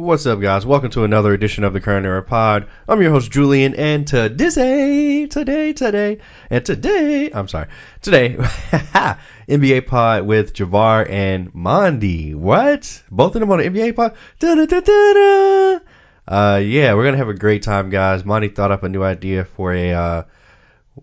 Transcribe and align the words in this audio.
What's 0.00 0.24
up, 0.24 0.40
guys? 0.40 0.64
Welcome 0.64 0.88
to 0.92 1.04
another 1.04 1.34
edition 1.34 1.62
of 1.62 1.74
the 1.74 1.80
Current 1.82 2.06
Era 2.06 2.22
Pod. 2.22 2.68
I'm 2.88 3.02
your 3.02 3.10
host, 3.10 3.30
Julian, 3.30 3.74
and 3.74 4.06
today, 4.06 5.26
today, 5.26 5.74
today, 5.74 6.20
and 6.48 6.64
today, 6.64 7.30
I'm 7.30 7.48
sorry, 7.48 7.66
today, 8.00 8.36
NBA 9.46 9.86
Pod 9.86 10.24
with 10.24 10.54
Javar 10.54 11.06
and 11.06 11.54
Mondy. 11.54 12.34
What? 12.34 13.02
Both 13.10 13.36
of 13.36 13.40
them 13.40 13.50
on 13.52 13.58
the 13.58 13.64
NBA 13.64 13.94
Pod? 13.94 14.16
Da-da-da-da-da. 14.38 15.80
Uh, 16.26 16.56
yeah, 16.64 16.94
we're 16.94 17.04
gonna 17.04 17.18
have 17.18 17.28
a 17.28 17.34
great 17.34 17.62
time, 17.62 17.90
guys. 17.90 18.24
Mondy 18.24 18.48
thought 18.48 18.72
up 18.72 18.82
a 18.82 18.88
new 18.88 19.02
idea 19.02 19.44
for 19.44 19.74
a 19.74 19.92
uh, 19.92 20.22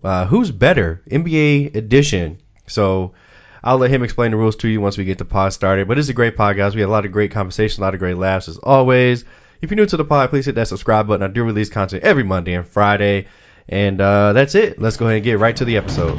uh, 0.02 0.26
Who's 0.26 0.50
Better 0.50 1.04
NBA 1.08 1.76
edition. 1.76 2.38
So 2.66 3.12
I'll 3.62 3.78
let 3.78 3.90
him 3.90 4.02
explain 4.02 4.30
the 4.30 4.36
rules 4.36 4.56
to 4.56 4.68
you 4.68 4.80
once 4.80 4.96
we 4.96 5.04
get 5.04 5.18
the 5.18 5.24
pod 5.24 5.52
started. 5.52 5.88
But 5.88 5.98
it's 5.98 6.08
a 6.08 6.14
great 6.14 6.36
pod, 6.36 6.56
guys. 6.56 6.74
We 6.74 6.80
had 6.80 6.88
a 6.88 6.92
lot 6.92 7.04
of 7.04 7.12
great 7.12 7.30
conversation, 7.30 7.82
a 7.82 7.86
lot 7.86 7.94
of 7.94 8.00
great 8.00 8.16
laughs 8.16 8.48
as 8.48 8.58
always. 8.58 9.24
If 9.60 9.70
you're 9.70 9.76
new 9.76 9.86
to 9.86 9.96
the 9.96 10.04
pod, 10.04 10.30
please 10.30 10.46
hit 10.46 10.54
that 10.54 10.68
subscribe 10.68 11.08
button. 11.08 11.28
I 11.28 11.32
do 11.32 11.42
release 11.44 11.68
content 11.68 12.04
every 12.04 12.22
Monday 12.22 12.54
and 12.54 12.66
Friday. 12.66 13.26
And 13.68 14.00
uh, 14.00 14.32
that's 14.32 14.54
it. 14.54 14.80
Let's 14.80 14.96
go 14.96 15.06
ahead 15.06 15.16
and 15.16 15.24
get 15.24 15.38
right 15.38 15.56
to 15.56 15.64
the 15.64 15.76
episode. 15.76 16.18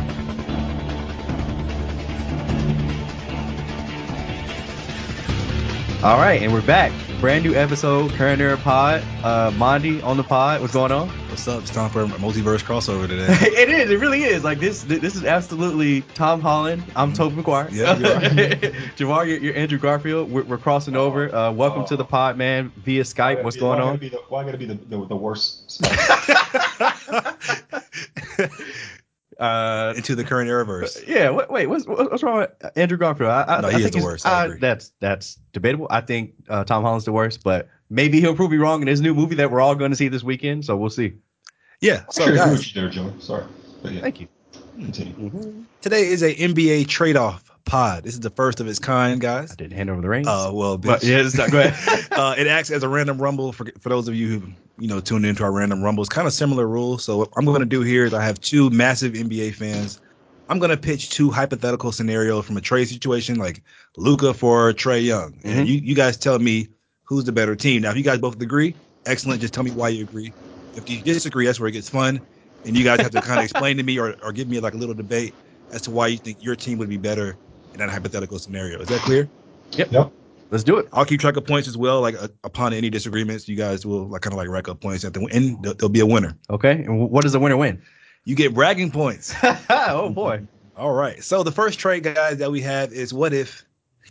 All 6.01 6.17
right, 6.17 6.41
and 6.41 6.53
we're 6.53 6.61
back. 6.61 6.93
Brand 7.19 7.43
new 7.43 7.53
episode, 7.53 8.11
Current 8.11 8.39
Era 8.39 8.55
Pod. 8.55 9.03
Uh, 9.21 9.51
Mondy 9.51 10.01
on 10.01 10.15
the 10.15 10.23
pod. 10.23 10.61
What's 10.61 10.73
going 10.73 10.93
on? 10.93 11.18
What's 11.29 11.47
up? 11.47 11.61
It's 11.61 11.71
time 11.71 11.89
for 11.89 12.01
a 12.01 12.05
multiverse 12.07 12.63
crossover 12.63 13.07
today. 13.07 13.27
it 13.29 13.69
is. 13.69 13.89
It 13.91 13.99
really 13.99 14.23
is. 14.23 14.43
Like 14.43 14.59
this. 14.59 14.83
This 14.83 15.15
is 15.15 15.23
absolutely 15.23 16.01
Tom 16.15 16.41
Holland. 16.41 16.83
I'm 16.95 17.13
Tobey 17.13 17.35
Maguire. 17.37 17.69
Yeah, 17.71 17.97
you're 17.97 18.13
right. 18.15 18.29
Javar, 18.97 19.27
you're, 19.27 19.37
you're 19.37 19.55
Andrew 19.55 19.77
Garfield. 19.77 20.29
We're, 20.31 20.43
we're 20.43 20.57
crossing 20.57 20.95
over. 20.95 21.33
Uh, 21.33 21.51
welcome 21.51 21.85
to 21.85 21.95
the 21.95 22.03
pod, 22.03 22.35
man, 22.37 22.71
via 22.77 23.03
Skype. 23.03 23.43
What's 23.43 23.57
going 23.57 23.79
why 23.79 23.85
on? 23.85 23.95
Gotta 23.97 24.09
the, 24.09 24.17
why 24.27 24.43
gotta 24.43 24.57
be 24.57 24.65
the, 24.65 24.73
the, 24.73 25.05
the 25.07 25.15
worst? 25.15 25.81
Uh, 29.39 29.93
Into 29.97 30.15
the 30.15 30.23
current 30.25 30.49
eraverse. 30.49 31.07
yeah. 31.07 31.29
Wait. 31.29 31.49
wait 31.49 31.67
what's 31.67 31.85
what's 31.87 32.23
wrong 32.23 32.39
with 32.39 32.51
Andrew 32.75 32.97
Garfield? 32.97 33.29
I, 33.31 33.43
I, 33.57 33.61
No, 33.61 33.69
he 33.69 33.75
I 33.75 33.77
is 33.77 33.83
think 33.83 33.93
the 33.93 33.99
he's- 33.99 34.05
worst. 34.05 34.25
I 34.25 34.41
I- 34.41 34.45
agree. 34.45 34.59
that's 34.59 34.91
that's 34.99 35.37
debatable. 35.53 35.87
I 35.89 36.01
think 36.01 36.33
uh, 36.49 36.63
Tom 36.65 36.83
Holland's 36.83 37.05
the 37.05 37.13
worst, 37.13 37.43
but 37.43 37.69
maybe 37.89 38.19
he'll 38.19 38.35
prove 38.35 38.51
me 38.51 38.57
wrong 38.57 38.81
in 38.81 38.87
his 38.87 38.99
new 39.01 39.13
movie 39.13 39.35
that 39.35 39.49
we're 39.51 39.61
all 39.61 39.75
going 39.75 39.91
to 39.91 39.97
see 39.97 40.09
this 40.09 40.23
weekend. 40.23 40.65
So 40.65 40.75
we'll 40.75 40.89
see. 40.89 41.13
Yeah. 41.81 42.03
So 42.09 42.11
So 42.11 42.23
I 42.23 42.27
agree 42.27 42.37
guys, 42.37 42.51
with 42.51 42.73
there, 42.73 42.89
Joe. 42.89 43.13
Sorry, 43.19 43.45
but 43.81 43.91
yeah, 43.91 44.01
Thank 44.01 44.19
you. 44.21 44.27
continue. 44.77 45.65
today 45.81 46.05
is 46.07 46.21
a 46.23 46.33
NBA 46.35 46.87
trade-off 46.87 47.49
pod. 47.65 48.03
This 48.03 48.13
is 48.13 48.19
the 48.19 48.29
first 48.29 48.59
of 48.59 48.67
its 48.67 48.79
kind, 48.79 49.21
guys. 49.21 49.51
I 49.51 49.55
didn't 49.55 49.73
hand 49.77 49.89
over 49.89 50.01
the 50.01 50.09
reins. 50.09 50.27
Uh, 50.27 50.51
well, 50.53 50.77
but 50.77 51.03
yeah, 51.03 51.17
it's 51.19 51.35
not, 51.37 51.51
go 51.51 51.59
ahead. 51.61 52.07
uh, 52.11 52.35
it 52.37 52.47
acts 52.47 52.71
as 52.71 52.83
a 52.83 52.89
random 52.89 53.21
rumble 53.21 53.51
for 53.53 53.65
for 53.79 53.89
those 53.89 54.07
of 54.07 54.15
you 54.15 54.39
who 54.39 54.47
you 54.77 54.87
know 54.87 54.99
tuned 54.99 55.25
into 55.25 55.43
our 55.43 55.51
random 55.51 55.81
rumbles. 55.81 56.09
Kind 56.09 56.27
of 56.27 56.33
similar 56.33 56.67
rules. 56.67 57.03
So 57.03 57.17
what 57.17 57.29
I'm 57.37 57.45
going 57.45 57.59
to 57.61 57.65
do 57.65 57.81
here 57.81 58.05
is 58.05 58.13
I 58.13 58.23
have 58.23 58.39
two 58.41 58.69
massive 58.69 59.13
NBA 59.13 59.55
fans. 59.55 59.99
I'm 60.49 60.59
going 60.59 60.71
to 60.71 60.77
pitch 60.77 61.11
two 61.11 61.29
hypothetical 61.29 61.91
scenarios 61.91 62.43
from 62.43 62.57
a 62.57 62.61
trade 62.61 62.89
situation, 62.89 63.35
like 63.37 63.61
Luka 63.97 64.33
for 64.33 64.73
Trey 64.73 64.99
Young, 64.99 65.39
and 65.43 65.65
Mhm. 65.65 65.67
you 65.67 65.75
you 65.75 65.95
guys 65.95 66.17
tell 66.17 66.39
me 66.39 66.67
who's 67.03 67.23
the 67.23 67.31
better 67.31 67.55
team. 67.55 67.83
Now, 67.83 67.91
if 67.91 67.97
you 67.97 68.03
guys 68.03 68.19
both 68.19 68.41
agree, 68.41 68.75
excellent. 69.05 69.41
Just 69.41 69.53
tell 69.53 69.63
me 69.63 69.71
why 69.71 69.89
you 69.89 70.03
agree. 70.03 70.33
If 70.75 70.89
you 70.89 71.01
disagree, 71.01 71.45
that's 71.45 71.59
where 71.59 71.69
it 71.69 71.73
gets 71.73 71.89
fun, 71.89 72.21
and 72.65 72.77
you 72.77 72.83
guys 72.83 72.99
have 73.01 73.11
to 73.11 73.21
kind 73.21 73.39
of 73.39 73.43
explain 73.43 73.77
to 73.77 73.83
me 73.83 73.97
or, 73.99 74.15
or 74.23 74.31
give 74.31 74.47
me 74.47 74.59
like 74.59 74.73
a 74.73 74.77
little 74.77 74.95
debate 74.95 75.33
as 75.71 75.81
to 75.83 75.91
why 75.91 76.07
you 76.07 76.17
think 76.17 76.37
your 76.41 76.55
team 76.55 76.77
would 76.77 76.89
be 76.89 76.97
better 76.97 77.37
in 77.73 77.79
that 77.79 77.89
hypothetical 77.89 78.39
scenario. 78.39 78.79
Is 78.79 78.87
that 78.89 79.01
clear? 79.01 79.29
Yep. 79.91 79.91
Let's 80.51 80.63
do 80.63 80.77
it. 80.77 80.87
I'll 80.93 81.05
keep 81.05 81.19
track 81.21 81.37
of 81.37 81.45
points 81.45 81.67
as 81.67 81.77
well. 81.77 82.01
Like 82.01 82.15
uh, 82.19 82.27
upon 82.43 82.73
any 82.73 82.89
disagreements, 82.89 83.47
you 83.47 83.55
guys 83.55 83.85
will 83.85 84.07
like 84.07 84.21
kind 84.23 84.33
of 84.33 84.37
like 84.37 84.49
rack 84.49 84.67
up 84.67 84.81
points 84.81 85.05
at 85.05 85.13
the 85.13 85.21
end. 85.31 85.63
There- 85.63 85.73
There'll 85.75 85.89
be 85.89 85.99
a 85.99 86.05
winner. 86.07 86.35
Okay. 86.49 86.71
And 86.71 87.09
what 87.09 87.21
does 87.23 87.33
the 87.33 87.39
winner 87.39 87.55
win? 87.57 87.81
You 88.25 88.35
get 88.35 88.53
bragging 88.55 88.89
points. 88.91 89.33
oh 89.69 90.09
boy. 90.09 90.47
All 90.75 90.93
right. 90.93 91.23
So 91.23 91.43
the 91.43 91.51
first 91.51 91.77
trade, 91.77 92.03
guys, 92.03 92.37
that 92.37 92.51
we 92.51 92.61
have 92.61 92.91
is 92.93 93.13
what 93.13 93.31
if 93.33 93.63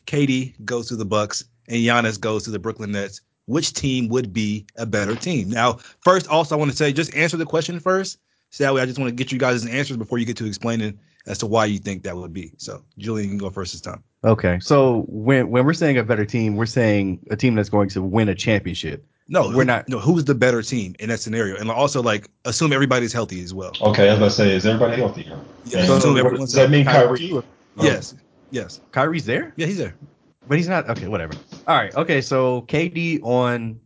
KD 0.06 0.54
goes 0.64 0.86
to 0.88 0.96
the 0.96 1.04
Bucks 1.04 1.44
and 1.66 1.78
Giannis 1.78 2.20
goes 2.20 2.44
to 2.44 2.50
the 2.50 2.58
Brooklyn 2.58 2.92
Nets? 2.92 3.20
Which 3.48 3.72
team 3.72 4.09
would 4.09 4.32
be 4.34 4.66
a 4.76 4.84
better 4.84 5.16
team? 5.16 5.48
Now, 5.48 5.78
first, 6.04 6.28
also, 6.28 6.54
I 6.54 6.59
want 6.59 6.70
to 6.70 6.76
say 6.76 6.92
just 6.92 7.14
answer 7.14 7.38
the 7.38 7.47
question 7.47 7.81
first. 7.81 8.19
So 8.50 8.62
that 8.64 8.75
way, 8.75 8.82
I 8.82 8.86
just 8.86 8.98
want 8.98 9.09
to 9.09 9.14
get 9.14 9.32
you 9.32 9.38
guys' 9.38 9.64
answers 9.66 9.97
before 9.97 10.19
you 10.19 10.26
get 10.26 10.36
to 10.36 10.47
explaining 10.47 10.98
as 11.26 11.38
to 11.38 11.47
why 11.47 11.64
you 11.64 11.78
think 11.78 12.03
that 12.03 12.14
would 12.16 12.32
be. 12.32 12.53
So, 12.58 12.82
Julian, 12.98 13.25
you 13.25 13.31
can 13.32 13.38
go 13.38 13.48
first 13.50 13.72
this 13.72 13.81
time. 13.81 14.03
Okay. 14.25 14.58
So 14.60 15.04
when 15.08 15.50
when 15.50 15.64
we're 15.64 15.72
saying 15.75 15.97
a 15.97 16.03
better 16.04 16.26
team, 16.26 16.56
we're 16.56 16.66
saying 16.66 17.20
a 17.31 17.37
team 17.37 17.54
that's 17.54 17.69
going 17.70 17.88
to 17.91 18.03
win 18.03 18.28
a 18.28 18.34
championship. 18.34 19.04
No, 19.31 19.50
We're 19.54 19.64
not- 19.64 19.88
No, 19.91 19.98
who's 19.98 20.25
the 20.25 20.34
better 20.34 20.62
team 20.62 20.94
in 20.98 21.08
that 21.10 21.20
scenario? 21.20 21.56
And 21.56 21.70
also, 21.70 22.03
like, 22.03 22.28
assume 22.47 22.72
everybody's 22.72 23.12
healthy 23.12 23.42
as 23.42 23.53
well. 23.54 23.72
Okay, 23.82 24.08
as 24.08 24.19
I 24.19 24.22
was 24.22 24.38
about 24.38 24.44
to 24.44 24.50
say, 24.50 24.56
is 24.56 24.64
everybody 24.66 24.97
healthy 25.00 25.22
here? 25.22 25.38
Yeah, 25.66 25.78
And 25.81 25.87
so 25.87 25.97
assume 25.97 26.14
what- 26.14 26.25
everyone's 26.26 26.53
does 26.53 26.56
that 26.62 26.70
mean 26.70 26.84
Kyrie- 26.87 27.28
Kyrie? 27.28 27.42
Yes. 27.81 28.14
Yes. 28.50 28.81
Kyrie's 28.92 29.25
there, 29.26 29.53
Yeah, 29.56 29.66
he's 29.66 29.76
there. 29.78 29.94
But 30.48 30.56
he's 30.59 30.69
not. 30.69 30.88
Okay, 30.91 31.09
whatever. 31.09 31.34
All 31.66 31.76
right. 31.76 31.94
Okay. 31.94 32.20
So 32.20 32.62
KD 32.62 33.20
on 33.22 33.78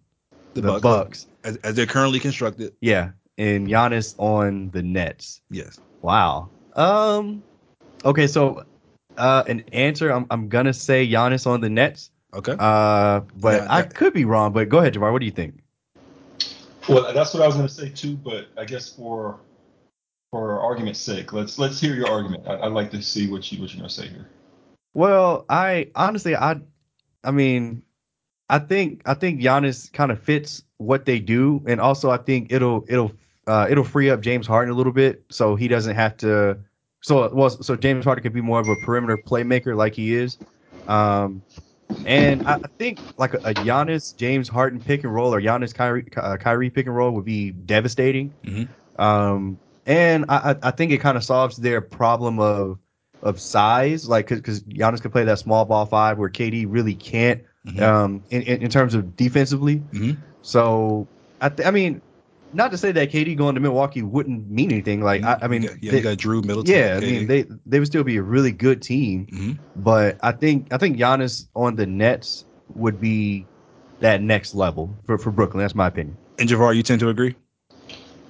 the, 0.55 0.61
The 0.61 0.69
Bucks. 0.69 0.83
Bucks. 0.83 1.27
As, 1.45 1.56
as 1.59 1.75
they're 1.75 1.87
currently 1.87 2.21
constructed. 2.21 2.73
Yeah, 2.81 3.11
and 3.39 3.67
Giannis 3.69 4.15
on 4.19 4.71
the 4.71 4.83
Nets. 4.83 5.41
Yes. 5.51 5.78
Wow. 6.03 6.49
Um. 6.75 7.43
Okay. 8.05 8.27
So, 8.27 8.65
uh, 9.17 9.45
an 9.49 9.65
answer. 9.72 10.11
I'm 10.11 10.27
I'm 10.31 10.49
gonna 10.49 10.72
say 10.72 11.06
Giannis 11.09 11.47
on 11.47 11.61
the 11.61 11.71
Nets. 11.71 12.11
Okay. 12.34 12.56
Uh, 12.59 13.21
but 13.41 13.62
Yeah, 13.62 13.67
I 13.69 13.83
that- 13.83 13.95
could 13.95 14.15
be 14.15 14.25
wrong. 14.25 14.53
But 14.53 14.69
go 14.69 14.78
ahead, 14.78 14.95
Jamar. 14.95 15.12
What 15.12 15.19
do 15.21 15.27
you 15.27 15.33
think? 15.33 15.59
Well, 16.89 17.12
that's 17.12 17.33
what 17.34 17.43
I 17.43 17.47
was 17.47 17.55
going 17.55 17.69
to 17.69 17.72
say 17.72 17.91
too. 17.91 18.17
But 18.17 18.49
I 18.59 18.65
guess 18.65 18.89
for 18.91 19.39
for 20.33 20.59
argument's 20.61 20.99
sake, 20.99 21.33
let's 21.33 21.59
let's 21.59 21.78
hear 21.81 21.95
your 21.95 22.09
argument. 22.09 22.45
I, 22.49 22.59
I'd 22.61 22.72
like 22.72 22.91
to 22.93 23.03
see 23.03 23.31
what 23.31 23.51
you 23.53 23.61
what 23.61 23.71
you're 23.72 23.78
going 23.81 23.89
to 23.89 23.95
say 23.95 24.09
here. 24.09 24.28
Well, 24.94 25.44
I 25.48 25.91
honestly, 25.94 26.36
I, 26.36 26.60
I 27.25 27.30
mean, 27.30 27.82
I 28.48 28.58
think 28.58 29.03
I 29.06 29.14
think 29.14 29.41
Giannis 29.41 29.92
kind 29.92 30.12
of 30.12 30.20
fits 30.22 30.62
what 30.78 31.06
they 31.06 31.20
do, 31.20 31.62
and 31.66 31.80
also 31.80 32.10
I 32.10 32.19
think 32.19 32.53
it'll 32.53 32.84
it'll 32.88 33.12
uh, 33.47 33.69
it'll 33.70 33.84
free 33.84 34.10
up 34.10 34.20
James 34.20 34.47
Harden 34.47 34.72
a 34.72 34.76
little 34.76 34.92
bit, 34.92 35.25
so 35.30 35.56
he 35.56 35.69
doesn't 35.69 35.97
have 35.97 36.16
to. 36.19 36.58
So 37.03 37.32
well, 37.34 37.50
so 37.50 37.76
James 37.76 38.04
Harden 38.04 38.22
could 38.22 38.34
be 38.34 38.42
more 38.42 38.60
of 38.60 38.69
a 38.69 38.76
perimeter 38.76 39.19
playmaker 39.19 39.76
like 39.76 39.94
he 39.94 40.14
is. 40.14 40.38
Um, 40.86 41.42
and 42.04 42.42
I 42.44 42.59
think 42.78 43.00
like 43.16 43.34
a, 43.34 43.38
a 43.44 43.54
Giannis 43.54 44.16
James 44.16 44.48
Harden 44.48 44.80
pick 44.82 45.04
and 45.04 45.14
roll 45.14 45.34
or 45.34 45.41
Giannis 45.41 45.74
Kyrie 45.74 46.06
uh, 46.16 46.36
Kyrie 46.36 46.70
pick 46.70 46.86
and 46.86 46.97
roll 46.97 47.12
would 47.12 47.24
be 47.24 47.50
devastating. 47.53 48.34
Mhm. 48.44 48.69
Um, 48.98 49.60
and 49.86 50.26
I 50.28 50.56
I 50.62 50.70
think 50.72 50.92
it 50.92 50.98
kind 50.98 51.16
of 51.16 51.24
solves 51.24 51.56
their 51.56 51.80
problem 51.80 52.38
of 52.41 52.78
of 53.22 53.41
size, 53.41 54.09
like 54.09 54.28
because 54.28 54.62
Giannis 54.62 55.00
could 55.00 55.12
play 55.12 55.25
that 55.25 55.38
small 55.38 55.65
ball 55.65 55.87
five 55.87 56.19
where 56.19 56.28
KD 56.28 56.66
really 56.69 56.94
can't. 56.94 57.43
Mhm. 57.66 57.81
Um, 57.81 58.22
in, 58.31 58.43
in 58.43 58.62
in 58.62 58.71
terms 58.71 58.94
of 58.94 59.16
defensively. 59.16 59.77
Mhm. 59.93 60.16
So 60.43 61.06
I 61.41 61.49
th- 61.49 61.66
I 61.66 61.71
mean, 61.71 62.03
not 62.53 62.72
to 62.72 62.77
say 62.77 62.91
that 62.93 63.10
KD 63.12 63.37
going 63.37 63.55
to 63.55 63.60
Milwaukee 63.60 64.03
wouldn't 64.03 64.50
mean 64.50 64.72
anything. 64.72 65.00
Like 65.00 65.22
I, 65.22 65.38
I 65.43 65.49
mean, 65.49 65.62
yeah, 65.62 65.93
they- 65.93 65.99
you 65.99 66.03
got 66.03 66.19
Drew 66.19 66.43
Middleton. 66.43 66.75
yeah, 66.75 66.99
I 66.99 67.00
mean 67.00 67.27
they 67.28 67.44
they 67.65 67.78
would 67.78 67.87
still 67.87 68.03
be 68.05 68.16
a 68.16 68.22
really 68.22 68.50
good 68.50 68.83
team. 68.83 69.27
Mhm. 69.33 69.59
But 69.77 70.19
I 70.22 70.33
think 70.33 70.72
I 70.72 70.77
think 70.78 70.97
Giannis 70.99 71.47
on 71.54 71.77
the 71.77 71.87
Nets 71.87 72.44
would 72.75 73.00
be 73.00 73.47
that 74.00 74.21
next 74.22 74.54
level 74.56 74.91
for, 75.06 75.16
for 75.16 75.31
Brooklyn. 75.31 75.60
That's 75.62 75.77
my 75.77 75.87
opinion. 75.87 76.16
And 76.41 76.49
Javar, 76.49 76.75
you 76.75 76.83
tend 76.83 76.99
to 77.00 77.09
agree. 77.10 77.37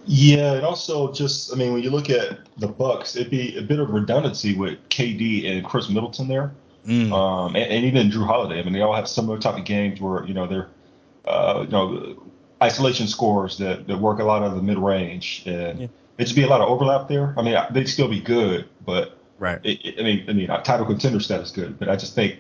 Yeah, 0.07 0.55
and 0.55 0.65
also 0.65 1.13
just 1.13 1.53
I 1.53 1.57
mean, 1.57 1.73
when 1.73 1.83
you 1.83 1.91
look 1.91 2.11
at 2.11 2.39
the 2.59 2.69
Bucks, 2.69 3.17
it'd 3.17 3.31
be 3.31 3.57
a 3.57 3.63
bit 3.63 3.79
of 3.79 3.91
redundancy 3.91 4.55
with 4.55 4.79
KD 4.89 5.51
and 5.51 5.65
Khris 5.65 5.89
Middleton 5.89 6.29
there. 6.29 6.53
Mm. 6.87 7.13
um, 7.13 7.55
and, 7.55 7.71
and 7.71 7.85
even 7.85 8.11
Jrue 8.11 8.27
Holiday. 8.27 8.59
I 8.59 8.65
mean, 8.65 8.73
they 8.73 8.81
all 8.81 8.93
have 8.95 9.09
similar 9.09 9.39
type 9.39 9.57
of 9.57 9.65
games 9.65 10.01
where 10.01 10.25
you 10.27 10.35
know 10.35 10.49
they're 10.49 10.69
uh, 11.25 11.61
you 11.65 11.71
know 11.71 12.23
isolation 12.61 13.07
scores 13.07 13.59
that, 13.59 13.87
that 13.87 13.99
work 13.99 14.19
a 14.19 14.25
lot 14.25 14.43
of 14.43 14.57
the 14.57 14.63
mid 14.63 14.79
range, 14.79 15.45
and 15.47 15.79
Yeah. 15.81 15.87
it'd 16.19 16.27
just 16.27 16.35
be 16.35 16.43
a 16.43 16.49
lot 16.49 16.61
of 16.61 16.69
overlap 16.69 17.09
there. 17.09 17.35
I 17.39 17.43
mean, 17.43 17.57
they'd 17.71 17.89
still 17.89 18.09
be 18.09 18.21
good, 18.21 18.69
but 18.85 19.17
Right. 19.39 19.61
it, 19.65 19.79
it- 19.85 20.01
I 20.01 20.03
mean, 20.03 20.25
I 20.29 20.33
mean, 20.33 20.51
uh, 20.51 20.61
title 20.63 20.87
contender 20.87 21.21
status 21.21 21.53
good, 21.53 21.79
but 21.79 21.89
I 21.89 21.95
just 21.97 22.15
think 22.17 22.39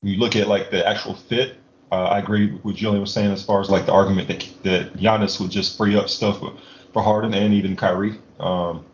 when 0.00 0.12
you 0.12 0.18
look 0.18 0.36
at 0.36 0.46
like 0.48 0.70
the 0.70 0.86
actual 0.86 1.14
fit. 1.14 1.56
Uh, 1.92 2.04
I 2.04 2.18
agree 2.18 2.52
with 2.52 2.64
what 2.64 2.74
Julian 2.74 3.00
was 3.00 3.12
saying 3.12 3.30
as 3.30 3.44
far 3.44 3.60
as 3.60 3.70
like 3.70 3.86
the 3.86 3.92
argument 3.92 4.28
that 4.28 4.48
that 4.64 4.94
Giannis 4.94 5.40
would 5.40 5.50
just 5.50 5.76
free 5.76 5.96
up 5.96 6.08
stuff 6.08 6.40
for, 6.40 6.54
for 6.92 7.02
Harden 7.02 7.34
and 7.34 7.54
even 7.54 7.76
Kyrie, 7.76 8.18
um, 8.40 8.84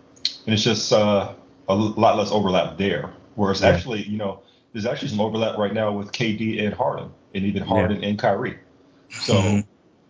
and 0.46 0.54
it's 0.54 0.62
just 0.62 0.92
uh, 0.92 1.32
a 1.68 1.74
lot 1.74 2.18
less 2.18 2.30
overlap 2.30 2.76
there. 2.76 3.10
Whereas 3.36 3.62
Yeah. 3.62 3.68
actually, 3.68 4.02
you 4.02 4.18
know, 4.18 4.40
there's 4.72 4.86
actually 4.86 5.08
some 5.08 5.20
overlap 5.20 5.56
right 5.56 5.72
now 5.72 5.92
with 5.92 6.12
KD 6.12 6.64
and 6.64 6.74
Harden, 6.74 7.10
and 7.34 7.44
even 7.44 7.62
Harden 7.62 8.02
and 8.04 8.18
Kyrie. 8.18 8.58
So, 9.08 9.34
Mhm. 9.34 9.64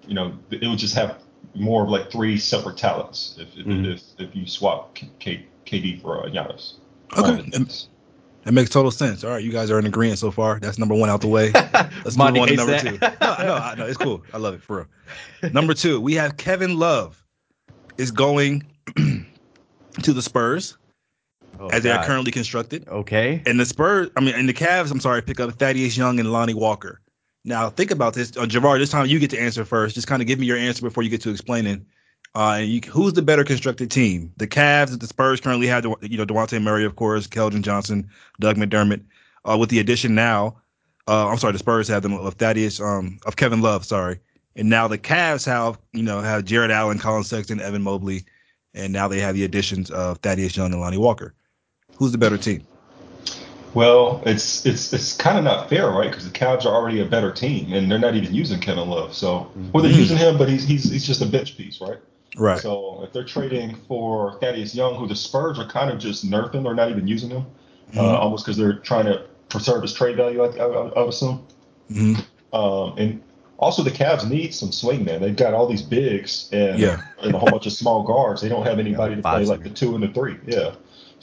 you 0.09 0.15
know, 0.15 0.33
it 0.51 0.67
would 0.67 0.79
just 0.79 0.95
have 0.95 1.19
more 1.55 1.85
of 1.85 1.91
like 1.91 2.11
three 2.11 2.39
separate 2.39 2.77
talents 2.77 3.37
if 3.39 3.57
if, 3.57 3.67
Mhm. 3.67 3.87
if, 3.95 4.03
if 4.19 4.37
you 4.37 4.47
swap 4.47 4.95
K, 5.19 5.47
KD 5.67 6.01
for 6.01 6.25
uh, 6.27 6.29
Giannis. 6.31 6.75
Okay. 7.17 7.43
And, 7.53 7.87
That 8.45 8.53
makes 8.53 8.71
total 8.71 8.91
sense. 8.91 9.23
All 9.23 9.31
right, 9.31 9.45
you 9.45 9.53
guys 9.53 9.71
are 9.71 9.79
in 9.79 9.85
agreement 9.87 10.19
so 10.19 10.31
far. 10.31 10.59
That's 10.61 10.79
number 10.79 10.95
one 10.95 11.11
out 11.11 11.21
the 11.21 11.29
way. 11.29 11.51
Let's 12.05 12.17
move 12.17 12.37
on 12.37 12.49
to 12.49 12.57
number 12.57 12.73
that. 12.73 12.81
two. 12.83 12.99
No, 13.21 13.47
no, 13.47 13.55
I- 13.55 13.75
no, 13.77 13.87
it's 13.87 13.99
cool. 13.99 14.23
I 14.33 14.39
love 14.39 14.55
it 14.55 14.63
for 14.63 14.89
real. 15.43 15.53
Number 15.53 15.75
two, 15.75 16.01
we 16.01 16.15
have 16.15 16.37
Kevin 16.37 16.79
Love 16.79 17.23
is 17.99 18.11
going 18.11 18.65
to 18.97 20.13
the 20.13 20.23
Spurs 20.23 20.77
Oh, 21.59 21.69
as 21.69 21.83
they 21.83 21.91
are 21.91 22.03
currently 22.05 22.33
constructed. 22.33 22.89
Okay. 22.89 23.43
And 23.45 23.61
the 23.61 23.67
Spurs, 23.67 24.09
I 24.17 24.21
mean, 24.21 24.35
and 24.35 24.49
the 24.49 24.55
Cavs, 24.55 24.91
I'm 24.91 25.01
sorry, 25.01 25.21
pick 25.21 25.41
up 25.41 25.53
Thaddeus 25.59 25.95
Young 25.97 26.19
and 26.19 26.33
Lonnie 26.33 26.55
Walker. 26.55 27.01
Now, 27.45 27.69
think 27.69 27.91
about 27.91 28.15
this. 28.15 28.35
Uh, 28.37 28.47
Javar, 28.47 28.79
this 28.79 28.89
time 28.91 29.07
you 29.07 29.19
get 29.19 29.31
to 29.31 29.39
answer 29.39 29.65
first. 29.67 29.95
Just 29.95 30.07
kind 30.07 30.23
of 30.23 30.29
give 30.29 30.39
me 30.39 30.47
your 30.47 30.57
answer 30.57 30.81
before 30.83 31.03
you 31.03 31.11
get 31.11 31.21
to 31.23 31.31
explaining. 31.31 31.85
Uh, 32.35 32.59
and 32.61 32.69
you, 32.69 32.81
who's 32.89 33.13
the 33.15 33.23
better 33.23 33.43
constructed 33.45 33.91
team? 33.91 34.33
The 34.37 34.47
Cavs, 34.47 34.91
that 34.91 35.01
the 35.01 35.07
Spurs 35.07 35.41
currently 35.41 35.67
have, 35.67 35.85
you 35.85 36.17
know, 36.17 36.27
Dejounte 36.27 36.63
Murray, 36.63 36.85
of 36.85 36.97
course, 36.97 37.27
Keldon 37.27 37.63
Johnson, 37.63 38.09
Doug 38.39 38.57
McDermott. 38.57 39.03
Uh, 39.45 39.57
with 39.59 39.71
the 39.71 39.79
addition 39.81 40.15
now, 40.15 40.57
uh, 41.09 41.29
I'm 41.29 41.39
sorry, 41.39 41.53
the 41.55 41.59
Spurs 41.59 41.89
have 41.89 42.03
them 42.03 42.13
of 42.15 42.35
Thaddeus, 42.35 42.81
um, 42.81 43.19
of 43.27 43.37
Kevin 43.37 43.63
Love, 43.63 43.85
sorry. 43.85 44.21
And 44.55 44.69
now 44.69 44.87
the 44.87 44.99
Cavs 44.99 45.47
have, 45.47 45.79
you 45.93 46.03
know, 46.03 46.21
have 46.21 46.45
Jarrett 46.45 46.71
Allen, 46.71 46.99
Collin 46.99 47.25
Sexton, 47.25 47.61
Evan 47.61 47.83
Mobley, 47.83 48.25
and 48.75 48.93
now 48.93 49.09
they 49.09 49.19
have 49.21 49.35
the 49.35 49.45
additions 49.45 49.91
of 49.91 50.19
Thaddeus 50.19 50.57
Young 50.57 50.73
and 50.73 50.81
Lonnie 50.81 50.99
Walker. 50.99 51.35
Who's 51.97 52.13
the 52.13 52.19
better 52.19 52.39
team? 52.39 52.65
Well, 53.73 54.21
it's 54.27 54.67
it's 54.67 54.93
it's 54.93 55.17
kind 55.17 55.39
of 55.39 55.45
not 55.45 55.69
fair, 55.69 55.89
right? 55.91 56.11
Because 56.11 56.31
the 56.31 56.37
Cavs 56.37 56.65
are 56.65 56.75
already 56.75 57.01
a 57.01 57.05
better 57.05 57.31
team, 57.31 57.73
and 57.73 57.91
they're 57.91 58.01
not 58.01 58.17
even 58.17 58.35
using 58.35 58.61
Kevin 58.61 58.89
Love. 58.89 59.15
So, 59.15 59.51
well, 59.73 59.83
they're 59.83 59.93
Mhm. 59.93 59.97
using 59.97 60.17
him, 60.17 60.39
but 60.39 60.49
he's 60.49 60.65
he's 60.65 60.91
he's 60.91 61.07
just 61.07 61.23
a 61.23 61.27
bench 61.27 61.57
piece, 61.57 61.81
right? 61.81 61.99
Right. 62.37 62.59
So, 62.61 63.01
if 63.03 63.13
they're 63.13 63.25
trading 63.25 63.77
for 63.89 64.39
Thaddeus 64.41 64.75
Young, 64.75 64.95
who 64.95 65.07
the 65.07 65.17
Spurs 65.17 65.59
are 65.59 65.67
kind 65.67 65.91
of 65.91 65.99
just 65.99 66.29
nerfing, 66.29 66.65
or 66.65 66.75
not 66.75 66.91
even 66.91 67.07
using 67.09 67.31
him, 67.31 67.47
uh, 67.97 68.01
Mhm. 68.01 68.19
almost 68.21 68.45
because 68.45 68.57
they're 68.57 68.75
trying 68.75 69.07
to 69.07 69.23
preserve 69.49 69.83
his 69.83 69.93
trade 69.93 70.17
value, 70.17 70.43
I, 70.43 70.47
I, 70.57 70.65
I 70.65 71.01
would 71.01 71.09
assume. 71.09 71.45
hmm 71.93 72.15
Um, 72.53 72.95
and 72.99 73.23
also, 73.59 73.83
the 73.83 73.91
Cavs 73.91 74.29
need 74.29 74.55
some 74.55 74.73
swing 74.73 75.05
man. 75.05 75.21
They've 75.21 75.37
got 75.37 75.55
all 75.55 75.67
these 75.67 75.83
bigs 75.83 76.49
and, 76.53 76.79
Yeah. 76.79 77.01
and 77.23 77.35
a 77.35 77.39
whole 77.39 77.51
bunch 77.51 77.67
of 77.67 77.73
small 77.73 78.03
guards. 78.05 78.41
They 78.41 78.49
don't 78.49 78.65
have 78.65 78.79
anybody 78.79 79.17
to 79.17 79.23
play 79.23 79.45
like 79.45 79.63
the 79.63 79.71
two 79.71 79.95
and 79.95 80.03
the 80.03 80.09
three. 80.09 80.37
Yeah. 80.47 80.71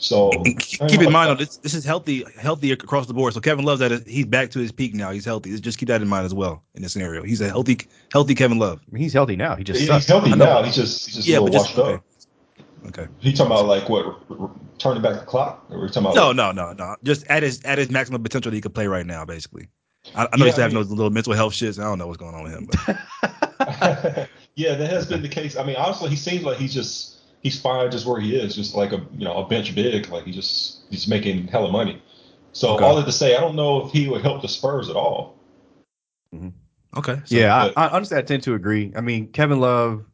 So 0.00 0.30
keep 0.30 0.60
keep 0.60 1.00
in 1.02 1.10
mind, 1.12 1.38
this 1.40 1.56
this 1.58 1.74
is 1.74 1.84
healthy, 1.84 2.24
healthy 2.40 2.70
across 2.70 3.06
the 3.06 3.14
board. 3.14 3.34
So 3.34 3.40
Kevin 3.40 3.64
Love's 3.64 3.82
at 3.82 3.90
a, 3.90 3.98
he's 4.06 4.26
back 4.26 4.50
to 4.52 4.60
his 4.60 4.70
peak 4.70 4.94
now. 4.94 5.10
He's 5.10 5.24
healthy. 5.24 5.58
Just 5.58 5.76
keep 5.78 5.88
that 5.88 6.00
in 6.00 6.06
mind 6.08 6.24
as 6.24 6.32
well 6.32 6.62
in 6.74 6.82
this 6.82 6.92
scenario. 6.92 7.24
He's 7.24 7.40
a 7.40 7.48
healthy, 7.48 7.78
healthy 8.12 8.34
Kevin 8.36 8.58
Love. 8.58 8.80
I 8.88 8.92
mean, 8.94 9.02
he's 9.02 9.12
healthy 9.12 9.34
now. 9.34 9.56
He 9.56 9.64
just 9.64 9.80
he's 9.80 10.06
healthy 10.06 10.34
now. 10.36 10.62
He's 10.62 10.76
just 10.76 11.06
he's 11.06 11.16
just 11.16 11.26
Yeah, 11.28 11.38
a 11.38 11.40
little 11.40 11.58
just 11.58 11.76
washed 11.76 11.88
okay. 11.88 11.94
up. 11.94 12.04
Okay. 12.86 13.08
He 13.18 13.32
talking 13.32 13.50
about 13.50 13.66
like 13.66 13.88
what 13.88 14.06
r- 14.06 14.16
r- 14.38 14.50
turning 14.78 15.02
back 15.02 15.18
the 15.18 15.26
clock? 15.26 15.66
Or 15.68 15.80
we 15.80 15.88
talking 15.88 16.04
about 16.04 16.14
No, 16.14 16.30
no, 16.32 16.52
no, 16.52 16.72
no. 16.74 16.94
Just 17.02 17.26
at 17.26 17.42
his 17.42 17.60
at 17.64 17.78
his 17.78 17.90
maximum 17.90 18.22
potential 18.22 18.50
that 18.50 18.56
he 18.56 18.60
could 18.60 18.74
play 18.74 18.86
right 18.86 19.04
now, 19.04 19.24
basically. 19.24 19.68
I, 20.14 20.28
I 20.32 20.36
know 20.36 20.44
Yeah, 20.44 20.52
he's 20.52 20.58
I 20.60 20.62
having 20.62 20.76
mean- 20.76 20.84
those 20.84 20.90
little 20.92 21.10
mental 21.10 21.32
health 21.32 21.54
shits. 21.54 21.80
I 21.80 21.82
don't 21.84 21.98
know 21.98 22.06
what's 22.06 22.18
going 22.18 22.36
on 22.36 22.44
with 22.44 22.52
him. 22.52 22.66
But 22.70 24.28
yeah, 24.54 24.74
that 24.76 24.90
has 24.90 25.06
been 25.06 25.22
the 25.22 25.28
case. 25.28 25.56
I 25.56 25.64
mean, 25.64 25.74
honestly, 25.76 26.08
he 26.10 26.16
seems 26.16 26.44
like 26.44 26.58
he's 26.58 26.72
just 26.72 27.17
he's 27.42 27.60
fine 27.60 27.90
just 27.90 28.06
where 28.06 28.20
he 28.20 28.36
is, 28.36 28.54
just 28.54 28.74
like 28.74 28.92
a 28.92 28.96
you 29.16 29.24
know 29.24 29.38
a 29.44 29.48
bench 29.48 29.74
big, 29.74 30.08
like 30.10 30.24
he 30.24 30.32
just 30.32 30.80
he's 30.90 31.06
making 31.08 31.48
hella 31.48 31.70
money. 31.70 32.02
So 32.52 32.74
Okay. 32.74 32.84
all 32.84 32.96
that 32.96 33.06
to 33.06 33.12
say, 33.12 33.36
I 33.36 33.40
don't 33.40 33.56
know 33.56 33.84
if 33.86 33.92
he 33.92 34.08
would 34.08 34.22
help 34.22 34.42
the 34.42 34.48
Spurs 34.48 34.88
at 34.88 34.96
all. 34.96 35.36
okay. 36.96 37.20
So, 37.24 37.36
yeah, 37.36 37.54
I, 37.56 37.68
but- 37.68 37.78
I 37.78 37.88
honestly 37.88 38.16
I 38.16 38.22
tend 38.22 38.42
to 38.44 38.54
agree. 38.54 38.92
I 38.96 39.00
mean, 39.00 39.28
Kevin 39.28 39.60
Love 39.60 40.04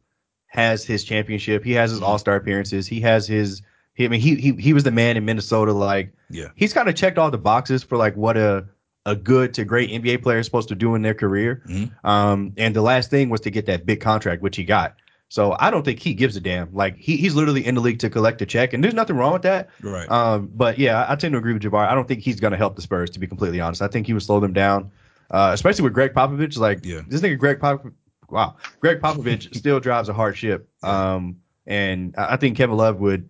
has 0.47 0.83
his 0.85 1.03
championship. 1.03 1.63
He 1.63 1.73
has 1.73 1.91
his 1.91 1.99
Mhm. 1.99 2.03
All 2.03 2.17
Star 2.17 2.35
appearances. 2.35 2.87
He 2.87 3.01
has 3.01 3.27
his. 3.27 3.61
He, 3.93 4.05
I 4.05 4.07
mean, 4.09 4.19
he 4.21 4.35
he 4.35 4.53
he 4.53 4.73
was 4.73 4.83
the 4.83 4.91
man 4.91 5.17
in 5.17 5.25
Minnesota. 5.25 5.71
Like, 5.73 6.13
Yeah. 6.29 6.49
he's 6.55 6.73
kind 6.73 6.89
of 6.89 6.95
checked 6.95 7.17
all 7.17 7.31
the 7.31 7.37
boxes 7.37 7.83
for 7.83 7.97
like 7.97 8.15
what 8.15 8.37
a 8.37 8.65
a 9.07 9.15
good 9.15 9.53
to 9.53 9.63
great 9.63 9.89
NBA 9.91 10.21
player 10.23 10.39
is 10.39 10.45
supposed 10.47 10.67
to 10.69 10.75
do 10.75 10.95
in 10.95 11.01
their 11.03 11.13
career. 11.13 11.61
Mhm. 11.67 11.91
Um, 12.03 12.53
and 12.57 12.75
the 12.75 12.81
last 12.81 13.09
thing 13.11 13.29
was 13.29 13.41
to 13.41 13.51
get 13.51 13.67
that 13.67 13.85
big 13.85 14.01
contract, 14.01 14.41
which 14.41 14.55
he 14.55 14.63
got. 14.63 14.95
So 15.29 15.55
I 15.59 15.71
don't 15.71 15.83
think 15.83 15.99
he 15.99 16.13
gives 16.13 16.35
a 16.35 16.39
damn. 16.41 16.73
Like 16.73 16.97
he, 16.97 17.17
he's 17.17 17.33
literally 17.35 17.65
in 17.65 17.75
the 17.75 17.81
league 17.81 17.99
to 17.99 18.09
collect 18.09 18.41
a 18.41 18.45
check, 18.45 18.73
and 18.73 18.83
there's 18.83 18.93
nothing 18.93 19.15
wrong 19.17 19.33
with 19.33 19.41
that. 19.41 19.69
right. 19.81 20.09
Um, 20.09 20.49
but 20.53 20.77
yeah, 20.77 21.03
I, 21.03 21.13
I 21.13 21.15
tend 21.15 21.31
to 21.33 21.37
agree 21.39 21.53
with 21.53 21.63
Javar. 21.63 21.87
I 21.87 21.95
don't 21.95 22.07
think 22.07 22.21
he's 22.21 22.39
going 22.39 22.51
to 22.51 22.57
help 22.57 22.75
the 22.75 22.81
Spurs, 22.81 23.09
to 23.11 23.19
be 23.19 23.27
completely 23.27 23.59
honest. 23.59 23.81
I 23.81 23.87
think 23.87 24.05
he 24.07 24.13
would 24.13 24.21
slow 24.23 24.39
them 24.39 24.53
down, 24.53 24.91
uh, 25.31 25.51
especially 25.53 25.83
with 25.83 25.93
Gregg 25.93 26.13
Popovich. 26.13 26.57
Like 26.57 26.85
Yeah. 26.85 27.01
this 27.07 27.21
nigga, 27.21 27.37
Greg 27.39 27.59
Pop, 27.59 27.85
wow, 28.29 28.55
Gregg 28.79 29.01
Popovich 29.01 29.53
still 29.57 29.79
drives 29.79 30.09
a 30.09 30.13
hard 30.13 30.37
ship. 30.37 30.69
Um, 30.83 31.37
and 31.65 32.13
I 32.17 32.33
I 32.33 32.37
think 32.37 32.55
Kevin 32.57 32.77
Love 32.77 32.99
would 32.99 33.27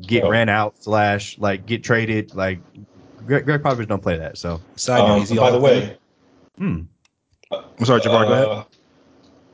get 0.00 0.24
Oh. 0.24 0.30
ran 0.30 0.48
out 0.48 0.74
slash 0.82 1.38
like 1.38 1.66
get 1.66 1.84
traded. 1.84 2.34
Like 2.34 2.58
Greg, 3.24 3.44
Gregg 3.44 3.62
Popovich 3.62 3.86
don't 3.86 4.02
play 4.02 4.18
that. 4.18 4.38
So 4.38 4.60
Side 4.74 4.98
note, 5.06 5.14
Um, 5.18 5.22
is 5.22 5.32
by 5.32 5.50
the 5.52 5.60
way, 5.60 5.96
hmm. 6.58 6.80
I'm 7.52 7.84
sorry, 7.84 8.00
Javar. 8.00 8.26
Go 8.26 8.32
ahead. 8.32 8.66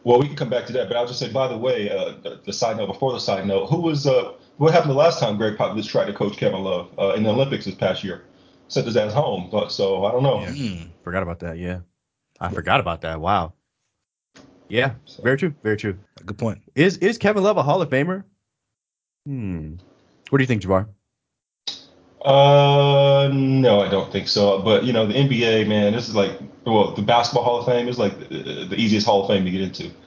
Well, 0.04 0.20
we 0.20 0.26
can 0.26 0.36
come 0.36 0.50
back 0.50 0.66
to 0.66 0.72
that, 0.74 0.88
but 0.88 0.96
I'll 0.96 1.06
just 1.06 1.18
say, 1.18 1.32
by 1.32 1.48
the 1.48 1.56
way, 1.56 1.90
uh, 1.90 2.14
the, 2.22 2.40
the 2.44 2.52
side 2.52 2.76
note 2.76 2.86
before 2.88 3.12
the 3.12 3.18
side 3.20 3.46
note, 3.46 3.66
who 3.66 3.80
was 3.80 4.06
uh, 4.06 4.32
what 4.58 4.72
happened 4.72 4.90
the 4.90 4.96
last 4.96 5.18
time 5.18 5.36
Gregg 5.38 5.56
Popovich 5.56 5.88
tried 5.88 6.04
to 6.06 6.12
coach 6.12 6.36
Kevin 6.36 6.62
Love 6.62 6.90
uh, 6.98 7.14
in 7.14 7.22
the 7.22 7.30
Olympics 7.30 7.64
this 7.64 7.74
past 7.74 8.04
year? 8.04 8.24
Sent 8.68 8.86
his 8.86 8.96
ass 8.96 9.12
home. 9.14 9.48
But, 9.50 9.72
so 9.72 10.04
I 10.04 10.12
don't 10.12 10.22
know. 10.22 10.40
Yeah. 10.42 10.52
Hmm. 10.78 10.82
forgot 11.02 11.22
about 11.22 11.40
that. 11.40 11.58
Yeah, 11.58 11.80
I 12.40 12.50
forgot 12.50 12.80
about 12.80 13.00
that. 13.02 13.20
Wow. 13.20 13.54
Yeah, 14.68 14.94
So- 15.04 15.22
very 15.22 15.36
true. 15.38 15.54
Very 15.62 15.76
true. 15.76 15.96
Good 16.24 16.38
point. 16.38 16.60
Is 16.74 16.96
is 16.98 17.18
Kevin 17.18 17.42
Love 17.42 17.56
a 17.56 17.62
Hall 17.62 17.80
of 17.82 17.88
Famer? 17.90 18.24
Hmm. 19.26 19.74
What 20.30 20.38
do 20.38 20.42
you 20.42 20.46
think, 20.46 20.62
Javar? 20.62 20.88
Uh, 22.24 23.28
no, 23.32 23.80
I 23.80 23.88
don't 23.88 24.10
think 24.10 24.28
so. 24.28 24.60
But 24.62 24.84
you 24.84 24.92
know, 24.92 25.06
the 25.06 25.14
NBA, 25.14 25.68
man, 25.68 25.92
this 25.92 26.08
is 26.08 26.14
like, 26.14 26.40
well, 26.64 26.92
the 26.94 27.02
Basketball 27.02 27.44
Hall 27.44 27.58
of 27.60 27.66
Fame 27.66 27.88
is 27.88 27.98
like 27.98 28.18
the, 28.30 28.66
the 28.70 28.76
easiest 28.76 29.06
Hall 29.06 29.22
of 29.22 29.28
Fame 29.28 29.44
to 29.44 29.50
get 29.50 29.60
into. 29.60 29.90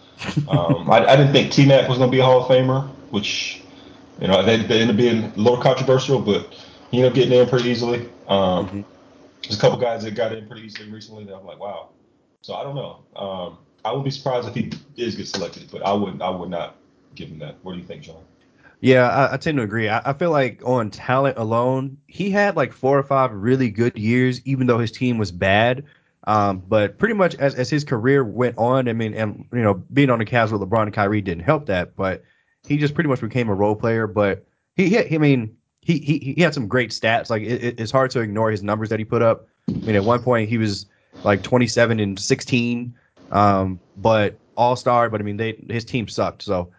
Um, 0.49 0.89
I, 0.89 1.05
I 1.05 1.15
didn't 1.15 1.31
think 1.31 1.51
T 1.51 1.67
Mac 1.67 1.87
was 1.87 1.99
going 1.99 2.09
to 2.09 2.15
be 2.15 2.19
a 2.19 2.25
Hall 2.25 2.41
of 2.41 2.47
Famer, 2.47 2.87
which, 3.11 3.61
you 4.19 4.27
know, 4.27 4.43
they, 4.43 4.57
they 4.57 4.81
ended 4.81 4.89
up 4.91 4.97
being 4.97 5.23
a 5.25 5.33
little 5.35 5.61
controversial, 5.61 6.19
but 6.19 6.55
he 6.89 6.97
ended 6.97 7.11
up 7.11 7.15
getting 7.15 7.33
in 7.39 7.47
pretty 7.47 7.69
easily. 7.69 8.09
Um, 8.27 8.67
Mhm. 8.67 8.85
There's 9.43 9.57
a 9.59 9.61
couple 9.61 9.77
guys 9.77 10.03
that 10.03 10.15
got 10.15 10.33
in 10.33 10.47
pretty 10.47 10.63
easily 10.65 10.89
recently 10.89 11.23
that 11.25 11.35
I'm 11.35 11.45
like, 11.45 11.59
wow. 11.59 11.89
So 12.41 12.55
I 12.55 12.63
don't 12.63 12.75
know. 12.75 13.03
Um, 13.15 13.57
I 13.85 13.91
would 13.93 14.03
be 14.03 14.09
surprised 14.09 14.47
if 14.47 14.55
he 14.55 14.71
is 14.95 15.15
get 15.15 15.27
selected, 15.27 15.69
but 15.71 15.85
I 15.85 15.93
wouldn't. 15.93 16.21
I 16.23 16.31
would 16.31 16.49
not 16.49 16.77
give 17.13 17.29
him 17.29 17.37
that. 17.39 17.55
What 17.61 17.73
do 17.73 17.77
you 17.77 17.85
think, 17.85 18.01
John? 18.01 18.23
Yeah, 18.79 19.09
I, 19.09 19.33
I 19.33 19.37
tend 19.37 19.57
to 19.57 19.63
agree. 19.63 19.89
I, 19.89 20.01
I 20.05 20.13
feel 20.13 20.29
like 20.31 20.61
on 20.63 20.91
talent 20.91 21.37
alone, 21.37 21.97
he 22.07 22.29
had 22.29 22.55
like 22.55 22.71
four 22.73 22.97
or 22.97 23.03
five 23.03 23.31
really 23.31 23.69
good 23.71 23.97
years, 23.97 24.41
even 24.45 24.67
though 24.67 24.77
his 24.77 24.91
team 24.91 25.17
was 25.17 25.31
bad. 25.31 25.83
Um, 26.27 26.59
but 26.67 26.97
pretty 26.99 27.13
much 27.15 27.35
as, 27.35 27.55
as 27.55 27.69
his 27.69 27.83
career 27.83 28.23
went 28.23 28.57
on, 28.57 28.87
I 28.87 28.93
mean, 28.93 29.13
and 29.13 29.45
you 29.53 29.61
know, 29.61 29.75
being 29.93 30.09
on 30.09 30.19
the 30.19 30.25
Cavs 30.25 30.51
with 30.51 30.61
LeBron 30.61 30.83
and 30.83 30.93
Kyrie 30.93 31.21
didn't 31.21 31.43
help 31.43 31.65
that, 31.67 31.95
but 31.95 32.23
he 32.67 32.77
just 32.77 32.93
pretty 32.93 33.07
much 33.09 33.21
became 33.21 33.49
a 33.49 33.53
role 33.53 33.75
player. 33.75 34.07
But 34.07 34.45
he, 34.75 34.89
he 34.89 35.15
I 35.15 35.17
mean, 35.17 35.55
he, 35.81 35.99
he 35.99 36.33
he 36.35 36.41
had 36.41 36.53
some 36.53 36.67
great 36.67 36.91
stats. 36.91 37.29
Like 37.29 37.43
it, 37.43 37.63
it- 37.63 37.79
it's 37.79 37.91
hard 37.91 38.11
to 38.11 38.19
ignore 38.19 38.51
his 38.51 38.61
numbers 38.61 38.89
that 38.89 38.99
he 38.99 39.05
put 39.05 39.21
up. 39.21 39.47
I 39.83 39.87
mean, 39.87 39.95
at 39.95 40.03
one 40.03 40.21
point 40.21 40.49
he 40.49 40.57
was 40.57 40.85
like 41.23 41.43
27 41.43 41.99
and 41.99 42.19
16, 42.19 42.93
um, 43.31 43.79
but 43.95 44.37
all 44.57 44.75
star. 44.75 45.09
But 45.09 45.21
I 45.21 45.23
mean, 45.23 45.37
they 45.37 45.63
his 45.69 45.85
team 45.85 46.07
sucked. 46.09 46.41
So 46.43 46.71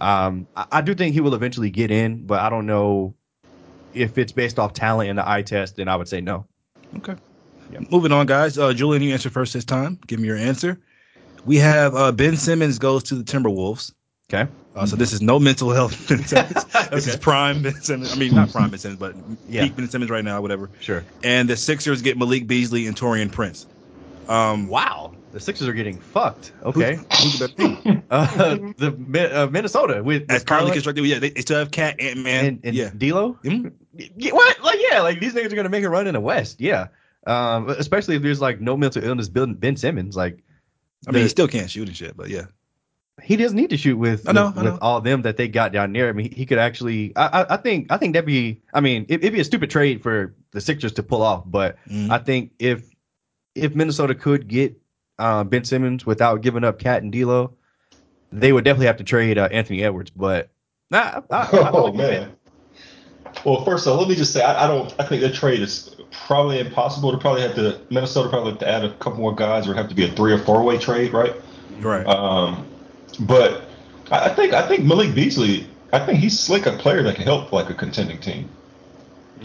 um, 0.00 0.46
I, 0.56 0.66
I 0.72 0.80
do 0.80 0.94
think 0.94 1.14
he 1.14 1.20
will 1.20 1.34
eventually 1.34 1.70
get 1.70 1.90
in, 1.90 2.26
but 2.26 2.40
I 2.40 2.50
don't 2.50 2.66
know 2.66 3.14
if 3.92 4.18
it's 4.18 4.32
based 4.32 4.58
off 4.58 4.72
talent 4.72 5.10
in 5.10 5.16
the 5.16 5.28
eye 5.28 5.42
test. 5.42 5.76
Then 5.76 5.88
I 5.88 5.96
would 5.96 6.08
say 6.08 6.20
no. 6.20 6.46
Okay. 6.98 7.14
Yeah. 7.72 7.80
Moving 7.90 8.12
on, 8.12 8.26
guys. 8.26 8.58
Uh, 8.58 8.72
Julian, 8.72 9.02
you 9.02 9.12
answer 9.12 9.30
first 9.30 9.52
this 9.52 9.64
time. 9.64 9.98
Give 10.06 10.20
me 10.20 10.26
your 10.28 10.36
answer. 10.36 10.78
We 11.44 11.56
have 11.58 11.94
uh, 11.94 12.12
Ben 12.12 12.36
Simmons 12.36 12.78
goes 12.78 13.02
to 13.04 13.14
the 13.14 13.24
Timberwolves. 13.24 13.92
Okay. 14.32 14.50
Uh, 14.74 14.86
so 14.86 14.96
this 14.96 15.12
is 15.12 15.20
no 15.22 15.38
mental 15.38 15.70
health. 15.70 15.94
This 16.90 17.06
is 17.08 17.16
prime 17.16 17.62
Ben 17.62 17.74
Simmons. 17.74 18.12
I 18.12 18.16
mean, 18.16 18.34
not 18.34 18.50
prime 18.50 18.70
Ben 18.70 18.78
Simmons, 18.78 18.98
but 19.00 19.14
Yeah. 19.48 19.62
peak 19.64 19.76
Ben 19.76 19.88
Simmons 19.88 20.10
right 20.10 20.24
now, 20.24 20.40
whatever. 20.40 20.70
Sure. 20.80 21.04
And 21.22 21.48
the 21.48 21.56
Sixers 21.56 22.02
get 22.02 22.16
Malik 22.18 22.46
Beasley 22.46 22.86
and 22.86 22.96
Taurean 22.96 23.30
Prince. 23.32 23.66
Um, 24.28 24.68
Wow. 24.68 25.12
The 25.34 25.40
Sixers 25.40 25.66
are 25.66 25.72
getting 25.72 25.98
fucked. 25.98 26.52
Okay. 26.62 26.94
Who's, 26.94 27.22
who's 27.22 27.38
the 27.40 27.48
better 27.48 27.82
team? 27.82 28.02
uh, 28.10 28.54
the 28.78 29.30
uh, 29.42 29.46
Minnesota 29.48 30.00
with 30.00 30.30
As 30.30 30.42
with 30.42 30.46
currently 30.46 30.70
constructed, 30.70 31.04
yeah, 31.04 31.18
they, 31.18 31.30
they 31.30 31.40
still 31.40 31.58
have 31.58 31.72
KAT, 31.72 32.00
Ant 32.00 32.20
Man. 32.20 32.44
and, 32.44 32.60
and 32.62 32.76
yeah. 32.76 32.90
D'Lo. 32.96 33.36
Mhm. 33.42 33.72
Yeah, 34.16 34.30
what? 34.32 34.62
Like 34.62 34.78
yeah, 34.88 35.00
like 35.00 35.18
these 35.18 35.34
niggas 35.34 35.52
are 35.52 35.56
gonna 35.56 35.68
make 35.68 35.82
a 35.82 35.90
run 35.90 36.06
in 36.06 36.14
the 36.14 36.20
West. 36.20 36.60
Yeah. 36.60 36.86
Um, 37.26 37.68
especially 37.68 38.14
if 38.14 38.22
there's 38.22 38.40
like 38.40 38.60
no 38.60 38.76
mental 38.76 39.02
illness 39.02 39.28
building 39.28 39.56
Ben 39.56 39.76
Simmons. 39.76 40.14
Like 40.16 40.44
I 41.08 41.10
mean, 41.10 41.24
he 41.24 41.28
still 41.28 41.48
can't 41.48 41.68
shoot 41.68 41.88
and 41.88 41.96
shit, 41.96 42.16
but 42.16 42.28
yeah. 42.28 42.44
he 43.20 43.34
doesn't 43.36 43.56
need 43.56 43.70
to 43.70 43.76
shoot 43.76 43.96
with 43.96 44.28
I 44.28 44.32
know, 44.32 44.46
with, 44.46 44.58
I 44.58 44.62
know. 44.62 44.72
with 44.74 44.82
all 44.82 45.00
them 45.00 45.22
that 45.22 45.36
they 45.36 45.48
got 45.48 45.72
down 45.72 45.92
there. 45.92 46.08
I 46.08 46.12
mean, 46.12 46.30
he, 46.30 46.36
he 46.36 46.46
could 46.46 46.58
actually. 46.58 47.12
I, 47.16 47.26
I, 47.42 47.54
I 47.54 47.56
think 47.56 47.90
I 47.90 47.96
think 47.96 48.12
that'd 48.12 48.24
be. 48.24 48.62
I 48.72 48.80
mean, 48.80 49.06
it, 49.08 49.14
it'd 49.14 49.32
be 49.32 49.40
a 49.40 49.44
stupid 49.44 49.68
trade 49.68 50.00
for 50.00 50.32
the 50.52 50.60
Sixers 50.60 50.92
to 50.92 51.02
pull 51.02 51.22
off, 51.22 51.42
but 51.44 51.76
Mhm. 51.90 52.10
I 52.10 52.18
think 52.18 52.52
if 52.60 52.88
if 53.56 53.74
Minnesota 53.74 54.14
could 54.14 54.46
get 54.46 54.76
uh, 55.18 55.44
Ben 55.44 55.64
Simmons 55.64 56.06
without 56.06 56.42
giving 56.42 56.64
up 56.64 56.78
KAT 56.78 57.02
and 57.02 57.12
D'Lo, 57.12 57.54
they 58.32 58.52
would 58.52 58.64
definitely 58.64 58.86
have 58.86 58.96
to 58.98 59.04
trade 59.04 59.38
uh, 59.38 59.48
Anthony 59.50 59.84
Edwards. 59.84 60.10
But 60.10 60.50
nah, 60.90 61.22
I, 61.30 61.36
I, 61.36 61.58
I 61.58 61.70
oh 61.72 61.92
man. 61.92 62.34
Well, 63.44 63.64
first 63.64 63.86
of 63.86 63.92
all, 63.92 63.98
let 63.98 64.08
me 64.08 64.14
just 64.14 64.32
say 64.32 64.42
I, 64.42 64.64
I 64.64 64.66
don't. 64.66 64.94
I 64.98 65.04
think 65.04 65.22
that 65.22 65.34
trade 65.34 65.60
is 65.60 65.96
probably 66.26 66.60
impossible 66.60 67.12
to 67.12 67.18
probably 67.18 67.42
have 67.42 67.54
to 67.56 67.80
Minnesota 67.90 68.28
probably 68.28 68.52
have 68.52 68.60
to 68.60 68.68
add 68.68 68.84
a 68.84 68.94
couple 68.94 69.20
more 69.20 69.34
guys, 69.34 69.68
or 69.68 69.74
have 69.74 69.88
to 69.88 69.94
be 69.94 70.04
a 70.04 70.08
three 70.12 70.32
or 70.32 70.38
four 70.38 70.62
way 70.62 70.78
trade, 70.78 71.12
right? 71.12 71.34
Right. 71.80 72.06
Um, 72.06 72.66
but 73.20 73.64
I 74.10 74.30
I 74.30 74.34
think 74.34 74.52
I 74.52 74.66
think 74.66 74.84
Malik 74.84 75.14
Beasley, 75.14 75.68
I 75.92 76.04
think 76.04 76.20
he's 76.20 76.48
like 76.48 76.66
a 76.66 76.72
player 76.72 77.02
that 77.02 77.16
can 77.16 77.24
help 77.24 77.52
like 77.52 77.70
a 77.70 77.74
contending 77.74 78.18
team. 78.20 78.48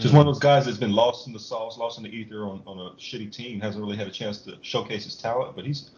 Just 0.00 0.14
one 0.14 0.26
of 0.26 0.34
those 0.34 0.40
guys 0.40 0.64
that's 0.64 0.78
been 0.78 0.92
lost 0.92 1.26
in 1.26 1.32
the 1.32 1.38
sauce, 1.38 1.78
lost 1.78 1.98
in 1.98 2.04
the 2.04 2.10
ether 2.10 2.44
on, 2.44 2.62
on 2.66 2.78
a 2.78 2.90
shitty 2.96 3.32
team, 3.32 3.60
hasn't 3.60 3.82
really 3.84 3.96
had 3.96 4.06
a 4.06 4.10
chance 4.10 4.38
to 4.42 4.56
showcase 4.62 5.04
his 5.04 5.14
talent, 5.14 5.54
but 5.54 5.64
he's 5.64 5.90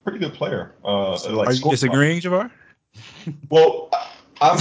a 0.00 0.04
pretty 0.04 0.18
good 0.18 0.34
player. 0.34 0.74
Uh, 0.84 1.12
like 1.32 1.48
Are 1.48 1.52
you 1.52 1.70
disagreeing, 1.70 2.20
Javar? 2.20 2.50
Well, 3.50 3.90
I'm 4.40 4.58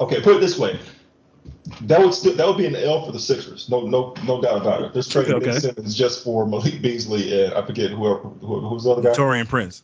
okay. 0.00 0.20
Put 0.20 0.36
it 0.36 0.40
this 0.40 0.58
way: 0.58 0.78
that 1.82 2.00
would 2.00 2.14
still 2.14 2.34
that 2.34 2.46
would 2.46 2.58
be 2.58 2.66
an 2.66 2.76
L 2.76 3.04
for 3.04 3.12
the 3.12 3.18
Sixers. 3.18 3.68
No, 3.68 3.86
no, 3.86 4.14
no 4.26 4.40
doubt 4.40 4.60
about 4.60 4.82
it. 4.82 4.92
This 4.92 5.08
trading 5.08 5.34
Okay. 5.34 5.46
Ben 5.46 5.60
Simmons 5.60 5.94
just 5.94 6.22
for 6.22 6.46
Malik 6.46 6.82
Beasley 6.82 7.44
and 7.44 7.54
I 7.54 7.64
forget 7.64 7.90
whoever 7.90 8.20
who, 8.20 8.60
who's 8.60 8.84
the 8.84 8.90
other 8.90 9.02
guy. 9.02 9.10
Taurean 9.10 9.48
Prince. 9.48 9.82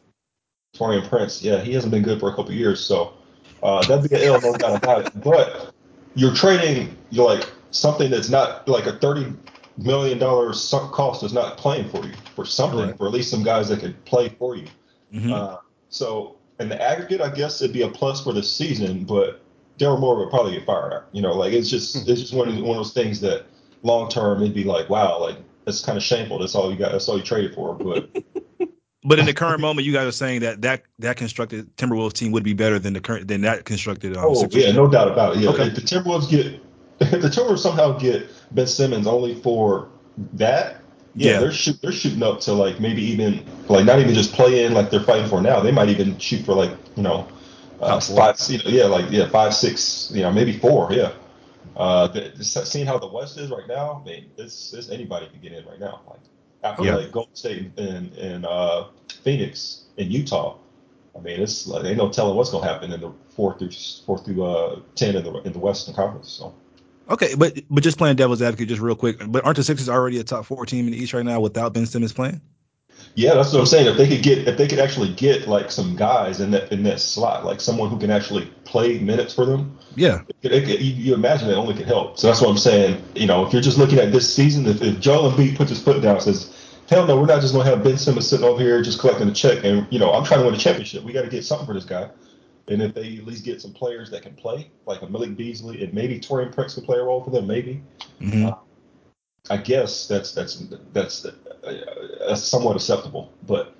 Taurean 0.76 1.08
Prince. 1.08 1.42
Yeah, 1.42 1.60
he 1.60 1.72
hasn't 1.72 1.90
been 1.90 2.02
good 2.02 2.20
for 2.20 2.30
a 2.30 2.34
couple 2.34 2.52
years, 2.52 2.80
so 2.80 3.14
uh, 3.62 3.84
that'd 3.86 4.08
be 4.08 4.14
an 4.14 4.22
L, 4.22 4.40
no 4.40 4.54
doubt 4.54 4.76
about 4.76 5.06
it. 5.06 5.22
But 5.22 5.72
you're 6.14 6.34
trading 6.34 6.96
you're 7.10 7.26
like 7.26 7.48
something 7.70 8.10
that's 8.10 8.28
not 8.28 8.68
like 8.68 8.86
a 8.86 8.92
thirty 8.98 9.32
million 9.78 10.18
dollars 10.18 10.60
sunk 10.60 10.92
cost 10.92 11.22
is 11.22 11.32
not 11.32 11.56
playing 11.58 11.88
for 11.90 12.04
you 12.06 12.12
for 12.34 12.44
something 12.44 12.80
Correct. 12.80 12.98
for 12.98 13.06
at 13.06 13.12
least 13.12 13.30
some 13.30 13.42
guys 13.42 13.68
that 13.68 13.80
could 13.80 14.02
play 14.06 14.28
for 14.38 14.56
you. 14.56 14.66
Mhm. 15.14 15.32
Uh, 15.32 15.58
so 15.88 16.36
in 16.60 16.68
the 16.68 16.80
aggregate, 16.80 17.20
I 17.20 17.30
guess 17.30 17.60
it'd 17.60 17.74
be 17.74 17.82
a 17.82 17.88
plus 17.88 18.24
for 18.24 18.32
the 18.32 18.42
season, 18.42 19.04
but 19.04 19.42
Daryl 19.78 20.00
Morey 20.00 20.20
would 20.24 20.30
probably 20.30 20.52
get 20.52 20.64
fired. 20.64 21.04
You 21.12 21.20
know, 21.22 21.34
like 21.34 21.52
it's 21.52 21.68
just 21.68 21.94
it's 22.08 22.20
just 22.20 22.32
one 22.34 22.48
of 22.48 22.54
one 22.56 22.70
of 22.70 22.76
those 22.76 22.92
things 22.94 23.20
that 23.20 23.44
long 23.82 24.08
term 24.08 24.40
it'd 24.42 24.54
be 24.54 24.64
like, 24.64 24.88
wow, 24.88 25.20
like 25.20 25.36
it's 25.66 25.84
kind 25.84 25.98
of 25.98 26.02
shameful. 26.04 26.38
That's 26.38 26.54
all 26.54 26.70
you 26.72 26.78
got. 26.78 26.92
That's 26.92 27.08
all 27.08 27.18
you 27.18 27.22
traded 27.24 27.54
for. 27.54 27.74
But 27.74 28.08
But 29.08 29.20
in 29.20 29.26
the 29.26 29.34
current 29.34 29.60
moment, 29.60 29.86
you 29.86 29.92
guys 29.92 30.08
are 30.08 30.12
saying 30.12 30.40
that 30.40 30.62
that 30.62 30.82
that 30.98 31.16
constructed 31.16 31.76
Timberwolves 31.76 32.14
team 32.14 32.32
would 32.32 32.42
be 32.42 32.54
better 32.54 32.80
than 32.80 32.92
the 32.92 33.00
current 33.00 33.28
than 33.28 33.40
that 33.42 33.64
constructed. 33.64 34.16
Um, 34.16 34.24
oh 34.28 34.48
yeah, 34.50 34.72
no 34.72 34.88
doubt 34.88 35.06
about 35.08 35.36
it. 35.36 35.42
Yeah, 35.42 35.50
Okay. 35.50 35.64
if 35.68 35.76
the 35.76 35.80
Timberwolves 35.80 36.28
get 36.28 36.60
if 37.00 37.10
the 37.22 37.28
Timberwolves 37.28 37.58
somehow 37.60 37.98
get 37.98 38.28
Ben 38.52 38.66
Simmons 38.66 39.06
only 39.06 39.34
for 39.34 39.88
that. 40.34 40.78
Yeah, 41.14 41.32
Yeah. 41.32 41.40
they're 41.40 41.52
shoot, 41.52 41.80
they're 41.82 41.92
shooting 41.92 42.22
up 42.22 42.40
to 42.42 42.52
like 42.52 42.78
maybe 42.80 43.02
even 43.02 43.44
like 43.68 43.84
not 43.86 43.98
even 44.00 44.14
just 44.14 44.32
play 44.34 44.64
in 44.64 44.74
like 44.74 44.90
they're 44.90 45.00
fighting 45.00 45.28
for 45.28 45.40
now. 45.40 45.60
They 45.60 45.72
might 45.72 45.88
even 45.88 46.18
shoot 46.18 46.44
for 46.44 46.54
like 46.54 46.70
you 46.96 47.02
know 47.02 47.26
uh, 47.80 48.00
five, 48.00 48.36
you 48.48 48.58
know, 48.58 48.64
yeah, 48.66 48.84
like 48.84 49.10
yeah, 49.10 49.28
five, 49.28 49.54
six, 49.54 50.10
you 50.14 50.22
know, 50.22 50.32
maybe 50.32 50.58
four, 50.58 50.92
yeah. 50.92 51.12
Uh, 51.76 52.06
the, 52.08 52.32
the- 52.36 52.44
seeing 52.44 52.86
how 52.86 52.98
the 52.98 53.06
West 53.06 53.38
is 53.38 53.50
right 53.50 53.68
now, 53.68 54.02
I 54.02 54.08
mean, 54.08 54.30
it's, 54.38 54.72
it's 54.72 54.88
anybody 54.90 55.28
can 55.28 55.40
get 55.40 55.52
in 55.52 55.64
right 55.66 55.80
now. 55.80 56.02
Like 56.08 56.20
after 56.62 56.84
Yeah. 56.84 56.96
like 56.96 57.12
Golden 57.12 57.34
State 57.34 57.70
and 57.78 58.12
and 58.16 58.46
uh, 58.46 58.88
Phoenix 59.22 59.84
and 59.98 60.10
Utah, 60.12 60.56
I 61.16 61.20
mean, 61.20 61.40
it's 61.40 61.66
like 61.66 61.84
ain't 61.84 61.98
no 61.98 62.08
telling 62.10 62.36
what's 62.36 62.50
gonna 62.50 62.66
happen 62.66 62.92
in 62.92 63.00
the 63.00 63.12
fourth 63.30 63.58
through 63.58 63.70
fourth 64.06 64.24
through 64.24 64.44
uh, 64.44 64.80
ten 64.94 65.16
in 65.16 65.24
the 65.24 65.32
in 65.42 65.52
the 65.52 65.58
Western 65.58 65.94
Conference. 65.94 66.30
So 66.30 66.54
Okay, 67.08 67.34
but 67.36 67.54
but 67.70 67.82
just 67.82 67.98
playing 67.98 68.16
devil's 68.16 68.42
advocate, 68.42 68.68
just 68.68 68.80
real 68.82 68.96
quick. 68.96 69.16
But 69.28 69.44
aren't 69.44 69.56
the 69.56 69.64
Sixers 69.64 69.88
already 69.88 70.18
a 70.18 70.24
top 70.24 70.44
four 70.46 70.66
team 70.66 70.86
in 70.86 70.92
the 70.92 70.98
East 70.98 71.12
right 71.12 71.24
now 71.24 71.40
without 71.40 71.72
Ben 71.72 71.86
Simmons 71.86 72.12
playing? 72.12 72.40
yeah, 73.14 73.34
that's 73.34 73.52
what 73.52 73.60
I'm 73.60 73.66
saying. 73.66 73.86
If 73.86 73.96
they 73.96 74.08
could 74.08 74.22
get 74.22 74.46
if 74.48 74.58
they 74.58 74.66
could 74.68 74.78
actually 74.78 75.12
get 75.14 75.46
like 75.48 75.70
some 75.70 75.96
guys 75.96 76.40
in 76.40 76.50
that 76.50 76.70
in 76.72 76.82
that 76.84 77.00
slot, 77.00 77.44
like 77.44 77.60
someone 77.60 77.88
who 77.90 77.98
can 77.98 78.10
actually 78.10 78.46
play 78.64 78.98
minutes 78.98 79.34
for 79.34 79.46
them, 79.46 79.78
Yeah. 79.94 80.22
it, 80.42 80.52
it, 80.52 80.80
you, 80.80 80.92
you 80.92 81.14
imagine 81.14 81.48
it 81.48 81.54
only 81.54 81.74
could 81.74 81.86
help. 81.86 82.18
So 82.18 82.26
that's 82.26 82.40
what 82.40 82.50
I'm 82.50 82.58
saying. 82.58 83.02
You 83.14 83.26
know, 83.26 83.46
if 83.46 83.52
you're 83.52 83.62
just 83.62 83.78
looking 83.78 83.98
at 83.98 84.12
this 84.12 84.32
season, 84.32 84.66
if, 84.66 84.82
if 84.82 84.98
Joel 85.00 85.30
Embiid 85.30 85.56
puts 85.56 85.70
his 85.70 85.82
foot 85.82 86.02
down 86.02 86.16
and 86.16 86.22
says, 86.24 86.54
hell 86.88 87.06
no, 87.06 87.18
we're 87.18 87.26
not 87.26 87.40
just 87.40 87.52
going 87.54 87.64
to 87.64 87.70
have 87.70 87.82
Ben 87.84 87.96
Simmons 87.96 88.26
sitting 88.28 88.44
over 88.44 88.60
here 88.60 88.82
just 88.82 88.98
collecting 89.00 89.28
a 89.28 89.32
check 89.32 89.64
and, 89.64 89.86
you 89.90 89.98
know, 89.98 90.12
I'm 90.12 90.24
trying 90.24 90.40
to 90.40 90.46
win 90.46 90.54
a 90.54 90.58
championship. 90.58 91.02
We 91.04 91.12
got 91.12 91.22
to 91.22 91.30
get 91.30 91.44
something 91.44 91.66
for 91.66 91.74
this 91.74 91.84
guy. 91.84 92.10
And 92.68 92.82
if 92.82 92.94
they 92.94 93.16
at 93.18 93.26
least 93.26 93.44
get 93.44 93.62
some 93.62 93.72
players 93.72 94.10
that 94.10 94.22
can 94.22 94.34
play, 94.34 94.70
like 94.86 95.02
a 95.02 95.08
Malik 95.08 95.36
Beasley 95.36 95.84
and 95.84 95.94
maybe 95.94 96.18
Taurean 96.18 96.52
Prince 96.52 96.74
can 96.74 96.84
play 96.84 96.98
a 96.98 97.02
role 97.02 97.22
for 97.22 97.30
them, 97.30 97.46
maybe. 97.46 97.82
hmm 98.18 98.48
I 99.48 99.56
guess 99.58 100.08
that's 100.08 100.32
that's 100.32 100.64
that's 100.92 101.24
uh, 101.24 102.34
somewhat 102.34 102.74
acceptable, 102.76 103.32
but 103.46 103.74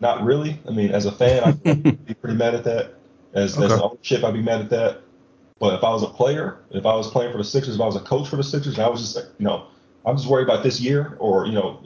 not 0.00 0.24
really. 0.24 0.58
I 0.66 0.70
mean, 0.70 0.90
as 0.92 1.04
a 1.06 1.12
fan, 1.12 1.44
I'd 1.44 1.62
be 2.06 2.14
pretty 2.14 2.36
mad 2.36 2.54
at 2.54 2.64
that. 2.64 2.94
As, 3.34 3.56
as 3.60 3.72
Okay. 3.72 3.74
an 3.74 3.80
ownership, 3.82 4.24
I'd 4.24 4.32
be 4.34 4.42
mad 4.42 4.62
at 4.62 4.70
that. 4.70 5.00
But 5.58 5.74
if 5.74 5.84
I 5.84 5.90
was 5.90 6.02
a 6.02 6.08
player, 6.08 6.58
if 6.70 6.86
I 6.86 6.94
was 6.94 7.10
playing 7.10 7.32
for 7.32 7.38
the 7.38 7.44
Sixers, 7.44 7.74
if 7.76 7.80
I 7.80 7.86
was 7.86 7.96
a 7.96 8.00
coach 8.00 8.28
for 8.28 8.36
the 8.36 8.44
Sixers, 8.44 8.78
I 8.78 8.88
was 8.88 9.00
just 9.00 9.16
like, 9.16 9.26
you 9.38 9.44
know, 9.44 9.66
I'm 10.06 10.16
just 10.16 10.28
worried 10.28 10.44
about 10.44 10.62
this 10.62 10.80
year, 10.80 11.16
or 11.18 11.46
you 11.46 11.52
know, 11.52 11.82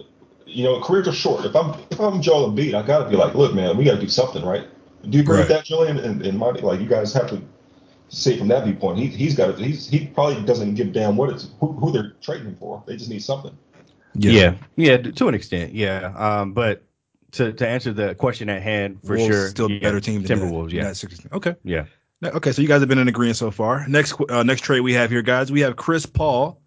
you 0.46 0.64
know, 0.64 0.80
careers 0.80 1.08
are 1.08 1.12
short. 1.12 1.44
If 1.44 1.56
I'm 1.56 1.74
if 1.90 2.00
I'm 2.00 2.22
Joel 2.22 2.50
Embiid, 2.52 2.74
I 2.74 2.86
got 2.86 3.00
to 3.04 3.10
be 3.10 3.16
like, 3.16 3.34
look, 3.34 3.54
man, 3.54 3.76
we 3.76 3.84
got 3.84 3.96
to 3.96 4.00
do 4.00 4.08
something, 4.08 4.44
right? 4.44 4.68
Do 5.10 5.16
you 5.18 5.22
agree 5.22 5.38
with 5.38 5.48
that, 5.48 5.64
Julian? 5.64 5.98
And, 5.98 6.24
and 6.24 6.38
Marty, 6.38 6.60
like, 6.60 6.80
you 6.80 6.86
guys 6.86 7.12
have 7.12 7.28
to 7.30 7.40
see 8.08 8.34
it 8.34 8.38
from 8.38 8.48
that 8.48 8.64
viewpoint. 8.64 8.98
He 8.98 9.06
he's 9.06 9.34
got 9.34 9.56
to, 9.56 9.62
he's 9.62 9.88
he 9.88 10.06
probably 10.06 10.42
doesn't 10.44 10.74
give 10.74 10.88
a 10.88 10.90
damn 10.90 11.16
what 11.16 11.30
it's 11.30 11.48
who, 11.60 11.72
who 11.72 11.92
they're 11.92 12.12
trading 12.20 12.56
for. 12.56 12.82
They 12.86 12.96
just 12.96 13.10
need 13.10 13.22
something. 13.22 13.56
Yeah. 14.14 14.54
yeah, 14.76 14.96
to 14.96 15.28
an 15.28 15.34
extent, 15.34 15.74
yeah. 15.74 16.12
Um, 16.16 16.52
but 16.52 16.82
to 17.32 17.52
to 17.52 17.68
answer 17.68 17.92
the 17.92 18.14
question 18.14 18.48
at 18.48 18.62
hand, 18.62 18.98
for 19.04 19.16
Wolves 19.16 19.34
sure, 19.34 19.48
still 19.48 19.70
yeah, 19.70 19.80
better 19.80 20.00
team 20.00 20.22
than 20.22 20.38
Timberwolves, 20.38 20.70
that, 20.70 20.76
yeah, 20.76 20.84
that 20.84 21.34
Okay. 21.34 21.54
yeah. 21.64 21.84
Okay, 22.24 22.50
so 22.50 22.60
you 22.60 22.66
guys 22.66 22.80
have 22.80 22.88
been 22.88 22.98
in 22.98 23.06
agreement 23.06 23.36
so 23.36 23.50
far. 23.52 23.86
Next, 23.86 24.14
uh, 24.28 24.42
next 24.42 24.62
trade 24.62 24.80
we 24.80 24.92
have 24.94 25.08
here, 25.08 25.22
guys. 25.22 25.52
We 25.52 25.60
have 25.60 25.76
Chris 25.76 26.04
Paul. 26.04 26.60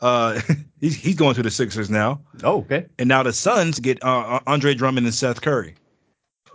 Uh, 0.00 0.40
he's 0.80 0.94
he's 0.96 1.14
going 1.14 1.34
to 1.36 1.42
the 1.42 1.50
Sixers 1.50 1.88
now, 1.88 2.20
Oh, 2.42 2.58
okay. 2.58 2.86
and 2.98 3.08
now 3.08 3.22
the 3.22 3.32
Suns 3.32 3.80
get 3.80 4.02
uh, 4.02 4.40
Andre 4.46 4.74
Drummond 4.74 5.06
and 5.06 5.14
Seth 5.14 5.40
Curry. 5.40 5.74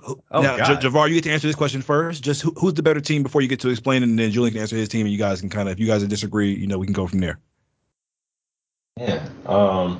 Who- 0.05 0.21
Oh, 0.31 0.41
now, 0.41 0.57
God. 0.57 0.81
J- 0.81 0.87
Javar, 0.87 1.07
you 1.09 1.15
get 1.15 1.23
to 1.25 1.31
answer 1.31 1.47
this 1.47 1.55
question 1.55 1.81
first. 1.81 2.23
Just 2.23 2.41
who, 2.41 2.51
who's 2.51 2.73
the 2.75 2.83
better 2.83 3.01
team 3.01 3.23
before 3.23 3.41
you 3.41 3.47
get 3.47 3.59
to 3.61 3.69
explain, 3.69 4.03
it, 4.03 4.09
and 4.09 4.19
then 4.19 4.31
Julian 4.31 4.53
can 4.53 4.61
answer 4.61 4.75
his 4.75 4.89
team, 4.89 5.05
and 5.05 5.11
you 5.11 5.17
guys 5.17 5.39
can 5.41 5.49
kind 5.49 5.67
of, 5.67 5.73
if 5.73 5.79
you 5.79 5.87
guys 5.87 6.03
disagree, 6.03 6.53
you 6.53 6.67
know, 6.67 6.77
we 6.77 6.85
can 6.85 6.93
go 6.93 7.07
from 7.07 7.19
there. 7.19 7.39
Yeah. 8.97 9.27
Um, 9.45 9.99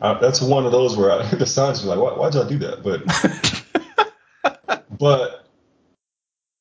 uh, 0.00 0.18
that's 0.18 0.40
one 0.40 0.66
of 0.66 0.72
those 0.72 0.96
where 0.96 1.12
I, 1.12 1.26
the 1.34 1.46
Suns 1.46 1.84
are 1.84 1.88
like, 1.88 1.98
Why, 1.98 2.10
why'd 2.18 2.34
y'all 2.34 2.48
do 2.48 2.58
that? 2.58 2.82
But, 2.82 4.82
but 4.98 5.46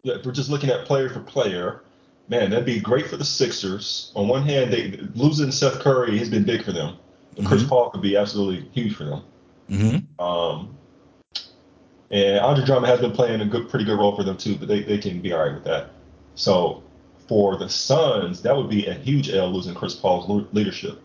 yeah, 0.04 0.16
if 0.16 0.26
we're 0.26 0.32
just 0.32 0.50
looking 0.50 0.70
at 0.70 0.86
player 0.86 1.10
for 1.10 1.20
player, 1.22 1.82
man, 2.28 2.50
that'd 2.50 2.66
be 2.66 2.80
great 2.80 3.08
for 3.08 3.18
the 3.18 3.26
Sixers. 3.26 4.12
On 4.16 4.28
one 4.28 4.44
hand, 4.44 4.72
they 4.72 4.92
losing 5.16 5.52
Seth 5.52 5.80
Curry 5.80 6.18
has 6.20 6.30
been 6.30 6.44
big 6.44 6.64
for 6.64 6.72
them. 6.72 6.98
And 7.38 7.48
Chris. 7.48 7.64
Paul 7.64 7.90
could 7.90 8.02
be 8.02 8.16
absolutely 8.16 8.70
huge 8.74 8.96
for 8.96 9.06
them. 9.06 9.24
Mm-hmm. 9.74 10.24
Um, 10.24 10.78
and 12.12 12.40
Andre 12.40 12.64
Drummond 12.64 12.92
has 12.92 13.00
been 13.02 13.12
playing 13.12 13.42
a 13.42 13.46
good, 13.46 13.70
pretty 13.70 13.86
good 13.86 13.98
role 13.98 14.16
for 14.16 14.24
them 14.24 14.38
too, 14.38 14.56
but 14.56 14.68
they, 14.68 14.84
they 14.84 15.00
can 15.00 15.22
be 15.22 15.34
all 15.34 15.44
right 15.44 15.54
with 15.54 15.64
that. 15.64 15.90
So 16.36 16.84
for 17.28 17.58
the 17.58 17.68
Suns, 17.68 18.42
that 18.44 18.56
would 18.56 18.70
be 18.70 18.86
a 18.86 18.94
huge 18.94 19.30
L 19.30 19.52
losing 19.52 19.74
Chris 19.74 19.96
Paul's 19.96 20.30
le- 20.30 20.48
leadership. 20.52 21.02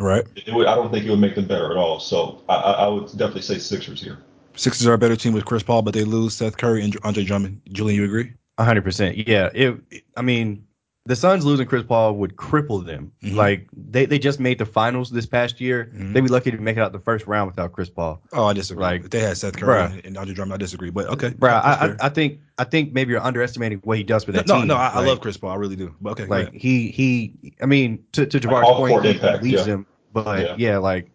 Right. 0.00 0.24
It 0.36 0.52
would, 0.52 0.66
I 0.66 0.74
don't 0.74 0.92
think 0.92 1.06
it 1.06 1.10
would 1.10 1.20
make 1.20 1.34
them 1.34 1.46
better 1.46 1.70
at 1.70 1.76
all. 1.76 2.00
So 2.00 2.42
I, 2.48 2.54
I, 2.54 2.72
I 2.72 2.88
would 2.88 3.06
definitely 3.12 3.42
say 3.42 3.58
Sixers 3.58 4.02
here. 4.02 4.18
Sixers 4.54 4.86
are 4.86 4.94
a 4.94 4.98
better 4.98 5.16
team 5.16 5.32
with 5.32 5.44
Chris 5.44 5.62
Paul, 5.62 5.82
but 5.82 5.94
they 5.94 6.04
lose 6.04 6.34
Seth 6.34 6.56
Curry 6.56 6.82
and 6.84 6.96
Andre 7.04 7.24
Drummond. 7.24 7.60
Julian, 7.70 8.00
you 8.00 8.04
agree? 8.04 8.32
A 8.58 8.64
hundred 8.64 8.82
percent. 8.82 9.16
Yeah. 9.28 9.50
It. 9.54 9.80
I 10.16 10.22
mean, 10.22 10.66
the 11.08 11.16
Suns 11.16 11.44
losing 11.44 11.66
Chris 11.66 11.82
Paul 11.82 12.14
would 12.16 12.36
cripple 12.36 12.84
them. 12.84 13.10
Mhm. 13.24 13.34
Like 13.34 13.66
they, 13.72 14.04
they 14.04 14.18
just 14.18 14.38
made 14.38 14.58
the 14.58 14.66
finals 14.66 15.10
this 15.10 15.24
past 15.26 15.58
year. 15.60 15.90
Mhm. 15.96 16.12
They'd 16.12 16.20
be 16.20 16.28
lucky 16.28 16.50
to 16.50 16.58
make 16.58 16.76
it 16.76 16.80
out 16.80 16.92
the 16.92 16.98
first 17.00 17.26
round 17.26 17.50
without 17.50 17.72
Chris 17.72 17.88
Paul. 17.88 18.22
Oh, 18.34 18.44
I 18.44 18.52
disagree. 18.52 18.82
Like, 18.82 19.04
if 19.04 19.10
they 19.10 19.20
had 19.20 19.36
Seth 19.38 19.56
Curry 19.56 19.80
bruh. 19.88 19.92
and, 19.94 20.04
and 20.04 20.18
Andre 20.18 20.34
Drummond, 20.34 20.54
I 20.54 20.56
disagree. 20.58 20.90
But 20.90 21.06
okay, 21.08 21.30
Bro, 21.30 21.50
I, 21.50 21.86
I. 21.86 21.96
I 22.02 22.08
think 22.10 22.40
I 22.58 22.64
think 22.64 22.92
maybe 22.92 23.12
you're 23.12 23.22
underestimating 23.22 23.80
what 23.84 23.96
he 23.96 24.04
does 24.04 24.22
for 24.24 24.32
that 24.32 24.46
no, 24.46 24.58
team. 24.58 24.66
no, 24.68 24.76
I, 24.76 24.88
I 24.88 24.98
Like- 24.98 25.06
love 25.06 25.20
Chris 25.22 25.36
Paul, 25.38 25.50
I 25.50 25.56
really 25.56 25.76
do. 25.76 25.94
But 26.00 26.10
okay, 26.10 26.26
Like 26.26 26.52
he 26.52 26.90
he. 26.90 27.54
I 27.62 27.66
mean, 27.66 28.04
to 28.12 28.26
to 28.26 28.38
Javar's 28.38 28.66
off 28.68 28.76
point, 28.76 29.04
he 29.04 29.10
impact, 29.12 29.42
leads 29.42 29.56
yeah. 29.58 29.64
them. 29.64 29.86
But 30.12 30.40
Yeah. 30.40 30.54
yeah. 30.58 30.76
like 30.78 31.10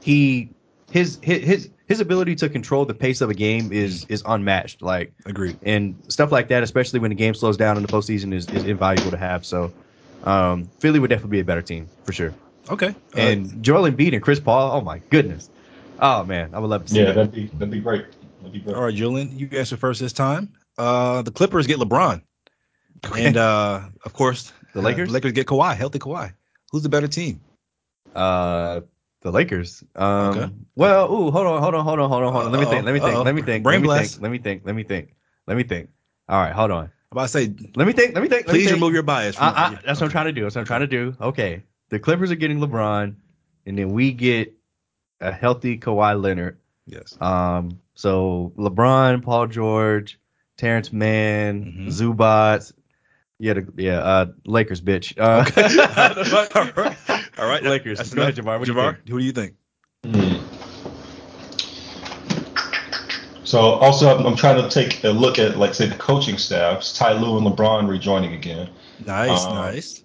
he 0.00 0.50
his 0.92 1.18
his 1.22 1.42
his 1.42 1.70
his 1.92 2.00
ability 2.00 2.34
to 2.34 2.48
control 2.48 2.86
the 2.86 2.94
pace 2.94 3.20
of 3.20 3.28
a 3.28 3.34
game 3.34 3.70
is 3.70 4.06
is 4.08 4.22
unmatched. 4.24 4.80
Like 4.80 5.12
agreed. 5.26 5.58
and 5.62 6.02
stuff 6.08 6.32
like 6.32 6.48
that, 6.48 6.62
especially 6.62 7.00
when 7.00 7.10
the 7.10 7.14
game 7.14 7.34
slows 7.34 7.58
down 7.58 7.76
in 7.76 7.82
the 7.82 7.88
postseason, 7.88 8.32
is, 8.32 8.48
is 8.48 8.64
invaluable 8.64 9.10
to 9.10 9.18
have. 9.18 9.44
So, 9.44 9.74
um, 10.22 10.70
Philly 10.80 10.98
would 11.00 11.10
definitely 11.10 11.36
be 11.36 11.40
a 11.40 11.44
better 11.44 11.60
team 11.60 11.90
for 12.04 12.12
sure. 12.12 12.34
Okay, 12.70 12.94
uh, 13.14 13.18
And 13.18 13.62
Joel 13.62 13.90
Embiid 13.90 14.14
and 14.14 14.22
Chris 14.22 14.40
Paul, 14.40 14.72
oh 14.72 14.80
my 14.80 15.02
goodness, 15.10 15.50
oh 15.98 16.24
man, 16.24 16.54
I 16.54 16.60
would 16.60 16.70
love 16.70 16.86
to 16.86 16.90
see 16.90 17.00
Yeah, 17.00 17.06
that. 17.06 17.14
that'd 17.16 17.32
be 17.32 17.46
that'd 17.48 17.70
be 17.70 17.80
great. 17.80 18.06
That'd 18.40 18.52
be 18.54 18.60
great. 18.60 18.74
all 18.74 18.84
right, 18.84 18.94
Julian, 18.94 19.38
you 19.38 19.50
answer 19.52 19.76
first 19.76 20.00
this 20.00 20.14
time. 20.14 20.54
Uh, 20.78 21.20
the 21.20 21.30
Clippers 21.30 21.66
get 21.66 21.76
LeBron, 21.78 22.22
Okay. 23.04 23.26
and 23.26 23.36
uh, 23.36 23.82
of 24.06 24.14
course, 24.14 24.50
The 24.72 24.80
Lakers? 24.80 25.08
the 25.08 25.12
Lakers 25.12 25.32
get 25.32 25.46
Kawhi, 25.46 25.76
healthy 25.76 25.98
Kawhi. 25.98 26.32
Who's 26.70 26.82
the 26.84 26.88
better 26.88 27.08
team? 27.08 27.42
Uh, 28.14 28.80
the 29.22 29.30
Lakers. 29.32 29.82
Um, 29.96 30.06
Okay. 30.38 30.52
well, 30.76 31.06
ooh, 31.12 31.30
hold 31.30 31.46
on, 31.46 31.62
hold 31.62 31.74
on, 31.74 31.84
hold 31.84 31.98
on, 32.00 32.08
hold 32.08 32.22
on, 32.24 32.32
hold 32.32 32.44
on. 32.46 32.52
Let 32.52 32.60
me 32.60 32.66
think. 32.66 32.84
Let 32.84 32.92
me 32.94 33.00
think. 33.00 33.14
Uh-oh. 33.14 33.22
Let 33.22 33.34
me 33.34 33.42
think. 33.42 33.64
Brain 33.64 33.76
let 33.76 33.82
me 33.82 33.86
blast. 33.86 34.12
think. 34.14 34.22
Let 34.22 34.30
me 34.32 34.38
think. 34.38 34.62
Let 34.64 34.74
me 34.74 34.82
think. 34.84 35.14
Let 35.46 35.56
me 35.56 35.62
think. 35.62 35.88
All 36.28 36.40
right, 36.40 36.52
hold 36.52 36.70
on. 36.70 36.84
I'm 36.84 36.90
about 37.18 37.22
to 37.22 37.28
say, 37.28 37.54
Let 37.76 37.86
me 37.86 37.92
think. 37.92 38.14
Let 38.14 38.22
me 38.22 38.28
think. 38.28 38.46
let 38.46 38.52
me 38.54 38.58
please 38.60 38.66
think. 38.66 38.74
remove 38.76 38.94
your 38.94 39.02
bias. 39.02 39.36
I, 39.38 39.50
From 39.50 39.58
I, 39.78 39.78
that's 39.84 40.00
what 40.00 40.06
I'm 40.06 40.10
trying 40.12 40.26
to 40.26 40.32
do. 40.32 40.42
That's 40.42 40.54
what 40.54 40.60
I'm 40.62 40.66
trying 40.66 40.80
to 40.80 40.86
do. 40.86 41.14
Okay. 41.20 41.62
the 41.90 41.98
Clippers 41.98 42.30
are 42.30 42.36
getting 42.36 42.58
LeBron, 42.58 43.14
and 43.66 43.78
then 43.78 43.92
we 43.92 44.12
get 44.12 44.52
a 45.20 45.30
healthy 45.30 45.78
Kawhi 45.78 46.20
Leonard. 46.20 46.58
Yes. 46.86 47.16
Um, 47.20 47.78
so 47.94 48.52
LeBron, 48.56 49.22
Paul 49.22 49.46
George, 49.46 50.18
Terance 50.56 50.92
Mann, 50.92 51.64
Mhm. 51.64 51.86
Zubac. 51.88 52.72
Yeah, 53.38 53.54
the, 53.54 53.66
yeah, 53.76 53.98
uh, 53.98 54.26
Lakers, 54.46 54.80
bitch. 54.80 55.14
Uh, 55.18 55.44
right. 56.76 56.96
All 57.38 57.48
right. 57.48 57.62
Lakers. 57.62 57.98
That's 57.98 58.14
Go 58.14 58.22
ahead, 58.22 58.38
enough. 58.38 58.46
Javar. 58.46 58.58
What 58.58 58.66
do 58.66 58.72
you 58.72 58.82
think? 58.82 59.08
who 59.08 59.18
do 59.18 59.24
you 59.24 59.32
think? 59.32 59.54
Hmm. 60.04 60.52
So 63.44 63.58
also, 63.60 64.16
I'm, 64.16 64.26
I'm 64.26 64.36
trying 64.36 64.62
to 64.62 64.68
take 64.70 65.04
a 65.04 65.08
look 65.08 65.38
at, 65.38 65.58
like, 65.58 65.74
say, 65.74 65.86
the 65.86 65.96
coaching 65.96 66.38
staffs. 66.38 66.96
Ty 66.96 67.12
Lue 67.14 67.36
and 67.36 67.46
LeBron 67.46 67.88
rejoining 67.88 68.32
again, 68.32 68.70
Nice, 69.04 69.44
Um, 69.44 69.54
nice. 69.54 70.04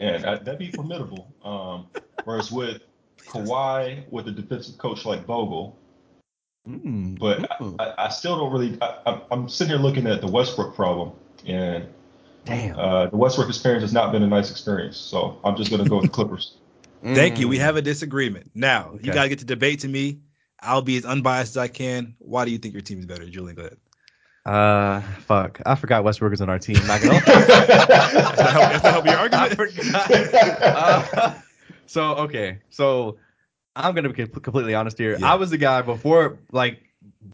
And 0.00 0.24
that, 0.24 0.44
that'd 0.44 0.58
be 0.58 0.70
formidable. 0.70 1.32
Um, 1.44 1.86
whereas 2.24 2.50
with 2.50 2.82
Kawhi, 3.18 4.04
with 4.10 4.28
a 4.28 4.32
defensive 4.32 4.76
coach 4.78 5.04
like 5.04 5.24
Vogel, 5.24 5.78
Mm, 6.68 7.18
but 7.18 7.40
mm. 7.58 7.74
I, 7.80 8.06
I 8.06 8.08
still 8.08 8.36
don't 8.38 8.52
really. 8.52 8.78
I, 8.80 8.98
I'm, 9.06 9.20
I'm 9.32 9.48
sitting 9.48 9.72
here 9.72 9.82
looking 9.82 10.06
at 10.06 10.20
the 10.20 10.28
Westbrook 10.28 10.76
problem, 10.76 11.10
and 11.44 11.88
damn. 12.44 12.78
uh, 12.78 13.06
the 13.06 13.16
Westbrook 13.16 13.48
experience 13.48 13.82
has 13.82 13.92
not 13.92 14.12
been 14.12 14.22
a 14.22 14.26
nice 14.26 14.50
experience. 14.50 14.96
So 14.96 15.38
I'm 15.44 15.56
just 15.56 15.70
going 15.70 15.82
to 15.82 15.88
go 15.88 15.96
with 15.96 16.06
the 16.06 16.10
Clippers. 16.12 16.56
Thank 17.02 17.38
you. 17.40 17.48
We 17.48 17.58
Mm. 17.58 17.62
have 17.62 17.76
a 17.76 17.82
disagreement. 17.82 18.50
Now, 18.54 18.90
Okay. 18.94 19.06
you 19.06 19.12
got 19.12 19.24
to 19.24 19.28
get 19.28 19.40
to 19.40 19.44
debate 19.44 19.80
to 19.80 19.88
me. 19.88 20.20
I'll 20.60 20.82
be 20.82 20.96
as 20.96 21.04
unbiased 21.04 21.52
as 21.52 21.56
I 21.56 21.66
can. 21.68 22.14
Why 22.18 22.44
do 22.44 22.52
you 22.52 22.58
think 22.58 22.74
your 22.74 22.82
team 22.82 23.00
is 23.00 23.06
better? 23.06 23.24
Julian, 23.28 23.56
go 23.56 23.62
ahead. 23.62 23.76
Uh, 24.44 25.00
fuck. 25.20 25.60
I 25.66 25.74
forgot 25.74 26.04
Westbrook 26.04 26.32
is 26.32 26.40
on 26.40 26.48
our 26.50 26.58
team. 26.58 26.76
Not 26.86 27.00
gonna. 27.00 27.20
Does 27.20 27.24
that 27.26 28.50
help, 28.52 28.72
does 28.72 28.82
that 28.82 28.92
help 28.92 29.04
your 29.06 29.16
I 29.16 29.18
argument? 29.18 29.56
forgot. 29.56 30.62
Uh, 30.62 31.34
so 31.86 32.02
okay, 32.16 32.58
so 32.70 33.18
I'm 33.76 33.94
gonna 33.94 34.08
be 34.12 34.26
completely 34.26 34.74
honest 34.74 34.98
here. 34.98 35.16
Yeah. 35.18 35.32
I 35.32 35.34
was 35.36 35.50
the 35.50 35.58
guy 35.58 35.82
before, 35.82 36.38
like 36.50 36.80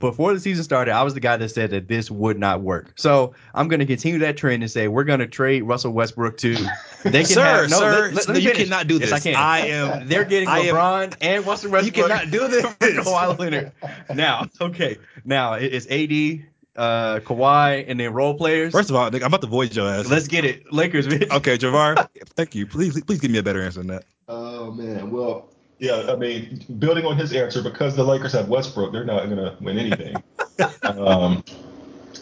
before 0.01 0.33
the 0.35 0.41
season 0.41 0.63
started. 0.65 0.93
I 0.93 1.03
was 1.03 1.15
the 1.15 1.21
guy 1.21 1.37
that 1.37 1.49
said 1.49 1.71
that 1.71 1.89
this 1.89 2.11
would 2.11 2.39
not 2.39 2.61
work. 2.63 2.93
So 2.97 3.35
I'm 3.55 3.69
gonna 3.69 3.87
continue 3.87 4.19
that 4.21 4.37
trend 4.37 4.63
and 4.63 4.71
say 4.71 4.87
we're 4.89 5.05
gonna 5.05 5.27
trade 5.27 5.63
Russell 5.63 5.93
Westbrook 5.93 6.37
to. 6.39 6.55
They 7.05 7.23
can 7.23 7.27
sir, 7.27 7.45
have, 7.45 7.71
no, 7.71 7.79
sir, 7.79 7.91
let- 8.07 8.15
let- 8.15 8.29
let 8.29 8.43
you 8.43 8.51
finish. 8.51 8.65
cannot 8.69 8.89
do 8.89 8.95
Yes, 8.95 9.03
this. 9.11 9.13
I 9.13 9.19
can. 9.21 9.35
I 9.37 9.59
am. 9.69 10.09
They're 10.09 10.25
getting 10.25 10.49
I 10.49 10.59
am- 10.61 10.75
LeBron 10.75 11.15
and 11.21 11.47
Russell 11.47 11.71
Westbrook. 11.71 11.97
You 11.97 12.03
cannot 12.03 12.31
do 12.33 12.49
this. 12.49 12.63
for 12.67 12.73
Kawhi 12.75 13.39
Leonard. 13.39 13.73
Now, 14.13 14.47
okay, 14.61 14.99
now 15.25 15.53
it's 15.55 15.87
AD, 15.87 16.45
uh, 16.77 17.21
Kawhi, 17.21 17.85
and 17.87 18.01
then 18.01 18.13
role 18.13 18.35
players. 18.35 18.73
First 18.73 18.91
of 18.91 18.97
all, 18.97 19.07
I'm 19.07 19.15
about 19.15 19.41
to 19.43 19.47
void 19.47 19.75
your 19.77 19.89
ass. 19.89 20.09
Let's 20.09 20.27
get 20.27 20.45
it, 20.45 20.73
Lakers. 20.73 21.07
Bitch. 21.07 21.31
Okay, 21.31 21.57
Javar. 21.57 22.09
thank 22.37 22.57
you. 22.57 22.67
Please, 22.67 23.01
please 23.03 23.21
give 23.21 23.31
me 23.31 23.39
a 23.39 23.43
better 23.45 23.63
answer 23.63 23.79
than 23.79 23.87
that. 23.89 24.05
Oh 24.27 24.73
man, 24.73 25.11
well, 25.13 25.49
yeah, 25.79 26.07
I 26.09 26.17
mean, 26.17 26.65
building 26.79 27.07
on 27.07 27.17
his 27.17 27.33
answer, 27.33 27.63
because 27.63 27.95
the 27.95 28.05
Lakers 28.05 28.33
have 28.33 28.49
Westbrook, 28.49 28.93
they're 28.93 29.05
not 29.05 29.29
gonna 29.29 29.57
win 29.61 29.79
anything. 29.79 30.23
um, 30.83 31.45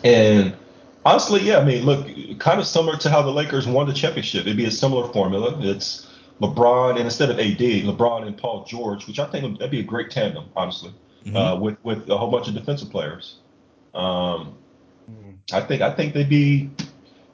and 0.05 0.55
honestly, 1.05 1.41
yeah, 1.43 1.59
I 1.59 1.65
mean, 1.65 1.85
look, 1.85 2.07
kind 2.39 2.61
of 2.61 2.67
similar 2.67 2.97
to 2.99 3.11
how 3.11 3.23
the 3.23 3.31
Lakers 3.31 3.67
won 3.67 3.87
the 3.87 3.95
championship. 3.95 4.43
It'd 4.43 4.57
be 4.57 4.67
a 4.67 4.71
similar 4.71 5.11
formula. 5.13 5.59
It's 5.61 6.07
LeBron, 6.41 6.91
and 6.97 7.01
instead 7.01 7.31
of 7.31 7.39
AD, 7.39 7.59
LeBron 7.59 8.27
and 8.27 8.37
Paul 8.37 8.65
George, 8.65 9.07
which 9.07 9.19
I 9.19 9.27
think 9.27 9.45
would, 9.45 9.55
that'd 9.55 9.71
be 9.71 9.81
a 9.81 9.85
great 9.85 10.11
tandem, 10.11 10.45
honestly, 10.55 10.93
Mhm. 11.25 11.37
uh, 11.37 11.57
with 11.57 11.77
with 11.83 12.09
a 12.11 12.17
whole 12.17 12.31
bunch 12.31 12.49
of 12.49 12.55
defensive 12.55 12.91
players. 12.91 13.37
Um, 13.95 14.55
I 15.53 15.61
think 15.61 15.81
I 15.81 15.91
think 15.93 16.13
they'd 16.13 16.29
be 16.29 16.71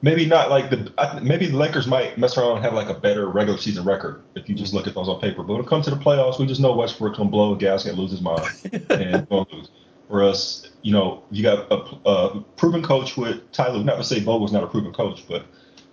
maybe 0.03 0.25
not 0.25 0.51
like 0.51 0.69
the 0.69 0.93
I, 0.99 1.19
maybe 1.21 1.47
the 1.47 1.57
Lakers 1.57 1.87
might 1.87 2.17
mess 2.19 2.37
around 2.37 2.57
and 2.57 2.65
have 2.65 2.73
like 2.73 2.89
a 2.89 2.93
better 2.93 3.27
regular 3.27 3.57
season 3.57 3.83
record 3.85 4.21
if 4.35 4.47
you 4.47 4.53
just 4.53 4.73
look 4.73 4.85
at 4.85 4.93
those 4.93 5.09
on 5.09 5.19
paper. 5.19 5.41
But 5.41 5.53
when 5.53 5.61
it 5.63 5.67
comes 5.67 5.85
to 5.85 5.91
the 5.91 5.95
playoffs, 5.97 6.37
we 6.37 6.45
just 6.45 6.61
know 6.61 6.75
Westbrook's 6.75 7.17
gonna 7.17 7.31
blow 7.31 7.53
a 7.55 7.57
gasket 7.57 7.95
lose 7.95 8.11
his 8.11 8.21
mind 8.21 8.45
and 8.91 9.27
gonna 9.29 9.47
lose. 9.51 9.71
Whereas 10.09 10.69
you 10.83 10.91
know 10.91 11.23
you 11.31 11.41
got 11.41 11.71
a, 11.71 11.75
a 12.07 12.41
proven 12.57 12.83
coach 12.83 13.17
with 13.17 13.49
Ty 13.53 13.69
Lue. 13.71 13.83
Not 13.83 13.95
to 13.95 14.03
say 14.03 14.19
Vogel's 14.19 14.51
not 14.51 14.63
a 14.63 14.67
proven 14.67 14.93
coach, 14.93 15.23
but 15.27 15.45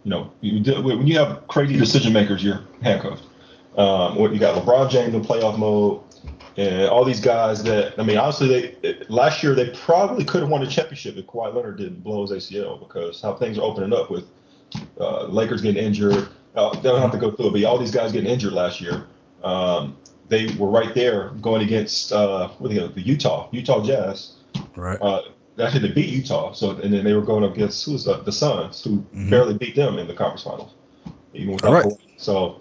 you 0.04 0.10
know 0.10 0.30
you, 0.42 0.60
when 0.82 1.06
you 1.06 1.16
have 1.18 1.46
crazy 1.48 1.76
decision 1.78 2.12
makers, 2.12 2.44
you're 2.44 2.60
handcuffed. 2.82 3.22
Um, 3.76 4.16
what- 4.16 4.32
you 4.32 4.40
got 4.40 4.60
LeBron 4.62 4.90
James 4.90 5.14
in 5.14 5.22
playoff 5.24 5.56
mode. 5.56 6.00
And 6.60 6.88
all 6.90 7.04
these 7.06 7.20
guys 7.20 7.62
that 7.62 7.98
I 7.98 8.02
mean, 8.02 8.18
honestly, 8.18 8.76
they 8.82 8.98
last 9.08 9.42
year 9.42 9.54
they 9.54 9.70
probably 9.70 10.24
could 10.26 10.42
have 10.42 10.50
won 10.50 10.62
the 10.62 10.70
championship 10.70 11.16
if 11.16 11.26
Kawhi 11.26 11.54
Leonard 11.54 11.78
didn't 11.78 12.04
blow 12.04 12.26
his 12.26 12.32
ACL 12.32 12.78
because 12.78 13.22
how 13.22 13.34
things 13.34 13.56
are 13.56 13.62
opening 13.62 13.94
up 13.94 14.10
with 14.10 14.24
uh, 15.00 15.24
Lakers 15.24 15.62
getting 15.62 15.82
injured. 15.82 16.28
Uh, 16.54 16.74
they 16.74 16.82
don't 16.90 17.00
have 17.00 17.12
to 17.12 17.18
go 17.18 17.30
through 17.30 17.46
it, 17.48 17.52
but 17.52 17.64
all 17.64 17.78
these 17.78 17.90
guys 17.92 18.12
getting 18.12 18.28
injured 18.30 18.52
last 18.52 18.78
year. 18.78 19.06
Um, 19.42 19.96
they 20.28 20.54
were 20.56 20.68
right 20.68 20.94
there 20.94 21.30
going 21.40 21.62
against 21.62 22.12
uh, 22.12 22.48
what 22.58 22.68
they, 22.70 22.86
the 22.88 23.00
Utah 23.00 23.48
Utah 23.52 23.82
Jazz. 23.82 24.32
Right. 24.76 24.98
Uh, 25.00 25.22
actually, 25.58 25.88
they 25.88 25.94
beat 25.94 26.10
Utah. 26.10 26.52
So 26.52 26.72
and 26.72 26.92
then 26.92 27.04
they 27.04 27.14
were 27.14 27.22
going 27.22 27.44
against 27.44 27.86
who 27.86 27.92
was 27.92 28.04
the, 28.04 28.18
the 28.18 28.32
Suns, 28.32 28.84
who 28.84 28.98
Mhm. 29.14 29.30
barely 29.30 29.54
beat 29.54 29.76
them 29.76 29.98
in 29.98 30.06
the 30.06 30.14
conference 30.14 30.42
finals. 30.42 30.72
Even 31.32 31.54
without 31.54 31.72
right. 31.72 31.92
So. 32.18 32.60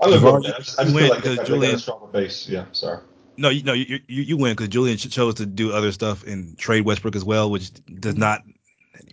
I, 0.00 0.10
don't 0.10 0.22
know, 0.22 0.32
Javar, 0.32 0.42
man. 0.42 0.52
I 0.52 0.58
just, 0.58 0.78
I 0.80 0.84
just 0.84 0.96
feel 0.96 1.08
like 1.08 1.22
they, 1.22 1.30
because 1.30 1.30
they 1.30 1.36
got 1.36 1.46
Julian- 1.46 1.74
a 1.76 1.78
stronger 1.78 2.06
base. 2.08 2.48
Yeah, 2.48 2.64
sorry. 2.72 2.98
No, 3.36 3.48
you 3.48 3.62
no, 3.62 3.72
you 3.72 4.00
you, 4.06 4.22
you 4.22 4.36
win 4.36 4.52
because 4.52 4.68
Julian 4.68 4.96
chose 4.96 5.34
to 5.34 5.46
do 5.46 5.72
other 5.72 5.92
stuff 5.92 6.24
and 6.24 6.56
trade 6.58 6.84
Westbrook 6.84 7.16
as 7.16 7.24
well, 7.24 7.50
which 7.50 7.70
does 8.00 8.16
not. 8.16 8.42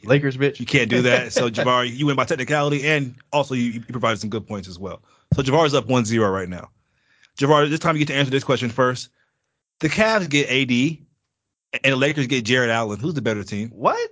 Lakers, 0.03 0.35
bitch. 0.35 0.59
You 0.59 0.65
can't 0.65 0.89
do 0.89 1.03
that. 1.03 1.31
So 1.31 1.49
Javar, 1.49 1.87
you 1.91 2.07
win 2.07 2.15
by 2.15 2.25
technicality, 2.25 2.87
and 2.87 3.15
also 3.31 3.53
you, 3.53 3.63
you 3.65 3.81
provided 3.81 4.19
some 4.19 4.29
good 4.31 4.47
points 4.47 4.67
as 4.67 4.79
well. 4.79 5.01
So 5.33 5.43
Javar's 5.43 5.75
up 5.75 5.87
1-0 5.87 6.33
right 6.33 6.49
now. 6.49 6.69
Javar, 7.37 7.69
this 7.69 7.79
time 7.79 7.95
you 7.95 7.99
get 7.99 8.07
to 8.11 8.15
answer 8.15 8.31
this 8.31 8.43
question 8.43 8.69
first. 8.69 9.09
The 9.79 9.89
Cavs 9.89 10.27
get 10.29 10.49
AD, 10.49 10.97
and 11.83 11.93
the 11.93 11.95
Lakers 11.95 12.27
get 12.27 12.45
Jarrett 12.45 12.71
Allen. 12.71 12.99
Who's 12.99 13.13
the 13.13 13.21
better 13.21 13.43
team? 13.43 13.69
What? 13.69 14.09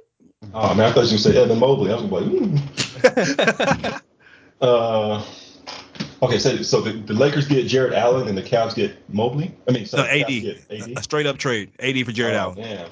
Oh 0.54 0.74
man, 0.74 0.92
I 0.92 0.94
thought 0.94 1.12
you 1.12 1.18
said 1.18 1.34
gonna 1.34 1.46
Evan 1.46 1.60
Mobley. 1.60 1.92
I 1.92 1.96
was 1.96 2.04
like, 2.06 2.24
mm. 2.24 4.02
uh, 4.62 5.26
okay, 6.22 6.40
so 6.40 6.62
so 6.62 6.82
the, 6.82 6.92
the 6.92 7.14
Lakers 7.14 7.48
get 7.48 7.68
Jarrett 7.68 7.94
Allen 7.94 8.28
and 8.28 8.38
the 8.38 8.44
Cavs 8.44 8.76
get 8.76 8.98
Mobley. 9.10 9.56
I 9.68 9.72
mean, 9.72 9.86
so 9.86 9.98
No, 9.98 10.04
AD. 10.04 10.30
AD. 10.70 10.98
A 10.98 11.04
straight 11.04 11.26
up 11.26 11.38
trade. 11.38 11.72
AD 11.80 12.06
for 12.06 12.12
Jarrett 12.12 12.36
oh, 12.36 12.40
Allen. 12.40 12.60
Man. 12.60 12.90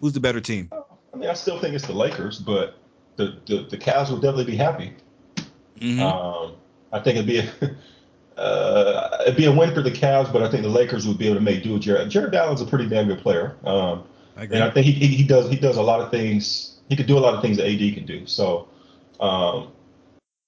Who's 0.00 0.12
the 0.12 0.20
better 0.20 0.40
team? 0.40 0.70
I 0.72 1.16
mean, 1.16 1.30
I 1.30 1.34
still 1.34 1.58
think 1.58 1.74
it's 1.74 1.86
the 1.86 1.94
Lakers, 1.94 2.38
but 2.38 2.78
the 3.16 3.38
the, 3.46 3.66
the 3.70 3.78
Cavs 3.78 4.10
would 4.10 4.22
definitely 4.22 4.44
be 4.44 4.56
happy. 4.56 4.92
Mhm. 5.80 6.00
Um, 6.00 6.54
I 6.92 7.00
think 7.00 7.16
it'd 7.18 7.26
be 7.26 7.38
a, 7.38 8.40
uh, 8.40 9.18
it'd 9.22 9.36
be 9.36 9.46
a 9.46 9.52
win 9.52 9.74
for 9.74 9.82
the 9.82 9.90
Cavs, 9.90 10.32
but 10.32 10.42
I 10.42 10.50
think 10.50 10.62
the 10.62 10.68
Lakers 10.68 11.06
would 11.06 11.18
be 11.18 11.26
able 11.26 11.36
to 11.36 11.42
make 11.42 11.62
do 11.62 11.74
with 11.74 11.82
Jarrett. 11.82 12.08
Jarrett 12.08 12.34
Allen's 12.34 12.60
a 12.60 12.66
pretty 12.66 12.88
damn 12.88 13.06
good 13.06 13.18
player. 13.18 13.56
Um, 13.64 14.04
I 14.36 14.44
agree. 14.44 14.56
and 14.56 14.64
I 14.64 14.70
think 14.70 14.86
he, 14.86 14.92
he, 14.92 15.06
he 15.08 15.24
does 15.24 15.50
he 15.50 15.56
does 15.56 15.76
a 15.76 15.82
lot 15.82 16.00
of 16.00 16.10
things. 16.10 16.78
He 16.88 16.96
could 16.96 17.06
do 17.06 17.18
a 17.18 17.20
lot 17.20 17.34
of 17.34 17.42
things 17.42 17.56
that 17.56 17.66
AD 17.66 17.94
can 17.94 18.06
do. 18.06 18.26
So 18.26 18.68
um, 19.20 19.72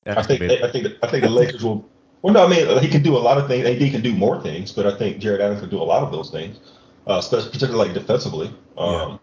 I 0.06 0.14
That's 0.14 0.26
think. 0.26 0.42
I 0.42 0.70
think 0.70 0.86
I 1.02 1.10
think 1.10 1.24
the 1.24 1.30
Lakers 1.30 1.64
will. 1.64 1.88
Well, 2.22 2.34
no, 2.34 2.44
I 2.44 2.48
mean 2.48 2.82
he 2.82 2.88
can 2.88 3.02
do 3.02 3.16
a 3.16 3.18
lot 3.18 3.38
of 3.38 3.46
things. 3.46 3.66
AD 3.66 3.78
can 3.90 4.00
do 4.02 4.12
more 4.14 4.42
things, 4.42 4.72
but 4.72 4.86
I 4.86 4.96
think 4.96 5.18
Jarrett 5.18 5.40
Allen 5.40 5.60
can 5.60 5.68
do 5.68 5.80
a 5.80 5.84
lot 5.84 6.02
of 6.02 6.10
those 6.10 6.30
things, 6.30 6.58
uh, 7.06 7.18
especially 7.18 7.50
particularly 7.50 7.88
like 7.90 7.94
defensively. 7.94 8.48
Um, 8.76 9.10
Yeah. 9.10 9.18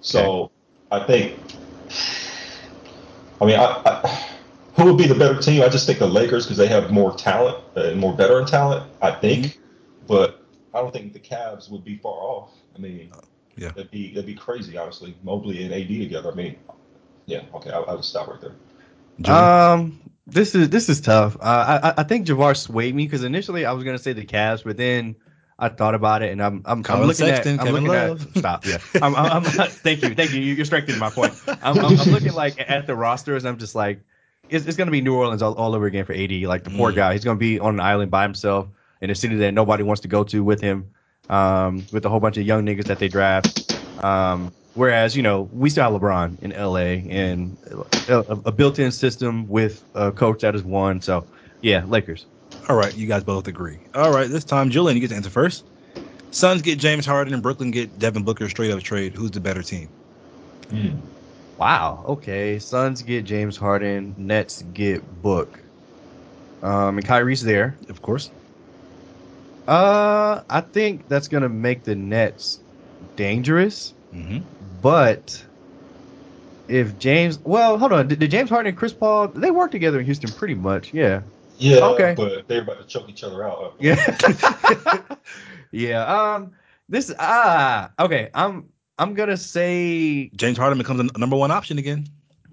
So 0.00 0.50
I 0.90 1.00
think. 1.00 1.38
I 3.40 3.44
mean, 3.44 3.58
I, 3.58 3.82
I, 3.84 4.28
who 4.76 4.84
would 4.84 4.96
be 4.98 5.06
the 5.06 5.14
better 5.14 5.40
team? 5.40 5.62
I 5.62 5.68
just 5.68 5.86
think 5.86 5.98
the 5.98 6.06
Lakers 6.06 6.44
because 6.44 6.56
they 6.56 6.68
have 6.68 6.90
more 6.90 7.14
talent 7.14 7.58
uh, 7.76 7.82
and 7.82 8.00
more 8.00 8.14
veteran 8.14 8.46
talent. 8.46 8.90
I 9.02 9.10
think, 9.10 9.58
but 10.06 10.42
I 10.72 10.80
don't 10.80 10.92
think 10.92 11.12
the 11.12 11.20
Cavs 11.20 11.70
would 11.70 11.84
be 11.84 11.96
far 11.96 12.12
off. 12.14 12.50
I 12.74 12.78
mean, 12.78 13.10
Yeah. 13.56 13.68
that'd 13.68 13.90
be 13.90 14.10
that'd 14.14 14.26
be 14.26 14.34
crazy. 14.34 14.76
Honestly, 14.78 15.16
Mobley 15.22 15.64
and 15.64 15.74
AD 15.74 15.88
together. 15.88 16.30
I 16.30 16.34
mean, 16.34 16.56
yeah. 17.26 17.42
Okay, 17.54 17.70
I'll, 17.70 17.84
I'll 17.88 18.02
stop 18.02 18.28
right 18.28 18.40
there. 18.40 18.54
Julian? 19.20 19.44
Um, 19.44 20.00
this 20.26 20.54
is 20.54 20.68
this 20.70 20.88
is 20.88 21.00
tough. 21.00 21.36
Uh, 21.40 21.80
I 21.96 22.00
I- 22.00 22.02
think 22.04 22.26
Javar 22.26 22.56
swayed 22.56 22.94
me 22.94 23.04
because 23.06 23.24
initially 23.24 23.64
I 23.64 23.72
was 23.72 23.84
gonna 23.84 23.98
say 23.98 24.12
the 24.12 24.24
Cavs, 24.24 24.64
but 24.64 24.76
then 24.76 25.16
I 25.58 25.68
thought 25.68 25.94
about 25.94 26.22
it 26.22 26.32
and 26.32 26.42
I'm 26.42 26.62
I'm, 26.64 26.84
I'm 26.88 27.00
looking 27.02 27.14
Sexton, 27.26 27.54
at 27.54 27.60
I'm 27.60 27.66
Kevin 27.66 27.84
looking 27.84 28.08
Love. 28.08 28.26
at 28.36 28.38
stop 28.38 28.66
yeah 28.66 28.78
I'm, 29.02 29.14
I'm, 29.16 29.32
I'm 29.32 29.42
thank 29.70 30.02
you 30.02 30.14
thank 30.14 30.32
you 30.32 30.40
You- 30.40 30.54
you're 30.54 30.64
strengthening 30.64 30.98
my 30.98 31.10
point. 31.10 31.32
I'm, 31.48 31.78
I'm, 31.78 31.98
I'm 31.98 32.10
looking 32.10 32.32
like 32.34 32.58
at 32.70 32.86
the 32.86 32.94
rosters. 32.96 33.44
I'm 33.44 33.58
just 33.58 33.74
like 33.74 34.00
it's, 34.48 34.66
it's 34.66 34.76
gonna 34.76 34.90
be 34.90 35.00
New 35.00 35.14
Orleans 35.16 35.42
all, 35.42 35.54
all 35.54 35.74
over 35.74 35.86
again 35.86 36.04
for 36.04 36.12
AD. 36.12 36.30
Like 36.42 36.64
the 36.64 36.70
poor 36.70 36.92
Mm. 36.92 36.96
guy, 36.96 37.12
he's 37.14 37.24
gonna 37.24 37.38
be 37.38 37.58
on 37.60 37.74
an 37.74 37.80
island 37.80 38.10
by 38.10 38.22
himself 38.22 38.68
in 39.00 39.10
a 39.10 39.14
city 39.14 39.36
that 39.36 39.52
nobody 39.52 39.82
wants 39.82 40.02
to 40.02 40.08
go 40.08 40.24
to 40.24 40.42
with 40.44 40.60
him. 40.60 40.90
Um, 41.28 41.84
with 41.92 42.04
a 42.04 42.08
whole 42.08 42.20
bunch 42.20 42.36
of 42.36 42.44
young 42.46 42.64
niggas 42.64 42.84
that 42.84 43.00
they 43.00 43.08
draft. 43.08 43.76
Um, 44.04 44.52
whereas 44.76 45.16
you 45.16 45.22
know 45.22 45.48
we 45.52 45.68
still 45.70 45.90
have 45.90 46.00
LeBron 46.00 46.38
in 46.42 46.50
LA 46.50 47.02
and 47.12 47.56
a, 48.08 48.20
a 48.46 48.52
built-in 48.52 48.92
system 48.92 49.48
with 49.48 49.84
a 49.94 50.12
coach 50.12 50.42
that 50.42 50.54
has 50.54 50.62
won. 50.62 51.00
So 51.00 51.26
yeah, 51.62 51.84
Lakers. 51.86 52.26
All 52.68 52.76
right, 52.76 52.96
you 52.96 53.06
guys 53.06 53.24
both 53.24 53.48
agree. 53.48 53.78
All 53.94 54.12
right, 54.12 54.28
this 54.28 54.44
time 54.44 54.70
Julian, 54.70 54.96
you 54.96 55.00
get 55.00 55.10
to 55.10 55.16
answer 55.16 55.30
first. 55.30 55.64
Suns 56.30 56.62
get 56.62 56.78
James 56.78 57.06
Harden 57.06 57.32
and 57.34 57.42
Brooklyn 57.42 57.70
get 57.70 57.98
Devin 57.98 58.22
Booker 58.24 58.48
straight 58.48 58.70
up 58.70 58.82
trade. 58.82 59.14
Who's 59.14 59.30
the 59.30 59.40
better 59.40 59.62
team? 59.62 59.88
Wow. 61.58 62.04
Okay. 62.06 62.58
Suns 62.58 63.02
get 63.02 63.24
James 63.24 63.56
Harden. 63.56 64.14
Nets 64.18 64.62
get 64.74 65.02
Book. 65.22 65.60
um, 66.62 66.98
and 66.98 67.06
Kyrie's 67.06 67.42
there. 67.42 67.78
Of 67.88 68.02
course. 68.02 68.30
Uh, 69.66 70.42
I 70.50 70.60
think 70.60 71.08
that's 71.08 71.28
gonna 71.28 71.48
make 71.48 71.84
the 71.84 71.94
Nets 71.94 72.60
dangerous. 73.16 73.94
Mm-hmm. 74.14 74.38
But 74.86 75.44
if 76.68 76.96
James, 76.96 77.40
well, 77.40 77.76
hold 77.76 77.92
on, 77.92 78.06
did, 78.06 78.20
did 78.20 78.30
James 78.30 78.48
Harden 78.50 78.68
and 78.68 78.78
Chris 78.78 78.92
Paul 78.92 79.26
they 79.34 79.50
work 79.50 79.72
together 79.72 79.98
in 79.98 80.04
Houston 80.04 80.30
pretty 80.30 80.54
much? 80.54 80.94
Yeah, 80.94 81.22
Yeah, 81.58 81.84
Okay. 81.86 82.14
but 82.16 82.46
they're 82.46 82.62
about 82.62 82.78
to 82.78 82.86
choke 82.86 83.08
each 83.08 83.24
other 83.24 83.42
out. 83.42 83.74
yeah, 83.80 83.96
yeah. 85.72 86.04
Um, 86.34 86.52
this 86.88 87.12
ah 87.18 87.90
okay. 87.98 88.30
I'm 88.32 88.68
I'm 88.96 89.14
gonna 89.14 89.36
say, 89.36 90.30
James 90.36 90.56
Harden 90.56 90.78
becomes 90.78 91.10
a 91.12 91.18
number 91.18 91.34
one 91.36 91.50
option 91.50 91.78
again, 91.78 92.06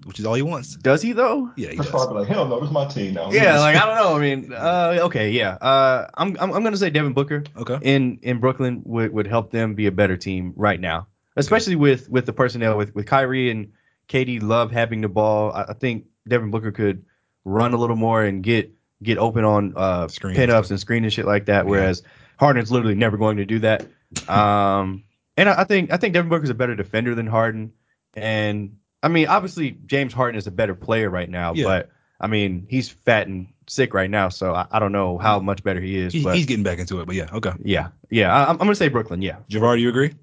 which 0.04 0.18
is 0.18 0.26
all 0.26 0.34
he 0.34 0.42
wants. 0.42 0.74
does 0.74 1.02
he 1.02 1.12
though? 1.12 1.50
Yeah, 1.56 1.70
he 1.70 1.76
Chris 1.76 1.88
does. 1.88 2.06
Paul 2.06 2.14
like, 2.16 2.26
hell 2.26 2.48
no, 2.48 2.58
this 2.58 2.66
is 2.66 2.72
my 2.74 2.86
team 2.86 3.14
now. 3.14 3.30
Yeah, 3.30 3.60
like 3.60 3.76
I 3.76 3.86
don't 3.86 3.94
know. 3.94 4.16
I 4.16 4.20
mean, 4.20 4.52
uh, 4.52 4.98
okay, 5.02 5.30
yeah. 5.30 5.50
Uh, 5.50 6.08
I'm 6.14 6.36
I'm, 6.40 6.52
I'm 6.52 6.64
gonna 6.64 6.76
say 6.76 6.90
Devin 6.90 7.12
Booker. 7.12 7.44
Okay. 7.56 7.78
in 7.82 8.18
in 8.22 8.40
Brooklyn 8.40 8.82
would, 8.86 9.12
would 9.12 9.28
help 9.28 9.52
them 9.52 9.76
be 9.76 9.86
a 9.86 9.92
better 9.92 10.16
team 10.16 10.52
right 10.56 10.80
now, 10.80 11.06
especially 11.36 11.76
with 11.76 12.08
with 12.08 12.26
the 12.26 12.32
personnel 12.32 12.76
with 12.76 12.94
with 12.94 13.06
Kyrie 13.06 13.50
and 13.50 13.72
KD 14.08 14.42
love 14.42 14.70
having 14.70 15.00
the 15.00 15.08
ball. 15.08 15.52
I, 15.52 15.64
I 15.70 15.72
think 15.74 16.06
Devin 16.28 16.50
Booker 16.50 16.72
could 16.72 17.04
run 17.44 17.74
a 17.74 17.76
little 17.76 17.96
more 17.96 18.22
and 18.24 18.42
get 18.42 18.72
get 19.02 19.18
open 19.18 19.44
on 19.44 19.72
uh 19.76 20.08
Screen. 20.08 20.34
pin 20.36 20.50
ups 20.50 20.70
and 20.70 20.80
screen 20.80 21.04
and 21.04 21.12
shit 21.12 21.26
like 21.26 21.46
that. 21.46 21.64
Yeah. 21.64 21.70
Whereas 21.70 22.02
Harden's 22.38 22.70
literally 22.72 22.94
never 22.94 23.16
going 23.16 23.36
to 23.38 23.44
do 23.44 23.58
that. 23.60 23.86
Um, 24.28 25.02
and 25.36 25.48
I, 25.48 25.62
I 25.62 25.64
think 25.64 25.92
I 25.92 25.96
think 25.96 26.14
Devin 26.14 26.28
Booker's 26.28 26.50
a 26.50 26.54
better 26.54 26.76
defender 26.76 27.16
than 27.16 27.26
Harden. 27.26 27.72
And 28.14 28.76
I 29.02 29.08
mean, 29.08 29.26
obviously 29.26 29.72
James 29.86 30.12
Harden 30.12 30.38
is 30.38 30.46
a 30.46 30.52
better 30.52 30.74
player 30.76 31.10
right 31.10 31.28
now, 31.28 31.52
Yeah. 31.54 31.64
but 31.64 31.90
I 32.20 32.28
mean 32.28 32.66
he's 32.70 32.88
fat 32.88 33.26
and 33.26 33.48
sick 33.66 33.92
right 33.92 34.08
now, 34.08 34.28
so 34.28 34.54
I, 34.54 34.66
I 34.70 34.78
don't 34.78 34.92
know 34.92 35.18
how 35.18 35.40
much 35.40 35.64
better 35.64 35.80
he 35.80 35.96
is. 35.96 36.12
He, 36.12 36.22
but 36.22 36.36
he's 36.36 36.46
getting 36.46 36.62
back 36.62 36.78
into 36.78 37.00
it, 37.00 37.06
but 37.06 37.16
yeah, 37.16 37.26
okay. 37.32 37.50
yeah, 37.64 37.88
yeah. 38.08 38.32
I, 38.32 38.50
I'm 38.50 38.56
gonna 38.58 38.74
say 38.76 38.86
Brooklyn. 38.88 39.20
Yeah. 39.20 39.38
Javar, 39.50 39.74
do 39.76 39.82
you 39.82 39.88
agree? 39.88 40.14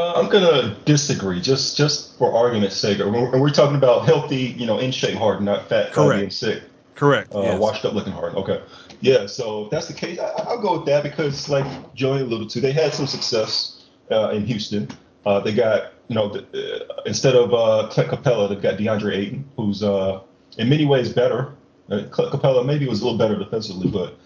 Uh, 0.00 0.14
I'm 0.16 0.30
gonna 0.30 0.74
disagree, 0.86 1.42
just 1.42 1.76
just 1.76 2.16
for 2.16 2.34
argument's 2.34 2.76
sake. 2.76 3.00
And 3.00 3.12
we're, 3.12 3.30
and 3.32 3.40
we're 3.40 3.50
talking 3.50 3.76
about 3.76 4.06
healthy, 4.06 4.54
you 4.60 4.64
know, 4.64 4.78
in 4.78 4.92
shape 4.92 5.18
hard, 5.18 5.42
not 5.42 5.68
fat, 5.68 5.92
Correct. 5.92 6.20
being 6.20 6.30
sick, 6.30 6.62
Correct. 6.94 7.34
uh, 7.34 7.42
yes. 7.42 7.60
washed 7.60 7.84
up 7.84 7.92
looking 7.92 8.14
hard. 8.14 8.34
Okay, 8.34 8.62
yeah. 9.02 9.26
So 9.26 9.64
if 9.64 9.70
that's 9.70 9.88
the 9.88 9.92
case, 9.92 10.18
I, 10.18 10.28
I'll 10.48 10.60
go 10.60 10.78
with 10.78 10.86
that 10.86 11.02
because, 11.02 11.50
like 11.50 11.66
Joey 11.94 12.22
alluded 12.22 12.48
to, 12.50 12.60
they 12.60 12.72
had 12.72 12.94
some 12.94 13.06
success 13.06 13.82
uh, 14.10 14.30
in 14.30 14.46
Houston. 14.46 14.88
Uh, 15.26 15.40
they 15.40 15.52
got, 15.52 15.92
you 16.08 16.14
know, 16.14 16.30
the, 16.30 16.40
uh, 16.88 17.02
instead 17.04 17.34
of 17.34 17.52
uh, 17.52 17.88
Clint 17.90 18.10
Capela, 18.10 18.48
they've 18.48 18.62
got 18.62 18.78
DeAndre 18.78 19.14
Ayton, 19.14 19.44
who's 19.56 19.82
uh, 19.82 20.20
in 20.56 20.70
many 20.70 20.86
ways 20.86 21.12
better. 21.12 21.52
Uh, 21.90 22.04
Clint 22.10 22.32
Capela 22.32 22.64
maybe 22.64 22.88
was 22.88 23.02
a 23.02 23.04
little 23.04 23.18
better 23.18 23.36
defensively, 23.36 23.90
but 23.90 24.16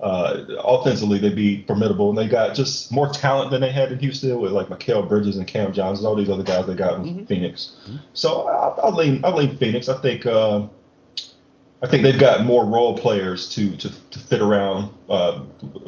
uh, 0.00 0.44
offensively 0.64 1.18
they'd 1.18 1.34
be 1.34 1.62
formidable. 1.66 2.08
And 2.10 2.18
they 2.18 2.28
got 2.28 2.54
just 2.54 2.92
more 2.92 3.08
talent 3.08 3.50
than 3.50 3.60
they 3.60 3.72
had 3.72 3.90
in 3.92 3.98
Houston 3.98 4.38
with 4.40 4.52
like 4.52 4.68
Mikal 4.68 5.08
Bridges 5.08 5.36
and 5.36 5.46
Cam 5.46 5.72
Johnson, 5.72 6.04
and 6.04 6.10
all 6.10 6.16
these 6.16 6.30
other 6.30 6.42
guys 6.44 6.66
they 6.66 6.74
got 6.74 6.94
in 7.00 7.04
Mhm. 7.04 7.28
Phoenix. 7.28 7.72
So 8.12 8.46
I, 8.48 8.80
I'll 8.82 8.94
lean, 8.94 9.24
I'll 9.24 9.34
lean 9.36 9.56
Phoenix. 9.56 9.88
I 9.88 10.00
think, 10.00 10.24
uh, 10.26 10.62
I 11.82 11.86
think 11.86 12.02
they've 12.02 12.18
got 12.18 12.44
more 12.44 12.64
role 12.64 12.96
players 12.98 13.48
to 13.50 13.76
to, 13.76 13.88
to 14.10 14.18
fit 14.18 14.40
around 14.40 14.92
uh, 15.08 15.40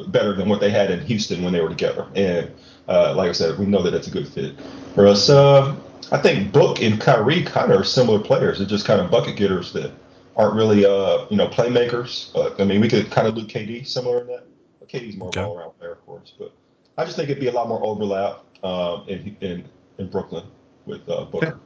better 0.07 0.33
than 0.35 0.47
what 0.47 0.59
they 0.61 0.69
had 0.71 0.89
in 0.91 1.01
Houston 1.01 1.43
when 1.43 1.51
they 1.53 1.61
were 1.61 1.69
together. 1.69 2.07
And 2.15 2.51
uh, 2.87 3.13
like 3.15 3.29
I 3.29 3.33
said, 3.33 3.57
we 3.59 3.65
know 3.65 3.83
that 3.83 3.93
it's 3.93 4.07
a 4.07 4.11
good 4.11 4.27
fit 4.27 4.55
for 4.95 5.05
us. 5.07 5.29
Uh, 5.29 5.75
I 6.11 6.17
think 6.17 6.51
Book 6.51 6.81
and 6.81 6.99
Kyrie 6.99 7.43
kind 7.43 7.71
of 7.71 7.79
are 7.81 7.83
similar 7.85 8.19
players. 8.19 8.57
They're 8.57 8.67
just 8.67 8.85
kind 8.85 8.99
of 8.99 9.09
bucket 9.11 9.35
getters 9.37 9.71
that 9.73 9.91
aren't 10.35 10.55
really, 10.55 10.85
uh, 10.85 11.25
you 11.29 11.37
know, 11.37 11.47
playmakers. 11.47 12.33
Uh, 12.35 12.53
I 12.61 12.65
mean, 12.65 12.81
we 12.81 12.87
could 12.89 13.11
kind 13.11 13.27
of 13.27 13.35
look 13.35 13.47
KD 13.47 13.85
similar 13.85 14.21
in 14.21 14.27
that. 14.27 14.45
But 14.79 14.89
KD's 14.89 15.17
more 15.17 15.29
Okay. 15.29 15.41
all 15.41 15.57
around 15.57 15.71
player, 15.79 15.91
of 15.93 16.05
course. 16.05 16.33
But 16.39 16.53
I 16.97 17.05
just 17.05 17.15
think 17.17 17.29
it'd 17.29 17.41
be 17.41 17.47
a 17.47 17.51
lot 17.51 17.67
more 17.67 17.83
overlap 17.83 18.39
um, 18.63 19.05
in, 19.07 19.35
in 19.41 19.65
in 19.97 20.07
Brooklyn 20.09 20.45
with 20.85 21.07
uh, 21.09 21.25
Booker. 21.25 21.59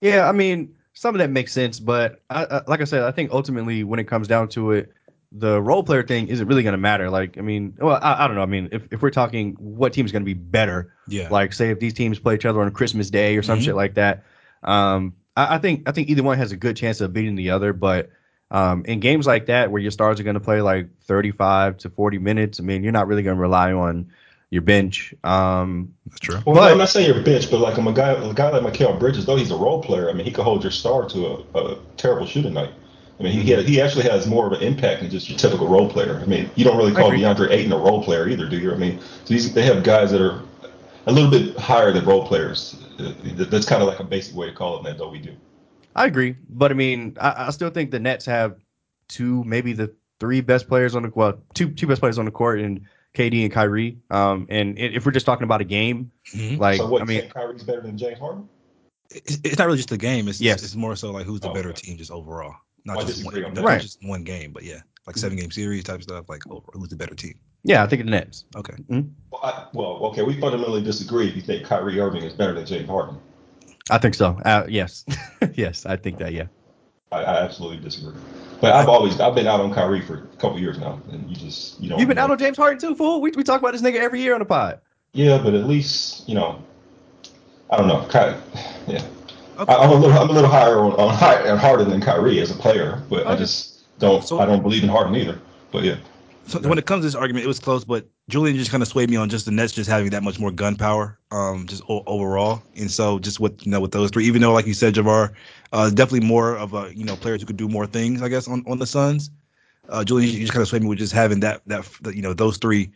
Yeah, 0.00 0.28
I 0.28 0.32
mean, 0.32 0.76
some 0.92 1.14
of 1.14 1.18
that 1.18 1.30
makes 1.30 1.52
sense, 1.52 1.80
but 1.80 2.20
I, 2.30 2.44
I, 2.44 2.60
like 2.66 2.80
I 2.80 2.84
said, 2.84 3.02
I 3.02 3.10
think 3.10 3.30
ultimately 3.32 3.82
when 3.84 3.98
it 3.98 4.04
comes 4.04 4.28
down 4.28 4.48
to 4.50 4.72
it, 4.72 4.92
the 5.32 5.60
role 5.60 5.82
player 5.82 6.02
thing 6.02 6.28
isn't 6.28 6.46
really 6.46 6.62
going 6.62 6.72
to 6.72 6.78
matter. 6.78 7.10
Like, 7.10 7.36
I 7.36 7.40
mean, 7.40 7.76
well, 7.80 7.98
I, 8.02 8.24
I 8.24 8.26
don't 8.26 8.36
know. 8.36 8.42
I 8.42 8.46
mean, 8.46 8.68
if, 8.72 8.86
if 8.92 9.02
we're 9.02 9.10
talking 9.10 9.54
what 9.58 9.92
team's 9.92 10.12
going 10.12 10.22
to 10.22 10.26
be 10.26 10.34
better, 10.34 10.92
Yeah. 11.08 11.28
like 11.30 11.52
say 11.52 11.70
if 11.70 11.80
these 11.80 11.94
teams 11.94 12.18
play 12.18 12.34
each 12.34 12.46
other 12.46 12.60
on 12.62 12.70
Christmas 12.70 13.10
Day 13.10 13.36
or 13.36 13.42
some 13.42 13.58
Mhm. 13.58 13.62
shit 13.64 13.74
like 13.74 13.94
that, 13.94 14.24
um, 14.62 15.14
I, 15.38 15.54
I 15.54 15.58
think 15.58 15.88
I 15.88 15.92
think 15.92 16.08
either 16.08 16.22
one 16.22 16.36
has 16.38 16.52
a 16.52 16.56
good 16.56 16.76
chance 16.76 17.00
of 17.00 17.12
beating 17.12 17.36
the 17.36 17.50
other. 17.50 17.72
But 17.72 18.10
um, 18.50 18.84
in 18.84 19.00
games 19.00 19.26
like 19.26 19.46
that 19.46 19.70
where 19.70 19.80
your 19.80 19.92
stars 19.92 20.18
are 20.18 20.24
going 20.24 20.34
to 20.34 20.40
play 20.40 20.60
like 20.60 20.88
35 21.02 21.78
to 21.78 21.90
40 21.90 22.18
minutes, 22.18 22.60
I 22.60 22.64
mean, 22.64 22.82
you're 22.82 22.92
not 22.92 23.06
really 23.06 23.22
going 23.22 23.36
to 23.36 23.40
rely 23.40 23.72
on 23.72 24.10
your 24.50 24.62
bench. 24.62 25.14
Um, 25.22 25.94
That's 26.06 26.20
true. 26.20 26.40
Well, 26.46 26.56
But- 26.56 26.72
I'm 26.72 26.78
not 26.78 26.88
saying 26.88 27.06
you're 27.06 27.22
bench, 27.22 27.50
but 27.50 27.60
like 27.60 27.78
I'm 27.78 27.86
a 27.86 27.92
guy, 27.92 28.12
a 28.12 28.34
guy 28.34 28.50
like 28.50 28.74
Mikal 28.74 28.98
Bridges, 28.98 29.26
though 29.26 29.36
he's 29.36 29.50
a 29.50 29.56
role 29.56 29.82
player. 29.82 30.10
I 30.10 30.12
mean, 30.12 30.24
he 30.24 30.32
could 30.32 30.44
hold 30.44 30.64
your 30.64 30.72
star 30.72 31.08
to 31.08 31.26
a, 31.54 31.58
a 31.58 31.78
terrible 31.96 32.26
shooting 32.26 32.54
night. 32.54 32.72
I 33.20 33.22
mean, 33.22 33.32
he 33.32 33.42
he, 33.42 33.62
he 33.64 33.80
actually 33.80 34.04
has 34.04 34.26
more 34.26 34.46
of 34.46 34.52
an 34.52 34.62
impact 34.62 35.02
than 35.02 35.10
just 35.10 35.28
your 35.28 35.38
typical 35.38 35.66
role 35.68 35.90
player. 35.90 36.20
I 36.20 36.26
mean, 36.26 36.50
you 36.54 36.64
don't 36.64 36.76
really 36.76 36.92
call 36.92 37.08
agree. 37.08 37.20
DeAndre 37.20 37.50
Ayton 37.50 37.72
a 37.72 37.76
role 37.76 38.02
player 38.02 38.28
either, 38.28 38.48
do 38.48 38.58
you? 38.58 38.72
I 38.72 38.76
mean, 38.76 39.00
so 39.00 39.34
these, 39.34 39.52
they 39.52 39.62
have 39.62 39.82
guys 39.82 40.12
that 40.12 40.22
are 40.22 40.40
a 41.06 41.12
little 41.12 41.30
bit 41.30 41.56
higher 41.56 41.92
than 41.92 42.04
role 42.04 42.26
players. 42.26 42.76
That- 42.98 43.48
That's 43.50 43.66
kind 43.66 43.80
of 43.82 43.88
like 43.88 44.00
a 44.00 44.04
basic 44.04 44.34
way 44.34 44.46
to 44.48 44.52
call 44.54 44.78
it, 44.78 44.82
man. 44.82 44.96
Though 44.98 45.08
we 45.08 45.18
do. 45.18 45.34
I 45.96 46.06
agree, 46.06 46.36
but 46.50 46.70
I 46.70 46.74
mean, 46.74 47.16
I, 47.20 47.46
I 47.46 47.50
still 47.50 47.70
think 47.70 47.90
the 47.90 47.98
Nets 47.98 48.26
have 48.26 48.56
two, 49.08 49.42
maybe 49.44 49.72
the 49.72 49.92
three 50.20 50.40
best 50.40 50.68
players 50.68 50.94
on 50.94 51.02
the 51.04 51.12
well, 51.14 51.40
two 51.54 51.70
two 51.70 51.86
best 51.86 52.00
players 52.00 52.18
on 52.18 52.24
the 52.24 52.30
court 52.30 52.60
in 52.60 52.86
KD 53.14 53.42
and 53.44 53.52
Kyrie. 53.52 53.98
Um, 54.10 54.46
and 54.50 54.78
if 54.78 55.06
we're 55.06 55.12
just 55.12 55.26
talking 55.26 55.44
about 55.44 55.60
a 55.60 55.64
game, 55.64 56.10
Mhm. 56.34 56.58
like 56.58 56.78
so 56.78 56.86
what? 56.88 57.02
I 57.02 57.04
mean, 57.04 57.28
Kyrie's 57.30 57.62
better 57.62 57.80
than 57.80 57.96
James 57.96 58.18
Harden? 58.18 58.48
It's, 59.10 59.38
it's 59.42 59.58
not 59.58 59.66
really 59.66 59.78
just 59.78 59.88
the 59.88 59.96
game. 59.96 60.28
It's 60.28 60.40
Yes. 60.40 60.62
it's 60.62 60.74
more 60.74 60.94
so 60.94 61.10
like 61.12 61.24
who's 61.24 61.40
the 61.40 61.50
Oh, 61.50 61.54
better 61.54 61.70
okay. 61.70 61.80
team 61.86 61.96
just 61.96 62.10
overall, 62.10 62.54
not 62.84 62.98
I 62.98 63.04
just 63.04 63.24
one, 63.24 63.42
on 63.44 63.54
not. 63.54 63.64
Right. 63.64 63.80
just 63.80 63.98
one 64.04 64.22
game, 64.24 64.52
but 64.52 64.64
yeah, 64.64 64.82
like 65.06 65.16
seven 65.16 65.38
game 65.38 65.50
series 65.50 65.84
type 65.84 66.02
stuff. 66.02 66.28
Like 66.28 66.42
over, 66.50 66.66
who's 66.74 66.88
the 66.90 66.96
better 66.96 67.14
team? 67.14 67.34
Yeah, 67.64 67.82
I 67.82 67.86
think 67.86 68.04
the 68.04 68.10
Nets. 68.10 68.44
Okay. 68.56 68.74
Well, 68.88 69.40
I, 69.42 69.66
well, 69.72 69.96
okay, 70.06 70.22
we 70.22 70.38
fundamentally 70.40 70.82
disagree. 70.82 71.28
If 71.28 71.36
you 71.36 71.42
think 71.42 71.64
Kyrie 71.66 72.00
Irving 72.00 72.22
is 72.22 72.32
better 72.32 72.54
than 72.54 72.66
James 72.66 72.88
Harden, 72.88 73.18
I 73.90 73.98
think 73.98 74.14
so. 74.14 74.38
Uh, 74.44 74.64
yes, 74.68 75.04
yes, 75.54 75.86
I 75.86 75.96
think 75.96 76.18
that. 76.18 76.32
Yeah. 76.32 76.46
I, 77.10 77.22
I 77.22 77.42
absolutely 77.44 77.78
disagree. 77.78 78.20
But 78.60 78.72
I've 78.74 78.88
always 78.88 79.18
I've 79.20 79.34
been 79.34 79.46
out 79.46 79.60
on 79.60 79.72
Kyrie 79.72 80.00
for 80.02 80.14
a 80.14 80.36
couple 80.36 80.58
years 80.58 80.78
now, 80.78 81.00
and 81.10 81.28
you 81.30 81.36
just 81.36 81.80
you 81.80 81.88
don't. 81.88 81.98
You've 81.98 82.08
been 82.08 82.16
know. 82.16 82.24
out 82.24 82.30
on 82.30 82.38
James 82.38 82.56
Harden 82.56 82.78
too, 82.78 82.94
fool. 82.94 83.20
We 83.20 83.30
we 83.32 83.42
talk 83.44 83.60
about 83.60 83.72
this 83.72 83.82
nigga 83.82 83.96
every 83.96 84.20
year 84.20 84.34
on 84.34 84.40
the 84.40 84.44
pod. 84.46 84.80
Yeah, 85.12 85.38
but 85.38 85.54
at 85.54 85.64
least 85.66 86.28
you 86.28 86.34
know. 86.34 86.62
I 87.70 87.76
don't 87.76 87.86
know. 87.86 88.00
Ky- 88.08 88.90
yeah, 88.92 89.02
Okay. 89.58 89.72
I, 89.72 89.76
I'm 89.76 89.90
a 89.90 89.94
little 89.94 90.16
I'm 90.18 90.28
a 90.30 90.32
little 90.32 90.50
higher 90.50 90.78
on, 90.80 90.92
on 90.92 91.14
high, 91.14 91.48
on 91.50 91.58
Harden 91.58 91.88
than 91.90 92.00
Kyrie 92.00 92.40
as 92.40 92.50
a 92.50 92.54
player, 92.54 93.02
but 93.10 93.26
I 93.26 93.36
just 93.36 93.98
don't 93.98 94.24
So- 94.24 94.38
I 94.40 94.46
don't 94.46 94.62
believe 94.62 94.82
in 94.82 94.88
Harden 94.88 95.14
either. 95.16 95.38
But 95.70 95.84
yeah, 95.84 95.96
So 96.48 96.58
when 96.60 96.78
it 96.78 96.86
comes 96.86 97.02
to 97.02 97.06
this 97.06 97.14
argument, 97.14 97.44
it 97.44 97.48
was 97.48 97.58
close, 97.58 97.84
but 97.84 98.08
Julian 98.30 98.56
just 98.56 98.70
kind 98.70 98.82
of 98.82 98.88
swayed 98.88 99.10
me 99.10 99.16
on 99.16 99.28
just 99.28 99.44
the 99.44 99.50
Nets 99.50 99.74
just 99.74 99.88
having 99.88 100.08
that 100.10 100.22
much 100.22 100.38
more 100.38 100.50
gun 100.50 100.76
power, 100.76 101.18
um, 101.30 101.66
just 101.66 101.82
o- 101.90 102.02
overall. 102.06 102.62
And 102.74 102.90
so 102.90 103.18
just 103.18 103.38
with 103.38 103.66
you 103.66 103.70
know 103.70 103.80
with 103.80 103.92
those 103.92 104.10
three, 104.10 104.24
even 104.24 104.40
though 104.40 104.52
like 104.54 104.66
you 104.66 104.72
said, 104.72 104.94
Javar, 104.94 105.34
uh, 105.72 105.90
definitely 105.90 106.26
more 106.26 106.56
of 106.56 106.72
a 106.72 106.90
you 106.94 107.04
know 107.04 107.16
players 107.16 107.42
who 107.42 107.46
could 107.46 107.58
do 107.58 107.68
more 107.68 107.86
things, 107.86 108.22
I 108.22 108.28
guess, 108.28 108.48
on, 108.48 108.64
on 108.66 108.78
the 108.78 108.86
Suns. 108.86 109.30
Uh, 109.90 110.04
Julian, 110.04 110.30
you 110.30 110.40
just 110.40 110.52
kind 110.52 110.62
of 110.62 110.68
swayed 110.68 110.82
me 110.82 110.88
with 110.88 110.98
just 110.98 111.12
having 111.12 111.40
that 111.40 111.60
that 111.66 111.86
you 112.14 112.22
know 112.22 112.32
those 112.32 112.56
three, 112.56 112.90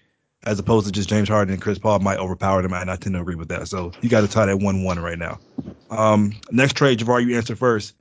as 0.45 0.59
opposed 0.59 0.87
to 0.87 0.93
just 0.93 1.11
James 1.11 1.29
Harden 1.29 1.53
and 1.53 1.63
Chris 1.63 1.79
Paul 1.79 1.99
might 1.99 2.19
overpower 2.19 2.63
them, 2.63 2.73
and 2.73 2.91
I 2.91 2.97
tend 2.97 3.15
to 3.17 3.21
agree 3.21 3.35
with 3.35 3.49
that. 3.49 3.69
So 3.69 3.93
you 4.01 4.09
got 4.09 4.23
to 4.23 4.29
tie 4.29 4.47
that 4.47 4.61
one 4.61 4.83
one 4.83 4.99
right 4.99 5.19
now. 5.19 5.39
Um, 5.91 6.33
next 6.51 6.75
trade, 6.75 7.01
Javar, 7.01 7.23
you 7.23 7.37
answer 7.37 7.55
first. 7.55 7.95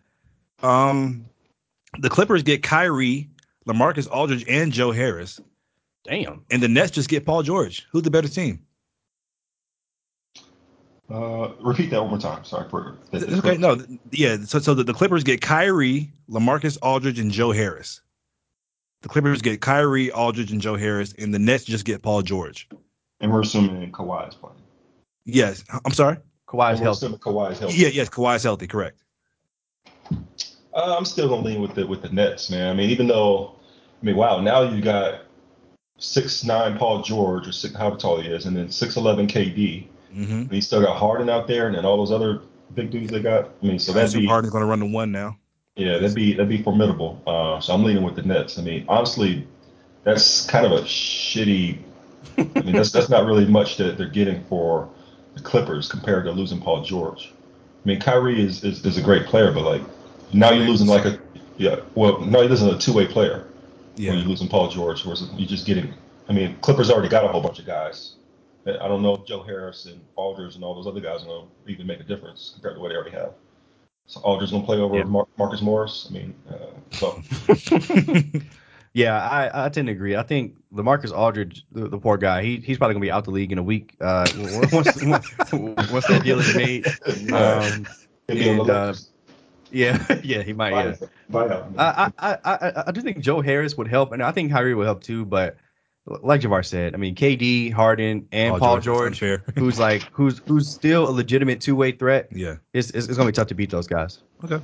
Um, 0.63 1.25
the 1.99 2.09
Clippers 2.09 2.43
get 2.43 2.63
Kyrie, 2.63 3.29
LaMarcus 3.67 4.07
Aldridge, 4.11 4.45
and 4.47 4.71
Joe 4.71 4.91
Harris 4.91 5.39
Damn. 6.03 6.43
and 6.49 6.61
the 6.63 6.67
Nets 6.67 6.91
just 6.91 7.09
get 7.09 7.25
Paul 7.25 7.43
George. 7.43 7.85
Who's 7.91 8.03
the 8.03 8.11
better 8.11 8.27
team? 8.27 8.65
uh, 11.09 11.49
repeat 11.59 11.89
that 11.89 12.01
one 12.01 12.09
more 12.11 12.19
time. 12.19 12.43
Sorry 12.45 12.69
for 12.69 12.97
that- 13.11 13.23
It's 13.23 13.33
okay, 13.39 13.57
no, 13.57 13.77
yeah. 14.11 14.37
So, 14.45 14.59
so 14.59 14.73
the, 14.73 14.83
the 14.83 14.93
Clippers 14.93 15.23
get 15.23 15.41
Kyrie, 15.41 16.11
Lamarcus 16.29 16.77
Aldridge, 16.81 17.19
and 17.19 17.31
Joe 17.31 17.51
Harris. 17.51 18.01
The 19.01 19.09
Clippers 19.09 19.41
get 19.41 19.59
Kyrie, 19.61 20.11
Aldridge, 20.11 20.51
and 20.51 20.61
Joe 20.61 20.75
Harris, 20.77 21.13
and 21.17 21.33
the 21.33 21.39
Nets 21.39 21.65
just 21.65 21.83
get 21.85 22.01
Paul 22.01 22.21
George. 22.21 22.69
And 23.19 23.31
we're 23.31 23.41
assuming 23.41 23.91
Kawhi 23.91 24.29
is 24.29 24.35
playing. 24.35 24.55
Yes, 25.25 25.63
I'm 25.85 25.91
sorry. 25.91 26.17
Kawhi's 26.47 26.79
And 26.79 26.79
we're 26.79 26.83
healthy. 26.85 27.05
assuming 27.05 27.19
Kawhi 27.19 27.51
is 27.51 27.59
healthy. 27.59 27.77
Yeah, 27.77 27.87
yes, 27.89 28.09
Kawhi's 28.09 28.43
healthy, 28.43 28.67
correct. 28.67 29.03
Uh, 30.73 30.95
I'm 30.97 31.05
still 31.05 31.27
gonna 31.27 31.41
lean 31.41 31.61
with 31.61 31.75
the 31.75 31.85
with 31.85 32.01
the 32.01 32.09
Nets, 32.09 32.49
man. 32.49 32.69
I 32.69 32.73
mean, 32.73 32.89
even 32.89 33.07
though, 33.07 33.55
I 34.01 34.05
mean, 34.05 34.15
wow, 34.15 34.39
now 34.39 34.61
you 34.61 34.81
got 34.81 35.21
six 35.97 36.43
nine 36.43 36.77
Paul 36.77 37.01
George 37.01 37.47
or 37.47 37.51
six, 37.51 37.75
however 37.75 37.97
tall 37.97 38.19
he 38.19 38.29
is, 38.29 38.45
and 38.45 38.55
then 38.55 38.69
six 38.69 38.95
eleven 38.95 39.27
KD. 39.27 39.87
Mm-hmm. 40.13 40.31
And 40.33 40.51
you 40.51 40.61
still 40.61 40.81
got 40.81 40.97
Harden 40.97 41.29
out 41.29 41.47
there, 41.47 41.67
and 41.67 41.75
then 41.75 41.85
all 41.85 41.97
those 41.97 42.11
other 42.11 42.41
big 42.73 42.91
dudes 42.91 43.11
they 43.11 43.21
got. 43.21 43.51
I 43.61 43.65
mean, 43.65 43.79
so 43.79 43.93
that'd 43.93 44.13
be 44.13 44.25
Harden's 44.25 44.51
going 44.51 44.61
to 44.61 44.67
run 44.67 44.79
the 44.79 44.85
one 44.85 45.11
now. 45.11 45.37
Yeah, 45.75 45.93
that'd 45.99 46.15
be 46.15 46.33
that'd 46.33 46.49
be 46.49 46.61
formidable. 46.61 47.21
Uh, 47.25 47.59
so 47.59 47.73
I'm 47.73 47.83
leaning 47.83 48.03
with 48.03 48.15
the 48.15 48.23
Nets. 48.23 48.59
I 48.59 48.61
mean, 48.61 48.85
honestly, 48.89 49.47
that's 50.03 50.45
kind 50.47 50.65
of 50.65 50.71
a 50.73 50.81
shitty. 50.81 51.79
I 52.37 52.43
mean, 52.61 52.73
that's 52.73 52.91
that's 52.91 53.09
not 53.09 53.25
really 53.25 53.45
much 53.45 53.77
that 53.77 53.97
they're 53.97 54.09
getting 54.09 54.43
for 54.45 54.89
the 55.35 55.41
Clippers 55.41 55.89
compared 55.89 56.25
to 56.25 56.31
losing 56.31 56.59
Paul 56.59 56.83
George. 56.83 57.33
I 57.33 57.87
mean, 57.87 57.99
Kyrie 57.99 58.43
is 58.43 58.63
is, 58.63 58.85
is 58.85 58.97
a 58.97 59.01
great 59.01 59.25
player, 59.25 59.51
but 59.51 59.63
like 59.63 59.81
now 60.33 60.51
you're 60.51 60.67
losing 60.67 60.87
like 60.87 61.05
a 61.05 61.19
yeah. 61.57 61.77
Well, 61.95 62.19
no, 62.21 62.41
you're 62.41 62.49
losing 62.49 62.69
a 62.69 62.77
two 62.77 62.93
way 62.93 63.05
player 63.07 63.45
Yeah. 63.95 64.11
when 64.11 64.19
you're 64.19 64.27
losing 64.27 64.47
Paul 64.47 64.69
George. 64.69 65.03
Whereas 65.05 65.29
you're 65.35 65.47
just 65.47 65.65
getting. 65.65 65.93
I 66.29 66.33
mean, 66.33 66.57
Clippers 66.61 66.89
already 66.89 67.09
got 67.09 67.25
a 67.25 67.27
whole 67.27 67.41
bunch 67.41 67.59
of 67.59 67.65
guys. 67.65 68.13
I 68.65 68.87
don't 68.87 69.01
know 69.01 69.15
if 69.15 69.25
Joe 69.25 69.41
Harris 69.43 69.85
and 69.87 69.99
Aldridge 70.15 70.55
and 70.55 70.63
all 70.63 70.75
those 70.75 70.85
other 70.87 71.01
guys 71.01 71.23
are 71.23 71.25
going 71.25 71.47
to 71.65 71.71
even 71.71 71.87
make 71.87 71.99
a 71.99 72.03
difference 72.03 72.51
compared 72.53 72.75
to 72.75 72.81
what 72.81 72.89
they 72.89 72.95
already 72.95 73.11
have. 73.11 73.33
So 74.05 74.19
Aldridge 74.21 74.51
going 74.51 74.61
to 74.61 74.65
play 74.67 74.77
over 74.77 74.97
Yeah. 74.97 75.03
Mar- 75.03 75.27
Marcus 75.37 75.61
Morris. 75.61 76.07
I 76.09 76.13
mean, 76.13 76.35
uh, 76.49 76.57
so 76.91 77.21
Yeah, 78.93 79.17
I, 79.21 79.65
I 79.65 79.69
tend 79.69 79.87
to 79.87 79.93
agree. 79.93 80.17
I 80.17 80.23
think 80.23 80.57
LaMarcus 80.73 81.15
Aldridge, 81.15 81.65
the, 81.71 81.87
the 81.87 81.97
poor 81.97 82.17
guy, 82.17 82.43
he 82.43 82.57
he's 82.57 82.77
probably 82.77 82.93
gonna 82.95 83.01
be 83.03 83.11
out 83.11 83.23
the 83.23 83.31
league 83.31 83.51
in 83.53 83.57
a 83.57 83.63
week. 83.63 83.95
Uh, 84.01 84.27
once 84.73 85.01
once, 85.03 85.33
once 85.91 86.07
that 86.07 86.21
deal 86.23 86.39
is 86.39 86.55
made. 86.55 86.85
Um, 87.31 87.87
He'll 88.27 88.35
be 88.35 88.49
on 88.49 88.57
the 88.57 88.61
and, 88.61 88.69
uh. 88.69 88.93
Yeah, 89.71 90.19
yeah, 90.23 90.41
he 90.43 90.53
might. 90.53 90.71
Yeah, 90.71 90.95
Buy- 91.29 91.47
buyout. 91.47 91.73
I, 91.77 92.11
I, 92.17 92.31
I, 92.33 92.37
I, 92.45 92.83
I 92.87 92.91
do 92.91 93.01
think 93.01 93.19
Joe 93.19 93.41
Harris 93.41 93.77
would 93.77 93.87
help, 93.87 94.11
and 94.11 94.21
I 94.21 94.31
think 94.31 94.51
Kyrie 94.51 94.75
would 94.75 94.85
help 94.85 95.03
too. 95.03 95.25
But 95.25 95.57
like 96.05 96.41
Javar 96.41 96.65
said, 96.65 96.93
I 96.93 96.97
mean, 96.97 97.15
KD, 97.15 97.71
Harden, 97.71 98.27
and 98.31 98.57
Paul, 98.57 98.79
George, 98.79 99.07
Unfair. 99.13 99.43
who's 99.55 99.79
like 99.79 100.03
who's 100.11 100.39
who's 100.47 100.67
still 100.69 101.07
a 101.07 101.11
legitimate 101.11 101.61
two 101.61 101.75
way 101.75 101.91
threat. 101.91 102.29
yeah. 102.31 102.55
It's, 102.73 102.89
it's, 102.91 103.07
it's 103.07 103.17
gonna 103.17 103.29
be 103.29 103.33
tough 103.33 103.47
to 103.47 103.55
beat 103.55 103.69
those 103.69 103.87
guys. 103.87 104.19
Okay. 104.43 104.59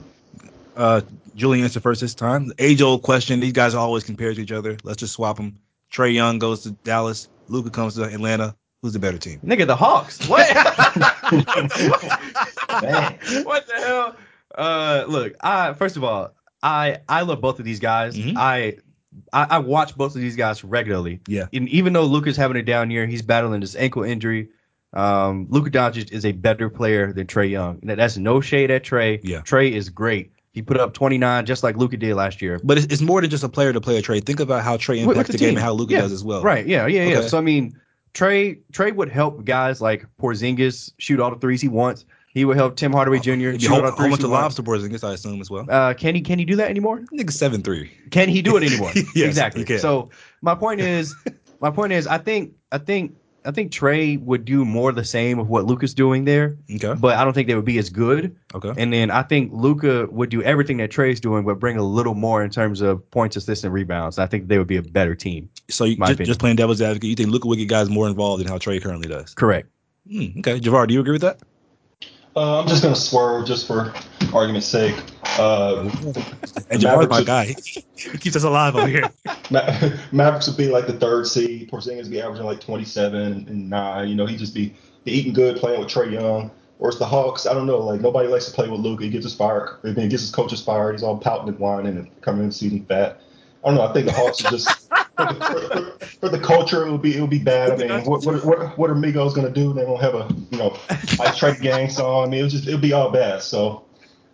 Uh, 0.76 1.02
Julian 1.36 1.63
answered 1.63 1.84
first 1.84 2.02
this 2.02 2.13
time. 2.13 2.52
Age 2.60 2.82
old 2.82 3.02
question. 3.02 3.39
These 3.39 3.54
guys 3.54 3.74
are 3.74 3.80
always 3.80 4.04
compared 4.04 4.36
to 4.36 4.41
each 4.41 4.52
other. 4.52 4.78
Let's 4.84 5.00
just 5.00 5.13
swap 5.13 5.38
them. 5.38 5.58
Trey 5.89 6.12
Young 6.12 6.38
goes 6.38 6.62
to 6.63 6.72
Dallas. 6.72 7.30
Luka 7.48 7.70
comes 7.70 7.96
to 7.96 8.04
Atlanta. 8.04 8.56
Who's 8.84 8.93
the 8.93 9.00
better 9.00 9.17
team? 9.17 9.39
Nigga, 9.43 9.65
the 9.65 9.76
Hawks. 9.76 10.28
What? 10.28 10.46
What 13.46 13.67
the 13.67 13.74
hell? 13.78 14.15
Uh, 14.58 15.06
look, 15.08 15.34
I 15.41 15.74
first 15.74 15.96
of 15.98 16.04
all, 16.04 16.34
I 16.63 16.98
I 17.08 17.22
love 17.22 17.39
both 17.41 17.60
of 17.60 17.65
these 17.65 17.80
guys. 17.80 18.17
Mhm. 18.17 18.34
I, 18.36 18.78
I 19.32 19.43
I 19.52 19.60
watch 19.60 19.96
both 19.96 20.15
of 20.15 20.22
these 20.22 20.36
guys 20.36 20.63
regularly. 20.63 21.22
Yeah. 21.28 21.46
And 21.54 21.70
even 21.70 21.93
though 21.93 22.06
Luka's 22.06 22.36
having 22.36 22.58
a 22.58 22.63
down 22.63 22.89
year, 22.91 23.06
he's 23.06 23.22
battling 23.22 23.62
this 23.62 23.76
ankle 23.76 24.04
injury. 24.04 24.50
Um, 24.93 25.48
Luka 25.50 25.70
Doncic 25.70 26.12
is 26.12 26.26
a 26.26 26.32
better 26.32 26.70
player 26.70 27.13
than 27.13 27.28
Trey 27.28 27.48
Young. 27.48 27.80
That's 27.84 28.17
no 28.17 28.41
shade 28.41 28.72
at 28.72 28.84
Trey. 28.84 29.20
Yeah. 29.24 29.41
Trey 29.41 29.72
is 29.74 29.89
great. 29.89 30.32
He 30.54 30.62
put 30.63 30.78
up 30.80 30.93
29 30.96 31.46
just 31.46 31.62
like 31.62 31.78
Luka 31.78 31.98
did 31.98 32.15
last 32.15 32.41
year. 32.41 32.60
But 32.63 32.78
it's, 32.80 32.88
it's 32.91 33.02
more 33.02 33.22
than 33.22 33.30
just 33.30 33.43
a 33.43 33.50
player 33.50 33.72
to 33.74 33.82
play 33.82 33.98
a 33.98 34.02
trade. 34.02 34.26
Think 34.26 34.39
about 34.39 34.63
how 34.63 34.78
Trey 34.78 34.98
With- 35.00 35.10
with 35.10 35.17
impacts 35.17 35.28
the 35.34 35.38
the, 35.38 35.46
game 35.46 35.50
and 35.50 35.60
how 35.60 35.74
Luka 35.74 35.93
Yeah. 35.93 36.02
does 36.02 36.12
as 36.13 36.24
well. 36.24 36.41
Right. 36.41 36.65
Yeah. 36.65 36.88
Yeah. 36.88 37.04
Yeah. 37.06 37.22
So 37.22 37.38
I 37.38 37.41
mean, 37.41 37.80
Trey 38.13 38.60
Trey 38.72 38.91
would 38.91 39.10
help 39.10 39.46
guys 39.46 39.82
like 39.82 40.06
Porzingis 40.20 40.93
shoot 40.98 41.20
all 41.20 41.30
the 41.30 41.38
threes 41.39 41.62
he 41.62 41.67
wants. 41.67 42.06
He 42.38 42.45
would 42.45 42.56
help 42.56 42.76
Tim 42.76 42.91
Hardaway 42.93 43.17
Jr. 43.19 43.32
Maybe 43.32 43.60
shoot 43.60 43.71
a 43.71 43.73
all 43.73 43.82
whole, 43.82 43.82
the 43.82 43.91
whole 43.91 43.97
threes 43.97 44.10
bunch 44.12 44.19
he 44.21 44.26
of 44.26 44.32
wants. 44.32 44.60
lobster 44.60 44.63
Porzingis, 44.63 45.04
I 45.04 45.13
assume 45.13 45.41
as 45.41 45.50
well. 45.50 45.65
Uh, 45.67 45.93
can 45.95 46.13
he 46.13 46.21
can 46.21 46.38
he 46.38 46.45
do 46.45 46.56
that 46.58 46.69
anymore? 46.69 47.00
Nigga 47.12 47.32
seven 47.32 47.63
three. 47.63 47.89
Can 48.12 48.30
he 48.30 48.41
do 48.43 48.58
it 48.58 48.63
anymore? 48.63 48.91
Yes, 49.15 49.28
exactly. 49.28 49.65
So 49.80 50.10
my 50.41 50.54
point 50.54 50.80
is, 50.82 51.15
my 51.62 51.71
point 51.71 51.93
is, 51.93 52.06
I 52.06 52.19
think 52.19 52.54
I 52.71 52.78
think 52.78 53.15
I 53.43 53.52
think 53.52 53.71
Trey 53.71 54.17
would 54.17 54.45
do 54.45 54.65
more 54.65 54.91
the 54.91 55.06
same 55.06 55.39
of 55.39 55.47
what 55.50 55.65
Luka's 55.65 55.93
doing 55.93 56.26
there, 56.26 56.58
Okay. 56.76 56.93
but 57.00 57.15
I 57.15 57.23
don't 57.23 57.34
think 57.34 57.47
they 57.47 57.56
would 57.56 57.65
be 57.65 57.78
as 57.80 57.89
good. 57.89 58.36
Okay. 58.54 58.73
And 58.78 58.91
then 58.93 59.10
I 59.10 59.23
think 59.23 59.52
Luka 59.54 60.06
would 60.12 60.30
do 60.30 60.43
everything 60.43 60.78
that 60.78 60.91
Trey's 60.91 61.19
doing, 61.21 61.45
but 61.45 61.56
bring 61.58 61.78
a 61.78 61.84
little 61.84 62.13
more 62.13 62.43
in 62.43 62.50
terms 62.52 62.82
of 62.82 63.10
points, 63.10 63.36
assists, 63.38 63.63
and 63.63 63.73
rebounds. 63.73 64.19
I 64.19 64.28
think 64.28 64.47
they 64.50 64.58
would 64.58 64.67
be 64.67 64.78
a 64.78 64.82
better 64.84 65.15
team. 65.15 65.50
So 65.69 65.86
you, 65.86 65.95
My 65.97 66.08
just, 66.13 66.23
just 66.28 66.39
playing 66.41 66.58
devil's 66.58 66.82
advocate, 66.82 67.10
you 67.10 67.15
think 67.15 67.30
Luka 67.30 67.47
would 67.47 67.58
get 67.58 67.69
guys 67.69 67.89
more 67.89 68.08
involved 68.08 68.41
than 68.43 68.47
how 68.50 68.58
Trey 68.58 68.80
currently 68.82 69.08
does? 69.08 69.34
Correct. 69.34 69.69
Hmm, 70.12 70.39
okay. 70.39 70.60
Javar, 70.60 70.86
do 70.88 70.93
you 70.93 71.00
agree 71.00 71.13
with 71.13 71.21
that? 71.21 71.39
Uh, 72.38 72.62
I'm 72.62 72.67
just 72.67 72.84
going 72.84 72.93
to 72.93 73.00
swerve 73.00 73.47
just 73.47 73.65
for 73.65 73.91
argument's 74.32 74.67
sake. 74.67 74.95
Uh, 75.39 75.89
And 76.69 76.82
The 76.82 76.88
Mavericks 76.88 77.10
my 77.10 77.17
would- 77.19 77.26
guy. 77.26 77.56
he 77.95 78.17
keeps 78.19 78.36
us 78.36 78.43
alive 78.43 78.76
over 78.76 78.88
here. 78.88 79.10
Ma- 79.50 79.65
Mavericks 80.12 80.47
would 80.47 80.56
be 80.58 80.67
like 80.67 80.86
the 80.86 80.93
third 80.93 81.26
seed. 81.26 81.71
Porzingis 81.71 82.04
would 82.04 82.12
be 82.12 82.21
averaging 82.21 82.45
like 82.45 82.60
27 82.60 83.15
and 83.47 83.69
9. 83.69 84.08
You 84.08 84.13
know, 84.15 84.28
he'd 84.28 84.38
just 84.38 84.54
be, 84.54 84.76
be 85.04 85.13
eating 85.13 85.34
good 85.34 85.58
playing 85.58 85.80
with 85.80 85.89
Trey 85.89 86.10
Young. 86.12 86.52
Or 86.80 86.89
it's 86.89 87.00
the 87.00 87.06
Hawks. 87.08 87.47
I 87.47 87.56
don't 87.56 87.65
know. 87.65 87.80
Like, 87.80 88.02
nobody 88.02 88.28
likes 88.28 88.45
to 88.45 88.52
play 88.52 88.69
with 88.69 88.82
Luka. 88.82 89.04
He 89.06 89.10
gets 89.10 89.26
us 89.26 89.34
fired. 89.34 89.80
I 89.84 89.88
mean, 89.88 89.95
he 89.95 90.08
gets 90.10 90.21
his 90.21 90.32
coaches 90.32 90.62
fired. 90.63 90.91
He's 90.91 91.02
all 91.02 91.17
pouting 91.17 91.47
and 91.50 91.58
whining 91.58 91.97
and 91.97 92.21
coming 92.21 92.41
in 92.43 92.50
the 92.50 92.54
season 92.54 92.86
fat. 92.86 93.19
I 93.65 93.69
don't 93.69 93.78
know. 93.78 93.82
I 93.88 93.91
think 93.93 94.06
the 94.06 94.12
Hawks 94.13 94.45
are 94.45 94.52
just 94.52 94.88
the, 95.17 95.36
for, 95.36 95.60
for, 95.99 96.06
for 96.06 96.30
the 96.30 96.39
culture. 96.39 96.86
It 96.86 96.91
would 96.91 97.01
be 97.01 97.17
it 97.17 97.21
would 97.21 97.30
be 97.30 97.39
bad. 97.39 97.71
I 97.71 97.75
mean, 97.77 98.06
what 98.06 98.25
what 98.25 98.43
what, 98.45 98.77
what 98.77 98.89
are 98.89 98.95
Migos 98.95 99.36
gonna 99.36 99.49
do? 99.49 99.73
They 99.73 99.84
don't 99.84 99.99
have 100.01 100.15
a 100.15 100.27
you 100.51 100.58
know 100.58 100.77
I 101.19 101.32
trade 101.32 101.60
gang 101.62 101.89
song. 101.89 102.27
I 102.27 102.30
mean, 102.30 102.39
it 102.39 102.43
would 102.43 102.51
just 102.51 102.67
it 102.67 102.71
would 102.71 102.82
be 102.82 102.93
all 102.93 103.12
bad. 103.12 103.41
So 103.41 103.86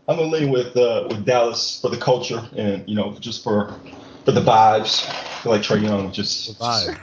I'm 0.07 0.17
gonna 0.17 0.29
lean 0.29 0.51
with 0.51 0.75
uh, 0.75 1.07
with 1.09 1.25
Dallas 1.25 1.79
for 1.81 1.89
the 1.89 1.97
culture 1.97 2.47
and 2.55 2.87
you 2.87 2.95
know 2.95 3.13
just 3.19 3.43
for 3.43 3.73
for 4.25 4.31
the 4.31 4.41
vibes. 4.41 5.07
I 5.09 5.43
feel 5.43 5.51
like 5.51 5.61
Trey 5.63 5.79
Young 5.79 6.05
would 6.05 6.13
just 6.13 6.57
Vibes. 6.59 6.97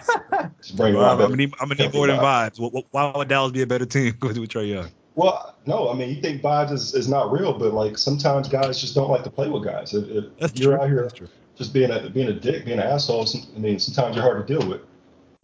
just 0.63 0.77
bring 0.77 0.95
a 0.95 0.99
I'm 1.01 1.19
gonna 1.19 1.37
need, 1.37 1.53
I'm 1.61 1.69
gonna 1.69 1.83
need 1.83 1.95
more 1.95 2.07
than 2.07 2.17
vibes. 2.19 2.57
Wh- 2.57 2.75
wh- 2.75 2.95
Why 2.95 3.13
would 3.15 3.29
Dallas 3.29 3.53
be 3.53 3.63
a 3.63 3.67
better 3.67 3.85
team 3.87 4.17
with 4.23 4.39
with 4.39 4.51
Trey 4.51 4.67
Young? 4.67 4.89
Well, 5.15 5.55
no, 5.67 5.91
I 5.91 5.95
mean 5.95 6.09
you 6.09 6.21
think 6.23 6.41
vibes 6.41 6.73
is, 6.73 6.95
is 6.95 7.09
not 7.09 7.31
real, 7.33 7.53
but 7.53 7.75
like 7.75 7.99
sometimes 7.99 8.49
guys 8.49 8.81
just 8.81 8.95
don't 8.95 9.11
like 9.11 9.25
to 9.25 9.31
play 9.31 9.49
with 9.49 9.65
guys. 9.65 9.93
If, 9.93 10.09
if 10.09 10.25
That's 10.39 10.59
you're 10.59 10.73
true. 10.73 10.83
out 10.83 10.89
here 10.89 11.03
That's 11.03 11.15
true. 11.15 11.29
Just 11.61 11.75
being 11.75 11.91
a 11.91 12.09
being 12.09 12.29
a 12.29 12.33
dick, 12.33 12.65
being 12.65 12.79
an 12.79 12.87
asshole. 12.87 13.29
I 13.55 13.59
mean, 13.59 13.79
sometimes 13.79 14.17
you're 14.17 14.25
hard 14.25 14.47
to 14.47 14.59
deal 14.59 14.67
with. 14.67 14.81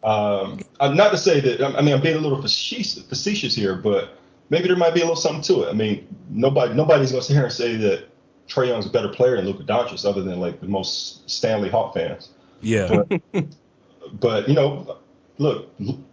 Um, 0.02 0.60
not 0.80 1.10
to 1.10 1.18
say 1.18 1.40
that 1.40 1.62
I 1.76 1.82
mean 1.82 1.92
I'm 1.92 2.00
being 2.00 2.16
a 2.16 2.20
little 2.20 2.40
facetious, 2.40 3.02
facetious 3.02 3.54
here, 3.54 3.74
but 3.74 4.16
maybe 4.48 4.66
there 4.66 4.78
might 4.78 4.94
be 4.94 5.00
a 5.00 5.04
little 5.04 5.14
something 5.14 5.42
to 5.42 5.64
it. 5.64 5.68
I 5.68 5.74
mean, 5.74 6.08
nobody 6.30 6.72
nobody's 6.72 7.10
gonna 7.10 7.22
sit 7.22 7.34
here 7.34 7.44
and 7.44 7.52
say 7.52 7.76
that 7.76 8.08
Trey 8.46 8.68
Young's 8.68 8.86
a 8.86 8.90
better 8.90 9.10
player 9.10 9.36
than 9.36 9.44
Luka 9.44 9.64
Doncic, 9.64 10.06
other 10.08 10.22
than 10.22 10.40
like 10.40 10.60
the 10.60 10.68
most 10.68 11.28
Stanley 11.28 11.68
Hawk 11.68 11.92
fans. 11.92 12.30
Yeah. 12.62 13.02
But 14.14 14.48
you 14.48 14.54
know, 14.54 14.96
look, 15.36 15.68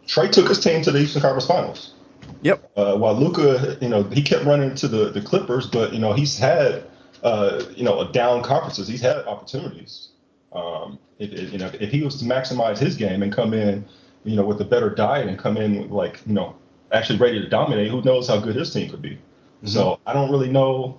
Trey 0.05 0.27
took 0.27 0.49
his 0.49 0.59
team 0.59 0.81
to 0.81 0.91
the 0.91 0.99
Eastern 0.99 1.21
Conference 1.21 1.47
Finals. 1.47 1.93
Yep. 2.41 2.71
Uh, 2.75 2.97
while 2.97 3.15
Luka, 3.15 3.77
you 3.81 3.89
know, 3.89 4.03
he 4.03 4.21
kept 4.21 4.43
running 4.43 4.71
into 4.71 4.87
the, 4.87 5.09
the 5.09 5.21
Clippers, 5.21 5.67
but 5.67 5.93
you 5.93 5.99
know 5.99 6.13
he's 6.13 6.37
had, 6.37 6.83
uh, 7.23 7.63
you 7.75 7.83
know, 7.83 8.01
a 8.01 8.11
down 8.11 8.43
conferences. 8.43 8.87
He's 8.87 9.01
had 9.01 9.17
opportunities. 9.25 10.09
Um, 10.51 10.99
if, 11.19 11.31
if, 11.31 11.51
you 11.51 11.57
know, 11.57 11.71
if 11.79 11.89
he 11.89 12.03
was 12.03 12.19
to 12.19 12.25
maximize 12.25 12.77
his 12.77 12.95
game 12.95 13.23
and 13.23 13.33
come 13.33 13.53
in, 13.53 13.85
you 14.23 14.35
know, 14.35 14.45
with 14.45 14.61
a 14.61 14.65
better 14.65 14.89
diet 14.89 15.27
and 15.27 15.37
come 15.37 15.57
in 15.57 15.89
like, 15.89 16.21
you 16.25 16.33
know, 16.33 16.55
actually 16.91 17.17
ready 17.19 17.41
to 17.41 17.49
dominate, 17.49 17.89
who 17.89 18.01
knows 18.03 18.27
how 18.27 18.39
good 18.39 18.55
his 18.55 18.71
team 18.71 18.89
could 18.89 19.01
be. 19.01 19.17
So 19.65 19.99
I 20.05 20.13
don't 20.13 20.29
really 20.29 20.49
know. 20.49 20.97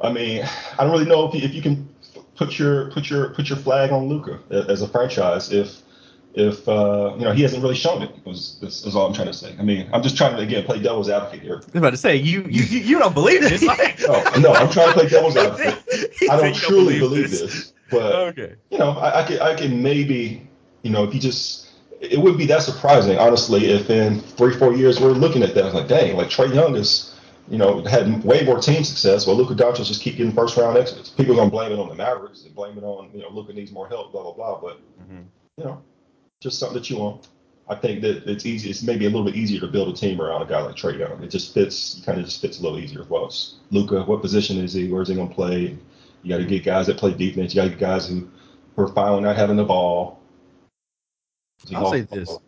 I 0.00 0.12
mean, 0.12 0.44
I 0.78 0.84
don't 0.84 0.90
really 0.90 1.06
know 1.06 1.28
if 1.28 1.34
you, 1.34 1.40
if 1.40 1.54
you 1.54 1.62
can 1.62 1.88
put 2.34 2.58
your 2.58 2.90
put 2.90 3.08
your 3.08 3.30
put 3.30 3.48
your 3.48 3.58
flag 3.58 3.90
on 3.92 4.08
Luka 4.08 4.40
as 4.50 4.82
a 4.82 4.88
franchise 4.88 5.52
if 5.52 5.82
if 6.38 6.68
uh, 6.68 7.14
you 7.18 7.24
know 7.24 7.32
he 7.32 7.42
hasn't 7.42 7.62
really 7.62 7.74
shown 7.74 8.02
it. 8.02 8.10
Was 8.24 8.58
is, 8.62 8.86
is 8.86 8.94
all 8.96 9.06
I'm 9.08 9.12
trying 9.14 9.26
to 9.26 9.32
say. 9.34 9.54
I 9.58 9.62
mean, 9.62 9.88
I'm 9.92 10.02
just 10.02 10.16
trying 10.16 10.36
to 10.36 10.42
again 10.42 10.64
play 10.64 10.80
devil's 10.80 11.08
advocate 11.10 11.40
here. 11.42 11.54
I 11.54 11.58
was 11.58 11.66
about 11.74 11.90
to 11.90 11.96
say 11.96 12.16
you 12.16 12.42
you 12.48 12.62
you 12.62 12.98
don't 12.98 13.14
believe 13.14 13.40
this. 13.42 13.62
Like, 13.62 13.98
No, 14.08 14.22
no, 14.40 14.52
I'm 14.54 14.70
trying 14.70 14.88
to 14.88 14.94
play 14.94 15.08
devil's 15.08 15.36
advocate. 15.44 16.12
I 16.30 16.36
don't 16.40 16.54
truly 16.54 16.98
believe 16.98 17.30
this, 17.30 17.72
but 17.90 18.14
Okay. 18.30 18.54
you 18.70 18.78
know, 18.78 18.90
I, 18.92 19.20
I 19.20 19.26
can 19.26 19.40
I 19.40 19.54
can 19.54 19.82
maybe 19.82 20.46
you 20.82 20.90
know 20.90 21.04
if 21.04 21.12
you 21.14 21.20
just 21.20 21.66
it 22.00 22.18
wouldn't 22.18 22.38
be 22.38 22.46
that 22.46 22.62
surprising 22.62 23.18
honestly 23.18 23.66
if 23.72 23.90
in 23.90 24.20
three 24.20 24.54
four 24.56 24.72
years 24.72 25.00
we're 25.00 25.10
looking 25.10 25.42
at 25.42 25.54
that 25.54 25.64
it's 25.66 25.74
like 25.74 25.88
dang 25.88 26.16
like 26.16 26.30
Trey 26.30 26.46
Young 26.54 26.76
is 26.76 27.12
you 27.48 27.58
know 27.58 27.82
had 27.82 28.22
way 28.22 28.44
more 28.44 28.60
team 28.60 28.84
success 28.84 29.26
while 29.26 29.34
Luka 29.36 29.54
Doncic 29.56 29.86
just 29.86 30.00
keep 30.02 30.16
getting 30.16 30.32
first 30.32 30.56
round 30.56 30.78
exits. 30.78 31.08
People 31.10 31.32
are 31.32 31.36
gonna 31.38 31.50
blame 31.50 31.72
it 31.72 31.78
on 31.80 31.88
the 31.88 31.96
Mavericks 31.96 32.44
and 32.44 32.54
blame 32.54 32.78
it 32.78 32.84
on 32.84 33.10
you 33.12 33.22
know 33.22 33.30
Luka 33.30 33.52
needs 33.52 33.72
more 33.72 33.88
help 33.88 34.12
blah 34.12 34.22
blah 34.22 34.32
blah, 34.34 34.60
but 34.60 34.78
Mhm. 35.10 35.24
you 35.56 35.64
know 35.64 35.82
just 36.40 36.58
something 36.58 36.78
that 36.78 36.88
you 36.88 36.98
want. 36.98 37.28
I 37.68 37.74
think 37.74 38.00
that 38.00 38.26
it's 38.26 38.46
easy. 38.46 38.70
It's 38.70 38.82
maybe 38.82 39.04
a 39.04 39.10
little 39.10 39.24
bit 39.24 39.34
easier 39.34 39.60
to 39.60 39.66
build 39.66 39.88
a 39.88 39.92
team 39.92 40.20
around 40.20 40.40
a 40.40 40.46
guy 40.46 40.62
like 40.62 40.76
Trey 40.76 40.98
Young. 40.98 41.22
It 41.22 41.30
just 41.30 41.52
fits, 41.52 42.00
kind 42.06 42.18
of 42.18 42.24
just 42.24 42.40
fits 42.40 42.60
a 42.60 42.62
little 42.62 42.78
easier 42.78 43.02
as 43.02 43.08
well. 43.10 43.30
Luka, 43.70 44.02
what 44.04 44.22
position 44.22 44.58
is 44.58 44.72
he? 44.72 44.88
Where's 44.88 45.08
he 45.08 45.14
gonna 45.14 45.32
play? 45.32 45.76
You 46.22 46.30
got 46.30 46.38
to 46.38 46.44
get 46.44 46.64
guys 46.64 46.86
that 46.86 46.98
play 46.98 47.14
defense. 47.14 47.54
You 47.54 47.60
got 47.60 47.64
to 47.64 47.70
get 47.70 47.78
guys 47.78 48.08
who, 48.08 48.28
who 48.74 48.82
are 48.82 49.14
with 49.14 49.22
not 49.22 49.36
having 49.36 49.56
the 49.56 49.64
ball. 49.64 50.20
I'll 51.74 51.92
say 51.92 52.02
this. 52.02 52.38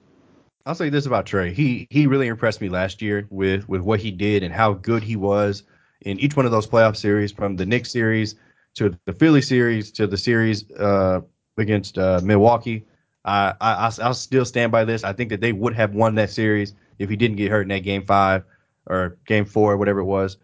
I'll 0.67 0.75
say 0.75 0.89
this 0.89 1.07
about 1.07 1.27
Trey. 1.27 1.53
He 1.53 1.87
he 1.91 2.07
really 2.07 2.29
impressed 2.29 2.61
me 2.61 2.69
last 2.69 3.03
year 3.03 3.27
with 3.31 3.69
with 3.69 3.81
what 3.81 4.01
he 4.01 4.11
did 4.11 4.43
and 4.43 4.53
how 4.53 4.75
good 4.75 5.03
he 5.03 5.17
was 5.17 5.65
in 6.03 6.19
each 6.19 6.37
one 6.37 6.47
of 6.47 6.53
those 6.53 6.67
playoff 6.67 6.97
series, 6.97 7.33
from 7.33 7.57
the 7.57 7.67
Knicks 7.67 7.91
series 7.91 8.37
to 8.75 8.97
the 9.07 9.13
Philly 9.13 9.43
series 9.43 9.91
to 9.93 10.07
the 10.07 10.17
series 10.17 10.71
uh, 10.73 11.21
against 11.57 11.99
uh, 11.99 12.21
Milwaukee. 12.23 12.87
I, 13.25 13.55
I 13.61 13.75
I'll- 13.75 13.99
I'll 14.03 14.15
still 14.15 14.45
stand 14.45 14.73
by 14.73 14.85
this. 14.85 15.05
I 15.05 15.13
think 15.13 15.31
that 15.31 15.41
they 15.41 15.53
would 15.53 15.75
have 15.75 15.95
won 15.95 16.15
that 16.17 16.31
series 16.31 16.75
if 16.99 17.11
he 17.11 17.17
didn't 17.17 17.37
get 17.37 17.51
hurt 17.51 17.63
in 17.63 17.69
that 17.69 17.81
game 17.81 18.05
five 18.07 18.45
or 18.87 19.19
game 19.27 19.45
four, 19.45 19.77
whatever 19.77 20.01
it 20.01 20.05
was. 20.05 20.37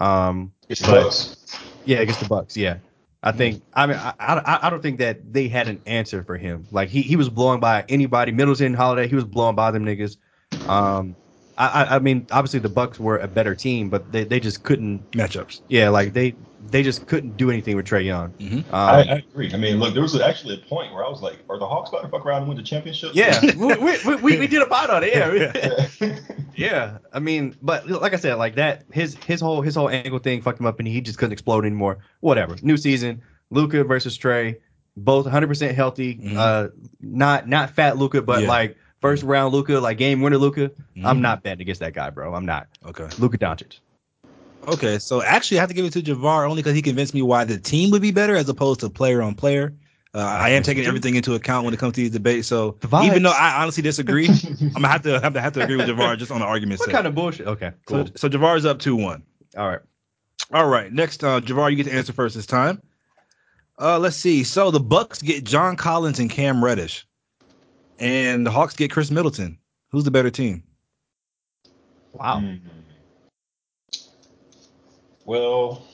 Um, 0.00 0.52
It's 0.68 0.80
the 0.80 0.90
Bucks. 0.90 1.58
Yeah, 1.84 1.98
against 1.98 2.20
the 2.20 2.28
Bucks. 2.28 2.56
Yeah, 2.56 2.78
I 3.22 3.32
think. 3.32 3.62
I 3.74 3.86
mean, 3.86 3.96
I, 3.96 4.14
I, 4.18 4.58
I 4.66 4.70
don't 4.70 4.82
think 4.82 4.98
that 4.98 5.32
they 5.32 5.48
had 5.48 5.68
an 5.68 5.80
answer 5.86 6.24
for 6.24 6.36
him. 6.36 6.66
Like 6.70 6.88
he, 6.88 7.02
he 7.02 7.16
was 7.16 7.28
blowing 7.28 7.60
by 7.60 7.84
anybody. 7.88 8.32
Middleton, 8.32 8.74
Holiday, 8.74 9.06
he 9.06 9.14
was 9.14 9.24
blowing 9.24 9.54
by 9.54 9.70
them 9.70 9.84
niggas. 9.84 10.16
Um, 10.66 11.16
I, 11.56 11.84
I, 11.84 11.96
I 11.96 11.98
mean, 12.00 12.26
obviously 12.32 12.60
the 12.60 12.68
Bucks 12.68 12.98
were 12.98 13.18
a 13.18 13.28
better 13.28 13.54
team, 13.54 13.90
but 13.90 14.10
they, 14.10 14.24
they 14.24 14.40
just 14.40 14.62
couldn't. 14.64 15.08
Matchups. 15.12 15.60
Yeah, 15.68 15.90
like 15.90 16.12
they, 16.12 16.34
they 16.70 16.82
just 16.82 17.06
couldn't 17.06 17.36
do 17.36 17.50
anything 17.50 17.76
with 17.76 17.86
Trae 17.86 18.04
Young. 18.04 18.30
Mhm. 18.32 18.58
Um, 18.58 18.64
I, 18.72 19.02
I 19.02 19.14
agree. 19.30 19.52
I 19.52 19.56
mean, 19.56 19.78
look, 19.78 19.92
there 19.94 20.02
was 20.02 20.18
actually 20.20 20.54
a 20.54 20.58
point 20.66 20.92
where 20.92 21.04
I 21.04 21.08
was 21.08 21.20
like, 21.22 21.38
"Are 21.48 21.58
the 21.58 21.66
Hawks 21.66 21.90
about 21.90 22.02
to 22.02 22.08
fuck 22.08 22.24
around 22.26 22.42
and 22.42 22.48
win 22.48 22.56
the 22.56 22.62
championship?" 22.62 23.10
yeah, 23.14 23.40
we, 23.56 23.76
we, 23.76 24.16
we, 24.16 24.38
we 24.38 24.46
did 24.46 24.62
a 24.62 24.66
pod 24.66 24.90
on 24.90 25.04
it. 25.04 25.14
Yeah, 25.14 25.50
Yeah. 26.00 26.18
Yeah, 26.56 26.98
I 27.12 27.18
mean, 27.18 27.56
but 27.62 27.88
like 27.88 28.14
I 28.14 28.16
said, 28.16 28.34
like 28.34 28.54
that, 28.56 28.84
his 28.92 29.14
his 29.26 29.40
whole 29.40 29.60
his 29.60 29.74
whole 29.74 29.88
ankle 29.88 30.18
thing 30.18 30.40
fucked 30.42 30.60
him 30.60 30.66
up, 30.66 30.78
and 30.78 30.86
he 30.88 31.00
just 31.00 31.18
couldn't 31.18 31.32
explode 31.32 31.64
anymore. 31.64 31.98
Whatever. 32.20 32.56
New 32.62 32.76
season, 32.76 33.22
Luka 33.50 33.82
versus 33.84 34.16
Trey, 34.16 34.58
both 34.96 35.24
100 35.24 35.48
percent 35.48 35.74
healthy. 35.76 36.14
Mhm. 36.16 36.36
Uh, 36.36 36.68
not 37.00 37.48
not 37.48 37.70
fat 37.70 37.96
Luka, 37.98 38.22
but 38.22 38.42
Yeah. 38.42 38.48
like 38.48 38.76
first 39.00 39.22
round 39.24 39.52
Luka, 39.52 39.80
like 39.80 39.98
game 39.98 40.22
winner 40.22 40.38
Luka. 40.38 40.70
Mhm. 40.96 41.04
I'm 41.04 41.20
not 41.20 41.42
betting 41.42 41.60
against 41.62 41.80
that 41.80 41.92
guy, 41.92 42.10
bro. 42.10 42.32
I'm 42.34 42.46
not. 42.46 42.68
Okay. 42.86 43.08
Luka 43.18 43.36
Doncic. 43.38 43.80
Okay. 44.68 44.98
So 44.98 45.22
actually, 45.22 45.58
I 45.58 45.60
have 45.60 45.68
to 45.70 45.74
give 45.74 45.84
it 45.84 45.92
to 45.94 46.02
Javar 46.02 46.48
only 46.48 46.62
because 46.62 46.74
he 46.74 46.82
convinced 46.82 47.14
me 47.14 47.22
why 47.22 47.44
the 47.44 47.58
team 47.58 47.90
would 47.90 48.02
be 48.02 48.10
better 48.10 48.34
as 48.36 48.48
opposed 48.48 48.80
to 48.80 48.90
player 48.90 49.22
on 49.22 49.34
player. 49.34 49.74
Uh, 50.14 50.18
I 50.20 50.50
am 50.50 50.62
taking 50.62 50.86
everything 50.86 51.16
into 51.16 51.34
account 51.34 51.64
when 51.64 51.74
it 51.74 51.80
comes 51.80 51.94
to 51.94 52.00
these 52.00 52.10
debates. 52.12 52.46
So 52.46 52.76
The 52.80 52.86
vibes. 52.86 53.06
even 53.06 53.22
though 53.24 53.32
I 53.32 53.60
honestly 53.62 53.82
disagree, 53.82 54.28
I'm 54.60 54.68
gonna 54.74 54.88
have 54.88 55.02
to 55.02 55.20
have 55.20 55.32
to 55.34 55.40
have 55.40 55.52
to 55.54 55.62
agree 55.62 55.76
with 55.76 55.88
Javar 55.88 56.16
just 56.16 56.30
on 56.30 56.38
the 56.38 56.46
argument 56.46 56.78
What 56.78 56.86
sake. 56.86 56.94
kind 56.94 57.06
of 57.08 57.14
bullshit? 57.16 57.46
Okay, 57.48 57.72
cool. 57.86 58.06
so, 58.06 58.12
so 58.16 58.28
Javar's 58.28 58.64
up 58.64 58.78
two 58.78 58.94
one. 58.94 59.24
All 59.56 59.68
right. 59.68 59.80
All 60.52 60.68
right, 60.68 60.92
next, 60.92 61.24
uh, 61.24 61.40
Javar, 61.40 61.70
you 61.70 61.76
get 61.76 61.84
to 61.86 61.92
answer 61.94 62.12
first 62.12 62.34
this 62.36 62.46
time. 62.46 62.80
Uh, 63.80 63.98
let's 63.98 64.16
see. 64.16 64.44
So 64.44 64.70
the 64.70 64.78
Bucks 64.78 65.20
get 65.22 65.42
John 65.42 65.74
Collins 65.74 66.20
and 66.20 66.30
Cam 66.30 66.62
Reddish, 66.62 67.06
and 67.98 68.46
the 68.46 68.50
Hawks 68.52 68.76
get 68.76 68.92
Khris 68.92 69.10
Middleton. 69.10 69.58
Who's 69.90 70.04
the 70.04 70.10
better 70.12 70.30
team? 70.30 70.62
Wow. 72.12 72.38
Hmm. 72.40 72.54
Well, 75.24 75.84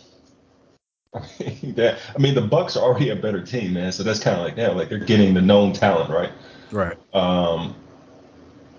I 1.15 1.21
mean, 1.63 1.75
that, 1.75 1.99
I 2.15 2.19
mean, 2.19 2.35
the 2.35 2.41
Bucks 2.43 2.77
are 2.77 2.83
already 2.85 3.11
a 3.11 3.17
better 3.17 3.43
team, 3.45 3.75
man. 3.75 3.93
So 3.93 4.03
that's 4.03 4.21
kind 4.21 4.39
of 4.39 4.45
like 4.45 4.57
that. 4.57 4.77
Like 4.77 4.89
they're 4.89 4.99
getting 4.99 5.35
the 5.35 5.43
known 5.43 5.73
talent, 5.73 6.11
right? 6.11 6.33
Right. 6.71 6.97
Um, 7.15 7.75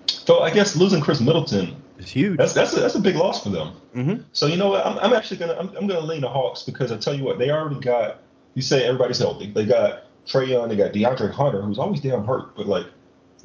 so 0.08 0.40
I 0.42 0.50
guess 0.52 0.76
losing 0.76 1.02
Khris 1.02 1.20
Middleton, 1.22 1.76
is 1.98 2.10
huge. 2.10 2.38
that's 2.38 2.54
that's 2.54 2.76
a, 2.76 2.80
that's 2.80 2.96
a 2.96 3.00
big 3.00 3.16
loss 3.16 3.44
for 3.44 3.50
them. 3.50 3.74
mm-hmm. 3.96 4.22
So 4.34 4.46
you 4.48 4.58
know 4.58 4.70
what? 4.70 4.86
I'm, 4.86 4.98
I'm 5.00 5.14
actually 5.14 5.38
gonna 5.38 5.56
I'm, 5.58 5.70
I'm 5.76 5.88
gonna 5.88 6.00
lean 6.02 6.22
the 6.22 6.30
Hawks 6.30 6.64
because 6.64 6.92
I 6.92 6.98
tell 6.98 7.14
you 7.14 7.24
what, 7.24 7.38
they 7.40 7.50
already 7.52 7.80
got. 7.80 8.20
You 8.54 8.62
say 8.62 8.84
everybody's 8.86 9.20
healthy. 9.20 9.52
They 9.52 9.66
got 9.66 10.04
Trae 10.26 10.48
Young. 10.50 10.70
They 10.70 10.76
got 10.76 10.94
DeAndre 10.94 11.32
Hunter, 11.32 11.62
who's 11.62 11.80
always 11.80 12.02
damn 12.02 12.26
hurt, 12.26 12.56
but 12.56 12.68
like 12.68 12.86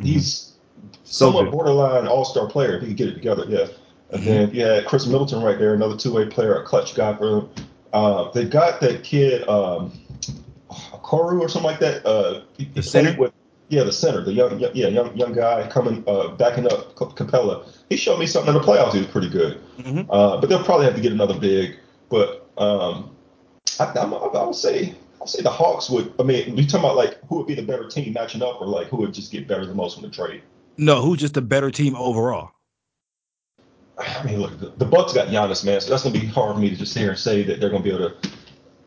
he's 0.01 0.53
So 1.05 1.31
somewhat 1.31 1.45
good. 1.45 1.53
borderline 1.53 2.07
All 2.07 2.25
Star 2.25 2.49
player 2.49 2.77
if 2.77 2.83
he 2.83 2.89
could 2.89 2.97
get 2.97 3.09
it 3.09 3.15
together. 3.15 3.45
Yeah. 3.49 3.67
And 4.11 4.23
then 4.23 4.55
you 4.55 4.65
had 4.65 4.87
Khris 4.87 5.07
Middleton 5.07 5.43
right 5.43 5.59
there, 5.59 5.75
another 5.75 5.97
two 5.97 6.13
way 6.13 6.27
player, 6.27 6.55
a 6.55 6.65
clutch 6.65 6.95
guy 6.95 7.17
for 7.17 7.27
them. 7.27 7.51
Uh, 7.93 8.31
they 8.33 8.45
got 8.45 8.81
that 8.81 9.03
kid 9.03 9.47
um, 9.49 9.93
Koru 10.71 11.41
or 11.41 11.49
something 11.49 11.71
like 11.71 11.81
that. 11.81 12.07
Uh, 12.07 12.43
he, 12.57 12.65
he 12.65 12.71
The 12.71 12.83
center? 12.83 13.17
with 13.19 13.33
yeah 13.69 13.83
the 13.83 13.93
center, 13.93 14.23
the 14.23 14.33
young 14.33 14.61
young- 14.61 14.71
yeah 14.75 14.87
young 14.89 15.17
young 15.17 15.33
guy 15.33 15.67
coming 15.69 16.05
uh, 16.07 16.29
backing 16.37 16.67
up 16.67 16.97
Cap- 16.97 17.17
Capela. 17.17 17.67
He 17.89 17.97
showed 17.97 18.19
me 18.19 18.27
something 18.27 18.55
in 18.55 18.61
the 18.61 18.65
playoffs. 18.67 18.93
He 18.93 18.99
was 18.99 19.09
pretty 19.09 19.29
good. 19.29 19.61
Mhm. 19.79 20.07
Uh, 20.09 20.41
but 20.41 20.49
they'll 20.49 20.63
probably 20.63 20.87
have 20.87 20.95
to 20.95 21.01
get 21.01 21.13
another 21.13 21.39
big. 21.39 21.77
But 22.09 22.49
um, 22.59 23.11
I, 23.81 23.87
I'm, 23.99 24.15
I 24.15 24.45
would 24.45 24.55
say 24.55 24.95
I'll 25.21 25.27
say 25.27 25.43
the 25.43 25.51
Hawks 25.51 25.91
would. 25.91 26.13
I 26.21 26.23
mean, 26.23 26.57
you 26.57 26.65
talking 26.65 26.81
about 26.85 26.97
like 26.97 27.19
who 27.29 27.39
would 27.39 27.47
be 27.49 27.55
the 27.55 27.63
better 27.63 27.89
team 27.89 28.13
matching 28.13 28.43
up, 28.43 28.61
or 28.61 28.67
like 28.69 28.87
who 28.89 28.99
would 28.99 29.15
just 29.15 29.33
get 29.33 29.49
better 29.49 29.67
the 29.67 29.75
most 29.75 29.95
from 29.95 30.03
the 30.05 30.11
trade? 30.11 30.43
No, 30.77 31.01
who's 31.03 31.19
just 31.19 31.37
a 31.37 31.41
better 31.43 31.71
team 31.71 31.97
overall? 31.97 32.51
I 33.99 34.23
mean, 34.25 34.41
look, 34.41 34.59
the, 34.61 34.71
the 34.77 34.85
Bucks 34.85 35.13
got 35.15 35.29
Giannis, 35.29 35.65
man, 35.65 35.81
so 35.81 35.91
that's 35.91 36.03
gonna 36.03 36.19
be 36.19 36.27
hard 36.27 36.55
for 36.55 36.61
me 36.61 36.69
to 36.71 36.77
just 36.77 36.93
sit 36.93 37.01
here 37.01 37.11
and 37.11 37.19
say 37.19 37.43
that 37.45 37.61
they're 37.61 37.71
gonna 37.71 37.83
be 37.83 37.91
able 37.91 38.11
to. 38.11 38.31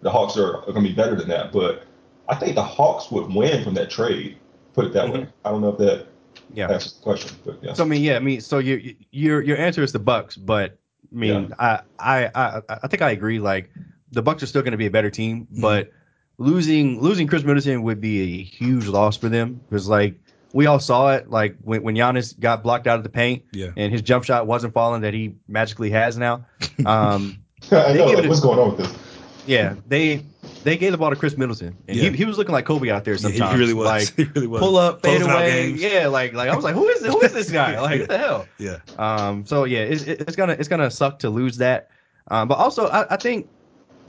The 0.02 0.10
Hawks 0.10 0.38
are, 0.38 0.58
are 0.58 0.72
gonna 0.74 0.88
be 0.88 0.94
better 0.94 1.16
than 1.16 1.28
that, 1.30 1.52
but 1.52 1.84
I 2.28 2.36
think 2.36 2.56
the 2.56 2.64
Hawks 2.64 3.12
would 3.12 3.34
win 3.34 3.64
from 3.64 3.74
that 3.74 3.90
trade. 3.90 4.38
Put 4.74 4.86
it 4.86 4.94
that 4.94 5.12
way. 5.12 5.28
I 5.44 5.52
don't 5.52 5.62
know 5.62 5.70
if 5.70 5.78
that 5.80 6.08
Yeah. 6.54 6.70
answers 6.72 6.94
the 6.94 7.04
question, 7.04 7.38
but 7.44 7.60
yeah. 7.62 7.74
So 7.74 7.84
I 7.84 7.88
mean, 7.88 8.04
yeah, 8.04 8.16
I 8.18 8.20
mean, 8.20 8.40
so 8.40 8.60
your 8.60 8.80
your 9.12 9.42
your 9.42 9.58
answer 9.58 9.82
is 9.84 9.92
the 9.92 10.00
Bucks, 10.00 10.38
but 10.38 10.78
I 11.12 11.16
mean, 11.16 11.54
I, 11.58 11.82
I 11.98 12.30
I 12.36 12.62
I 12.70 12.88
think 12.88 13.02
I 13.02 13.10
agree. 13.12 13.40
Like 13.40 13.72
the 14.12 14.22
Bucks 14.22 14.44
are 14.44 14.48
still 14.48 14.62
going 14.62 14.72
to 14.74 14.78
be 14.78 14.86
a 14.86 14.92
better 14.92 15.10
team, 15.10 15.48
Mhm. 15.54 15.62
but 15.62 15.92
losing 16.38 17.02
losing 17.02 17.28
Khris 17.28 17.44
Middleton 17.44 17.82
would 17.84 18.00
be 18.00 18.40
a 18.40 18.44
huge 18.44 18.86
loss 18.88 19.18
for 19.18 19.28
them 19.28 19.60
because 19.70 19.88
like 19.90 20.20
we 20.54 20.66
all 20.66 20.80
saw 20.80 21.14
it, 21.14 21.30
like 21.30 21.56
when 21.62 21.84
when 21.84 21.96
Giannis 21.96 22.38
got 22.40 22.64
blocked 22.64 22.88
out 22.88 22.98
of 22.98 23.04
the 23.04 23.10
paint 23.10 23.44
Yeah. 23.52 23.70
and 23.78 23.92
his 23.92 24.02
jump 24.02 24.24
shot 24.24 24.48
wasn't 24.48 24.74
falling 24.74 25.02
that 25.02 25.14
he 25.14 25.36
magically 25.48 25.90
has 25.92 26.18
now. 26.18 26.46
Um, 26.86 27.40
I 27.72 27.94
know 27.94 28.06
like, 28.06 28.18
it 28.20 28.26
a- 28.26 28.30
what's 28.30 28.40
going 28.42 28.60
on 28.60 28.76
with 28.76 28.80
this. 28.88 28.98
yeah, 29.46 29.76
they 29.88 30.24
they 30.64 30.76
gave 30.78 30.92
the 30.92 30.98
ball 30.98 31.10
to 31.10 31.16
Khris 31.16 31.38
Middleton, 31.38 31.76
and 31.88 31.98
Yeah. 31.98 32.10
he, 32.10 32.18
he 32.18 32.26
was 32.26 32.38
looking 32.38 32.52
like 32.54 32.66
Kobe 32.66 32.90
out 32.90 33.06
there 33.06 33.14
Yeah, 33.14 33.20
sometimes. 33.20 33.54
he 33.54 33.60
really 33.60 33.74
was. 33.74 33.86
Like 33.86 34.16
he 34.16 34.24
really 34.34 34.48
was. 34.48 34.60
pull 34.60 34.78
up, 34.78 35.02
fade 35.04 35.22
Closing 35.22 35.32
away. 35.36 35.70
Yeah, 35.72 36.08
like 36.08 36.34
like 36.34 36.50
I 36.50 36.56
was 36.56 36.64
like, 36.66 36.76
who 36.76 36.88
is 36.88 37.06
who 37.06 37.22
is 37.22 37.34
this 37.34 37.52
guy? 37.52 37.80
Like 37.82 38.00
what 38.02 38.10
the 38.10 38.18
hell? 38.18 38.46
Yeah. 38.58 38.78
Um, 38.98 39.46
so 39.46 39.64
yeah, 39.66 39.80
it's, 39.80 40.04
it's 40.04 40.36
gonna 40.36 40.54
it's 40.54 40.68
gonna 40.68 40.90
suck 40.92 41.20
to 41.20 41.30
lose 41.30 41.58
that. 41.58 41.90
Um, 42.32 42.48
but 42.48 42.56
also 42.58 42.88
I, 42.88 43.14
I 43.14 43.18
think 43.18 43.48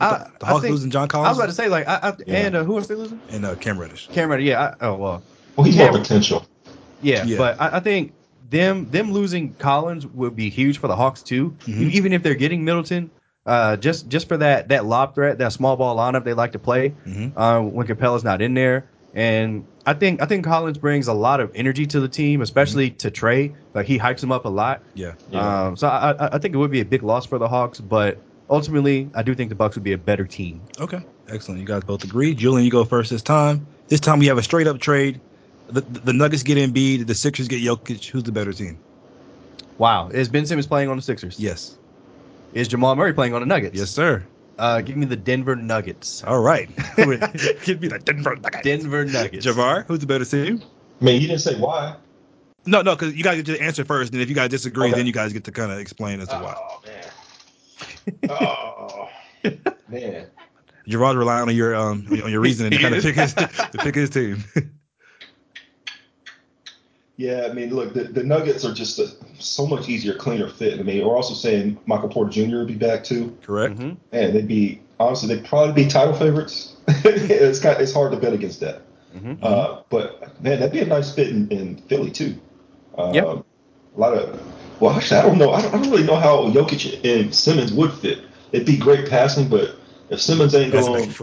I, 0.01 0.11
the, 0.19 0.31
the 0.41 0.47
I 0.47 0.49
Hawks 0.51 0.63
think 0.63 0.73
losing 0.73 0.91
John 0.91 1.09
Collins. 1.09 1.27
I 1.27 1.31
was 1.31 1.39
about 1.39 1.47
to 1.49 1.55
say 1.55 1.69
like 1.69 1.87
I, 1.87 1.95
I 2.03 2.15
Yeah. 2.27 2.37
and 2.47 2.57
uh, 2.57 2.65
who 2.65 2.77
else 2.79 2.87
they 2.87 2.95
losing? 2.95 3.21
and 3.31 3.45
uh, 3.45 3.55
Cam 3.57 3.79
Reddish. 3.79 4.09
Cameron. 4.09 4.43
Yeah. 4.45 4.75
I, 4.81 4.87
oh 4.87 4.95
well. 4.97 5.23
Well, 5.61 5.67
he's 5.67 5.77
Yeah. 5.77 5.91
more 5.91 5.99
potential. 6.01 6.47
Yeah, 7.03 7.25
Yeah. 7.25 7.37
but 7.39 7.61
I, 7.61 7.77
I 7.77 7.81
think 7.81 8.13
them 8.49 8.89
them 8.91 9.13
losing 9.13 9.55
Collins 9.59 10.07
would 10.07 10.35
be 10.35 10.49
huge 10.51 10.79
for 10.79 10.89
the 10.89 10.97
Hawks 10.97 11.23
too. 11.23 11.55
Mhm. 11.67 11.91
Even 11.93 12.13
if 12.13 12.23
they're 12.23 12.35
getting 12.35 12.65
Middleton, 12.65 13.11
uh, 13.47 13.77
just 13.77 14.09
just 14.09 14.27
for 14.29 14.37
that 14.39 14.69
that 14.71 14.87
lob 14.87 15.15
threat, 15.15 15.39
that 15.39 15.53
small 15.53 15.77
ball 15.77 15.97
lineup 15.97 16.25
they 16.25 16.35
like 16.35 16.53
to 16.53 16.59
play 16.59 16.95
Mhm. 17.07 17.33
uh, 17.37 17.61
when 17.61 17.87
Capela's 17.87 18.25
not 18.25 18.41
in 18.43 18.55
there. 18.55 18.87
And 19.15 19.65
I 19.87 19.95
think 19.95 20.23
I 20.23 20.27
think 20.27 20.45
Collins 20.45 20.79
brings 20.79 21.09
a 21.09 21.13
lot 21.13 21.41
of 21.41 21.51
energy 21.55 21.85
to 21.87 22.01
the 22.01 22.09
team, 22.09 22.41
especially 22.43 22.91
to 22.91 23.11
Trae. 23.11 23.53
Like 23.75 23.87
he 23.87 23.99
hypes 23.99 24.23
him 24.23 24.33
up 24.33 24.45
a 24.47 24.49
lot. 24.49 24.81
Yeah. 24.95 25.13
Yeah. 25.31 25.67
Um, 25.67 25.77
so 25.77 25.89
I, 25.89 26.13
I- 26.13 26.29
I 26.37 26.39
think 26.39 26.55
it 26.55 26.59
would 26.59 26.71
be 26.71 26.81
a 26.81 26.85
big 26.85 27.03
loss 27.03 27.27
for 27.27 27.39
the 27.39 27.49
Hawks, 27.49 27.81
but 27.81 28.19
ultimately 28.49 29.09
I 29.15 29.23
do 29.23 29.35
think 29.35 29.49
the 29.49 29.55
Bucks 29.57 29.77
would 29.77 29.85
be 29.85 29.93
a 29.93 29.99
better 29.99 30.25
team. 30.27 30.61
Okay. 30.81 31.01
Excellent. 31.29 31.61
You 31.61 31.67
guys 31.67 31.85
both 31.85 32.03
agree. 32.05 32.35
Julian, 32.35 32.65
you 32.65 32.71
go 32.71 32.85
first 32.85 33.11
this 33.11 33.23
time. 33.23 33.67
This 33.89 34.01
time 34.01 34.19
we 34.19 34.27
have 34.27 34.39
a 34.39 34.43
straight 34.43 34.67
up 34.67 34.79
trade. 34.81 35.21
The, 35.73 35.81
the 35.81 36.13
Nuggets 36.13 36.43
get 36.43 36.59
Embiid. 36.59 37.07
The 37.07 37.15
Sixers 37.15 37.49
get 37.49 37.63
Jokic. 37.63 38.05
Who's 38.09 38.23
the 38.25 38.33
better 38.33 38.53
team? 38.53 38.79
Wow, 39.79 40.09
is 40.09 40.29
Ben 40.29 40.45
Simmons 40.45 40.67
playing 40.67 40.89
on 40.91 40.97
the 40.97 41.03
Sixers? 41.03 41.39
Yes. 41.41 41.79
Is 42.53 42.69
Jamal 42.69 42.97
Murray 42.97 43.13
playing 43.15 43.33
on 43.35 43.41
the 43.41 43.47
Nuggets? 43.47 43.79
Yes, 43.79 43.91
sir. 43.91 44.25
Uh, 44.59 44.83
give 44.83 44.97
me 44.97 45.07
the 45.07 45.17
Denver 45.17 45.57
Nuggets. 45.57 46.23
All 46.25 46.41
right. 46.43 46.69
Give 47.65 47.81
me 47.81 47.89
the 47.89 47.99
Denver 48.05 48.37
Nuggets. 48.37 48.63
Denver 48.63 49.07
Nuggets. 49.07 49.47
Javar, 49.47 49.87
who's 49.87 50.01
the 50.01 50.07
better 50.07 50.27
team? 50.27 50.63
I 51.01 51.05
mean, 51.05 51.23
you 51.23 51.29
didn't 51.29 51.41
say 51.41 51.59
why. 51.59 51.97
No, 52.67 52.83
no, 52.83 52.95
because 52.95 53.15
you 53.15 53.25
guys 53.25 53.41
get 53.43 53.47
to 53.57 53.63
answer 53.63 53.87
first, 53.87 54.13
and 54.13 54.21
if 54.21 54.29
you 54.29 54.35
guys 54.35 54.51
disagree, 54.51 54.89
Okay. 54.89 54.97
then 54.99 55.07
you 55.07 55.15
guys 55.15 55.33
get 55.33 55.45
to 55.45 55.53
kind 55.53 55.73
of 55.73 55.79
explain 55.79 56.21
as 56.21 56.29
to 56.29 56.35
why. 56.35 56.55
Oh 56.59 56.83
man. 56.85 58.29
oh 58.29 59.09
man. 59.89 60.27
Javar's 60.87 61.17
relying 61.17 61.49
on 61.49 61.57
your 61.57 61.75
um 61.75 62.07
on 62.23 62.31
your 62.31 62.41
reasoning 62.41 62.73
to 62.73 62.79
kind 62.79 62.95
of 62.95 63.03
pick 63.03 63.15
his 63.15 63.33
to 63.33 63.49
pick 63.79 63.95
his 63.95 64.11
team. 64.11 64.45
Yeah, 67.21 67.47
I 67.51 67.53
mean, 67.53 67.69
look, 67.75 67.93
the, 67.93 68.05
the 68.05 68.25
Nuggets 68.25 68.65
are 68.65 68.73
just 68.73 68.99
a 68.99 69.11
so 69.39 69.67
much 69.67 69.91
easier, 69.91 70.15
cleaner 70.15 70.49
fit. 70.49 70.81
I 70.81 70.83
mean, 70.83 71.07
we're 71.07 71.15
also 71.15 71.35
saying 71.35 71.79
Michael 71.85 72.09
Porter 72.09 72.31
Jr. 72.31 72.61
would 72.61 72.69
be 72.69 72.77
back 72.77 73.05
too, 73.05 73.37
Correct. 73.43 73.77
Mhm. 73.77 73.99
and 74.11 74.35
they'd 74.35 74.49
be 74.49 74.81
honestly, 74.99 75.35
they'd 75.35 75.45
probably 75.45 75.75
be 75.75 75.87
title 75.87 76.15
favorites. 76.15 76.77
it's 76.89 77.59
kind, 77.59 77.79
it's 77.79 77.93
hard 77.93 78.13
to 78.13 78.17
bet 78.19 78.33
against 78.33 78.61
that. 78.61 78.81
Mhm. 79.15 79.37
Uh, 79.43 79.83
but 79.91 80.43
man, 80.43 80.61
that'd 80.61 80.73
be 80.73 80.81
a 80.81 80.87
nice 80.87 81.15
fit 81.15 81.29
in, 81.29 81.47
in 81.51 81.77
Philly 81.89 82.11
too. 82.11 82.41
Yep. 82.97 83.25
A 83.27 83.45
lot 83.97 84.15
of 84.15 84.41
well, 84.81 84.97
actually, 84.97 85.21
I 85.21 85.23
don't 85.23 85.37
know. 85.37 85.51
I 85.51 85.61
don't, 85.61 85.75
I 85.75 85.79
don't 85.79 85.91
really 85.91 86.05
know 86.05 86.17
how 86.17 86.51
Jokic 86.51 87.05
and 87.05 87.35
Simmons 87.35 87.71
would 87.71 87.93
fit. 87.93 88.21
It'd 88.53 88.67
be 88.67 88.79
great 88.79 89.11
passing, 89.11 89.47
but 89.47 89.77
if 90.09 90.23
Simmons 90.23 90.55
ain't 90.55 90.73
going, 90.73 91.15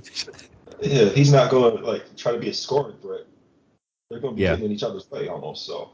yeah, 0.80 1.05
he's 1.09 1.32
not 1.32 1.49
going 1.49 1.78
to 1.78 1.84
like 1.84 2.15
try 2.17 2.34
to 2.34 2.38
be 2.38 2.49
a 2.49 2.53
scoring 2.53 2.97
threat. 3.01 3.22
They're 4.10 4.20
going 4.20 4.34
to 4.34 4.38
be 4.38 4.43
Yeah. 4.43 4.51
getting 4.51 4.66
in 4.66 4.72
each 4.72 4.84
other's 4.84 5.10
way 5.12 5.28
almost. 5.28 5.66
So, 5.66 5.89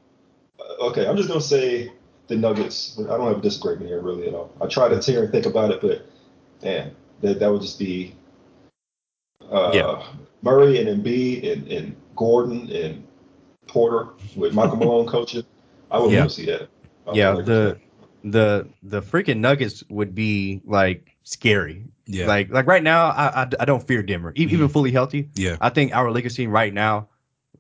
uh, 0.60 0.86
okay, 0.88 1.08
I'm 1.08 1.18
just 1.18 1.28
going 1.28 1.40
to 1.40 1.46
say 1.46 1.92
the 2.28 2.36
Nuggets. 2.36 3.00
I 3.00 3.18
don't 3.18 3.28
have 3.28 3.40
a 3.40 3.42
disagreement 3.42 3.88
here 3.88 4.02
really 4.02 4.28
at 4.28 4.34
all. 4.34 4.52
I 4.62 4.68
try 4.68 4.88
to 4.88 5.00
tear 5.02 5.24
and 5.24 5.32
think 5.32 5.46
about 5.46 5.72
it, 5.72 5.82
but 5.82 6.06
man, 6.64 6.96
that 7.22 7.40
that 7.40 7.52
would 7.52 7.62
just 7.62 7.80
be 7.80 8.16
uh, 9.52 9.72
Yeah. 9.74 10.04
Murray 10.42 10.80
and 10.80 11.04
Embiid 11.04 11.52
and, 11.52 11.68
and 11.72 11.96
Gordon 12.16 12.70
and 12.72 13.06
Porter 13.68 14.10
with 14.36 14.54
Michael 14.54 14.76
Malone 14.78 15.08
coaching. 15.08 15.44
I 15.90 16.00
would 16.00 16.12
Yeah. 16.12 16.20
want 16.20 16.30
to 16.32 16.36
see 16.36 16.46
that. 16.46 16.70
I 17.08 17.10
would 17.10 17.18
Yeah, 17.18 17.34
the 17.42 17.80
the 18.24 18.68
the 18.84 19.02
freaking 19.02 19.40
Nuggets 19.40 19.84
would 19.90 20.16
be 20.16 20.62
like 20.66 21.18
scary. 21.24 21.86
Yeah. 22.06 22.28
Like 22.28 22.50
like 22.52 22.68
right 22.68 22.84
now, 22.84 23.08
I 23.10 23.44
I, 23.44 23.50
I 23.62 23.66
don't 23.66 23.86
fear 23.86 24.04
Denver, 24.04 24.32
even, 24.36 24.54
even 24.54 24.70
fully 24.70 24.92
healthy. 24.92 25.30
yeah. 25.36 25.58
I 25.60 25.70
think 25.70 25.94
our 25.96 26.12
Lakers 26.12 26.36
team 26.36 26.50
right 26.52 26.74
now, 26.74 27.10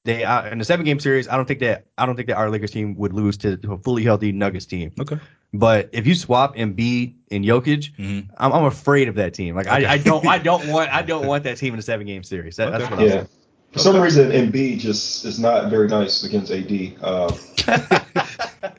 they 0.06 0.24
uh, 0.24 0.50
in 0.50 0.58
the 0.58 0.66
seven 0.66 0.86
game 0.86 1.00
series, 1.00 1.28
I 1.28 1.36
don't 1.38 1.46
think 1.48 1.60
that 1.62 1.86
I 1.98 2.06
don't 2.06 2.16
think 2.16 2.28
that 2.28 2.36
our 2.38 2.50
Lakers 2.50 2.72
team 2.72 2.96
would 2.96 3.14
lose 3.14 3.38
to, 3.38 3.58
to 3.58 3.74
a 3.74 3.78
fully 3.78 4.04
healthy 4.04 4.32
Nuggets 4.32 4.66
team. 4.66 4.92
Okay. 5.00 5.18
But 5.54 5.90
if 5.94 6.06
you 6.08 6.16
swap 6.16 6.56
Embiid 6.56 7.14
and 7.32 7.46
Jokic, 7.46 7.96
Mhm. 7.98 8.28
I'm, 8.38 8.52
I'm 8.52 8.66
afraid 8.66 9.08
of 9.08 9.16
that 9.16 9.34
team. 9.34 9.56
Like 9.56 9.68
Okay. 9.68 9.86
I, 9.86 9.94
I 9.94 9.98
don't 10.00 10.26
I 10.28 10.38
don't 10.40 10.68
want 10.68 10.94
I 10.94 11.02
don't 11.04 11.26
want 11.32 11.44
that 11.46 11.58
team 11.58 11.74
in 11.74 11.80
a 11.80 11.84
seven 11.84 12.06
game 12.06 12.24
series. 12.24 12.56
That, 12.58 12.72
That's 12.72 12.84
Okay. 12.86 12.96
what 12.96 13.04
I'm 13.04 13.10
Yeah. 13.20 13.24
For 13.72 13.80
some 13.80 14.00
reason, 14.00 14.30
Embiid 14.32 14.80
just 14.80 15.26
is 15.26 15.40
not 15.40 15.70
very 15.72 15.88
nice 15.88 16.24
against 16.24 16.52
AD. 16.52 16.94
Uh, 17.02 17.36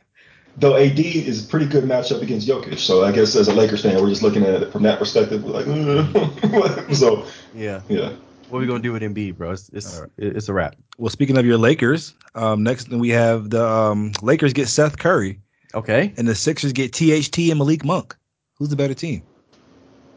though 0.56 0.76
AD 0.76 0.98
is 1.00 1.44
a 1.44 1.48
pretty 1.48 1.66
good 1.66 1.82
matchup 1.84 2.22
against 2.22 2.46
Jokic, 2.46 2.78
so 2.78 3.02
I 3.04 3.10
guess 3.10 3.34
as 3.34 3.48
a 3.48 3.54
Lakers 3.54 3.82
fan, 3.82 4.00
we're 4.00 4.08
just 4.08 4.22
looking 4.22 4.44
at 4.44 4.62
it 4.62 4.70
from 4.72 4.84
that 4.84 5.00
perspective. 5.00 5.42
We're 5.42 5.62
like, 5.64 6.94
so 6.94 7.26
Yeah. 7.54 7.80
yeah. 7.88 8.12
What 8.54 8.60
are 8.60 8.60
we 8.60 8.66
gonna 8.68 8.84
do 8.84 8.92
with 8.92 9.02
Embiid, 9.02 9.36
bro? 9.36 9.50
It's 9.50 9.68
it's, 9.70 10.00
it's 10.16 10.48
a 10.48 10.52
wrap. 10.52 10.76
Well, 10.96 11.10
speaking 11.10 11.36
of 11.36 11.44
your 11.44 11.58
Lakers, 11.58 12.14
um, 12.36 12.62
next 12.62 12.88
we 12.88 13.08
have 13.08 13.50
the 13.50 13.66
um, 13.68 14.12
Lakers 14.22 14.52
get 14.52 14.68
Seth 14.68 14.96
Curry 14.96 15.40
Okay. 15.74 16.14
and 16.16 16.28
the 16.28 16.36
Sixers 16.36 16.72
get 16.72 16.92
THT 16.92 17.36
and 17.50 17.58
Malik 17.58 17.84
Monk. 17.84 18.14
Who's 18.56 18.68
the 18.68 18.76
better 18.76 18.94
team? 18.94 19.24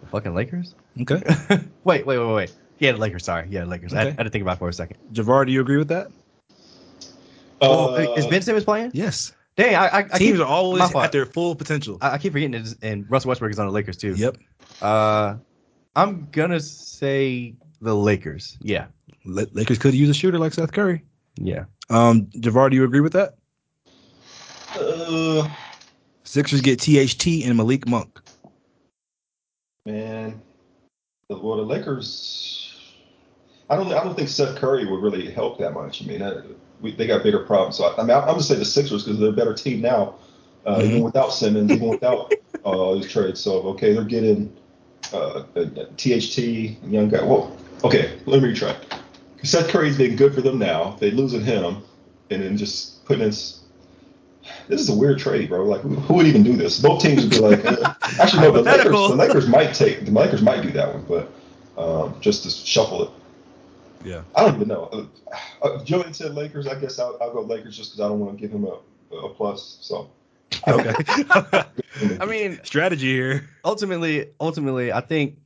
The 0.02 0.08
fucking 0.10 0.36
Lakers. 0.36 0.76
Okay. 1.02 1.20
wait, 1.84 2.06
wait, 2.06 2.20
wait, 2.20 2.34
wait. 2.36 2.56
Yeah, 2.78 2.92
the 2.92 3.00
Lakers. 3.00 3.26
Sorry, 3.26 3.48
yeah, 3.50 3.62
the 3.62 3.72
Lakers. 3.72 3.96
I, 3.96 4.02
I 4.02 4.12
had 4.12 4.18
to 4.26 4.30
think 4.30 4.44
about 4.44 4.58
it 4.58 4.60
for 4.60 4.70
a 4.70 4.74
second. 4.74 4.98
Javar, 5.14 5.48
do 5.48 5.52
you 5.52 5.62
agree 5.62 5.78
with 5.78 5.88
that? 5.88 6.10
oh, 7.62 7.96
Uh, 7.96 8.14
is 8.18 8.28
Ben 8.28 8.44
Simmons 8.44 8.66
playing? 8.66 8.92
Yes. 8.94 9.34
Dang, 9.56 9.74
I, 9.74 9.88
I, 9.88 9.98
I 9.98 10.04
Teams 10.20 10.38
keep, 10.38 10.42
are 10.42 10.46
always 10.46 10.94
at 10.94 11.12
their 11.12 11.26
full 11.26 11.56
potential. 11.56 11.98
I, 12.02 12.12
I 12.12 12.18
keep 12.20 12.34
forgetting 12.34 12.54
it, 12.54 12.76
and 12.84 13.10
Russell 13.10 13.30
Westbrook 13.30 13.50
is 13.50 13.58
on 13.58 13.66
the 13.66 13.74
Lakers 13.74 13.98
too. 13.98 14.14
Yep. 14.14 14.38
Uh, 14.80 15.38
I'm 15.96 16.28
gonna 16.32 16.60
say 16.60 17.56
the 17.82 17.96
Lakers. 17.96 18.58
Yeah, 18.62 18.86
La- 19.26 19.44
Lakers 19.54 19.78
could 19.78 19.94
use 19.94 20.10
a 20.10 20.14
shooter 20.14 20.40
like 20.40 20.54
Seth 20.54 20.72
Curry. 20.72 21.04
yeah. 21.36 21.66
Um, 21.90 22.26
Javar, 22.38 22.70
do 22.70 22.76
you 22.76 22.84
agree 22.84 23.02
with 23.02 23.14
that? 23.14 23.36
uh, 24.78 25.48
Sixers 26.24 26.62
get 26.62 26.80
THT 26.82 27.46
and 27.46 27.56
Malik 27.56 27.88
Monk. 27.88 28.20
man, 29.86 30.42
the- 31.30 31.38
well, 31.38 31.56
the 31.58 31.64
Lakers. 31.64 32.64
I 33.70 33.76
don't. 33.76 33.88
I 33.94 34.04
don't 34.04 34.16
think 34.16 34.30
Seth 34.30 34.56
Curry 34.58 34.86
would 34.86 35.02
really 35.02 35.30
help 35.32 35.58
that 35.60 35.74
much. 35.74 36.02
I 36.04 36.06
mean, 36.06 36.20
that, 36.20 36.44
we, 36.82 36.92
they 36.96 37.08
got 37.08 37.24
bigger 37.24 37.40
problems. 37.40 37.78
So 37.78 37.86
I, 37.86 38.02
I 38.02 38.04
mean, 38.04 38.16
I'm 38.16 38.26
gonna 38.26 38.42
say 38.42 38.56
the 38.56 38.66
Sixers 38.66 39.04
because 39.04 39.20
they're 39.20 39.30
a 39.30 39.34
better 39.34 39.54
team 39.54 39.82
now, 39.82 40.16
uh, 40.66 40.82
even 40.84 41.02
without 41.04 41.30
Simmons, 41.34 41.72
even 41.72 41.88
without 41.90 42.34
uh, 42.66 42.70
all 42.70 42.96
these 43.00 43.12
trades. 43.12 43.40
So 43.42 43.62
okay, 43.70 43.94
they're 43.94 44.04
getting 44.06 44.56
uh, 45.14 45.44
uh, 45.56 45.66
THT, 45.98 46.38
young 46.84 47.10
guy. 47.10 47.24
Well, 47.24 47.58
okay, 47.84 48.20
let 48.26 48.42
me 48.42 48.54
retry. 48.54 48.76
Seth 49.44 49.70
Curry's 49.70 49.98
been 49.98 50.16
good 50.16 50.34
for 50.34 50.42
them 50.42 50.58
now. 50.58 50.98
They 51.00 51.12
losing 51.12 51.42
him, 51.44 51.84
and 52.30 52.42
then 52.42 52.58
just 52.58 53.06
putting 53.06 53.24
in. 53.24 53.30
This 53.30 54.82
is 54.82 54.90
a 54.90 54.96
weird 54.96 55.20
trade, 55.20 55.50
bro. 55.50 55.64
Like, 55.64 55.82
who, 55.82 55.96
who 55.96 56.14
would 56.16 56.26
even 56.26 56.44
do 56.44 56.56
this? 56.56 56.80
Both 56.80 57.02
teams 57.02 57.24
would 57.24 57.32
be 57.32 57.40
like, 57.40 57.66
uh, 57.66 57.94
actually, 58.20 58.44
no. 58.44 58.52
The 58.52 58.62
Lakers, 58.62 58.92
the 58.92 59.16
Lakers 59.16 59.48
might 59.48 59.74
take. 59.74 60.06
The 60.06 60.12
Lakers 60.12 60.42
might 60.42 60.62
do 60.62 60.72
that 60.72 60.94
one, 60.94 61.06
but 61.08 61.32
um, 61.82 62.20
just 62.22 62.44
to 62.44 62.50
shuffle 62.50 63.04
it. 63.04 63.10
Yeah. 64.04 64.22
I 64.36 64.46
don't 64.46 64.56
even 64.56 64.68
know. 64.68 64.84
Uh, 64.92 65.66
uh, 65.66 65.84
Julian 65.84 66.14
said 66.14 66.34
Lakers. 66.34 66.68
I 66.68 66.80
guess 66.80 67.00
I'll, 67.00 67.18
I'll 67.22 67.34
go 67.34 67.42
Lakers 67.42 67.78
just 67.78 67.92
because 67.92 68.06
I 68.06 68.10
don't 68.10 68.20
want 68.20 68.38
to 68.38 68.42
give 68.42 68.52
him 68.52 68.66
a, 68.66 69.16
a 69.16 69.30
plus. 69.30 69.78
So. 69.82 70.10
Okay. 70.68 70.94
I 72.22 72.26
mean, 72.26 72.60
Strategy 72.64 73.14
here. 73.14 73.50
ultimately, 73.66 74.30
ultimately, 74.40 74.94
I 74.94 75.02
think 75.02 75.38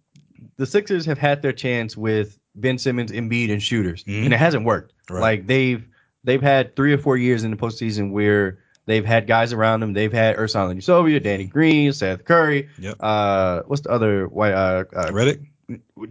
the 0.57 0.65
Sixers 0.65 1.05
have 1.05 1.17
had 1.17 1.41
their 1.41 1.53
chance 1.53 1.95
with 1.97 2.37
Ben 2.55 2.77
Simmons, 2.77 3.11
Embiid, 3.11 3.51
and 3.51 3.61
shooters, 3.61 4.03
Mhm. 4.03 4.25
and 4.25 4.33
it 4.33 4.37
hasn't 4.37 4.65
worked. 4.65 4.93
Right. 5.09 5.21
Like 5.21 5.47
they've 5.47 5.83
they've 6.23 6.41
had 6.41 6.75
three 6.75 6.93
or 6.93 6.97
four 6.97 7.17
years 7.17 7.43
in 7.43 7.51
the 7.51 7.57
postseason 7.57 8.11
where 8.11 8.59
they've 8.85 9.05
had 9.05 9.25
guys 9.27 9.53
around 9.53 9.79
them. 9.79 9.93
They've 9.93 10.11
had 10.13 10.35
Ersan 10.37 10.75
Ilyasova, 10.75 11.21
Danny 11.23 11.45
Green, 11.45 11.91
Seth 11.93 12.25
Curry. 12.25 12.69
Yep. 12.77 12.95
Uh, 12.99 13.61
what's 13.67 13.81
the 13.81 13.89
other 13.89 14.27
white? 14.27 14.53
Uh, 14.53 14.83
uh, 14.95 15.07
Redick. 15.11 15.45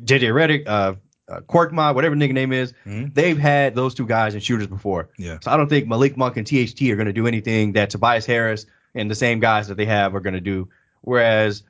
JJ 0.05 0.29
Redick, 0.33 0.67
uh, 0.67 0.95
uh, 1.29 1.41
Korkma, 1.43 1.95
whatever 1.95 2.17
nigga 2.17 2.33
name 2.33 2.53
is, 2.53 2.73
Mhm. 2.87 3.15
they've 3.15 3.39
had 3.39 3.75
those 3.75 3.95
two 3.95 4.07
guys 4.07 4.35
and 4.35 4.43
shooters 4.43 4.67
before. 4.67 5.11
Yeah. 5.19 5.39
So 5.43 5.51
I 5.51 5.57
don't 5.57 5.69
think 5.69 5.87
Malik 5.87 6.17
Monk 6.17 6.37
and 6.37 6.47
THT 6.47 6.91
are 6.91 6.97
going 6.97 7.07
to 7.07 7.13
do 7.13 7.27
anything 7.27 7.73
that 7.73 7.91
Tobias 7.91 8.27
Harris 8.27 8.67
and 8.95 9.09
the 9.11 9.15
same 9.15 9.39
guys 9.39 9.69
that 9.69 9.77
they 9.77 9.85
have 9.85 10.15
are 10.15 10.21
going 10.21 10.35
to 10.35 10.41
do. 10.41 10.69
Whereas 11.03 11.63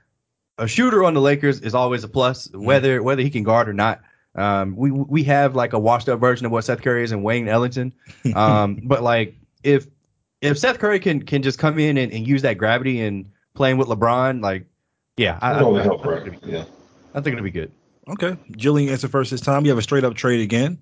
a 0.60 0.68
shooter 0.68 1.02
on 1.04 1.14
the 1.14 1.20
Lakers 1.20 1.60
is 1.60 1.74
always 1.74 2.04
a 2.04 2.08
plus, 2.08 2.46
Mm-hmm. 2.48 2.64
whether 2.64 3.02
whether 3.02 3.22
he 3.22 3.30
can 3.30 3.42
guard 3.42 3.68
or 3.68 3.72
not. 3.72 4.00
Um, 4.36 4.76
we 4.76 4.92
we 4.92 5.24
have 5.24 5.56
like 5.56 5.72
a 5.72 5.78
washed 5.78 6.08
up 6.08 6.20
version 6.20 6.46
of 6.46 6.52
what 6.52 6.64
Seth 6.64 6.82
Curry 6.82 7.02
is 7.02 7.10
and 7.12 7.24
Wayne 7.24 7.48
Ellington. 7.48 7.92
Um, 8.36 8.78
but 8.84 9.02
like 9.02 9.34
if 9.64 9.86
if 10.40 10.56
Seth 10.58 10.78
Curry 10.78 11.00
can 11.00 11.22
can 11.22 11.42
just 11.42 11.58
come 11.58 11.78
in 11.80 11.98
and, 11.98 12.12
and 12.12 12.26
use 12.28 12.42
that 12.42 12.54
gravity 12.56 13.00
and 13.00 13.28
playing 13.54 13.76
with 13.76 13.88
LeBron, 13.88 14.40
like 14.42 14.66
yeah, 15.16 15.38
I, 15.42 15.50
I, 15.52 15.68
I, 15.68 15.82
help, 15.82 16.04
right? 16.04 16.22
think 16.22 16.36
it'll 16.36 16.46
be- 16.46 16.52
Yeah. 16.52 16.64
I 17.14 17.20
think 17.20 17.34
it'll 17.34 17.44
be 17.44 17.50
good. 17.50 17.72
Okay. 18.08 18.36
Jillian 18.52 18.90
answer 18.90 19.08
first 19.08 19.30
this 19.32 19.40
time. 19.40 19.64
You 19.64 19.70
have 19.70 19.78
a 19.78 19.82
straight 19.82 20.04
up 20.04 20.14
trade 20.14 20.40
again. 20.40 20.78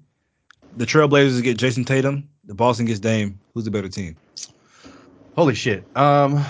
The 0.76 0.84
Trailblazers 0.84 1.42
get 1.42 1.56
Jayson 1.56 1.84
Tatum. 1.86 2.28
The 2.44 2.54
Boston 2.54 2.84
gets 2.86 3.00
Dame. 3.00 3.40
Who's 3.54 3.64
the 3.64 3.70
better 3.70 3.88
team? 3.88 4.14
Holy 5.34 5.54
shit. 5.54 5.84
Um 5.96 6.44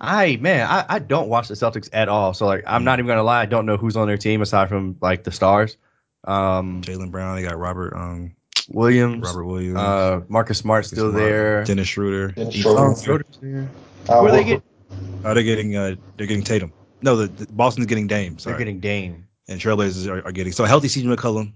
I 0.00 0.36
man, 0.36 0.66
I, 0.68 0.84
I 0.88 0.98
don't 1.00 1.28
watch 1.28 1.48
the 1.48 1.54
Celtics 1.54 1.88
at 1.92 2.08
all. 2.08 2.32
So 2.34 2.46
like 2.46 2.62
I'm 2.66 2.84
not 2.84 2.98
even 2.98 3.08
gonna 3.08 3.22
lie, 3.22 3.42
I 3.42 3.46
don't 3.46 3.66
know 3.66 3.76
who's 3.76 3.96
on 3.96 4.06
their 4.06 4.16
team 4.16 4.42
aside 4.42 4.68
from 4.68 4.96
like 5.00 5.24
the 5.24 5.32
stars. 5.32 5.76
Um 6.24 6.82
Jaylen 6.82 7.10
Brown. 7.10 7.36
They 7.36 7.42
got 7.42 7.58
Robert 7.58 7.94
um 7.94 8.34
Williams, 8.68 9.26
Robert 9.26 9.44
Williams. 9.44 9.78
uh 9.78 10.20
Marcus 10.28 10.58
Smart 10.58 10.84
still 10.86 11.10
there. 11.12 11.64
Dennis 11.64 11.88
Schroeder. 11.88 12.28
Dennis 12.32 12.54
Ethan 12.56 12.62
Schroeder. 12.72 12.80
Oh, 12.90 12.94
Schroeder. 12.94 13.24
Schroeder's 13.32 13.68
there. 14.08 14.16
Uh, 14.16 14.20
Where 14.22 14.32
they 14.32 14.44
get 14.44 14.62
Oh, 15.24 15.34
they're 15.34 15.42
getting 15.42 15.74
uh 15.76 15.96
they're 16.16 16.26
getting 16.26 16.44
Tatum. 16.44 16.72
No, 17.02 17.16
the, 17.16 17.26
the 17.28 17.52
Boston's 17.52 17.86
getting 17.86 18.06
Dame. 18.06 18.38
Sorry. 18.38 18.52
they're 18.52 18.58
getting 18.58 18.80
Dame. 18.80 19.26
and 19.48 19.60
Trailblazers 19.60 20.06
are, 20.08 20.24
are 20.26 20.32
getting 20.32 20.52
so 20.52 20.64
healthy. 20.64 20.88
CJ 20.88 21.14
McCollum. 21.14 21.52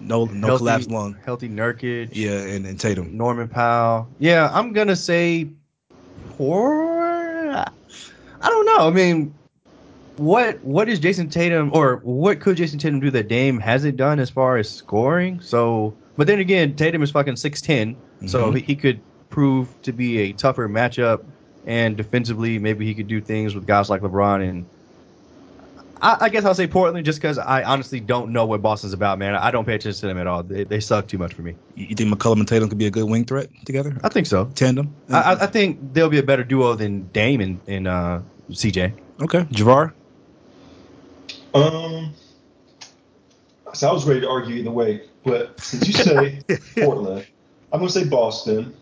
No 0.00 0.24
no 0.26 0.46
Healthy- 0.46 0.58
collapsed 0.60 0.90
lung. 0.90 1.16
Healthy 1.24 1.48
Nurkic. 1.48 2.10
Yeah, 2.12 2.32
and, 2.40 2.66
and 2.66 2.78
Tatum. 2.80 3.16
Norman 3.16 3.48
Powell. 3.48 4.08
Yeah, 4.18 4.50
I'm 4.52 4.72
gonna 4.72 4.96
say 4.96 5.48
poor. 6.36 6.97
I 8.40 8.48
don't 8.48 8.66
know. 8.66 8.86
I 8.86 8.90
mean, 8.90 9.34
what 10.16 10.62
what 10.64 10.88
is 10.88 10.98
Jayson 11.00 11.30
Tatum 11.30 11.70
or 11.72 11.96
what 12.02 12.40
could 12.40 12.56
Jayson 12.56 12.78
Tatum 12.78 13.00
do 13.00 13.10
that 13.10 13.28
Dame 13.28 13.58
hasn't 13.58 13.96
done 13.96 14.18
as 14.18 14.30
far 14.30 14.56
as 14.56 14.68
scoring? 14.68 15.40
So, 15.40 15.94
but 16.16 16.26
then 16.26 16.38
again, 16.38 16.74
Tatum 16.76 17.02
is 17.02 17.10
fucking 17.10 17.36
six 17.36 17.60
so 18.26 18.50
Mhm. 18.50 18.56
he, 18.56 18.62
he 18.62 18.76
could 18.76 19.00
prove 19.30 19.68
to 19.82 19.92
be 19.92 20.18
a 20.18 20.32
tougher 20.32 20.68
matchup. 20.68 21.24
And 21.66 21.96
defensively, 21.96 22.58
maybe 22.58 22.86
he 22.86 22.94
could 22.94 23.08
do 23.08 23.20
things 23.20 23.54
with 23.54 23.66
guys 23.66 23.90
like 23.90 24.02
LeBron 24.02 24.48
and. 24.48 24.66
I, 26.00 26.16
I 26.20 26.28
guess 26.28 26.44
I'll 26.44 26.54
say 26.54 26.66
Portland 26.66 27.04
just 27.04 27.20
because 27.20 27.38
I 27.38 27.62
honestly 27.64 27.98
don't 28.00 28.32
know 28.32 28.46
what 28.46 28.62
Boston's 28.62 28.92
about, 28.92 29.18
man. 29.18 29.34
I 29.34 29.50
don't 29.50 29.64
pay 29.64 29.74
attention 29.74 30.00
to 30.00 30.06
them 30.06 30.18
at 30.18 30.26
all. 30.26 30.42
They, 30.42 30.64
they 30.64 30.80
suck 30.80 31.08
too 31.08 31.18
much 31.18 31.34
for 31.34 31.42
me. 31.42 31.54
You 31.74 31.86
you 31.86 31.94
think 31.96 32.12
McCollum 32.14 32.38
and 32.38 32.48
Tatum 32.48 32.68
could 32.68 32.78
be 32.78 32.86
a 32.86 32.90
good 32.90 33.04
wing 33.08 33.24
threat 33.24 33.48
together? 33.64 33.96
I 34.04 34.08
think 34.08 34.26
so. 34.26 34.46
Tandem? 34.54 34.94
I, 35.10 35.20
I- 35.34 35.42
I 35.42 35.46
think 35.46 35.78
they'll 35.92 36.08
be 36.08 36.18
a 36.18 36.22
better 36.22 36.44
duo 36.44 36.74
than 36.74 37.08
Dame 37.08 37.40
and, 37.40 37.60
and 37.66 37.88
uh, 37.88 38.20
CJ. 38.50 38.92
okay. 39.22 39.40
Javar? 39.44 39.92
Um, 41.54 42.12
so 43.74 43.88
I 43.88 43.92
was 43.92 44.06
ready 44.06 44.20
to 44.20 44.28
argue 44.28 44.56
either 44.56 44.70
way, 44.70 45.02
but 45.24 45.58
since 45.60 45.86
you 45.86 45.92
say 45.94 46.40
Portland, 46.76 47.26
I'm 47.72 47.80
going 47.80 47.90
to 47.90 47.98
say 48.00 48.08
Boston, 48.08 48.74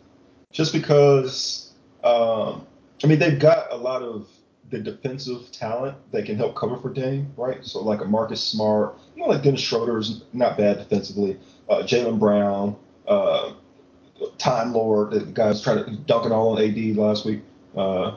just 0.53 0.73
because. 0.73 1.73
Um, 2.05 2.67
I 3.03 3.09
mean, 3.09 3.19
they've 3.19 3.39
got 3.39 3.73
a 3.73 3.77
lot 3.77 4.03
of 4.03 4.29
the 4.71 4.79
defensive 4.79 5.51
talent 5.53 5.97
that 6.13 6.27
can 6.27 6.37
help 6.37 6.57
cover 6.57 6.77
for 6.77 6.93
Dame, 6.93 7.33
right? 7.37 7.65
So 7.65 7.83
like 7.83 8.01
a 8.01 8.05
Marcus 8.05 8.43
Smart, 8.43 8.99
you 9.15 9.23
know, 9.23 9.29
like 9.29 9.43
Dennis 9.43 9.61
Schroeder 9.61 9.99
is 9.99 10.25
not 10.33 10.57
bad 10.57 10.79
defensively. 10.79 11.39
Uh, 11.69 11.83
Jaylen 11.83 12.19
Brown, 12.19 12.77
uh, 13.07 13.53
Time 14.39 14.73
Lord, 14.73 15.11
the 15.11 15.21
guy's 15.21 15.63
trying 15.63 15.85
to 15.85 15.91
dunking 15.91 16.33
all 16.33 16.57
on 16.57 16.63
AD 16.63 16.97
last 16.97 17.25
week. 17.25 17.43
Uh, 17.77 18.17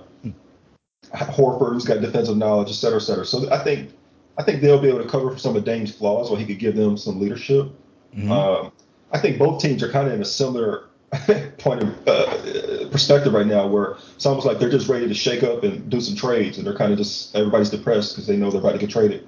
Horford, 1.14 1.74
who's 1.74 1.86
got 1.86 2.02
defensive 2.02 2.38
knowledge, 2.38 2.70
et 2.70 2.74
cetera, 2.74 3.00
et 3.00 3.04
cetera. 3.04 3.26
So 3.26 3.52
I 3.52 3.64
think 3.64 3.92
I 4.38 4.44
think 4.44 4.62
they'll 4.62 4.82
be 4.82 4.88
able 4.88 5.04
to 5.04 5.10
cover 5.10 5.32
for 5.32 5.38
some 5.38 5.56
of 5.56 5.66
Dame's 5.66 5.94
flaws, 5.94 6.30
or 6.30 6.38
he 6.38 6.46
could 6.46 6.60
give 6.60 6.76
them 6.76 6.98
some 6.98 7.20
leadership. 7.20 7.70
Mhm. 8.16 8.30
Um, 8.32 8.72
I 9.12 9.20
think 9.20 9.38
both 9.38 9.62
teams 9.62 9.84
are 9.84 9.90
kind 9.90 10.08
of 10.08 10.14
in 10.14 10.22
a 10.22 10.26
similar 10.26 10.89
point 11.58 11.82
of 11.82 12.08
uh, 12.08 12.90
perspective 12.92 13.34
right 13.34 13.48
now, 13.48 13.68
where 13.68 13.96
it's 14.16 14.26
almost 14.26 14.46
like 14.46 14.60
they're 14.60 14.70
just 14.70 14.88
ready 14.88 15.08
to 15.08 15.14
shake 15.14 15.44
up 15.44 15.64
and 15.64 15.90
do 15.90 16.00
some 16.00 16.16
trades, 16.16 16.58
and 16.58 16.68
they're 16.68 16.76
kind 16.76 16.92
of 16.92 16.98
just 16.98 17.36
everybody's 17.36 17.70
depressed 17.70 18.14
because 18.14 18.28
they 18.28 18.38
know 18.38 18.52
they're 18.52 18.62
about 18.62 18.74
to 18.74 18.78
get 18.78 18.90
traded. 18.90 19.28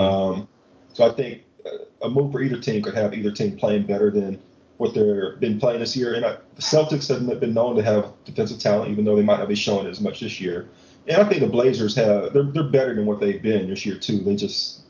Um, 0.00 0.48
so 0.92 1.06
I 1.06 1.12
think 1.12 1.42
uh, 1.66 2.06
a 2.06 2.10
move 2.10 2.32
for 2.32 2.40
either 2.42 2.58
team 2.60 2.82
could 2.82 2.94
have 2.94 3.12
either 3.12 3.30
team 3.30 3.56
playing 3.56 3.86
better 3.86 4.10
than 4.10 4.40
what 4.78 4.94
they've 4.94 5.38
been 5.40 5.58
playing 5.58 5.80
this 5.80 5.96
year. 5.96 6.14
And 6.14 6.24
I, 6.24 6.36
the 6.54 6.62
Celtics 6.62 7.08
have 7.08 7.40
been 7.40 7.54
known 7.54 7.76
to 7.76 7.82
have 7.82 8.12
defensive 8.24 8.58
talent, 8.58 8.90
even 8.90 9.04
though 9.04 9.16
they 9.16 9.22
might 9.22 9.38
not 9.38 9.48
be 9.48 9.54
showing 9.54 9.86
as 9.86 10.00
much 10.00 10.20
this 10.20 10.40
year. 10.40 10.68
And 11.08 11.20
I 11.20 11.28
think 11.28 11.40
the 11.40 11.48
Blazers 11.48 11.94
have 11.96 12.32
they're 12.32 12.44
they're 12.44 12.64
better 12.64 12.94
than 12.94 13.06
what 13.06 13.20
they've 13.20 13.40
been 13.40 13.68
this 13.68 13.84
year 13.84 13.96
too. 13.96 14.20
They 14.20 14.36
just 14.36 14.80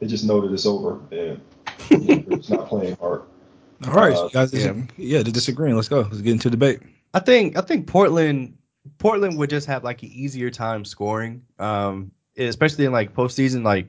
they 0.00 0.06
just 0.06 0.24
know 0.24 0.40
that 0.40 0.52
it's 0.52 0.66
over 0.66 1.00
and 1.10 1.40
just 2.36 2.50
not 2.50 2.68
playing 2.68 2.96
hard. 2.96 3.22
All 3.86 3.92
right, 3.94 4.14
Uh, 4.14 4.28
guys. 4.28 4.52
yeah. 4.52 4.72
Yeah. 4.72 4.72
yeah, 4.96 5.22
they're 5.22 5.32
disagreeing. 5.32 5.74
Let's 5.76 5.88
go. 5.88 6.00
Let's 6.02 6.20
get 6.20 6.32
into 6.32 6.50
debate. 6.50 6.80
I 7.14 7.20
think 7.20 7.56
I 7.56 7.60
think 7.62 7.86
Portland 7.86 8.56
Portland 8.98 9.38
would 9.38 9.50
just 9.50 9.66
have 9.66 9.84
like 9.84 10.02
an 10.02 10.10
easier 10.12 10.50
time 10.50 10.84
scoring, 10.84 11.42
um, 11.58 12.10
especially 12.36 12.84
in 12.84 12.92
like 12.92 13.14
postseason. 13.14 13.62
Like, 13.64 13.88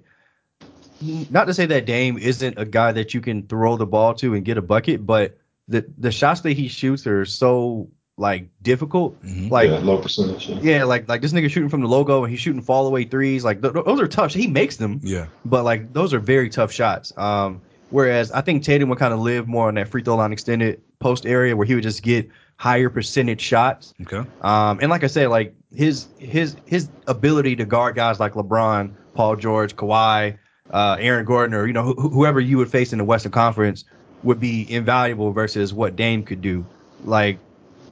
not 1.29 1.45
to 1.47 1.53
say 1.53 1.65
that 1.65 1.85
Dame 1.85 2.17
isn't 2.17 2.57
a 2.57 2.65
guy 2.65 2.91
that 2.91 3.13
you 3.13 3.21
can 3.21 3.47
throw 3.47 3.77
the 3.77 3.85
ball 3.85 4.13
to 4.15 4.33
and 4.35 4.45
get 4.45 4.57
a 4.57 4.61
bucket, 4.61 5.05
but 5.05 5.37
the 5.67 5.85
the 5.97 6.11
shots 6.11 6.41
that 6.41 6.53
he 6.53 6.67
shoots 6.67 7.05
are 7.07 7.25
so 7.25 7.89
like 8.17 8.47
difficult. 8.61 9.19
Mhm. 9.23 9.49
Like, 9.49 9.69
yeah, 9.69 9.77
low 9.79 9.97
percentage. 9.97 10.47
Yeah. 10.49 10.59
yeah, 10.61 10.83
like 10.83 11.07
like 11.09 11.21
this 11.21 11.33
nigga 11.33 11.49
shooting 11.49 11.69
from 11.69 11.81
the 11.81 11.87
logo 11.87 12.23
and 12.23 12.31
he's 12.31 12.39
shooting 12.41 12.61
fall 12.61 12.85
away 12.87 13.05
threes. 13.05 13.43
Like 13.43 13.61
th- 13.61 13.73
th- 13.73 13.85
those 13.85 13.99
are 13.99 14.07
tough. 14.07 14.33
He 14.33 14.47
makes 14.47 14.77
them, 14.77 14.99
Yeah. 15.03 15.25
but 15.45 15.63
like 15.63 15.93
those 15.93 16.13
are 16.13 16.19
very 16.19 16.49
tough 16.49 16.71
shots. 16.71 17.11
Um, 17.17 17.61
whereas 17.93 18.31
I 18.31 18.41
think 18.41 18.63
Tatum 18.63 18.89
would 18.89 18.97
kind 18.97 19.13
of 19.13 19.19
live 19.19 19.47
more 19.47 19.67
on 19.67 19.75
that 19.75 19.87
free 19.87 20.01
throw 20.01 20.15
line 20.15 20.33
extended 20.33 20.81
post 20.99 21.25
area 21.25 21.55
where 21.55 21.65
he 21.65 21.75
would 21.75 21.83
just 21.83 22.01
get 22.01 22.27
higher 22.57 22.89
percentage 22.89 23.39
shots. 23.39 23.93
Okay. 24.01 24.27
Um, 24.41 24.79
and 24.81 24.89
like 24.89 25.03
I 25.03 25.07
said, 25.07 25.29
like 25.29 25.55
his 25.73 26.07
his 26.17 26.57
his 26.65 26.89
ability 27.07 27.55
to 27.57 27.65
guard 27.65 27.95
guys 27.95 28.19
like 28.19 28.33
LeBron, 28.33 28.93
Paul 29.13 29.35
George, 29.35 29.75
Kawhi, 29.75 30.37
uh, 30.71 30.97
Aaron 30.99 31.25
Gordon, 31.25 31.53
or 31.53 31.67
you 31.67 31.73
know 31.73 31.93
wh- 31.93 32.11
whoever 32.11 32.39
you 32.39 32.57
would 32.57 32.69
face 32.69 32.91
in 32.91 32.97
the 32.97 33.05
Western 33.05 33.31
Conference 33.31 33.85
would 34.23 34.39
be 34.39 34.71
invaluable 34.73 35.31
versus 35.31 35.73
what 35.73 35.95
Dame 35.95 36.23
could 36.23 36.41
do. 36.41 36.65
Like 37.05 37.37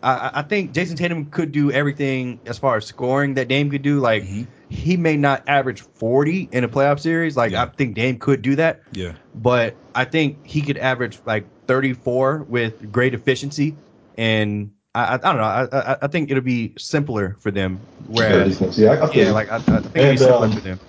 I, 0.03 0.13
I- 0.13 0.31
I 0.39 0.41
think 0.43 0.73
Jayson 0.73 0.95
Tatum 0.97 1.25
could 1.25 1.51
do 1.51 1.71
everything 1.71 2.39
as 2.45 2.57
far 2.57 2.77
as 2.77 2.85
scoring 2.85 3.33
that 3.35 3.47
Dame 3.47 3.69
could 3.69 3.81
do. 3.81 3.99
Like 3.99 4.23
Mhm. 4.23 4.47
he 4.69 4.97
may 4.97 5.17
not 5.17 5.43
average 5.47 5.81
40 5.81 6.49
in 6.51 6.63
a 6.63 6.67
playoff 6.69 6.99
series. 6.99 7.37
Like 7.37 7.51
Yeah. 7.51 7.63
I 7.63 7.65
think 7.67 7.95
Dame 7.95 8.17
could 8.17 8.41
do 8.41 8.55
that, 8.55 8.81
Yeah. 8.93 9.13
but 9.35 9.75
I 9.95 10.05
think 10.05 10.37
he 10.45 10.61
could 10.61 10.77
average 10.77 11.19
like 11.25 11.45
34 11.67 12.45
with 12.49 12.91
great 12.91 13.13
efficiency. 13.13 13.75
And 14.17 14.71
I, 14.93 15.03
I, 15.03 15.13
I 15.13 15.17
don't 15.17 15.37
know. 15.37 15.43
I, 15.43 15.67
I, 15.93 15.97
I 16.03 16.07
think 16.07 16.31
it'll 16.31 16.43
be 16.43 16.73
simpler 16.77 17.37
for 17.39 17.51
them. 17.51 17.79
Better 18.09 18.29
Whereas, 18.39 18.57
defense. 18.57 18.77
Yeah, 18.77 18.89
I, 18.91 18.95
I 18.95 18.99
think. 19.07 19.15
yeah, 19.15 19.31
like 19.31 19.51
I, 19.51 19.55
I 19.55 19.59
think 19.59 19.95
it'll 19.95 20.11
be 20.11 20.17
simpler 20.17 20.45
um, 20.47 20.51
for 20.51 20.59
them. 20.61 20.79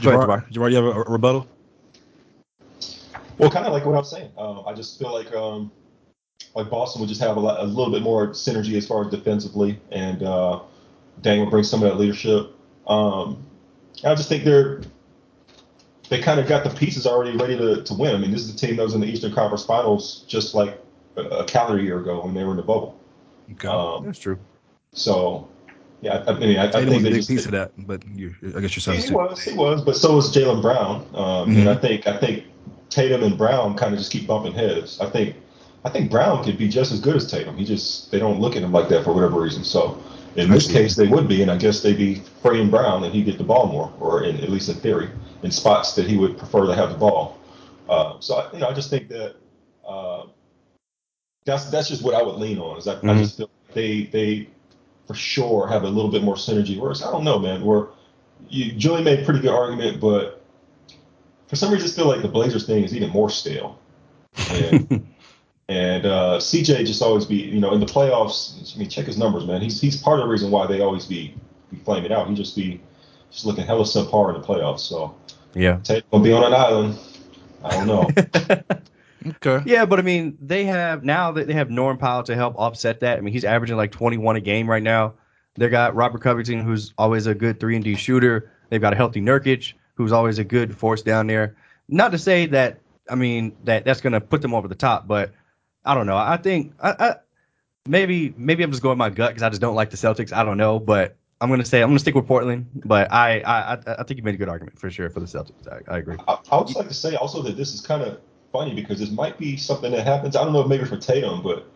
Go 0.00 0.10
ahead, 0.10 0.20
Javar, 0.28 0.52
Javar, 0.52 0.70
you 0.70 0.76
have 0.76 0.84
a, 0.84 0.90
a 1.02 1.10
rebuttal? 1.10 1.48
Well, 3.38 3.50
kind 3.50 3.66
of 3.66 3.72
like 3.72 3.84
what 3.84 3.94
I 3.94 3.98
was 3.98 4.10
saying. 4.10 4.30
Um, 4.38 4.62
I 4.66 4.72
just 4.74 4.98
feel 4.98 5.12
like 5.12 5.32
um, 5.34 5.72
like 6.54 6.70
Boston 6.70 7.00
would 7.00 7.08
just 7.08 7.20
have 7.20 7.36
a, 7.36 7.40
lot, 7.40 7.60
a 7.60 7.64
little 7.64 7.92
bit 7.92 8.02
more 8.02 8.28
synergy 8.28 8.76
as 8.76 8.86
far 8.86 9.04
as 9.04 9.10
defensively, 9.10 9.80
and 9.90 10.22
uh, 10.22 10.60
Dang 11.22 11.40
would 11.40 11.50
bring 11.50 11.64
some 11.64 11.82
of 11.82 11.90
that 11.90 11.98
leadership. 11.98 12.54
Um, 12.86 13.44
I 14.04 14.14
just 14.14 14.28
think 14.28 14.44
they're 14.44 14.80
they 16.08 16.20
kind 16.20 16.40
of 16.40 16.46
got 16.46 16.64
the 16.64 16.70
pieces 16.70 17.06
already 17.06 17.36
ready 17.36 17.56
to, 17.56 17.82
to 17.82 17.94
win. 17.94 18.14
I 18.14 18.18
mean, 18.18 18.30
this 18.30 18.42
is 18.42 18.54
a 18.54 18.56
team 18.56 18.76
that 18.76 18.82
was 18.82 18.94
in 18.94 19.00
the 19.00 19.06
Eastern 19.06 19.32
Conference 19.32 19.64
Finals 19.64 20.24
just 20.26 20.54
like 20.54 20.80
a, 21.16 21.22
a 21.22 21.44
calendar 21.44 21.82
year 21.82 21.98
ago 22.00 22.24
when 22.24 22.34
they 22.34 22.44
were 22.44 22.52
in 22.52 22.56
the 22.56 22.62
bubble. 22.62 22.98
Okay. 23.52 23.68
Um, 23.68 24.06
That's 24.06 24.18
true. 24.18 24.38
so, 24.92 25.48
yeah, 26.00 26.24
I, 26.26 26.32
I 26.32 26.38
mean, 26.38 26.58
I, 26.58 26.68
I 26.68 26.70
think 26.70 26.90
was 26.90 26.98
a 26.98 27.02
big 27.02 27.14
just 27.14 27.28
piece 27.28 27.44
of 27.44 27.52
that, 27.52 27.72
but 27.86 28.06
you, 28.14 28.34
I 28.56 28.60
guess 28.60 28.86
you're 28.86 28.94
Yeah, 28.94 29.00
he 29.02 29.12
was, 29.12 29.42
he 29.42 29.52
was, 29.52 29.82
but 29.82 29.96
so 29.96 30.16
was 30.16 30.34
Jaylen 30.34 30.62
Brown. 30.62 31.06
Um, 31.14 31.50
Mhm. 31.50 31.60
And 31.60 31.68
I 31.68 31.74
think 31.74 32.06
I 32.06 32.16
think 32.16 32.44
Tatum 32.88 33.22
and 33.22 33.36
Brown 33.36 33.76
kind 33.76 33.92
of 33.92 33.98
just 33.98 34.10
keep 34.10 34.26
bumping 34.26 34.52
heads. 34.52 35.00
I 35.00 35.10
think 35.10 35.36
I 35.84 35.90
think 35.90 36.10
Brown 36.10 36.44
could 36.44 36.58
be 36.58 36.68
just 36.68 36.92
as 36.92 37.00
good 37.00 37.16
as 37.16 37.30
Tatum. 37.30 37.56
He 37.56 37.64
just 37.64 38.10
they 38.10 38.18
don't 38.18 38.40
look 38.40 38.56
at 38.56 38.62
him 38.62 38.72
like 38.72 38.88
that 38.88 39.04
for 39.04 39.12
whatever 39.12 39.40
reason. 39.40 39.64
So 39.64 40.02
in 40.36 40.50
this 40.50 40.70
case, 40.70 40.94
they 40.94 41.06
would 41.06 41.28
be, 41.28 41.42
and 41.42 41.50
I 41.50 41.56
guess 41.56 41.82
they'd 41.82 41.96
be 41.96 42.16
spraying 42.38 42.70
Brown, 42.70 43.04
and 43.04 43.14
he'd 43.14 43.24
get 43.24 43.38
the 43.38 43.44
ball 43.44 43.66
more, 43.66 43.92
or 44.00 44.24
in, 44.24 44.36
at 44.36 44.50
least 44.50 44.68
in 44.68 44.76
theory, 44.76 45.08
in 45.42 45.50
spots 45.50 45.94
that 45.94 46.06
he 46.06 46.16
would 46.16 46.36
prefer 46.38 46.66
to 46.66 46.74
have 46.74 46.90
the 46.90 46.96
ball. 46.96 47.38
Uh, 47.88 48.20
so 48.20 48.34
I, 48.36 48.52
you 48.52 48.58
know, 48.58 48.68
I 48.68 48.74
just 48.74 48.90
think 48.90 49.08
that 49.08 49.36
uh, 49.86 50.24
that's 51.44 51.70
that's 51.70 51.88
just 51.88 52.02
what 52.02 52.14
I 52.14 52.22
would 52.22 52.36
lean 52.36 52.58
on. 52.58 52.78
Is 52.78 52.86
I, 52.88 52.94
I 52.94 52.96
Mhm. 52.96 53.18
just 53.18 53.36
feel 53.36 53.50
they 53.72 54.04
they 54.04 54.48
for 55.06 55.14
sure 55.14 55.66
have 55.68 55.84
a 55.84 55.88
little 55.88 56.10
bit 56.10 56.22
more 56.22 56.34
synergy. 56.34 56.78
Whereas 56.78 57.02
I 57.02 57.10
don't 57.10 57.24
know, 57.24 57.38
man. 57.38 57.64
Where 57.64 57.86
you, 58.48 58.72
Julie 58.72 59.02
made 59.02 59.20
a 59.20 59.24
pretty 59.24 59.40
good 59.40 59.50
argument, 59.50 60.00
but 60.00 60.42
for 61.48 61.56
some 61.56 61.72
reason, 61.72 61.88
I 61.88 61.92
feel 61.92 62.06
like 62.06 62.22
the 62.22 62.28
Blazers 62.28 62.66
thing 62.66 62.84
is 62.84 62.94
even 62.94 63.10
more 63.10 63.30
stale. 63.30 63.78
And, 64.50 65.06
and 65.68 66.06
uh, 66.06 66.38
CJ 66.38 66.86
just 66.86 67.02
always 67.02 67.26
be, 67.26 67.36
you 67.36 67.60
know, 67.60 67.74
in 67.74 67.80
the 67.80 67.86
playoffs. 67.86 68.74
I 68.74 68.78
mean, 68.78 68.88
check 68.88 69.06
his 69.06 69.18
numbers, 69.18 69.46
man. 69.46 69.60
He's 69.60 69.80
he's 69.80 70.00
part 70.00 70.18
of 70.18 70.24
the 70.24 70.30
reason 70.30 70.50
why 70.50 70.66
they 70.66 70.80
always 70.80 71.04
be 71.04 71.34
be 71.70 71.78
flaming 71.78 72.12
out. 72.12 72.28
He 72.28 72.34
just 72.34 72.56
be 72.56 72.80
just 73.30 73.44
looking 73.44 73.64
hella 73.64 73.84
subpar 73.84 74.34
in 74.34 74.40
the 74.40 74.46
playoffs. 74.46 74.80
So 74.80 75.14
Yeah. 75.54 75.78
Tatum 75.82 76.08
gonna 76.10 76.24
be 76.24 76.32
on 76.32 76.44
an 76.44 76.54
island. 76.54 76.98
I 77.62 77.70
don't 77.70 77.86
know. 77.86 78.08
Okay. 79.26 79.62
Yeah, 79.66 79.84
but 79.84 79.98
I 79.98 80.02
mean, 80.02 80.38
they 80.40 80.64
have 80.64 81.04
now 81.04 81.32
that 81.32 81.48
they 81.48 81.52
have 81.52 81.70
Norm 81.70 81.98
Powell 81.98 82.22
to 82.22 82.34
help 82.36 82.54
offset 82.56 83.00
that. 83.00 83.18
I 83.18 83.20
mean, 83.20 83.32
he's 83.32 83.44
averaging 83.44 83.76
like 83.76 83.90
21 83.90 84.36
a 84.36 84.40
game 84.40 84.70
right 84.70 84.82
now. 84.82 85.14
They 85.56 85.68
got 85.68 85.94
Robert 85.96 86.22
Covington, 86.22 86.60
who's 86.60 86.94
always 86.96 87.26
a 87.26 87.34
good 87.34 87.58
three 87.58 87.74
and 87.74 87.84
D 87.84 87.96
shooter. 87.96 88.52
They've 88.70 88.80
got 88.80 88.92
a 88.92 88.96
healthy 88.96 89.20
Nurkic, 89.20 89.72
who's 89.94 90.12
always 90.12 90.38
a 90.38 90.44
good 90.44 90.76
force 90.76 91.02
down 91.02 91.26
there. 91.26 91.56
Not 91.88 92.12
to 92.12 92.18
say 92.18 92.46
that 92.46 92.78
I 93.10 93.16
mean 93.16 93.56
that 93.64 93.84
that's 93.84 94.00
gonna 94.00 94.20
put 94.20 94.40
them 94.40 94.54
over 94.54 94.68
the 94.68 94.76
top, 94.76 95.08
but 95.08 95.32
I 95.84 95.94
don't 95.94 96.06
know. 96.06 96.16
I 96.16 96.36
think 96.36 96.74
I, 96.80 96.94
I 96.98 97.16
maybe 97.86 98.34
maybe 98.36 98.62
I'm 98.62 98.70
just 98.70 98.82
going 98.82 98.98
my 98.98 99.10
gut 99.10 99.30
because 99.30 99.42
I 99.42 99.48
just 99.48 99.60
don't 99.60 99.74
like 99.74 99.90
the 99.90 99.96
Celtics. 99.96 100.32
I 100.32 100.44
don't 100.44 100.58
know, 100.58 100.78
but 100.78 101.16
I'm 101.40 101.48
gonna 101.50 101.64
say 101.64 101.82
I'm 101.82 101.88
gonna 101.88 101.98
stick 101.98 102.14
with 102.14 102.26
Portland. 102.26 102.66
But 102.84 103.12
I 103.12 103.40
I 103.40 103.74
I, 103.74 103.78
I 103.98 104.02
think 104.02 104.18
you 104.18 104.22
made 104.22 104.34
a 104.34 104.38
good 104.38 104.48
argument 104.48 104.78
for 104.78 104.90
sure 104.90 105.10
for 105.10 105.20
the 105.20 105.26
Celtics. 105.26 105.66
I, 105.70 105.94
I 105.94 105.98
agree. 105.98 106.16
I, 106.26 106.38
I 106.50 106.58
would 106.58 106.74
like 106.74 106.88
to 106.88 106.94
say 106.94 107.14
also 107.16 107.42
that 107.42 107.56
this 107.56 107.74
is 107.74 107.80
kind 107.80 108.02
of 108.02 108.20
funny 108.52 108.74
because 108.74 108.98
this 108.98 109.10
might 109.10 109.38
be 109.38 109.56
something 109.56 109.92
that 109.92 110.06
happens. 110.06 110.36
I 110.36 110.44
don't 110.44 110.52
know 110.52 110.60
if 110.60 110.68
maybe 110.68 110.84
for 110.84 110.96
Tatum, 110.96 111.42
but 111.42 111.66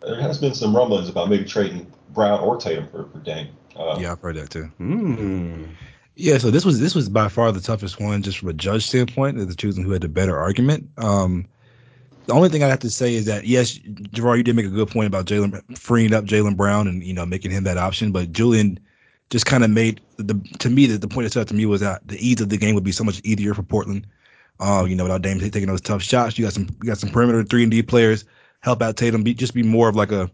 there 0.00 0.20
has 0.20 0.38
been 0.38 0.54
some 0.54 0.74
rumblings 0.74 1.08
about 1.08 1.28
maybe 1.28 1.44
trading 1.44 1.90
Brown 2.10 2.40
or 2.40 2.56
Tatum 2.56 2.88
for, 2.88 3.08
for 3.08 3.18
Dame. 3.18 3.48
Uh, 3.76 3.98
Yeah, 4.00 4.12
I've 4.12 4.20
heard 4.20 4.36
that 4.36 4.50
too. 4.50 4.70
Mm. 4.80 5.68
Yeah, 6.16 6.38
so 6.38 6.50
this 6.50 6.64
was 6.64 6.78
this 6.78 6.94
was 6.94 7.08
by 7.08 7.28
far 7.28 7.50
the 7.50 7.60
toughest 7.60 8.00
one, 8.00 8.22
just 8.22 8.38
from 8.38 8.48
a 8.48 8.52
judge 8.52 8.86
standpoint, 8.86 9.38
of 9.38 9.48
the 9.48 9.54
choosing 9.54 9.84
who 9.84 9.90
had 9.90 10.02
the 10.02 10.08
better 10.08 10.38
argument. 10.38 10.88
Um, 10.96 11.46
the 12.26 12.32
only 12.32 12.48
thing 12.48 12.62
I 12.62 12.68
have 12.68 12.80
to 12.80 12.90
say 12.90 13.14
is 13.14 13.26
that 13.26 13.44
yes, 13.46 13.72
Gerard, 14.12 14.38
you 14.38 14.44
did 14.44 14.56
make 14.56 14.66
a 14.66 14.70
good 14.70 14.88
point 14.88 15.06
about 15.06 15.26
Jalen 15.26 15.78
freeing 15.78 16.14
up 16.14 16.24
Jaylen 16.24 16.56
Brown 16.56 16.88
and 16.88 17.02
you 17.02 17.14
know 17.14 17.26
making 17.26 17.50
him 17.50 17.64
that 17.64 17.78
option, 17.78 18.12
but 18.12 18.32
Julian 18.32 18.78
just 19.30 19.46
kind 19.46 19.64
of 19.64 19.70
made 19.70 20.00
the 20.16 20.34
to 20.58 20.70
me 20.70 20.86
the, 20.86 20.98
the 20.98 21.08
point 21.08 21.36
out 21.36 21.48
to 21.48 21.54
me 21.54 21.66
was 21.66 21.80
that 21.80 22.06
the 22.06 22.18
ease 22.18 22.40
of 22.40 22.48
the 22.48 22.56
game 22.56 22.74
would 22.74 22.84
be 22.84 22.92
so 22.92 23.04
much 23.04 23.20
easier 23.24 23.54
for 23.54 23.62
Portland. 23.62 24.06
Uh, 24.60 24.84
you 24.88 24.94
know, 24.94 25.02
without 25.02 25.22
Dame 25.22 25.40
taking 25.40 25.66
those 25.66 25.80
tough 25.80 26.02
shots, 26.02 26.38
you 26.38 26.44
got 26.44 26.52
some 26.52 26.68
you 26.82 26.88
got 26.88 26.98
some 26.98 27.10
perimeter 27.10 27.42
three 27.42 27.62
and 27.62 27.70
D 27.70 27.82
players 27.82 28.24
help 28.64 28.80
out 28.80 28.96
Tatum, 28.96 29.22
be 29.22 29.34
just 29.34 29.54
be 29.54 29.62
more 29.62 29.88
of 29.88 29.94
like 29.94 30.10
a 30.10 30.30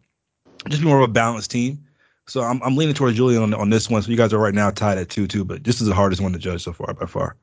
just 0.69 0.83
be 0.83 0.89
more 0.89 0.99
of 0.99 1.11
a 1.11 1.13
balanced 1.13 1.51
team. 1.51 1.85
So 2.27 2.43
I'm, 2.43 2.63
I'm 2.63 2.77
leaning 2.77 2.95
towards 2.95 3.17
Julian 3.17 3.43
on, 3.43 3.53
on 3.55 3.71
this 3.71 3.91
one. 3.91 4.01
So 4.03 4.11
you 4.11 4.17
guys 4.17 4.33
are 4.33 4.39
right 4.39 4.55
now 4.55 4.71
tied 4.71 4.99
at 4.99 5.09
two 5.09 5.27
two, 5.27 5.45
but 5.45 5.65
this 5.65 5.81
is 5.81 5.89
the 5.89 5.95
hardest 5.95 6.23
one 6.23 6.33
to 6.33 6.39
judge 6.39 6.63
so 6.63 6.73
far 6.73 6.95
by 6.95 7.07
far. 7.07 7.37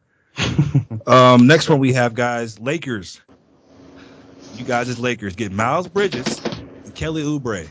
um, 1.08 1.45
next 1.45 1.70
one 1.70 1.80
we 1.80 1.91
have 1.93 2.14
guys 2.14 2.58
Lakers. 2.60 3.20
You 4.58 4.66
guys 4.66 4.89
as 4.89 4.99
Lakers 4.99 5.36
get 5.36 5.51
Miles 5.51 5.88
Bridges, 5.88 6.41
and 6.84 6.93
Kelly 6.95 7.24
Oubre, 7.24 7.68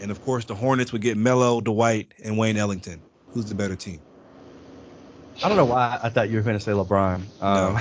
and 0.00 0.10
of 0.10 0.20
course 0.22 0.44
the 0.44 0.54
Hornets 0.54 0.92
would 0.92 1.02
get 1.02 1.16
Melo, 1.16 1.60
Dwight, 1.60 2.12
and 2.24 2.36
Wayne 2.36 2.56
Ellington. 2.56 3.02
Who's 3.32 3.46
the 3.46 3.54
better 3.54 3.76
team? 3.76 4.00
I 5.42 5.48
don't 5.48 5.56
know 5.56 5.64
why 5.64 5.98
I 6.02 6.10
thought 6.10 6.28
you 6.28 6.36
were 6.36 6.42
going 6.42 6.58
to 6.58 6.60
say 6.60 6.72
LeBron. 6.72 7.22
Um, 7.42 7.80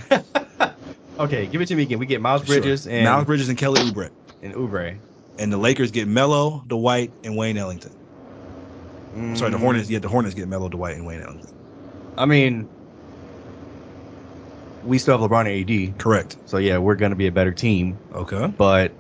okay, 1.20 1.48
give 1.48 1.60
it 1.62 1.66
to 1.68 1.76
me 1.76 1.84
again. 1.84 2.00
We 2.00 2.06
get 2.06 2.22
Miles 2.22 2.44
Bridges 2.44 2.84
Sure. 2.84 2.92
and 2.94 3.04
Miles 3.06 3.26
Bridges 3.26 3.50
and 3.50 3.58
Kelly 3.58 3.82
Oubre, 3.82 4.10
and 4.42 4.54
Oubre. 4.54 4.98
and 5.38 5.52
the 5.52 5.58
Lakers 5.58 5.92
get 5.92 6.08
Melo, 6.08 6.64
Dwight, 6.68 7.12
and 7.24 7.36
Wayne 7.36 7.58
Ellington. 7.58 7.94
I'm 9.14 9.36
Sorry, 9.36 9.52
the 9.52 9.58
Mm, 9.58 9.62
Hornets. 9.62 9.90
Yeah, 9.90 10.00
the 10.00 10.08
Hornets 10.08 10.36
get 10.36 10.48
Melo, 10.48 10.70
Dwight, 10.70 10.96
and 10.96 11.06
Wayne 11.06 11.22
Ellington. 11.22 11.52
I 12.18 12.26
mean, 12.26 12.70
we 14.84 14.98
still 14.98 15.18
have 15.18 15.30
LeBron 15.30 15.42
and 15.62 15.70
AD, 15.92 15.98
Correct. 16.00 16.38
so 16.46 16.58
yeah, 16.58 16.78
we're 16.78 16.96
going 16.96 17.12
to 17.12 17.16
be 17.16 17.28
a 17.28 17.32
better 17.32 17.52
team. 17.52 17.98
Okay. 18.14 18.48
But 18.58 18.92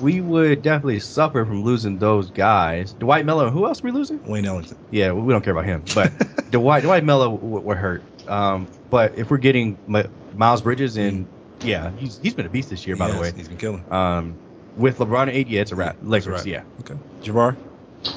we 0.00 0.20
would 0.20 0.62
definitely 0.62 1.00
suffer 1.00 1.44
from 1.44 1.62
losing 1.64 1.98
those 1.98 2.30
guys. 2.30 2.92
Dwight 2.94 3.26
Melo. 3.26 3.50
Who 3.50 3.66
else 3.66 3.82
are 3.84 3.86
we 3.88 3.92
losing? 3.92 4.20
Wayne 4.24 4.46
Ellington. 4.46 4.78
Yeah, 4.90 5.12
we 5.12 5.32
don't 5.32 5.42
care 5.44 5.52
about 5.52 5.66
him. 5.66 5.84
But 5.94 6.12
Dwight 6.50 6.82
Dwight 6.82 7.04
Melo 7.04 7.36
w- 7.36 7.60
were 7.60 7.74
hurt. 7.76 8.02
Um, 8.26 8.68
but 8.90 9.18
if 9.18 9.30
we're 9.30 9.38
getting 9.38 9.78
M- 9.92 10.10
Miles 10.32 10.62
Bridges 10.62 10.96
and 10.96 11.26
yeah, 11.60 11.92
he's 11.96 12.18
he's 12.18 12.34
been 12.34 12.46
a 12.46 12.50
beast 12.50 12.70
this 12.70 12.86
year, 12.86 12.96
by 12.96 13.10
the 13.10 13.20
way. 13.20 13.32
he's 13.36 13.48
been 13.48 13.58
killing. 13.58 13.84
Um, 13.90 14.38
with 14.76 14.98
LeBron 14.98 15.22
and 15.28 15.30
AD, 15.36 15.48
yeah, 15.48 15.60
it's 15.60 15.72
a 15.72 15.76
wrap. 15.76 15.98
Lakers, 16.00 16.26
right. 16.28 16.46
yeah. 16.46 16.62
Okay. 16.80 16.94
Javar. 17.22 17.56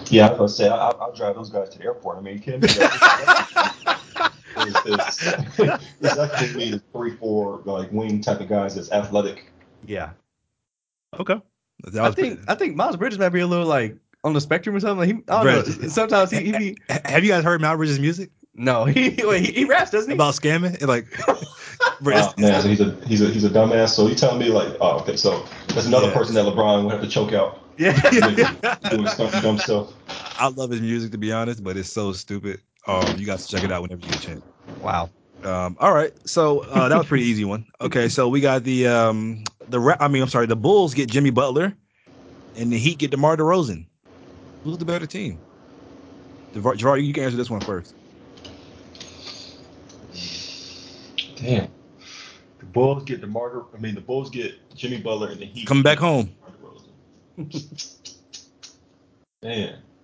Yeah, 0.10 0.28
I 0.28 0.30
was 0.32 0.38
gonna 0.38 0.50
say 0.50 0.70
I, 0.70 0.76
I'll, 0.78 0.98
I'll 1.02 1.14
drive 1.14 1.36
those 1.36 1.50
guys 1.50 1.70
to 1.70 1.78
the 1.80 1.84
airport. 1.86 2.18
I 2.18 2.22
mean, 2.22 2.36
you 2.36 2.40
kidding 2.40 2.62
me? 2.62 2.68
It's, 4.58 4.86
it's, 4.86 5.28
it's 6.02 6.18
actually 6.18 6.54
me 6.56 6.72
the 6.72 6.82
three, 6.94 7.16
four 7.18 7.62
like 7.66 7.92
wing 7.92 8.22
type 8.22 8.40
of 8.40 8.50
guys 8.50 8.76
that's 8.76 8.92
athletic. 8.92 9.52
Yeah. 9.86 10.12
Okay. 11.20 11.42
I 12.00 12.08
was 12.08 12.16
think 12.16 12.40
I 12.48 12.56
think 12.56 12.76
Miles 12.76 12.96
Bridges 12.96 13.20
might 13.20 13.30
be 13.30 13.42
a 13.42 13.48
little 13.48 13.68
like 13.68 13.98
on 14.24 14.34
the 14.34 14.42
spectrum 14.42 14.76
or 14.76 14.80
something. 14.80 14.98
Like 14.98 15.08
he, 15.08 15.32
I 15.32 15.44
don't 15.44 15.68
Bruh. 15.68 15.82
know. 15.82 15.88
Sometimes 15.90 16.32
he, 16.32 16.40
he 16.40 16.52
be 16.58 16.78
Have 17.06 17.24
you 17.24 17.30
guys 17.32 17.44
heard 17.44 17.62
Miles 17.62 17.78
Bridges' 17.78 18.00
music 18.00 18.32
no. 18.56 18.86
He, 18.96 19.16
wait, 19.24 19.46
he 19.46 19.52
he 19.52 19.66
raps, 19.66 19.92
doesn't 19.92 20.10
he? 20.10 20.16
about 20.16 20.34
scamming? 20.34 20.80
And 20.80 20.88
like, 20.88 21.06
bro, 22.02 22.16
Oh, 22.16 22.34
man, 22.38 22.62
so 22.62 22.68
he's 22.68 22.80
a 22.82 22.96
he's 23.06 23.22
a 23.22 23.28
he's 23.30 23.44
a 23.44 23.50
dumbass. 23.50 23.90
So 23.90 24.08
you 24.08 24.16
telling 24.16 24.40
me 24.40 24.48
like, 24.50 24.76
oh, 24.80 25.00
okay, 25.00 25.18
so 25.18 25.46
that's 25.68 25.86
another 25.86 26.08
Yeah. 26.08 26.14
person 26.14 26.36
that 26.36 26.46
LeBron 26.46 26.84
would 26.84 26.92
have 26.94 27.02
to 27.02 27.08
choke 27.08 27.34
out 27.34 27.60
yeah. 27.78 27.92
doing 28.90 29.08
stuff, 29.08 29.42
dumb 29.42 29.58
stuff. 29.58 29.92
I 30.40 30.48
love 30.48 30.72
his 30.72 30.82
music 30.82 31.12
to 31.12 31.18
be 31.18 31.32
honest, 31.32 31.64
but 31.64 31.78
it's 31.78 31.92
so 31.92 32.14
stupid. 32.14 32.62
Um, 32.88 33.18
you 33.18 33.26
guys 33.26 33.48
check 33.48 33.64
it 33.64 33.72
out 33.72 33.82
whenever 33.82 34.02
you 34.02 34.08
get 34.10 34.18
a 34.18 34.20
chance. 34.22 34.44
wow. 34.82 35.10
Um, 35.44 35.78
all 35.80 35.94
right, 35.94 36.12
so 36.28 36.62
uh, 36.62 36.90
that 36.90 36.96
was 36.98 37.06
a 37.06 37.10
pretty 37.10 37.26
easy 37.32 37.46
one. 37.46 37.66
Okay, 37.82 38.10
so 38.10 38.28
we 38.28 38.42
got 38.42 38.64
the 38.64 38.88
um 38.88 39.44
the 39.68 39.80
Ra- 39.80 39.98
I 40.00 40.08
mean 40.08 40.22
I'm 40.24 40.30
sorry, 40.30 40.48
the 40.48 40.56
Bulls 40.56 40.94
get 40.94 41.10
Jimmy 41.10 41.30
Butler, 41.30 41.74
and 42.56 42.72
the 42.72 42.78
Heat 42.78 42.98
get 42.98 43.12
DeMar 43.12 43.38
DeRozan. 43.38 43.86
Who's 44.64 44.78
the 44.78 44.86
better 44.86 45.06
team? 45.06 45.40
DeVar- 46.56 46.78
Gerard, 46.78 47.02
you 47.02 47.14
can 47.14 47.24
answer 47.26 47.38
this 47.38 47.50
one 47.50 47.60
first. 47.62 47.94
Damn. 51.36 51.68
The 52.60 52.66
Bulls 52.66 53.04
get 53.04 53.22
DeMar. 53.22 53.50
De- 53.54 53.78
I 53.78 53.80
mean, 53.80 53.94
the 53.94 54.02
Bulls 54.02 54.30
get 54.30 54.54
Jimmy 54.74 55.00
Butler 55.02 55.30
and 55.30 55.40
the 55.40 55.46
Heat. 55.46 55.68
Coming 55.68 55.84
back 55.84 56.00
home. 56.00 56.32
Man, 59.44 59.80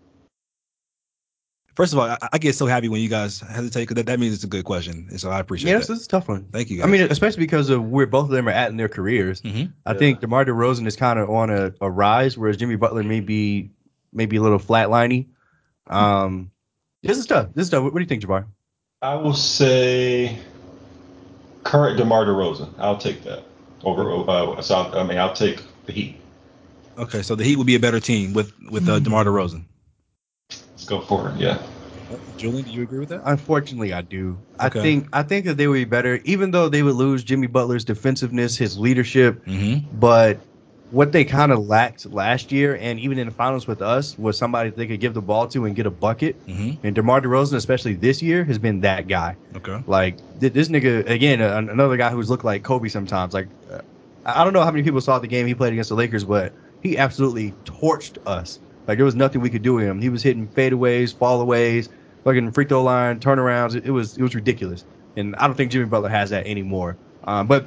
First 1.76 1.94
of 1.94 2.00
all, 2.00 2.06
I, 2.06 2.18
I 2.34 2.38
get 2.38 2.54
so 2.56 2.66
happy 2.68 2.90
when 2.90 3.00
you 3.02 3.08
guys 3.08 3.40
hesitate 3.40 3.84
because 3.84 3.96
that, 3.96 4.06
that 4.08 4.20
means 4.20 4.36
it's 4.36 4.44
a 4.44 4.48
good 4.48 4.66
question, 4.66 5.08
and 5.10 5.20
so 5.20 5.30
I 5.32 5.40
appreciate 5.40 5.70
it. 5.70 5.72
Yeah, 5.72 5.78
that. 5.80 5.88
this, 5.88 5.88
this 5.90 6.00
is 6.02 6.06
a 6.06 6.10
tough 6.10 6.28
one. 6.28 6.46
Thank 6.52 6.70
you. 6.70 6.78
Guys. 6.78 6.88
I 6.88 6.90
mean, 6.90 7.02
especially 7.10 7.40
because 7.40 7.70
of 7.70 7.86
where 7.90 8.06
both 8.06 8.26
of 8.26 8.32
them 8.32 8.48
are 8.48 8.52
at 8.52 8.70
in 8.70 8.78
their 8.78 8.90
careers. 8.90 9.42
Mhm. 9.42 9.72
I 9.86 9.94
Yeah. 9.94 9.98
think 9.98 10.20
DeMar 10.20 10.46
DeRozan 10.46 10.86
is 10.86 10.96
kind 10.98 11.18
of 11.18 11.30
on 11.30 11.50
a, 11.50 11.74
a 11.82 11.90
rise, 11.90 12.38
whereas 12.38 12.58
Jimmy 12.58 12.76
Butler 12.76 13.04
may 13.04 13.22
be 13.22 13.72
maybe 14.12 14.36
a 14.36 14.42
little 14.42 14.60
flatliney. 14.60 15.28
Um, 15.88 16.52
this 17.04 17.18
is 17.18 17.26
tough. 17.26 17.48
This 17.56 17.66
is 17.66 17.70
tough. 17.72 17.84
What, 17.84 17.94
what 17.94 18.00
do 18.00 18.04
you 18.04 18.08
think, 18.10 18.24
Javar? 18.24 18.46
I 19.02 19.16
will 19.16 19.34
say 19.34 20.38
current 21.64 21.98
DeMar 21.98 22.26
DeRozan. 22.26 22.70
I'll 22.80 22.98
take 22.98 23.24
that 23.24 23.44
over. 23.84 24.30
Uh, 24.30 24.62
so 24.62 24.76
I, 24.76 25.00
I 25.00 25.04
mean, 25.04 25.18
I'll 25.18 25.34
take 25.34 25.62
the 25.86 25.94
Heat. 25.94 26.18
okay, 26.98 27.22
so 27.22 27.34
the 27.36 27.44
Heat 27.44 27.56
would 27.56 27.66
be 27.68 27.76
a 27.76 27.80
better 27.80 28.00
team 28.00 28.34
with 28.34 28.52
with 28.70 28.88
uh, 28.90 29.00
DeMar 29.00 29.24
DeRozan. 29.26 29.64
Let's 30.92 31.08
go 31.08 31.18
for 31.18 31.30
it. 31.30 31.38
Yeah. 31.38 31.62
Julian, 32.36 32.66
do 32.66 32.72
you 32.72 32.84
agree 32.84 33.00
with 33.00 33.10
that? 33.10 33.22
Unfortunately, 33.24 33.94
I 33.94 34.02
do. 34.02 34.38
I 34.60 34.68
think 34.68 35.08
I 35.14 35.24
think 35.24 35.46
that 35.46 35.56
they 35.56 35.68
would 35.68 35.76
be 35.76 35.86
better, 35.86 36.20
even 36.26 36.52
though 36.52 36.68
they 36.68 36.84
would 36.84 36.96
lose 36.96 37.24
Jimmy 37.24 37.48
Butler's 37.48 37.86
defensiveness, 37.86 38.58
his 38.58 38.78
leadership. 38.78 39.46
Mm-hmm. 39.46 39.98
But 39.98 40.40
what 40.90 41.14
they 41.14 41.24
kind 41.24 41.54
of 41.54 41.60
lacked 41.68 42.06
last 42.08 42.52
year, 42.52 42.76
and 42.82 43.00
even 43.00 43.18
in 43.18 43.28
the 43.28 43.34
finals 43.34 43.66
with 43.66 43.82
us, 43.82 44.20
was 44.20 44.38
somebody 44.38 44.72
they 44.72 44.88
could 44.88 45.00
give 45.00 45.14
the 45.14 45.22
ball 45.22 45.48
to 45.48 45.66
and 45.66 45.74
get 45.74 45.86
a 45.86 45.92
bucket. 45.92 46.46
Mm-hmm. 46.48 46.86
And 46.86 46.96
DeMar 46.96 47.22
DeRozan, 47.22 47.54
especially 47.54 47.94
this 47.94 48.22
year, 48.22 48.44
has 48.44 48.58
been 48.58 48.82
that 48.82 49.08
guy. 49.08 49.38
Okay. 49.56 49.82
Like 49.88 50.18
th- 50.42 50.52
this 50.52 50.68
nigga 50.68 51.10
again, 51.10 51.40
another 51.40 51.96
guy 51.96 52.10
who's 52.10 52.30
looked 52.30 52.44
like 52.44 52.64
Kobe 52.64 52.90
sometimes. 52.90 53.34
Like 53.34 53.48
uh, 53.72 53.80
I 54.26 54.42
I 54.42 54.44
don't 54.44 54.52
know 54.52 54.64
how 54.64 54.72
many 54.72 54.84
people 54.84 55.00
saw 55.00 55.18
the 55.20 55.28
game 55.28 55.48
he 55.48 55.56
played 55.56 55.72
against 55.72 55.90
the 55.90 55.96
Lakers, 55.96 56.26
but 56.26 56.52
he 56.84 56.98
absolutely 56.98 57.54
torched 57.64 58.18
us. 58.28 58.60
Like 58.92 58.98
there 58.98 59.06
was 59.06 59.16
nothing 59.16 59.40
we 59.40 59.50
could 59.50 59.62
do 59.62 59.76
with 59.76 59.86
him. 59.86 60.02
He 60.02 60.10
was 60.10 60.22
hitting 60.22 60.50
fadeaways, 60.50 61.16
fallaways, 61.16 61.88
fucking 62.26 62.52
free 62.52 62.66
throw 62.66 62.84
line, 62.84 63.22
turnarounds. 63.22 63.74
It, 63.74 63.86
it 63.86 63.92
was 63.92 64.18
it 64.18 64.22
was 64.22 64.36
ridiculous. 64.36 64.84
And 65.16 65.34
I 65.38 65.48
don't 65.48 65.56
think 65.56 65.72
Jimmy 65.72 65.86
Butler 65.86 66.10
has 66.10 66.30
that 66.32 66.46
anymore. 66.46 66.98
Um, 67.24 67.48
but 67.48 67.64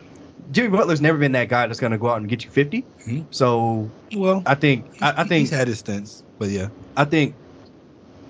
Jimmy 0.53 0.69
Butler's 0.69 1.01
never 1.01 1.17
been 1.17 1.33
that 1.33 1.49
guy 1.49 1.67
that's 1.67 1.81
gonna 1.81 1.97
go 1.97 2.11
out 2.11 2.19
and 2.19 2.29
get 2.29 2.45
you 2.45 2.51
50. 2.51 2.85
Mhm. 3.07 3.25
So 3.31 3.89
Well, 4.15 4.43
I 4.45 4.55
think 4.55 4.85
I, 5.01 5.13
I 5.23 5.25
think 5.25 5.41
he's 5.41 5.51
had 5.51 5.67
his 5.67 5.79
stints, 5.79 6.23
but 6.39 6.51
yeah. 6.51 6.69
I 6.95 7.07
think 7.07 7.35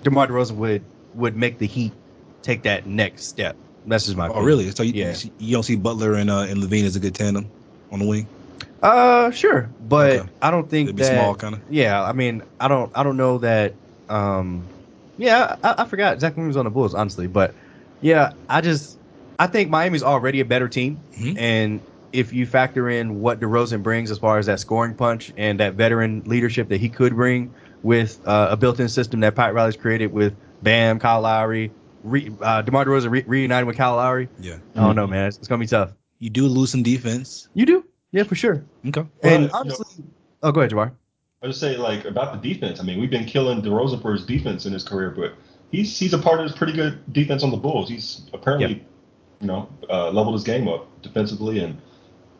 DeMar 0.03 0.27
DeRozan 0.27 0.55
would 0.55 0.81
would 1.15 1.35
make 1.35 1.57
the 1.57 1.67
Heat 1.67 1.91
take 2.43 2.63
that 2.63 2.87
next 2.87 3.23
step. 3.25 3.57
That's 3.87 4.05
just 4.05 4.15
my 4.15 4.27
Oh, 4.27 4.31
opinion. 4.31 4.45
really? 4.47 4.71
So 4.71 4.83
you, 4.83 4.93
Yeah. 4.93 5.15
you 5.37 5.51
don't 5.51 5.63
see 5.63 5.75
Butler 5.75 6.13
and 6.13 6.29
uh, 6.29 6.45
and 6.47 6.63
LaVine 6.63 6.85
as 6.85 6.95
a 6.95 7.01
good 7.01 7.13
tandem 7.13 7.51
on 7.91 7.99
the 7.99 8.05
wing? 8.05 8.25
Uh, 8.81 9.31
sure, 9.31 9.69
but 9.87 10.11
Okay. 10.19 10.29
I 10.41 10.51
don't 10.51 10.69
think 10.69 10.95
be 10.95 11.01
that. 11.03 11.13
small, 11.13 11.35
kind 11.35 11.55
of. 11.55 11.61
Yeah, 11.69 12.03
I 12.03 12.11
mean, 12.13 12.43
I 12.59 12.67
don't, 12.67 12.91
I 12.95 13.03
don't 13.03 13.17
know 13.17 13.37
that. 13.39 13.73
Um, 14.09 14.63
yeah, 15.17 15.55
I, 15.63 15.75
I 15.79 15.85
forgot 15.85 16.19
Zach 16.19 16.37
was 16.37 16.57
on 16.57 16.65
the 16.65 16.71
Bulls, 16.71 16.93
honestly, 16.93 17.27
but 17.27 17.55
yeah, 18.01 18.33
I 18.49 18.61
just, 18.61 18.99
I 19.39 19.47
think 19.47 19.69
Miami's 19.69 20.03
already 20.03 20.39
a 20.41 20.45
better 20.45 20.67
team, 20.67 20.99
Mhm. 21.17 21.37
and 21.39 21.79
if 22.13 22.31
you 22.31 22.45
factor 22.45 22.89
in 22.89 23.21
what 23.21 23.39
DeRozan 23.39 23.81
brings 23.83 24.11
as 24.11 24.17
far 24.19 24.37
as 24.37 24.45
that 24.45 24.59
scoring 24.59 24.93
punch 24.93 25.33
and 25.35 25.59
that 25.59 25.73
veteran 25.73 26.21
leadership 26.25 26.69
that 26.69 26.79
he 26.79 26.87
could 26.87 27.15
bring 27.15 27.53
with 27.83 28.19
uh, 28.25 28.47
a 28.51 28.57
built-in 28.57 28.87
system 28.87 29.19
that 29.21 29.35
Pat 29.35 29.53
Riley's 29.53 29.75
created 29.75 30.13
with 30.13 30.33
Bam, 30.63 30.99
Kyle 30.99 31.21
Lowry, 31.21 31.71
re, 32.03 32.31
uh, 32.41 32.61
DeMar 32.61 32.85
DeRozan 32.85 33.09
re- 33.09 33.23
reunited 33.27 33.67
with 33.67 33.75
Kyle 33.77 33.95
Lowry. 33.95 34.29
Yeah. 34.39 34.57
I 34.75 34.81
don't 34.81 34.95
know, 34.95 35.07
man. 35.07 35.27
It's, 35.27 35.37
it's 35.39 35.47
gonna 35.47 35.59
be 35.59 35.67
tough. 35.67 35.91
You 36.19 36.29
do 36.29 36.47
lose 36.47 36.71
some 36.71 36.83
defense. 36.83 37.49
You 37.53 37.65
do, 37.65 37.85
yeah, 38.15 38.23
for 38.23 38.35
sure. 38.35 38.63
Okay. 38.87 39.05
And 39.23 39.51
Well, 39.51 39.61
honestly, 39.61 40.05
oh, 40.41 40.51
go 40.53 40.61
ahead, 40.61 40.71
Javar. 40.71 40.93
I 41.43 41.47
just 41.47 41.59
say 41.59 41.75
like 41.75 42.05
about 42.05 42.41
the 42.41 42.53
defense. 42.53 42.79
I 42.79 42.83
mean, 42.83 42.99
we've 42.99 43.09
been 43.09 43.25
killing 43.25 43.61
DeRozan 43.61 44.01
for 44.01 44.13
his 44.13 44.25
defense 44.25 44.65
in 44.65 44.71
his 44.71 44.85
career, 44.85 45.11
but 45.11 45.33
he's 45.69 45.99
he's 45.99 46.13
a 46.13 46.17
part 46.17 46.39
of 46.39 46.47
this 46.47 46.57
pretty 46.57 46.71
good 46.71 46.97
defense 47.11 47.43
on 47.43 47.51
the 47.51 47.57
Bulls. 47.57 47.89
He's 47.89 48.21
apparently, 48.31 48.75
Yep. 48.75 48.85
you 49.41 49.47
know, 49.47 49.69
uh, 49.89 50.11
leveled 50.11 50.35
his 50.35 50.45
game 50.45 50.69
up 50.69 50.87
defensively 51.01 51.59
and 51.59 51.81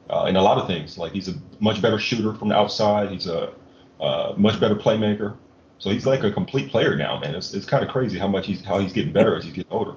uh, 0.09 0.27
in 0.29 0.37
a 0.37 0.41
lot 0.41 0.57
of 0.57 0.65
things. 0.65 0.97
Like 0.97 1.11
he's 1.11 1.27
a 1.27 1.33
much 1.59 1.81
better 1.81 1.99
shooter 1.99 2.33
from 2.33 2.47
the 2.47 2.55
outside. 2.55 3.11
He's 3.11 3.27
a 3.27 3.51
uh, 3.99 4.33
much 4.37 4.61
better 4.61 4.75
playmaker. 4.75 5.35
So 5.77 5.89
he's 5.89 6.05
like 6.05 6.23
a 6.23 6.31
complete 6.31 6.71
player 6.71 6.95
now, 6.95 7.19
man. 7.19 7.35
It's, 7.35 7.53
it's 7.53 7.65
kind 7.65 7.83
of 7.83 7.91
crazy 7.91 8.17
how 8.17 8.29
much 8.29 8.47
he's 8.47 8.63
how 8.63 8.79
he's 8.79 8.93
getting 8.93 9.11
better 9.11 9.35
as 9.35 9.43
he's 9.43 9.51
getting 9.53 9.73
older. 9.73 9.95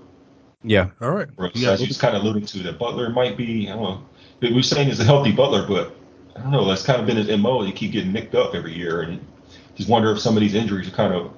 Yeah, 0.65 0.91
All 1.01 1.13
right. 1.13 1.29
Whereas, 1.37 1.55
You 1.55 1.67
got 1.67 1.75
as 1.75 1.81
you 1.81 1.87
just 1.87 2.01
kind 2.01 2.17
of 2.17 2.23
alluding 2.23 2.47
to, 2.47 2.59
that 2.65 2.81
Butler 2.81 3.11
might 3.11 3.37
be, 3.37 3.69
I 3.69 3.75
don't 3.75 3.83
know, 3.83 4.03
we 4.41 4.53
we're 4.53 4.63
saying 4.63 4.89
he's 4.89 5.01
a 5.01 5.05
healthy 5.05 5.33
Butler, 5.33 5.67
but 5.67 5.97
I 6.37 6.43
don't 6.43 6.51
know, 6.53 6.65
that's 6.65 6.83
kind 6.85 7.01
of 7.01 7.07
been 7.07 7.17
his 7.17 7.29
MO. 7.39 7.63
He 7.63 7.73
keep 7.73 7.93
getting 7.93 8.13
nicked 8.13 8.35
up 8.35 8.55
every 8.55 8.75
year, 8.75 9.03
and 9.03 9.25
just 9.77 9.89
wonder 9.89 10.11
if 10.13 10.21
some 10.21 10.37
of 10.37 10.41
these 10.41 10.55
injuries 10.55 10.89
are 10.89 10.93
kind 10.93 11.13
of 11.15 11.33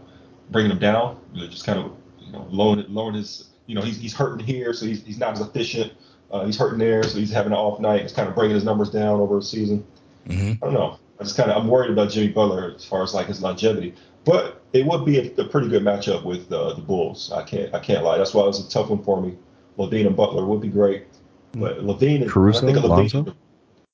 bringing 0.50 0.70
him 0.70 0.78
down. 0.78 1.20
They're 1.34 1.48
just 1.48 1.64
kind 1.64 1.78
of, 1.78 1.92
you 2.18 2.32
know, 2.32 2.46
lowering 2.50 2.84
lowering 2.88 3.16
his, 3.16 3.50
you 3.66 3.74
know, 3.74 3.82
he's, 3.82 3.98
he's 3.98 4.14
hurting 4.14 4.44
here, 4.46 4.72
so 4.72 4.86
he's, 4.86 5.04
he's 5.04 5.18
not 5.18 5.32
as 5.32 5.40
efficient. 5.40 5.92
Uh, 6.30 6.44
he's 6.44 6.56
hurting 6.58 6.78
there, 6.78 7.02
so 7.02 7.18
he's 7.18 7.30
having 7.32 7.52
an 7.52 7.58
off 7.58 7.80
night. 7.80 8.02
It's 8.02 8.12
kind 8.12 8.28
of 8.28 8.34
bringing 8.34 8.54
his 8.54 8.64
numbers 8.64 8.90
down 8.90 9.20
over 9.20 9.38
a 9.38 9.42
season. 9.42 9.84
hmm 10.26 10.52
I 10.62 10.66
don't 10.66 10.74
know. 10.74 10.98
I 11.20 11.24
just 11.24 11.36
kind 11.36 11.50
of 11.50 11.56
I'm 11.62 11.68
worried 11.68 11.90
about 11.90 12.10
Jimmy 12.10 12.28
Butler 12.28 12.74
as 12.76 12.84
far 12.84 13.02
as 13.02 13.14
like 13.14 13.26
his 13.26 13.42
longevity, 13.42 13.94
but 14.24 14.62
it 14.72 14.86
would 14.86 15.04
be 15.04 15.18
a, 15.18 15.42
a 15.42 15.44
pretty 15.48 15.68
good 15.68 15.82
matchup 15.82 16.24
with 16.24 16.50
uh, 16.52 16.74
the 16.74 16.80
Bulls. 16.82 17.32
I 17.32 17.42
can't 17.42 17.74
I 17.74 17.80
can't 17.80 18.04
lie. 18.04 18.18
That's 18.18 18.34
why 18.34 18.44
it 18.44 18.46
was 18.48 18.64
a 18.66 18.70
tough 18.70 18.90
one 18.90 19.02
for 19.02 19.20
me. 19.20 19.36
LaVine 19.78 20.06
and 20.06 20.16
Butler 20.16 20.44
would 20.46 20.60
be 20.60 20.68
great, 20.68 21.06
but 21.52 21.80
LaVine 21.80 22.22
and 22.22 22.30
Caruso, 22.30 22.62
I 22.62 22.72
think 22.72 22.78
of 22.78 22.84
LaVine, 22.84 23.34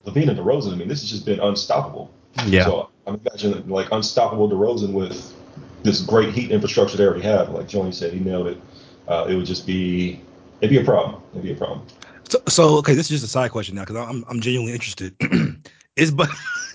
LaVine 0.04 0.28
and 0.28 0.38
DeRozan. 0.38 0.72
I 0.72 0.76
mean, 0.76 0.88
this 0.88 1.00
has 1.00 1.10
just 1.10 1.26
been 1.26 1.40
unstoppable. 1.40 2.12
yeah. 2.46 2.64
So 2.64 2.90
I'm 3.06 3.20
imagining 3.24 3.68
like 3.68 3.88
unstoppable 3.92 4.50
DeRozan 4.50 4.92
with 4.92 5.34
this 5.82 6.00
great 6.00 6.34
Heat 6.34 6.50
infrastructure 6.50 6.96
they 6.96 7.04
already 7.04 7.22
have. 7.22 7.50
Like 7.50 7.68
Johnny 7.68 7.92
said, 7.92 8.12
he 8.12 8.20
nailed 8.20 8.48
it. 8.48 8.60
Uh, 9.08 9.26
it 9.28 9.34
would 9.34 9.46
just 9.46 9.66
be 9.66 10.20
it'd 10.60 10.70
be 10.70 10.80
a 10.80 10.84
problem. 10.84 11.22
It'd 11.32 11.42
be 11.42 11.52
a 11.52 11.56
problem. 11.56 11.86
So, 12.28 12.42
so 12.48 12.76
okay, 12.78 12.94
this 12.94 13.06
is 13.06 13.20
just 13.20 13.24
a 13.24 13.28
side 13.28 13.50
question 13.52 13.76
now 13.76 13.84
because 13.84 13.96
I'm 13.96 14.24
I'm 14.28 14.40
genuinely 14.40 14.72
interested. 14.72 15.14
is 15.96 16.10
but 16.10 16.28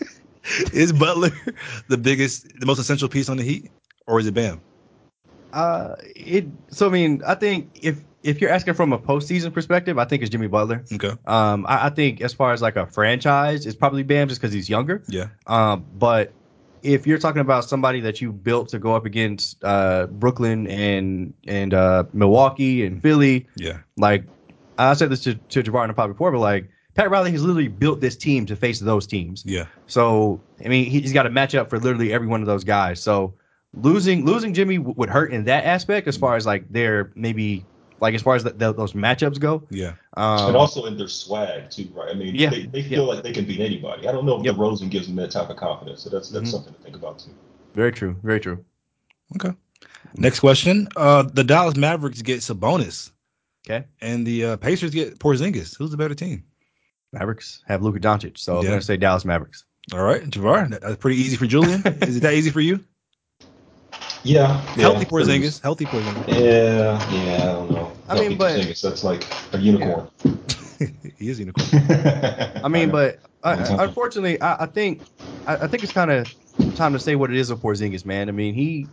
is 0.74 0.94
Butler 0.94 1.32
the 1.88 1.98
biggest, 1.98 2.60
the 2.60 2.66
most 2.66 2.80
essential 2.80 3.08
piece 3.08 3.30
on 3.30 3.38
the 3.38 3.44
Heat, 3.44 3.70
or 4.08 4.20
is 4.20 4.28
it 4.28 4.34
Bam? 4.34 4.62
Uh, 5.54 5.96
it. 6.16 6.48
So 6.70 6.88
I 6.88 6.90
mean, 6.90 7.22
I 7.26 7.36
think 7.36 7.70
if 7.82 8.02
if 8.24 8.40
you're 8.42 8.50
asking 8.52 8.74
from 8.76 8.94
a 8.94 9.00
postseason 9.00 9.54
perspective, 9.54 9.98
I 9.98 10.06
think 10.06 10.22
it's 10.22 10.30
Jimmy 10.30 10.48
Butler. 10.48 10.84
Okay. 10.94 11.12
Um, 11.26 11.66
I, 11.68 11.88
I 11.88 11.90
think 11.90 12.22
as 12.22 12.34
far 12.34 12.54
as 12.54 12.62
like 12.62 12.76
a 12.76 12.86
franchise, 12.86 13.66
it's 13.66 13.76
probably 13.76 14.04
Bam 14.04 14.28
just 14.28 14.40
because 14.42 14.54
he's 14.54 14.70
younger. 14.70 15.02
Yeah. 15.08 15.28
Um, 15.48 15.86
but 15.96 16.32
if 16.84 17.06
you're 17.08 17.18
talking 17.20 17.42
about 17.42 17.66
somebody 17.66 18.00
that 18.02 18.22
you 18.22 18.32
built 18.32 18.70
to 18.70 18.80
go 18.80 18.96
up 18.96 19.06
against 19.06 19.64
uh 19.64 20.08
Brooklyn 20.08 20.68
and 20.68 21.34
and 21.48 21.74
uh 21.74 22.04
Milwaukee 22.14 22.86
and 22.86 23.02
Philly, 23.02 23.48
Yeah. 23.56 23.80
like 23.98 24.24
I 24.78 24.94
said 24.96 25.10
this 25.10 25.24
to 25.24 25.36
to 25.36 25.64
Javar 25.64 25.88
the 25.88 25.94
pod 25.94 26.10
before, 26.10 26.32
but 26.32 26.40
like 26.40 26.70
Pat 26.96 27.10
Riley 27.10 27.32
has 27.32 27.42
literally 27.44 27.68
built 27.70 28.02
this 28.02 28.16
team 28.18 28.46
to 28.48 28.56
face 28.56 28.80
those 28.80 29.08
teams. 29.08 29.44
Yeah. 29.46 29.66
So 29.88 30.42
I 30.64 30.68
mean, 30.70 30.86
he- 30.86 31.02
he's 31.02 31.14
got 31.14 31.26
a 31.26 31.30
matchup 31.30 31.70
for 31.70 31.80
literally 31.80 32.12
every 32.14 32.28
one 32.28 32.42
of 32.42 32.48
those 32.48 32.64
guys. 32.64 33.02
So 33.02 33.34
losing 33.74 34.26
losing 34.26 34.54
Jimmy 34.54 34.78
w- 34.78 34.94
would 34.98 35.10
hurt 35.10 35.32
in 35.32 35.46
that 35.46 35.66
aspect, 35.66 36.08
as 36.08 36.18
far 36.18 36.36
as 36.36 36.46
like 36.46 36.68
their 36.70 37.12
maybe 37.16 37.66
like 38.02 38.14
as 38.16 38.22
far 38.22 38.36
as 38.36 38.44
the, 38.44 38.50
the, 38.50 38.74
those 38.74 38.94
matchups 38.94 39.40
go. 39.40 39.64
Yeah. 39.70 39.94
Um, 40.18 40.48
and 40.50 40.58
also 40.58 40.86
in 40.86 40.98
their 40.98 41.08
swag 41.08 41.70
too, 41.70 41.88
right? 41.94 42.10
I 42.10 42.14
mean, 42.14 42.36
Yeah, 42.36 42.50
they, 42.50 42.64
they 42.66 42.82
feel 42.84 43.06
like 43.06 43.24
they 43.24 43.32
can 43.32 43.46
beat 43.46 43.60
anybody. 43.62 44.08
I 44.08 44.12
don't 44.12 44.26
know 44.26 44.38
if 44.40 44.44
Yep. 44.46 44.56
DeRozan 44.56 44.90
gives 44.90 45.08
them 45.08 45.16
that 45.18 45.32
type 45.32 45.50
of 45.50 45.56
confidence. 45.58 46.02
So 46.04 46.10
that's 46.10 46.30
that's 46.30 46.50
Mhm. 46.50 46.52
something 46.52 46.74
to 46.74 46.80
think 46.82 46.96
about 46.96 47.20
too. 47.20 47.32
very 47.76 47.92
true, 47.94 48.16
very 48.24 48.40
true. 48.40 48.64
Okay. 49.38 49.56
Next 50.18 50.40
question. 50.42 50.88
Uh, 50.98 51.24
the 51.24 51.44
Dallas 51.44 51.78
Mavericks 51.78 52.22
get 52.22 52.40
Sabonis, 52.42 53.12
Okay, 53.66 53.86
and 54.02 54.26
the 54.28 54.44
uh, 54.46 54.58
Pacers 54.58 54.92
get 54.92 55.20
Porzingis. 55.20 55.78
Who's 55.78 55.92
the 55.92 55.98
better 55.98 56.16
team? 56.16 56.44
Mavericks 57.14 57.62
have 57.68 57.82
Luka 57.84 58.00
Doncic, 58.00 58.38
so 58.38 58.58
I'm 58.58 58.66
gonna 58.66 58.82
say 58.82 58.98
Dallas 58.98 59.24
Mavericks. 59.26 59.64
All 59.94 60.02
right, 60.04 60.24
Javar. 60.24 60.70
that- 60.72 60.82
That's 60.82 60.96
pretty 60.98 61.18
easy 61.22 61.38
for 61.38 61.46
Julian. 61.46 61.82
Is 62.02 62.18
it 62.18 62.22
that 62.22 62.34
easy 62.34 62.50
for 62.50 62.62
you? 62.62 62.84
Yeah, 64.24 64.62
yeah. 64.76 64.82
Healthy 64.82 65.06
Porzingis. 65.06 65.62
Healthy 65.62 65.86
Porzingis. 65.86 66.28
Yeah, 66.28 67.12
yeah, 67.12 67.36
I 67.44 67.46
don't 67.54 67.72
know. 67.72 67.81
I 68.12 68.20
mean, 68.28 68.38
but- 68.38 68.60
Porzingis, 68.60 68.82
that's 68.82 69.04
like 69.04 69.26
a 69.54 69.58
unicorn. 69.58 70.08
he 71.18 71.30
is 71.30 71.40
unicorn. 71.40 71.68
I 72.64 72.68
mean, 72.68 72.90
but 72.90 73.20
uh, 73.44 73.56
Long 73.58 73.66
time. 73.66 73.80
unfortunately, 73.90 74.40
I, 74.42 74.64
I 74.64 74.66
think 74.66 75.02
I, 75.48 75.56
I 75.56 75.68
think 75.68 75.84
it's 75.84 75.94
kind 75.94 76.12
of 76.12 76.34
time 76.76 76.94
to 76.94 77.00
say 77.00 77.16
what 77.16 77.30
it 77.32 77.38
is 77.38 77.52
with 77.52 77.62
Porzingis, 77.62 78.06
man. 78.06 78.30
I 78.30 78.32
mean, 78.32 78.54
he 78.54 78.88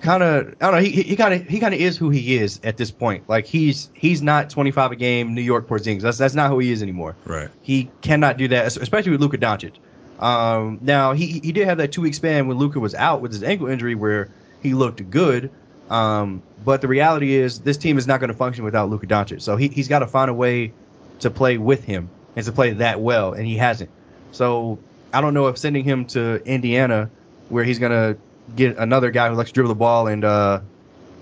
kind 0.00 0.22
of 0.22 0.48
I 0.60 0.70
don't 0.70 0.74
know. 0.74 0.80
He 0.80 1.02
he 1.02 1.16
kind 1.16 1.34
of 1.34 1.42
he 1.46 1.58
kind 1.60 1.74
of 1.74 1.80
is 1.80 1.96
who 1.96 2.10
he 2.10 2.36
is 2.36 2.60
at 2.64 2.76
this 2.76 2.90
point. 2.90 3.28
Like 3.28 3.46
he's 3.46 3.90
he's 3.94 4.22
not 4.22 4.50
25 4.50 4.92
a 4.92 4.96
game 4.96 5.34
New 5.34 5.42
York 5.42 5.66
Porzingis. 5.66 6.02
That's 6.02 6.18
that's 6.18 6.34
not 6.34 6.50
who 6.50 6.58
he 6.58 6.70
is 6.72 6.82
anymore. 6.82 7.16
right. 7.24 7.48
He 7.62 7.90
cannot 8.00 8.36
do 8.36 8.48
that, 8.48 8.66
especially 8.76 9.12
with 9.12 9.20
Luka 9.20 9.38
Doncic. 9.38 9.72
Um, 10.20 10.78
now 10.80 11.12
he 11.12 11.40
he 11.40 11.52
did 11.52 11.66
have 11.66 11.78
that 11.78 11.92
two 11.92 12.00
week 12.02 12.14
span 12.14 12.46
when 12.48 12.56
Luka 12.58 12.80
was 12.80 12.94
out 12.94 13.20
with 13.20 13.32
his 13.32 13.42
ankle 13.42 13.66
injury 13.66 13.94
where 13.94 14.30
he 14.62 14.72
looked 14.74 15.08
good. 15.10 15.50
Um, 15.90 16.42
but 16.66 16.80
the 16.80 16.88
reality 16.88 17.36
is 17.36 17.60
this 17.60 17.76
team 17.76 17.96
is 17.96 18.08
not 18.08 18.18
going 18.18 18.28
to 18.28 18.36
function 18.36 18.64
without 18.64 18.90
Luka 18.90 19.06
Doncic. 19.06 19.40
So 19.40 19.56
he 19.56 19.68
he's 19.68 19.86
got 19.86 20.00
to 20.00 20.06
find 20.06 20.28
a 20.28 20.34
way 20.34 20.72
to 21.20 21.30
play 21.30 21.58
with 21.58 21.84
him 21.84 22.10
and 22.34 22.44
to 22.44 22.50
play 22.50 22.72
that 22.72 23.00
well, 23.00 23.32
and 23.32 23.46
he 23.46 23.56
hasn't. 23.56 23.88
So 24.32 24.78
I 25.14 25.20
don't 25.20 25.32
know 25.32 25.46
if 25.46 25.56
sending 25.56 25.84
him 25.84 26.06
to 26.06 26.42
Indiana, 26.44 27.08
where 27.50 27.62
he's 27.62 27.78
going 27.78 27.92
to 27.92 28.18
get 28.56 28.76
another 28.78 29.12
guy 29.12 29.28
who 29.28 29.36
likes 29.36 29.50
to 29.50 29.54
dribble 29.54 29.68
the 29.68 29.76
ball 29.76 30.08
and 30.08 30.24
uh, 30.24 30.60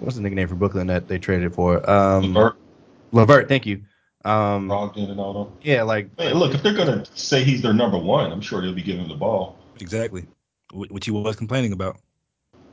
what's 0.01 0.17
the 0.17 0.23
nickname 0.23 0.49
for 0.49 0.55
Brooklyn 0.55 0.87
that 0.87 1.09
they 1.09 1.19
traded 1.19 1.55
for? 1.55 1.89
Um, 1.89 2.33
LeVert, 2.33 2.57
LeVert, 3.13 3.49
thank 3.49 3.67
you. 3.67 3.83
Um, 4.25 4.71
Brogdon, 4.71 5.11
and 5.11 5.21
all 5.21 5.45
them. 5.45 5.53
yeah, 5.61 5.83
like 5.83 6.17
Man, 6.17 6.35
look, 6.35 6.55
if 6.55 6.63
they're 6.63 6.73
gonna 6.73 7.05
say 7.15 7.45
he's 7.45 7.61
their 7.61 7.75
number 7.75 7.99
one, 7.99 8.33
I'm 8.33 8.41
sure 8.41 8.63
they'll 8.63 8.73
be 8.73 8.81
giving 8.81 9.03
him 9.03 9.11
the 9.11 9.15
ball. 9.15 9.59
Exactly. 9.79 10.25
Which 10.73 11.05
he 11.05 11.11
was 11.11 11.37
complaining 11.37 11.73
about. 11.73 11.99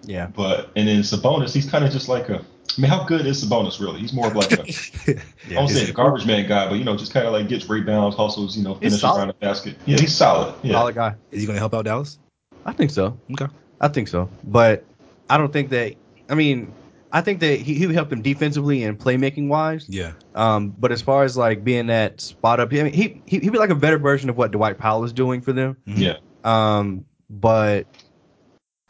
Yeah. 0.04 0.28
But 0.28 0.70
and 0.76 0.88
then 0.88 1.00
Sabonis, 1.00 1.54
he's 1.54 1.70
kind 1.70 1.86
of 1.86 1.92
just 1.92 2.10
like 2.10 2.30
a. 2.30 2.44
I 2.78 2.82
mean, 2.82 2.90
how 2.90 3.04
good 3.04 3.26
is 3.26 3.44
Sabonis 3.44 3.80
really? 3.80 4.00
He's 4.00 4.14
more 4.14 4.28
of 4.28 4.36
like 4.36 4.52
a. 4.54 4.62
I 5.52 5.56
won't 5.56 5.72
say 5.72 5.90
a 5.90 5.94
garbage 5.94 6.26
man 6.26 6.48
guy, 6.48 6.70
but 6.70 6.76
you 6.76 6.86
know, 6.86 6.96
just 6.96 7.14
kind 7.14 7.26
of 7.26 7.34
like 7.34 7.48
gets 7.48 7.70
rebounds, 7.70 8.16
hustles, 8.16 8.58
you 8.58 8.64
know, 8.64 8.76
He's 8.76 9.00
finishes 9.00 9.04
around 9.04 9.28
the 9.28 9.34
basket. 9.34 9.76
Yeah, 9.86 10.00
he's 10.00 10.16
solid. 10.16 10.56
Yeah. 10.64 10.74
Solid 10.74 10.96
guy. 10.96 11.16
Is 11.32 11.42
he 11.42 11.46
going 11.46 11.56
to 11.56 11.60
help 11.60 11.74
out 11.74 11.86
Dallas? 11.86 12.18
I 12.66 12.72
think 12.72 12.92
so. 12.92 13.18
Okay. 13.34 13.52
I 13.82 13.88
think 13.88 14.08
so. 14.08 14.30
But 14.46 14.86
I 15.30 15.38
don't 15.38 15.52
think 15.52 15.70
that. 15.72 15.96
I 16.30 16.36
mean, 16.36 16.74
I 17.12 17.22
think 17.22 17.40
that 17.42 17.60
he, 17.60 17.74
he 17.74 17.86
would 17.86 17.96
help 17.96 18.10
them 18.10 18.22
defensively 18.22 18.84
and 18.84 18.98
playmaking 18.98 19.48
wise. 19.50 19.86
Yeah. 19.90 20.14
Um, 20.36 20.70
but 20.78 20.92
as 20.92 21.02
far 21.02 21.24
as 21.24 21.36
like 21.36 21.64
being 21.64 21.88
that 21.88 22.22
spot 22.22 22.60
up, 22.60 22.72
I 22.72 22.84
mean, 22.84 22.94
he 22.94 23.22
he 23.26 23.40
he'd 23.40 23.52
be 23.52 23.58
like 23.58 23.70
a 23.70 23.76
better 23.76 23.98
version 23.98 24.30
of 24.30 24.38
what 24.38 24.52
Dwight 24.52 24.78
Powell 24.78 25.04
is 25.04 25.14
doing 25.14 25.42
for 25.42 25.52
them. 25.52 25.78
yeah. 25.86 26.18
Um, 26.44 27.06
but 27.30 27.86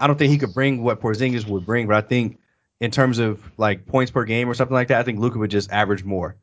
I 0.02 0.08
don't 0.08 0.18
think 0.18 0.32
he 0.32 0.38
could 0.38 0.54
bring 0.54 0.84
what 0.84 1.00
Porzingis 1.00 1.46
would 1.48 1.66
bring. 1.66 1.88
But 1.88 1.96
I 1.96 2.02
think 2.08 2.40
in 2.80 2.92
terms 2.92 3.20
of 3.20 3.40
like 3.58 3.86
points 3.86 4.12
per 4.12 4.26
game 4.26 4.50
or 4.50 4.54
something 4.54 4.74
like 4.74 4.88
that, 4.90 5.00
I 5.00 5.04
think 5.04 5.20
Luka 5.20 5.38
would 5.38 5.52
just 5.52 5.72
average 5.72 6.04
more. 6.04 6.36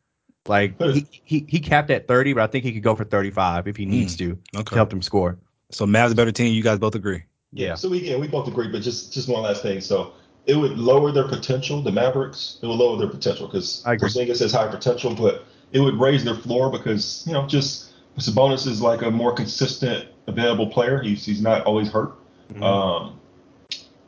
Like 0.46 0.80
he, 0.80 1.06
he 1.10 1.44
he 1.48 1.60
capped 1.60 1.90
at 1.90 2.06
30, 2.08 2.34
but 2.34 2.42
I 2.42 2.46
think 2.46 2.64
he 2.64 2.72
could 2.72 2.82
go 2.82 2.94
for 2.94 3.04
35 3.04 3.68
if 3.68 3.76
he 3.76 3.84
needs 3.84 4.16
to 4.16 4.38
to 4.54 4.60
Okay. 4.60 4.76
help 4.76 4.90
them 4.90 5.02
score. 5.02 5.36
So 5.70 5.84
Mavs 5.84 6.12
a 6.12 6.14
better 6.14 6.32
team. 6.32 6.54
You 6.54 6.62
guys 6.62 6.78
both 6.78 6.94
agree. 6.94 7.24
Yeah. 7.52 7.74
So 7.74 7.88
we 7.90 7.98
yeah, 8.08 8.16
we 8.16 8.28
both 8.28 8.48
agree, 8.48 8.68
but 8.68 8.80
just 8.80 9.12
just 9.12 9.28
one 9.28 9.42
last 9.42 9.60
thing. 9.62 9.80
So 9.80 10.12
it 10.46 10.54
would 10.54 10.78
lower 10.78 11.12
their 11.12 11.28
potential. 11.28 11.82
The 11.82 11.92
Mavericks, 11.92 12.58
it 12.62 12.66
would 12.66 12.76
lower 12.78 12.96
their 12.96 13.08
potential 13.08 13.46
because 13.46 13.82
I. 13.84 13.96
Porzingis 13.96 14.40
has 14.40 14.52
high 14.52 14.68
potential, 14.68 15.14
but 15.14 15.44
it 15.72 15.80
would 15.80 15.98
raise 16.00 16.24
their 16.24 16.36
floor 16.36 16.70
because 16.70 17.24
you 17.26 17.34
know 17.34 17.46
just 17.46 17.90
Sabonis 18.18 18.66
is 18.66 18.80
like 18.80 19.02
a 19.02 19.10
more 19.10 19.32
consistent 19.34 20.08
available 20.28 20.68
player. 20.68 21.02
He's 21.02 21.26
he's 21.26 21.42
not 21.42 21.66
always 21.66 21.90
hurt. 21.90 22.14
Mhm. 22.54 22.62
Um, 22.62 23.17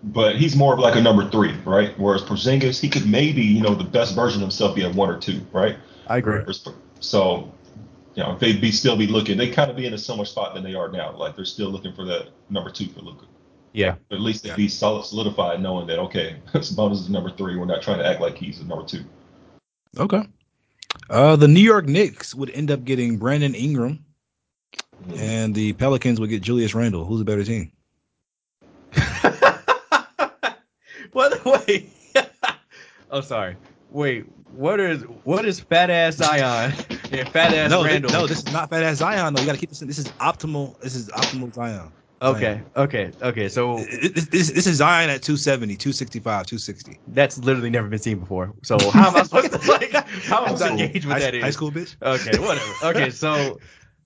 but 0.02 0.36
he's 0.36 0.56
more 0.56 0.74
of 0.74 0.80
like 0.80 0.96
a 0.96 1.00
number 1.00 1.28
three, 1.30 1.52
right? 1.64 1.98
Whereas 1.98 2.22
Porzingis, 2.22 2.80
he 2.80 2.88
could 2.88 3.06
maybe, 3.06 3.42
you 3.42 3.62
know, 3.62 3.74
the 3.74 3.84
best 3.84 4.14
version 4.14 4.38
of 4.38 4.42
himself 4.42 4.74
be 4.74 4.84
at 4.84 4.94
one 4.94 5.10
or 5.10 5.18
two, 5.18 5.40
right? 5.52 5.76
I 6.06 6.18
agree. 6.18 6.42
So, 7.00 7.52
you 8.14 8.22
know, 8.22 8.36
they'd 8.38 8.60
be 8.60 8.72
still 8.72 8.96
be 8.96 9.06
looking. 9.06 9.36
They 9.36 9.50
kind 9.50 9.70
of 9.70 9.76
be 9.76 9.86
in 9.86 9.94
a 9.94 9.98
similar 9.98 10.24
spot 10.24 10.54
than 10.54 10.64
they 10.64 10.74
are 10.74 10.88
now. 10.88 11.16
Like 11.16 11.36
they're 11.36 11.44
still 11.44 11.70
looking 11.70 11.94
for 11.94 12.04
that 12.06 12.28
number 12.48 12.70
two 12.70 12.86
for 12.86 13.00
Luka. 13.00 13.26
Yeah. 13.72 13.96
But 14.08 14.16
at 14.16 14.22
least 14.22 14.42
they'd 14.42 14.56
be 14.56 14.68
solid, 14.68 15.04
solidified, 15.04 15.62
knowing 15.62 15.86
that 15.86 15.98
okay, 15.98 16.36
Sabonis 16.54 16.94
is 16.94 17.10
number 17.10 17.30
three. 17.30 17.56
We're 17.56 17.66
not 17.66 17.82
trying 17.82 17.98
to 17.98 18.06
act 18.06 18.20
like 18.20 18.36
he's 18.36 18.60
a 18.60 18.64
number 18.64 18.84
two. 18.84 19.04
Okay. 19.98 20.22
Uh, 21.08 21.36
the 21.36 21.48
New 21.48 21.60
York 21.60 21.86
Knicks 21.86 22.34
would 22.34 22.50
end 22.50 22.70
up 22.70 22.84
getting 22.84 23.16
Brandon 23.16 23.54
Ingram, 23.54 24.04
and 25.14 25.54
the 25.54 25.72
Pelicans 25.74 26.20
would 26.20 26.30
get 26.30 26.42
Julius 26.42 26.74
Randle. 26.74 27.04
Who's 27.04 27.20
a 27.20 27.24
better 27.24 27.44
team? 27.44 27.70
what? 31.12 31.44
Wait. 31.66 31.90
oh, 33.10 33.20
sorry. 33.20 33.56
Wait. 33.90 34.26
What 34.52 34.80
is 34.80 35.02
what 35.24 35.44
is 35.44 35.60
fat 35.60 35.90
ass 35.90 36.16
Zion 36.16 36.72
and 37.12 37.28
fat 37.28 37.54
ass 37.54 37.70
no, 37.70 37.84
Randle? 37.84 38.10
no, 38.10 38.26
this 38.26 38.38
is 38.38 38.52
not 38.52 38.68
fat 38.68 38.82
ass 38.82 38.96
Zion 38.96 39.32
though. 39.34 39.40
You 39.40 39.46
got 39.46 39.52
to 39.52 39.58
keep 39.58 39.68
this. 39.68 39.80
In. 39.80 39.86
This 39.86 39.98
is 39.98 40.08
optimal. 40.12 40.78
This 40.80 40.96
is 40.96 41.08
optimal 41.10 41.54
Zion. 41.54 41.92
okay. 42.20 42.60
Okay. 42.76 43.12
Okay. 43.22 43.48
So 43.48 43.76
This, 43.78 44.26
this, 44.26 44.50
this 44.50 44.66
is 44.66 44.76
Zion 44.78 45.08
at 45.08 45.22
270, 45.22 45.76
265, 45.76 46.46
260. 46.46 46.98
that's 47.08 47.38
literally 47.38 47.70
never 47.70 47.86
been 47.88 48.00
seen 48.00 48.18
before. 48.18 48.52
So 48.64 48.76
how 48.90 49.08
am 49.10 49.16
I 49.16 49.22
supposed 49.22 49.52
to 49.52 49.58
like? 49.70 49.92
How 49.92 50.44
am 50.44 50.52
I 50.52 50.56
supposed 50.56 50.78
to 50.78 50.88
gauge 50.88 51.06
what 51.06 51.12
high, 51.12 51.20
that 51.20 51.34
is? 51.36 51.42
high 51.44 51.50
school 51.50 51.70
bitch. 51.70 51.94
Okay. 52.02 52.36
Whatever. 52.38 52.72
Okay. 52.98 53.10
So, 53.10 53.60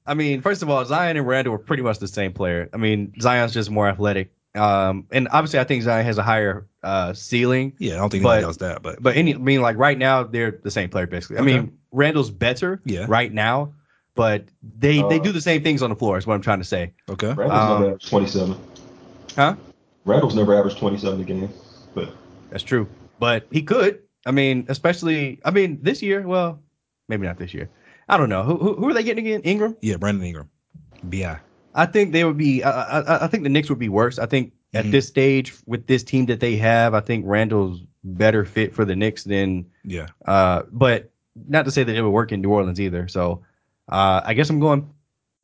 I 0.06 0.12
mean, 0.12 0.42
first 0.42 0.62
of 0.62 0.68
all, 0.68 0.84
Zion 0.84 1.16
and 1.16 1.26
Randle 1.26 1.54
are 1.54 1.58
pretty 1.58 1.82
much 1.82 1.98
the 2.00 2.06
same 2.08 2.34
player. 2.34 2.68
I 2.74 2.76
mean, 2.76 3.14
Zion's 3.20 3.54
just 3.54 3.70
more 3.70 3.88
athletic. 3.88 4.30
Um, 4.54 5.06
and 5.10 5.26
obviously, 5.32 5.58
I 5.58 5.64
think 5.64 5.82
Zion 5.82 6.04
has 6.06 6.18
a 6.18 6.22
higher 6.22 6.66
uh 6.82 7.12
ceiling. 7.12 7.72
Yeah, 7.78 7.94
I 7.94 7.96
don't 7.98 8.10
think 8.10 8.22
But- 8.22 8.38
anybody 8.38 8.46
does 8.46 8.58
that, 8.58 8.82
but 8.82 9.02
But 9.02 9.16
any, 9.16 9.34
I 9.34 9.38
mean, 9.38 9.60
like 9.62 9.76
right 9.76 9.98
now, 9.98 10.22
they're 10.22 10.58
the 10.62 10.70
same 10.70 10.88
player 10.90 11.06
basically. 11.06 11.38
I 11.38 11.42
mean, 11.42 11.76
Randle's 11.92 12.30
better 12.30 12.80
Yeah. 12.84 13.06
right 13.08 13.32
now, 13.32 13.72
but 14.14 14.44
they 14.78 14.98
they 15.08 15.18
Uh, 15.18 15.22
do 15.22 15.32
the 15.32 15.40
same 15.40 15.62
things 15.62 15.82
on 15.82 15.90
the 15.90 15.96
floor. 15.96 16.18
Is 16.18 16.26
what 16.26 16.34
I'm 16.34 16.42
trying 16.42 16.60
to 16.60 16.64
say. 16.64 16.92
okay. 17.08 17.28
Randle's 17.32 17.50
Um, 17.52 17.68
never 17.80 17.86
averaged 17.86 18.08
27. 18.10 18.56
Huh? 19.36 19.56
Randle's 20.04 20.34
never 20.34 20.54
averaged 20.56 20.78
27 20.78 21.20
a 21.20 21.24
game. 21.24 21.48
But 21.94 22.10
That's 22.50 22.62
true. 22.62 22.86
But 23.18 23.46
he 23.50 23.62
could. 23.62 24.00
I 24.26 24.30
mean, 24.30 24.66
especially. 24.68 25.40
I 25.44 25.50
mean, 25.50 25.78
this 25.82 26.00
year. 26.02 26.22
Well, 26.26 26.60
maybe 27.08 27.26
not 27.26 27.38
this 27.38 27.52
year. 27.54 27.68
I 28.08 28.16
don't 28.18 28.28
know. 28.28 28.42
Who 28.44 28.56
who, 28.56 28.74
who 28.76 28.88
are 28.88 28.94
they 28.94 29.02
getting 29.02 29.26
again? 29.26 29.40
Ingram. 29.42 29.76
Yeah, 29.80 29.96
Brandon 29.96 30.24
Ingram, 30.24 30.50
Bi. 31.02 31.38
I 31.74 31.86
think 31.86 32.12
they 32.12 32.24
would 32.24 32.36
be. 32.38 32.62
I, 32.62 33.00
I, 33.00 33.24
I 33.24 33.26
think 33.28 33.42
the 33.42 33.48
Knicks 33.48 33.68
would 33.68 33.78
be 33.78 33.88
worse. 33.88 34.18
I 34.18 34.26
think 34.26 34.52
at 34.74 34.84
Mhm. 34.84 34.90
this 34.92 35.06
stage 35.08 35.54
with 35.66 35.86
this 35.86 36.02
team 36.02 36.26
that 36.26 36.40
they 36.40 36.56
have, 36.56 36.94
I 36.94 37.00
think 37.00 37.24
Randle's 37.26 37.80
better 38.04 38.44
fit 38.44 38.74
for 38.74 38.84
the 38.84 38.94
Knicks 38.96 39.24
than. 39.24 39.66
Yeah. 39.84 40.06
Uh, 40.26 40.62
but 40.70 41.10
not 41.48 41.64
to 41.64 41.70
say 41.70 41.82
that 41.84 41.94
it 41.94 42.02
would 42.02 42.10
work 42.10 42.32
in 42.32 42.40
New 42.40 42.50
Orleans 42.50 42.80
either. 42.80 43.08
So, 43.08 43.42
uh, 43.88 44.20
I 44.24 44.34
guess 44.34 44.50
I'm 44.50 44.60
going. 44.60 44.88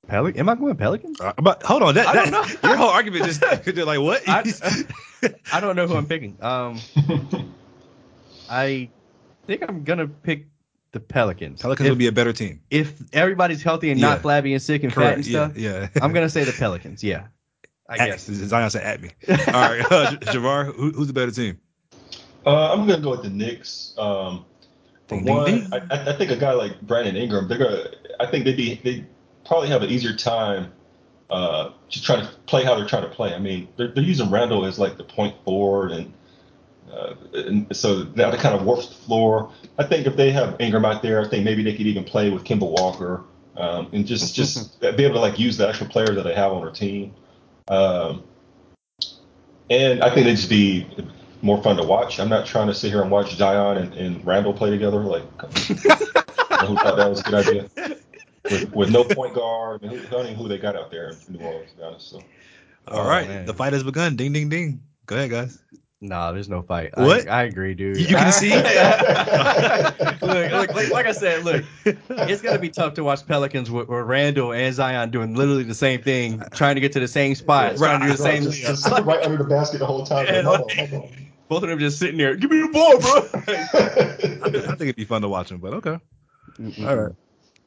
Pelican? 0.08 0.40
Am 0.40 0.48
I 0.48 0.54
going 0.56 0.74
Pelicans? 0.76 1.20
Uh, 1.20 1.32
but 1.40 1.62
hold 1.62 1.82
on, 1.84 1.94
that, 1.94 2.08
I 2.08 2.14
don't 2.14 2.30
know. 2.32 2.68
your 2.68 2.76
whole 2.76 2.88
argument 2.88 3.24
just 3.26 3.42
like 3.42 4.00
what? 4.00 4.22
I, 4.28 4.42
I 5.52 5.60
don't 5.60 5.76
know 5.76 5.86
who 5.86 5.94
I'm 5.94 6.06
picking. 6.06 6.36
Um, 6.40 6.80
I 8.50 8.88
think 9.46 9.62
I'm 9.68 9.84
gonna 9.84 10.08
pick 10.08 10.46
the 10.92 11.00
Pelicans. 11.00 11.60
Pelicans 11.62 11.86
if, 11.86 11.90
would 11.92 11.98
be 11.98 12.06
a 12.08 12.12
better 12.12 12.32
team. 12.32 12.60
if 12.70 12.94
everybody's 13.12 13.62
healthy 13.62 13.90
and 13.90 14.00
Yeah. 14.00 14.08
not 14.10 14.22
flabby 14.22 14.52
and 14.54 14.62
sick 14.62 14.82
and 14.82 14.92
fat 14.92 15.14
and 15.14 15.24
stuff. 15.26 15.56
yeah. 15.56 15.88
yeah. 15.94 16.02
I'm 16.02 16.12
gonna 16.12 16.28
say 16.28 16.44
the 16.44 16.52
Pelicans. 16.52 17.02
Yeah, 17.04 17.26
I 17.88 17.96
At- 17.96 18.06
guess. 18.10 18.24
Zion 18.26 18.70
said 18.70 18.82
at 18.84 19.00
me. 19.00 19.10
All 19.28 19.36
right, 19.52 19.80
uh, 19.92 20.10
Javar, 20.32 20.74
who, 20.74 20.90
who's 20.90 21.06
the 21.06 21.12
better 21.12 21.30
team? 21.32 21.58
uh, 22.46 22.72
I'm 22.72 22.86
gonna 22.86 23.02
go 23.02 23.10
with 23.10 23.22
the 23.22 23.30
Knicks. 23.30 23.94
Um, 23.98 24.44
for 25.08 25.16
Ding, 25.16 25.24
ding, 25.24 25.34
one, 25.34 25.44
ding. 25.46 25.66
I, 25.72 25.76
I 25.90 26.14
I 26.14 26.16
think 26.16 26.30
a 26.30 26.36
guy 26.36 26.52
like 26.52 26.80
Brandon 26.82 27.16
Ingram, 27.16 27.48
they're 27.48 27.58
gonna. 27.58 27.84
I 28.18 28.26
think 28.26 28.44
they'd 28.44 28.56
be 28.56 28.80
they 28.84 29.04
probably 29.46 29.68
have 29.68 29.82
an 29.82 29.90
easier 29.90 30.14
time 30.14 30.72
uh, 31.30 31.70
just 31.88 32.04
trying 32.04 32.26
to 32.26 32.32
play 32.46 32.64
how 32.64 32.74
they're 32.74 32.86
trying 32.88 33.02
to 33.02 33.08
play. 33.08 33.32
I 33.34 33.38
mean, 33.38 33.68
they're, 33.76 33.88
they're 33.88 34.04
using 34.04 34.30
Randle 34.30 34.64
as 34.64 34.78
like 34.78 34.96
the 34.96 35.04
point 35.04 35.34
forward, 35.44 35.92
and, 35.92 36.12
uh, 36.92 37.14
and 37.34 37.74
so 37.76 38.06
now 38.14 38.30
they 38.30 38.36
kind 38.38 38.54
of 38.54 38.64
warps 38.64 38.88
the 38.88 38.94
floor. 38.94 39.52
I 39.78 39.84
think 39.84 40.06
if 40.06 40.16
they 40.16 40.30
have 40.32 40.56
Ingram 40.60 40.84
out 40.84 41.02
there, 41.02 41.24
I 41.24 41.28
think 41.28 41.44
maybe 41.44 41.62
they 41.62 41.72
could 41.72 41.86
even 41.86 42.04
play 42.04 42.30
with 42.30 42.44
Kemba 42.44 42.68
Walker 42.68 43.24
um, 43.56 43.88
and 43.92 44.06
just 44.06 44.34
just 44.40 44.80
be 44.80 44.86
able 45.04 45.14
to 45.14 45.20
like 45.20 45.38
use 45.38 45.56
the 45.56 45.68
actual 45.68 45.86
players 45.88 46.14
that 46.16 46.24
they 46.24 46.34
have 46.34 46.52
on 46.52 46.62
their 46.62 46.72
team. 46.72 47.14
Um, 47.68 48.24
and 49.70 50.02
I 50.02 50.12
think 50.12 50.26
they'd 50.26 50.34
just 50.36 50.50
be 50.50 50.86
more 51.42 51.62
fun 51.62 51.76
to 51.76 51.84
watch. 51.84 52.18
I'm 52.18 52.28
not 52.28 52.46
trying 52.46 52.66
to 52.66 52.74
sit 52.74 52.90
here 52.90 53.02
and 53.02 53.10
watch 53.10 53.34
Zion 53.36 53.78
and, 53.78 53.94
and 53.94 54.26
Randle 54.26 54.52
play 54.52 54.70
together. 54.70 54.98
Like, 55.00 55.22
who 55.58 55.74
thought 56.76 56.96
that 56.96 57.08
was 57.08 57.20
a 57.20 57.22
good 57.22 57.34
idea? 57.46 57.96
With, 58.44 58.72
with 58.74 58.90
no 58.90 59.04
point 59.04 59.34
guard, 59.34 59.82
and 59.82 59.92
who, 59.92 59.98
I 59.98 60.10
don't 60.10 60.24
even 60.26 60.34
who 60.36 60.48
they 60.48 60.58
got 60.58 60.74
out 60.74 60.90
there 60.90 61.10
in 61.28 61.34
New 61.34 61.44
Orleans, 61.44 61.70
to 61.70 61.76
be 61.76 61.82
honest. 61.82 62.10
So. 62.10 62.16
All 62.88 63.00
Oh, 63.04 63.08
right, 63.08 63.28
man. 63.28 63.46
the 63.46 63.54
fight 63.54 63.72
has 63.74 63.84
begun. 63.84 64.16
Ding, 64.16 64.32
ding, 64.32 64.48
ding. 64.48 64.82
Go 65.06 65.14
ahead, 65.16 65.30
guys. 65.30 65.58
Nah, 66.02 66.32
there's 66.32 66.48
no 66.48 66.62
fight. 66.62 66.96
What? 66.96 67.28
I, 67.28 67.40
I 67.40 67.42
agree, 67.44 67.74
dude. 67.74 67.98
You 67.98 68.06
can 68.06 68.32
see? 68.32 68.54
look, 68.56 70.50
look, 70.50 70.74
like, 70.74 70.90
like 70.90 71.06
I 71.06 71.12
said, 71.12 71.44
look, 71.44 71.62
it's 71.84 72.40
gonna 72.40 72.58
be 72.58 72.70
tough 72.70 72.94
to 72.94 73.04
watch 73.04 73.26
Pelicans 73.26 73.70
with, 73.70 73.86
with 73.86 74.06
Randle 74.06 74.52
and 74.52 74.74
Zion 74.74 75.10
doing 75.10 75.34
literally 75.34 75.62
the 75.62 75.74
same 75.74 76.00
thing, 76.02 76.42
trying 76.54 76.76
to 76.76 76.80
get 76.80 76.92
to 76.92 77.00
the 77.00 77.08
same 77.08 77.34
spot, 77.34 77.76
trying 77.76 78.00
to 78.00 78.06
do 78.06 78.12
the 78.12 78.18
same. 78.18 78.44
Just, 78.44 78.62
just 78.62 78.84
sit 78.84 79.04
right 79.04 79.22
under 79.22 79.36
the 79.36 79.44
basket 79.44 79.78
the 79.78 79.86
whole 79.86 80.06
time. 80.06 80.24
Yeah, 80.26 80.42
Hold 80.42 80.60
on, 80.60 80.66
like- 80.68 80.88
hold 80.88 81.02
on. 81.04 81.26
Both 81.48 81.64
of 81.64 81.68
them 81.68 81.80
just 81.80 81.98
sitting 81.98 82.16
there. 82.16 82.36
Give 82.36 82.48
me 82.48 82.60
the 82.60 82.68
ball, 82.68 82.98
bro. 83.00 83.28
I 84.62 84.76
think 84.76 84.82
it'd 84.82 84.96
be 84.96 85.04
fun 85.04 85.20
to 85.22 85.28
watch 85.28 85.48
them, 85.48 85.58
but 85.58 85.74
okay. 85.74 85.98
bro. 86.56 86.88
All 86.88 86.96
right. 86.96 87.12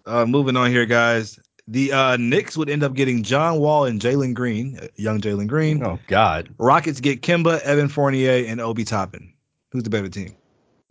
Uh, 0.05 0.25
moving 0.25 0.55
on 0.55 0.71
here, 0.71 0.85
guys. 0.85 1.37
The 1.67 1.93
uh, 1.93 2.17
Knicks 2.17 2.57
would 2.57 2.69
end 2.69 2.83
up 2.83 2.93
getting 2.93 3.23
John 3.23 3.59
Wall 3.59 3.85
and 3.85 4.01
Jalen 4.01 4.33
Green, 4.33 4.77
uh, 4.81 4.87
young 4.95 5.21
Jalen 5.21 5.47
Green. 5.47 5.81
Oh 5.83 5.97
God, 6.07 6.49
Rockets 6.57 6.99
get 6.99 7.21
Kemba, 7.21 7.61
Evan 7.61 7.87
Fournier, 7.87 8.45
and 8.47 8.59
Obi 8.59 8.83
Toppin. 8.83 9.33
Who's 9.71 9.83
the 9.83 9.89
better 9.89 10.09
team? 10.09 10.35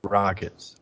Rockets. 0.02 0.76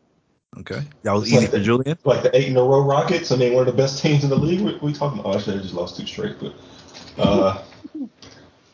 Okay, 0.59 0.81
that 1.03 1.11
was 1.13 1.23
It's 1.23 1.31
easy 1.33 1.39
like 1.41 1.49
for 1.51 1.57
the- 1.57 1.63
Julian. 1.63 1.97
like 2.05 2.23
the 2.23 2.35
eight 2.35 2.47
in 2.47 2.57
a 2.57 2.63
row 2.63 2.81
Rockets. 2.81 3.31
I 3.31 3.35
mean, 3.37 3.53
one 3.53 3.67
of 3.67 3.73
the 3.73 3.77
best 3.81 4.01
teams 4.01 4.23
in 4.23 4.29
the 4.29 4.35
league. 4.37 4.61
We, 4.61 4.77
we 4.81 4.93
talking 4.93 5.19
about? 5.19 5.33
Oh, 5.33 5.37
actually, 5.37 5.57
they 5.57 5.63
just 5.63 5.73
lost 5.75 5.97
two 5.97 6.05
straight. 6.05 6.35
But 6.39 6.53
uh, 7.17 7.61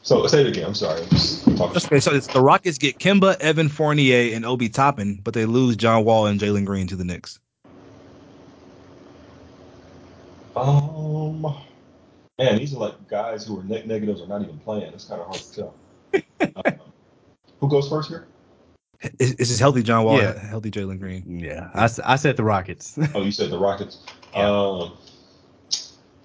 so 0.03 0.25
say 0.27 0.41
it 0.41 0.47
again. 0.47 0.65
I'm 0.65 0.73
sorry. 0.75 1.01
I'm 1.01 1.09
just 1.09 1.45
talking. 1.57 1.77
Okay, 1.85 1.99
so 1.99 2.13
it's 2.13 2.27
the 2.27 2.41
Rockets 2.41 2.77
get 2.77 2.99
Kemba, 2.99 3.37
Evan 3.39 3.69
Fournier, 3.69 4.35
and 4.35 4.45
Obi 4.45 4.69
Toppin, 4.69 5.19
but 5.23 5.33
they 5.33 5.45
lose 5.45 5.75
John 5.75 6.03
Wall 6.05 6.27
and 6.27 6.39
Jalen 6.39 6.65
Green 6.65 6.87
to 6.87 6.95
the 6.95 7.03
Knicks. 7.03 7.39
Um, 10.57 11.55
man, 12.39 12.57
these 12.57 12.73
are 12.73 12.77
like 12.79 13.07
guys 13.07 13.45
who 13.45 13.59
are 13.59 13.63
net 13.63 13.87
negatives 13.87 14.21
are 14.21 14.27
not 14.27 14.41
even 14.41 14.57
playing. 14.59 14.91
It's 14.93 15.05
kind 15.05 15.21
of 15.21 15.27
hard 15.27 15.39
to 15.39 15.53
tell. 15.53 15.73
um, 16.65 16.79
who 17.59 17.69
goes 17.69 17.87
first 17.87 18.09
here? 18.09 18.27
Is, 19.19 19.33
is 19.33 19.49
this 19.49 19.59
healthy 19.59 19.83
John 19.83 20.05
Wall? 20.05 20.17
Yeah. 20.17 20.37
Healthy 20.39 20.71
Jalen 20.71 20.99
Green. 20.99 21.39
Yeah, 21.39 21.69
I, 21.73 21.87
I 22.03 22.15
said 22.15 22.37
the 22.37 22.43
Rockets. 22.43 22.97
Oh, 23.13 23.21
you 23.21 23.31
said 23.31 23.51
the 23.51 23.59
Rockets. 23.59 24.03
Yeah. 24.33 24.49
Um, 24.49 24.97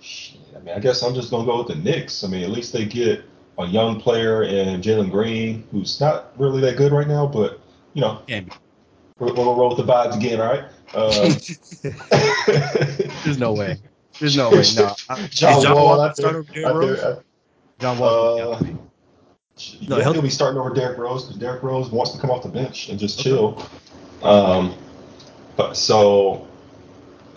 shit, 0.01 0.41
I 0.57 0.61
mean, 0.61 0.75
I 0.75 0.79
guess 0.79 1.03
I'm 1.03 1.15
just 1.15 1.31
gonna 1.31 1.45
go 1.45 1.59
with 1.59 1.69
the 1.69 1.75
Knicks. 1.75 2.25
I 2.25 2.29
mean, 2.29 2.43
at 2.43 2.51
least 2.51 2.73
they 2.73 2.87
get 2.87 3.25
a 3.59 3.67
young 3.67 4.01
player 4.01 4.45
and 4.45 4.83
Jalen 4.83 5.11
Green, 5.11 5.65
who's 5.71 6.01
not 6.01 6.33
really 6.39 6.63
that 6.63 6.79
good 6.79 6.93
right 6.93 7.07
now, 7.07 7.27
but 7.27 7.61
you 7.93 8.01
know, 8.01 8.23
Can 8.27 8.45
be. 8.45 8.53
we're, 9.19 9.29
we're 9.29 9.35
gonna 9.35 9.51
roll 9.51 9.77
with 9.77 9.87
the 9.87 9.93
vibes 9.93 10.17
again, 10.17 10.41
all 10.41 10.49
right? 10.49 10.65
Um, 10.95 11.37
There's 13.25 13.39
no 13.39 13.53
way. 13.53 13.79
There's 14.23 14.37
no 14.37 14.51
way. 14.51 14.57
No, 14.77 14.95
John, 15.31 15.63
John 15.63 15.75
Wall 15.75 15.85
Wall 15.85 16.01
out 16.01 16.21
over 16.21 16.43
Derrick 16.45 16.75
Rose? 16.75 17.01
there, 17.03 17.23
John 17.81 17.99
Wall. 17.99 18.55
Uh, 18.55 18.61
No, 19.89 19.97
he'll- 20.01 20.13
he'll 20.13 20.23
be 20.23 20.31
starting 20.31 20.61
over 20.61 20.71
Derrick 20.73 20.97
Rose 20.97 21.25
because 21.25 21.41
Derrick 21.41 21.63
Rose 21.65 21.91
wants 21.91 22.13
to 22.13 22.19
come 22.21 22.31
off 22.31 22.45
the 22.45 22.49
bench 22.49 22.89
and 22.89 22.99
just 23.01 23.19
chill. 23.19 23.61
Um, 24.23 24.75
but 25.57 25.77
so 25.77 26.47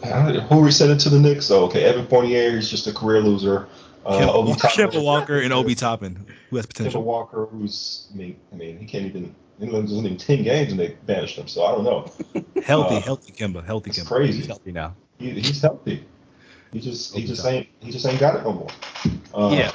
I 0.03 0.31
don't- 0.31 0.41
who 0.47 0.59
we 0.61 0.69
sent 0.71 0.91
it 0.91 0.99
to 0.99 1.09
the 1.09 1.19
Knicks? 1.19 1.49
Oh, 1.49 1.65
okay, 1.65 1.83
Evan 1.85 2.05
Fournier 2.05 2.55
is 2.55 2.69
just 2.69 2.85
a 2.85 2.93
career 2.93 3.21
loser. 3.21 3.67
Uh, 4.05 4.31
Obi 4.31 4.51
Kemba 4.51 5.03
Walker 5.03 5.39
and 5.39 5.51
Obi 5.51 5.73
Toppin, 5.73 6.23
who 6.51 6.57
has 6.57 6.67
potential. 6.67 7.01
Kemba 7.01 7.01
potential. 7.01 7.03
Walker, 7.03 7.45
who's 7.51 8.07
I 8.13 8.17
mean, 8.17 8.35
I 8.53 8.55
mean, 8.55 8.77
he 8.77 8.85
can't 8.85 9.05
even. 9.07 9.33
He 9.59 9.65
doesn't 9.65 9.89
even 9.89 10.17
ten 10.17 10.43
games 10.43 10.69
and 10.71 10.79
they 10.79 10.89
banished 11.07 11.37
him. 11.37 11.47
So 11.47 11.63
I 11.65 11.71
don't 11.71 11.83
know. 11.85 12.11
Healthy, 12.63 12.97
Uh, 12.97 12.99
healthy 12.99 13.31
Kemba, 13.31 13.65
healthy 13.65 13.89
It's 13.89 13.99
Kemba. 13.99 14.05
crazy. 14.07 14.37
He's 14.39 14.47
healthy 14.47 14.71
now. 14.73 14.93
He, 15.17 15.31
he's 15.31 15.61
healthy. 15.61 16.03
He 16.75 16.81
just 16.81 17.15
he 17.15 17.25
just 17.25 17.45
ain't 17.45 17.69
he 17.79 17.89
just 17.89 18.05
ain't 18.05 18.19
got 18.19 18.35
it 18.35 18.43
no 18.43 18.51
more. 18.51 18.67
Uh, 19.33 19.55
Yeah. 19.55 19.71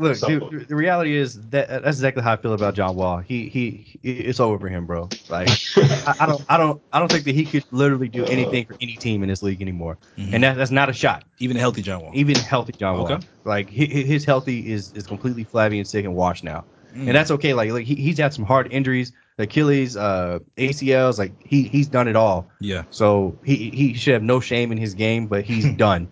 Look, 0.00 0.14
So- 0.14 0.28
dude, 0.28 0.68
the 0.68 0.76
reality 0.76 1.16
is 1.16 1.40
that 1.50 1.66
that's 1.68 1.96
exactly 1.96 2.22
how 2.22 2.34
I 2.34 2.36
feel 2.36 2.52
about 2.52 2.74
John 2.74 2.94
Wall. 2.94 3.18
He 3.18 3.48
he, 3.48 3.98
he 4.00 4.12
it's 4.12 4.38
over 4.38 4.56
for 4.56 4.68
him, 4.68 4.86
bro. 4.86 5.08
Like 5.28 5.48
I, 5.76 6.14
I 6.20 6.26
don't 6.26 6.44
I 6.48 6.56
don't 6.56 6.80
I 6.92 7.00
don't 7.00 7.10
think 7.10 7.24
that 7.24 7.34
he 7.34 7.44
could 7.44 7.64
literally 7.72 8.06
do 8.08 8.24
anything 8.26 8.64
for 8.66 8.76
any 8.80 8.94
team 8.94 9.24
in 9.24 9.28
this 9.28 9.42
league 9.42 9.60
anymore. 9.60 9.98
Mhm. 10.16 10.34
And 10.34 10.44
that, 10.44 10.56
that's 10.56 10.70
not 10.70 10.88
a 10.88 10.92
shot. 10.92 11.24
Even 11.40 11.56
healthy 11.56 11.82
John 11.82 12.00
Wall. 12.02 12.12
Even 12.14 12.36
healthy 12.36 12.74
John 12.78 12.96
Wall, 12.98 13.18
like 13.44 13.68
hi- 13.70 13.88
hi- 13.92 14.02
his 14.06 14.24
healthy 14.24 14.70
is 14.70 14.92
is 14.92 15.04
completely 15.04 15.42
flabby 15.42 15.80
and 15.80 15.88
sick 15.88 16.04
and 16.04 16.14
washed 16.14 16.44
now, 16.44 16.64
Mm. 16.94 17.08
and 17.08 17.16
that's 17.16 17.32
okay. 17.32 17.52
Like 17.52 17.72
like 17.72 17.84
he, 17.84 17.96
he's 17.96 18.18
had 18.18 18.32
some 18.32 18.44
hard 18.44 18.72
injuries, 18.72 19.12
Achilles, 19.38 19.96
uh, 19.96 20.38
ACLs. 20.56 21.18
Like 21.18 21.32
he 21.44 21.62
he's 21.64 21.86
done 21.88 22.08
it 22.08 22.16
all. 22.16 22.48
yeah. 22.60 22.84
So 22.90 23.36
he 23.44 23.70
he 23.70 23.94
should 23.94 24.14
have 24.14 24.22
no 24.22 24.40
shame 24.40 24.72
in 24.72 24.78
his 24.78 24.94
game, 24.94 25.26
but 25.26 25.44
he's 25.44 25.72
done. 25.76 26.08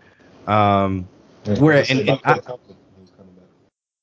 Um, 0.46 1.08
Where- 1.58 1.84
and- 1.88 2.00
and 2.00 2.10
I- 2.10 2.14
Klay 2.38 2.42
Thompson, 2.46 2.76
who's 2.98 3.10
coming 3.10 3.34
back. 3.34 3.44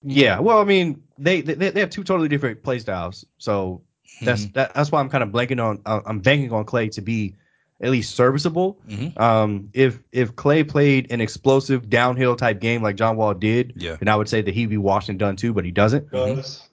yeah, 0.04 0.40
well, 0.40 0.60
I 0.60 0.64
mean, 0.66 1.02
they 1.18 1.42
they, 1.42 1.54
they 1.70 1.80
have 1.80 1.90
two 1.90 2.04
totally 2.04 2.28
different 2.30 2.64
play 2.64 2.80
styles, 2.80 3.26
so 3.38 3.82
that's 4.22 4.46
Mhm. 4.46 4.54
that, 4.54 4.74
that's 4.74 4.92
why 4.92 5.00
I'm 5.00 5.10
kind 5.10 5.24
of 5.24 5.30
blanking 5.30 5.64
on 5.64 5.80
uh, 5.86 6.02
I'm 6.06 6.20
banking 6.20 6.52
on 6.52 6.66
Klay 6.66 6.92
to 6.92 7.02
be 7.02 7.36
at 7.82 7.92
least 7.92 8.16
serviceable. 8.16 8.78
Mhm. 8.90 9.20
Um, 9.20 9.70
if 9.74 10.00
if 10.12 10.36
Klay 10.36 10.68
played 10.68 11.12
an 11.12 11.20
explosive 11.22 11.90
downhill 11.90 12.36
type 12.36 12.60
game 12.62 12.82
like 12.82 12.96
John 12.96 13.16
Wall 13.18 13.34
did, 13.34 13.74
Yeah. 13.76 13.96
then 13.98 14.08
I 14.10 14.16
would 14.16 14.30
say 14.30 14.42
that 14.42 14.54
he'd 14.54 14.70
be 14.70 14.78
washed 14.78 15.10
and 15.10 15.18
done 15.20 15.36
too, 15.36 15.54
but 15.54 15.66
he 15.66 15.72
doesn't. 15.72 16.10
Does. 16.12 16.68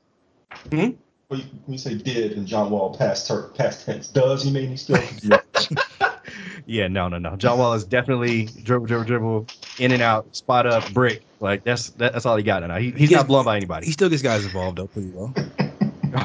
Hmm? 0.70 0.90
When 1.30 1.38
you, 1.38 1.46
when 1.64 1.72
you 1.74 1.78
say 1.78 1.94
did 1.94 2.32
and 2.32 2.44
John 2.44 2.70
Wall 2.70 2.92
past 2.92 3.28
ter- 3.28 3.50
past 3.50 3.86
tense, 3.86 4.08
does 4.08 4.42
he 4.42 4.50
mean 4.50 4.68
he 4.68 4.76
still? 4.76 5.00
Yeah, 6.66 6.86
no, 6.88 7.08
no, 7.08 7.18
no. 7.18 7.34
John 7.36 7.58
Wall 7.58 7.72
is 7.74 7.84
definitely 7.84 8.44
dribble, 8.44 8.86
dribble, 8.86 9.04
dribble, 9.04 9.46
in 9.78 9.90
and 9.90 10.02
out, 10.02 10.36
spot 10.36 10.66
up, 10.66 10.92
brick. 10.92 11.24
Like 11.40 11.64
that's 11.64 11.90
that, 11.90 12.12
that's 12.12 12.26
all 12.26 12.36
he 12.36 12.42
got 12.42 12.62
now. 12.62 12.78
He, 12.78 12.90
he's 12.92 13.08
He 13.08 13.14
not 13.14 13.26
blown 13.26 13.44
by 13.44 13.56
anybody. 13.56 13.86
He 13.86 13.92
still 13.92 14.08
gets 14.08 14.22
guys 14.22 14.44
involved 14.44 14.78
though 14.78 14.86
pretty 14.86 15.10
well. 15.12 15.34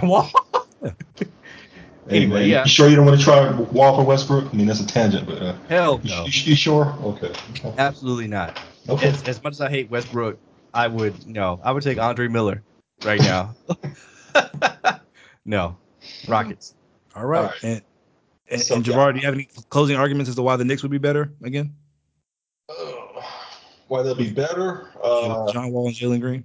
Wall. 0.04 0.30
Hey, 2.08 2.18
Anyway, 2.18 2.42
man, 2.42 2.50
yeah. 2.50 2.64
You 2.64 2.70
sure 2.70 2.88
you 2.88 2.96
don't 2.96 3.08
want 3.08 3.18
to 3.18 3.24
try 3.24 3.52
Wall 3.52 3.96
for 3.96 4.04
Westbrook? 4.04 4.54
I 4.54 4.56
mean, 4.56 4.68
that's 4.68 4.80
a 4.80 4.86
tangent, 4.86 5.26
but 5.26 5.42
uh, 5.42 5.56
Hell 5.68 6.00
you, 6.04 6.12
no, 6.12 6.26
you, 6.26 6.52
you 6.52 6.56
sure? 6.56 6.96
Okay. 7.02 7.34
absolutely 7.80 8.28
not. 8.28 8.60
Okay. 8.88 9.08
As, 9.08 9.24
as 9.24 9.44
much 9.44 9.54
as 9.54 9.62
I 9.62 9.70
hate 9.72 9.90
Westbrook, 9.90 10.38
I 10.72 10.88
would 10.88 11.26
no. 11.26 11.60
I 11.64 11.72
would 11.72 11.82
take 11.82 11.98
Andre 11.98 12.28
Miller 12.28 12.62
right 13.04 13.20
now. 13.20 13.56
no, 15.46 15.78
Rockets. 16.28 16.76
All 17.16 17.26
right. 17.26 17.40
All 17.40 17.46
right. 17.46 17.64
And, 17.64 17.82
and, 18.50 18.62
So, 18.62 18.76
and 18.76 18.88
yeah. 18.88 19.12
Do 19.12 19.20
you 19.20 19.26
have 19.26 19.34
any 19.34 19.50
closing 19.70 19.96
arguments 19.96 20.30
as 20.30 20.36
to 20.36 20.42
why 20.42 20.56
the 20.56 20.66
Knicks 20.66 20.82
would 20.84 20.92
be 20.92 20.98
better 20.98 21.32
again? 21.44 21.74
Uh, 22.70 22.74
why 23.88 24.02
they'll 24.02 24.16
be 24.16 24.32
better? 24.32 24.90
Uh, 25.04 25.52
John 25.52 25.72
Wall 25.72 25.88
and 25.88 25.96
Jalen 25.96 26.22
Green. 26.22 26.44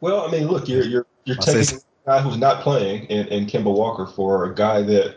well, 0.00 0.26
I 0.26 0.30
mean, 0.30 0.48
look, 0.48 0.68
you're 0.68 0.84
you're 0.84 1.06
you're 1.24 1.36
I'll 1.38 1.44
taking 1.44 1.78
a 1.78 1.80
guy 2.06 2.20
who's 2.20 2.38
not 2.38 2.62
playing 2.62 3.06
and, 3.10 3.28
and 3.28 3.48
Kemba 3.48 3.72
Walker 3.74 4.06
for 4.06 4.44
a 4.44 4.54
guy 4.54 4.82
that, 4.82 5.16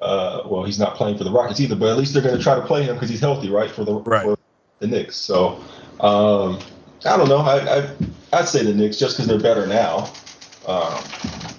uh, 0.00 0.42
well, 0.46 0.64
he's 0.64 0.78
not 0.78 0.94
playing 0.94 1.16
for 1.16 1.24
the 1.24 1.30
Rockets 1.30 1.60
either, 1.60 1.74
but 1.76 1.88
at 1.88 1.96
least 1.96 2.12
they're 2.12 2.22
going 2.22 2.36
to 2.36 2.42
try 2.42 2.54
to 2.54 2.62
play 2.66 2.82
him 2.82 2.94
because 2.94 3.08
he's 3.08 3.20
healthy, 3.20 3.50
right? 3.50 3.70
For 3.70 3.84
the 3.84 3.94
Right. 3.94 4.22
for 4.22 4.38
the 4.80 4.86
Knicks. 4.86 5.16
So, 5.16 5.60
um, 6.00 6.58
I 7.04 7.16
don't 7.16 7.28
know. 7.28 7.38
I, 7.38 7.78
I 7.78 7.90
I'd 8.32 8.48
say 8.48 8.64
the 8.64 8.74
Knicks 8.74 8.98
just 8.98 9.16
because 9.16 9.28
they're 9.28 9.40
better 9.40 9.66
now. 9.66 10.10
Um, 10.66 11.02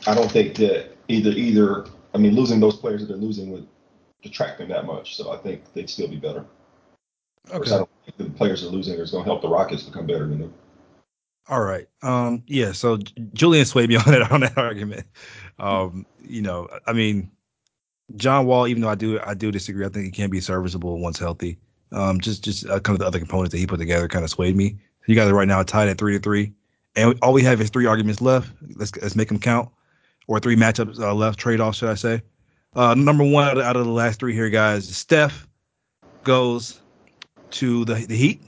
I 0.05 0.13
don't 0.15 0.31
think 0.31 0.55
that 0.57 0.95
either 1.07 1.31
either. 1.31 1.85
I 2.13 2.17
mean, 2.17 2.35
losing 2.35 2.59
those 2.59 2.75
players 2.77 3.01
that 3.01 3.07
they're 3.07 3.17
losing 3.17 3.51
would 3.51 3.67
detract 4.23 4.57
them 4.57 4.69
that 4.69 4.85
much. 4.85 5.15
So 5.15 5.31
I 5.31 5.37
think 5.37 5.61
they'd 5.73 5.89
still 5.89 6.07
be 6.07 6.15
better. 6.17 6.45
Of 7.45 7.51
course, 7.51 7.71
I 7.71 7.75
Okay. 7.75 7.77
don't 7.77 7.89
think 8.17 8.31
the 8.31 8.37
players 8.37 8.61
they're 8.61 8.71
losing 8.71 8.95
is 8.95 9.11
going 9.11 9.23
to 9.23 9.29
help 9.29 9.41
the 9.41 9.49
Rockets 9.49 9.83
become 9.83 10.07
better 10.07 10.27
than 10.27 10.39
them. 10.39 10.53
All 11.49 11.61
right. 11.61 11.87
Um. 12.01 12.43
Yeah. 12.47 12.73
So 12.73 12.97
Julian 13.33 13.65
swayed 13.65 13.89
me 13.89 13.95
on 13.97 14.03
that 14.07 14.31
on 14.31 14.41
that 14.41 14.57
argument. 14.57 15.05
Um. 15.59 16.05
You 16.21 16.41
know. 16.41 16.67
I 16.85 16.93
mean, 16.93 17.31
John 18.17 18.45
Wall. 18.45 18.67
Even 18.67 18.81
though 18.81 18.89
I 18.89 18.95
do 18.95 19.19
I 19.25 19.33
do 19.33 19.51
disagree. 19.51 19.85
I 19.85 19.89
think 19.89 20.05
he 20.05 20.11
can 20.11 20.29
be 20.29 20.41
serviceable 20.41 20.99
once 20.99 21.17
healthy. 21.19 21.57
Um. 21.93 22.19
Just 22.19 22.43
just 22.43 22.65
uh, 22.65 22.79
kind 22.81 22.95
of 22.95 22.99
the 22.99 23.05
other 23.07 23.19
components 23.19 23.51
that 23.53 23.59
he 23.59 23.67
put 23.67 23.79
together 23.79 24.07
kind 24.09 24.25
of 24.25 24.29
swayed 24.29 24.57
me. 24.57 24.77
You 25.07 25.15
guys 25.15 25.29
are 25.29 25.33
right 25.33 25.47
now 25.47 25.63
tied 25.63 25.89
at 25.89 25.97
three 25.97 26.13
to 26.13 26.19
three, 26.19 26.53
and 26.95 27.17
all 27.21 27.33
we 27.33 27.43
have 27.43 27.59
is 27.59 27.69
three 27.69 27.85
arguments 27.85 28.21
left. 28.21 28.51
Let's 28.75 28.95
let's 28.97 29.15
make 29.15 29.29
them 29.29 29.39
count, 29.39 29.69
or 30.27 30.39
three 30.39 30.55
matchups 30.55 30.99
uh, 30.99 31.13
left. 31.13 31.39
Trade 31.39 31.59
offs, 31.59 31.79
should 31.79 31.89
I 31.89 31.95
say? 31.95 32.21
Uh. 32.75 32.93
Number 32.93 33.23
one 33.23 33.47
out 33.47 33.57
of, 33.57 33.63
out 33.63 33.75
of 33.75 33.85
the 33.85 33.91
last 33.91 34.19
three 34.19 34.33
here, 34.33 34.49
guys. 34.49 34.87
Steph 34.87 35.47
goes 36.23 36.81
to 37.51 37.85
the 37.85 37.95
the 37.95 38.15
Heat, 38.15 38.41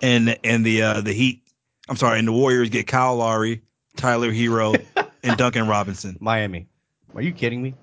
and 0.00 0.36
and 0.42 0.66
the 0.66 0.82
uh 0.82 1.00
the 1.00 1.12
Heat 1.12 1.42
I'm 1.88 1.96
sorry, 1.96 2.18
and 2.18 2.28
the 2.28 2.32
Warriors 2.32 2.70
get 2.70 2.86
Kyle 2.86 3.16
Lowry, 3.16 3.62
Tyler 3.96 4.30
Herro, 4.30 4.74
and 5.22 5.36
Duncan 5.36 5.66
Robinson. 5.66 6.16
Miami. 6.20 6.66
Are 7.14 7.22
you 7.22 7.32
kidding 7.32 7.62
me? 7.62 7.74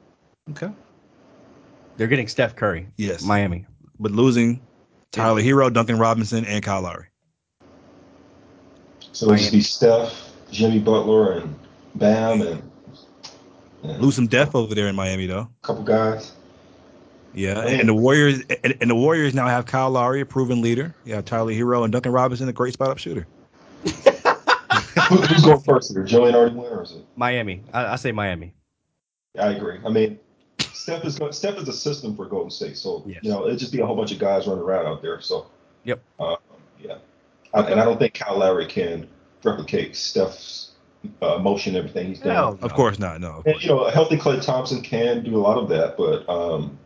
Okay. 0.51 0.71
They're 1.97 2.07
getting 2.07 2.27
Steph 2.27 2.55
Curry. 2.55 2.87
Yes. 2.97 3.23
Miami. 3.23 3.65
But 3.99 4.11
losing 4.11 4.61
Tyler 5.11 5.41
Herro, 5.41 5.71
Duncan 5.71 5.99
Robinson, 5.99 6.45
and 6.45 6.63
Kyle 6.63 6.81
Lowry. 6.81 7.07
So 9.11 9.25
it'll 9.25 9.37
just 9.37 9.51
be 9.51 9.61
Steph, 9.61 10.31
Jimmy 10.51 10.79
Butler, 10.79 11.33
and 11.33 11.55
Bam, 11.95 12.41
and, 12.41 12.71
and 13.83 14.01
Lose 14.01 14.15
some 14.15 14.27
depth 14.27 14.55
over 14.55 14.73
there 14.75 14.87
in 14.87 14.95
Miami 14.95 15.25
though. 15.25 15.49
a 15.63 15.65
couple 15.67 15.83
guys. 15.83 16.33
Yeah. 17.33 17.61
And, 17.65 17.87
the 17.87 17.93
Warriors 17.93 18.41
and, 18.63 18.75
and 18.81 18.89
the 18.89 18.95
Warriors 18.95 19.33
now 19.33 19.47
have 19.47 19.65
Kyle 19.65 19.89
Lowry, 19.89 20.21
a 20.21 20.25
proven 20.25 20.61
leader. 20.61 20.93
Yeah, 21.05 21.21
Tyler 21.21 21.51
Herro 21.53 21.83
and 21.83 21.91
Duncan 21.91 22.11
Robinson, 22.11 22.49
a 22.49 22.53
great 22.53 22.73
spot 22.73 22.89
up 22.89 22.97
shooter. 22.97 23.27
Who's 23.83 25.43
going 25.43 25.59
first 25.61 25.91
here? 25.93 26.03
Julian 26.03 26.35
already 26.35 26.55
went, 26.55 26.71
or 26.71 26.83
is 26.83 26.91
it? 26.91 27.03
Miami. 27.15 27.61
I, 27.73 27.93
I 27.93 27.95
say 27.95 28.11
Miami. 28.11 28.53
I 29.39 29.51
agree. 29.51 29.79
I 29.85 29.89
mean, 29.89 30.19
Steph 30.59 31.05
is 31.05 31.19
Steph 31.31 31.57
is 31.57 31.67
a 31.67 31.73
system 31.73 32.15
for 32.15 32.25
Golden 32.25 32.49
State, 32.51 32.77
so 32.77 33.03
Yes. 33.05 33.19
you 33.23 33.29
know 33.31 33.45
it'd 33.47 33.59
just 33.59 33.71
be 33.71 33.79
a 33.79 33.85
whole 33.85 33.95
bunch 33.95 34.11
of 34.11 34.19
guys 34.19 34.47
running 34.47 34.63
around 34.63 34.85
out 34.87 35.01
there. 35.01 35.21
So, 35.21 35.47
Yep. 35.83 36.01
uh, 36.19 36.35
yeah, 36.83 36.97
I, 37.53 37.61
and 37.61 37.79
I 37.79 37.85
don't 37.85 37.97
think 37.97 38.13
Kyle 38.13 38.37
Lowry 38.37 38.65
can 38.65 39.07
replicate 39.43 39.95
Steph's 39.95 40.71
uh, 41.21 41.37
motion, 41.37 41.75
everything 41.75 42.07
he's 42.07 42.19
done. 42.19 42.35
Hell 42.35 42.59
Of 42.61 42.73
course 42.73 42.99
not. 42.99 43.21
No. 43.21 43.41
And 43.45 43.61
you 43.61 43.69
know, 43.69 43.85
a 43.85 43.91
healthy 43.91 44.17
Klay 44.17 44.43
Thompson 44.43 44.81
can 44.81 45.23
do 45.23 45.35
a 45.35 45.39
lot 45.41 45.57
of 45.57 45.69
that, 45.69 45.97
but 45.97 46.27
um, 46.29 46.77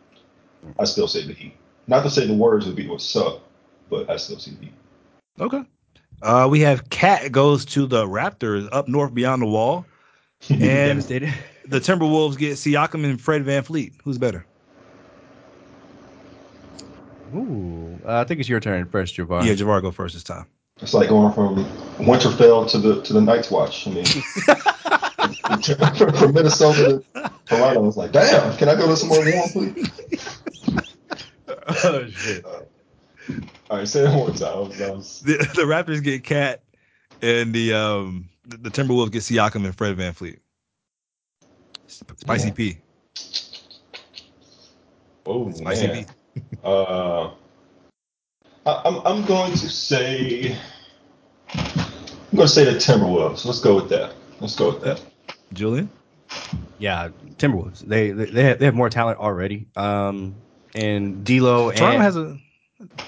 I 0.80 0.86
still 0.86 1.08
say 1.08 1.26
the 1.26 1.34
Heat. 1.34 1.56
Not 1.88 2.04
to 2.04 2.10
say 2.10 2.28
the 2.28 2.34
Warriors 2.34 2.66
would 2.66 2.76
be 2.76 2.88
what 2.88 3.02
suck, 3.02 3.42
but 3.90 4.10
I 4.10 4.18
still 4.18 4.40
see 4.40 4.52
the 4.52 4.66
Heat. 4.66 4.74
Okay. 5.40 5.64
Uh, 6.22 6.48
we 6.50 6.62
have 6.62 6.90
KAT 6.90 7.32
goes 7.32 7.66
to 7.66 7.86
the 7.86 8.06
Raptors 8.06 8.70
up 8.72 8.88
north 8.88 9.14
beyond 9.14 9.42
the 9.42 9.48
wall, 9.48 9.86
and 10.50 10.60
Devastated. 10.60 11.34
the 11.68 11.80
Timberwolves 11.80 12.38
get 12.38 12.54
Siakam 12.54 13.04
and 13.04 13.20
Fred 13.20 13.44
Van 13.44 13.64
Fleet. 13.64 13.94
Who's 14.04 14.18
better? 14.18 14.46
Ooh, 17.36 18.00
uh, 18.06 18.20
I 18.20 18.24
think 18.26 18.40
it's 18.40 18.48
your 18.48 18.60
turn 18.60 18.86
first, 18.86 19.18
Javar. 19.18 19.44
Yeah, 19.44 19.54
Javar 19.54 19.82
go 19.82 19.92
first 19.92 20.14
this 20.14 20.24
time. 20.24 20.46
It's 20.82 20.94
like 20.94 21.10
going 21.10 21.34
from 21.34 21.56
Winterfell 22.06 22.70
to 22.72 22.78
the 22.80 23.02
to 23.04 23.14
the 23.14 23.22
Night's 23.22 23.50
Watch. 23.52 23.88
I 23.88 23.92
mean, 23.92 24.06
from 24.06 26.34
Minnesota 26.34 27.04
to 27.14 27.32
Toronto, 27.46 27.88
it's 27.88 27.98
like, 27.98 28.12
damn, 28.12 28.58
can 28.58 28.70
I 28.70 28.76
go 28.76 28.88
to 28.88 28.98
somewhere 28.98 29.22
warm, 29.34 29.50
please? 29.74 29.90
oh 31.86 32.08
shit. 32.08 32.44
All 33.70 33.78
right, 33.78 33.88
say 33.88 34.02
that 34.02 34.10
one 34.10 34.18
more 34.18 34.28
time. 34.32 34.70
That 34.78 34.96
was- 34.96 34.98
was- 34.98 35.20
The, 35.22 35.38
the 35.56 35.62
Raptors 35.64 36.04
get 36.04 36.24
KAT, 36.24 36.62
and 37.22 37.54
the 37.54 37.74
um 37.74 38.30
the, 38.48 38.58
the 38.58 38.70
Timberwolves 38.72 39.12
get 39.12 39.22
Siakam 39.22 39.66
and 39.66 39.76
Fred 39.76 39.96
VanVleet. 39.98 40.40
Spicy 41.88 42.48
Yeah. 42.48 42.54
P. 42.54 42.78
oh 45.28 45.52
Spicy 45.52 45.88
man. 45.88 46.06
P. 46.06 46.42
Uh, 46.64 47.28
I, 47.28 47.32
I'm 48.66 49.00
I'm 49.06 49.26
going 49.26 49.52
to 49.54 49.70
say 49.70 50.58
I'm 51.56 52.36
going 52.38 52.48
to 52.48 52.54
say 52.54 52.64
the 52.66 52.72
Timberwolves. 52.72 53.46
Let's 53.46 53.60
go 53.60 53.76
with 53.76 53.90
that. 53.90 54.14
Let's 54.40 54.56
go 54.56 54.70
with 54.74 54.82
that. 54.84 55.02
Julian. 55.54 55.90
Yeah, 56.80 57.10
Timberwolves. 57.38 57.80
They 57.82 58.12
they 58.12 58.26
they 58.26 58.44
have, 58.44 58.60
they 58.60 58.66
have 58.66 58.76
more 58.76 58.90
talent 58.90 59.20
already. 59.20 59.68
Um, 59.76 60.36
and 60.76 61.24
D'Lo 61.24 61.72
Toronto 61.72 61.94
and 61.96 62.04
has 62.04 62.16
a. 62.18 62.38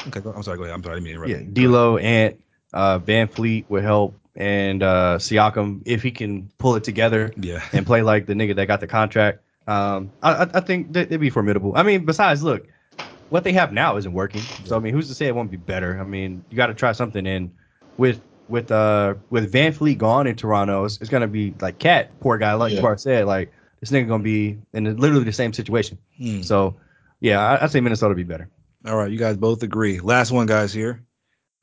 Okay, 0.07 0.19
go- 0.21 0.33
I'm 0.33 0.43
sorry. 0.43 0.57
Go 0.57 0.63
ahead. 0.63 0.75
I'm 0.75 0.83
sorry. 0.83 0.97
I 0.97 0.99
didn't 0.99 1.19
mean 1.19 1.21
to 1.23 1.29
yeah, 1.29 1.35
interrupt. 1.37 1.53
D'Lo 1.53 1.97
and 1.97 2.37
uh, 2.73 2.99
VanVleet 2.99 3.65
would 3.69 3.83
help, 3.83 4.15
and 4.35 4.83
uh, 4.83 5.17
Siakam 5.19 5.81
if 5.85 6.03
he 6.03 6.11
can 6.11 6.49
pull 6.57 6.75
it 6.75 6.83
together 6.83 7.31
Yeah. 7.37 7.63
and 7.73 7.85
play 7.85 8.01
like 8.01 8.25
the 8.25 8.33
nigga 8.33 8.55
that 8.57 8.67
got 8.67 8.79
the 8.81 8.87
contract. 8.87 9.39
Um, 9.67 10.11
I 10.21 10.33
I, 10.43 10.49
I 10.55 10.59
think 10.59 10.93
they'd 10.93 11.17
be 11.19 11.29
formidable. 11.31 11.73
I 11.75 11.83
mean, 11.83 12.05
besides, 12.05 12.43
look, 12.43 12.67
what 13.35 13.43
they 13.43 13.51
have 13.51 13.73
now 13.73 13.97
isn't 13.97 14.13
working. 14.13 14.49
So 14.63 14.77
I 14.77 14.79
mean, 14.79 14.93
who's 14.93 15.09
to 15.09 15.13
say 15.13 15.27
it 15.27 15.35
won't 15.35 15.51
be 15.51 15.57
better? 15.57 15.99
I 15.99 16.05
mean, 16.05 16.45
you 16.49 16.55
got 16.55 16.67
to 16.67 16.73
try 16.73 16.93
something. 16.93 17.27
And 17.27 17.51
with 17.97 18.21
with 18.47 18.71
uh 18.71 19.15
with 19.29 19.51
VanVleet 19.51 19.97
gone 19.97 20.25
in 20.25 20.37
Toronto, 20.37 20.85
it's, 20.85 21.01
it's 21.01 21.09
gonna 21.09 21.27
be 21.27 21.53
like 21.59 21.77
KAT, 21.77 22.17
poor 22.21 22.37
guy, 22.37 22.53
like 22.53 22.71
Yeah. 22.71 22.79
Bart 22.79 23.01
said, 23.01 23.25
like 23.25 23.51
this 23.81 23.91
nigga 23.91 24.07
gonna 24.07 24.23
be 24.23 24.59
in 24.71 24.95
literally 24.95 25.25
the 25.25 25.33
same 25.33 25.51
situation. 25.51 25.97
Hmm. 26.17 26.43
So 26.43 26.77
yeah, 27.19 27.41
I, 27.45 27.65
I'd 27.65 27.71
say 27.71 27.81
Minnesota 27.81 28.15
be 28.15 28.23
better. 28.23 28.49
All 28.85 28.95
right, 28.95 29.11
you 29.11 29.17
guys 29.17 29.35
both 29.35 29.63
agree. 29.63 29.99
Last 29.99 30.31
one, 30.31 30.45
guys. 30.45 30.71
Here. 30.71 31.04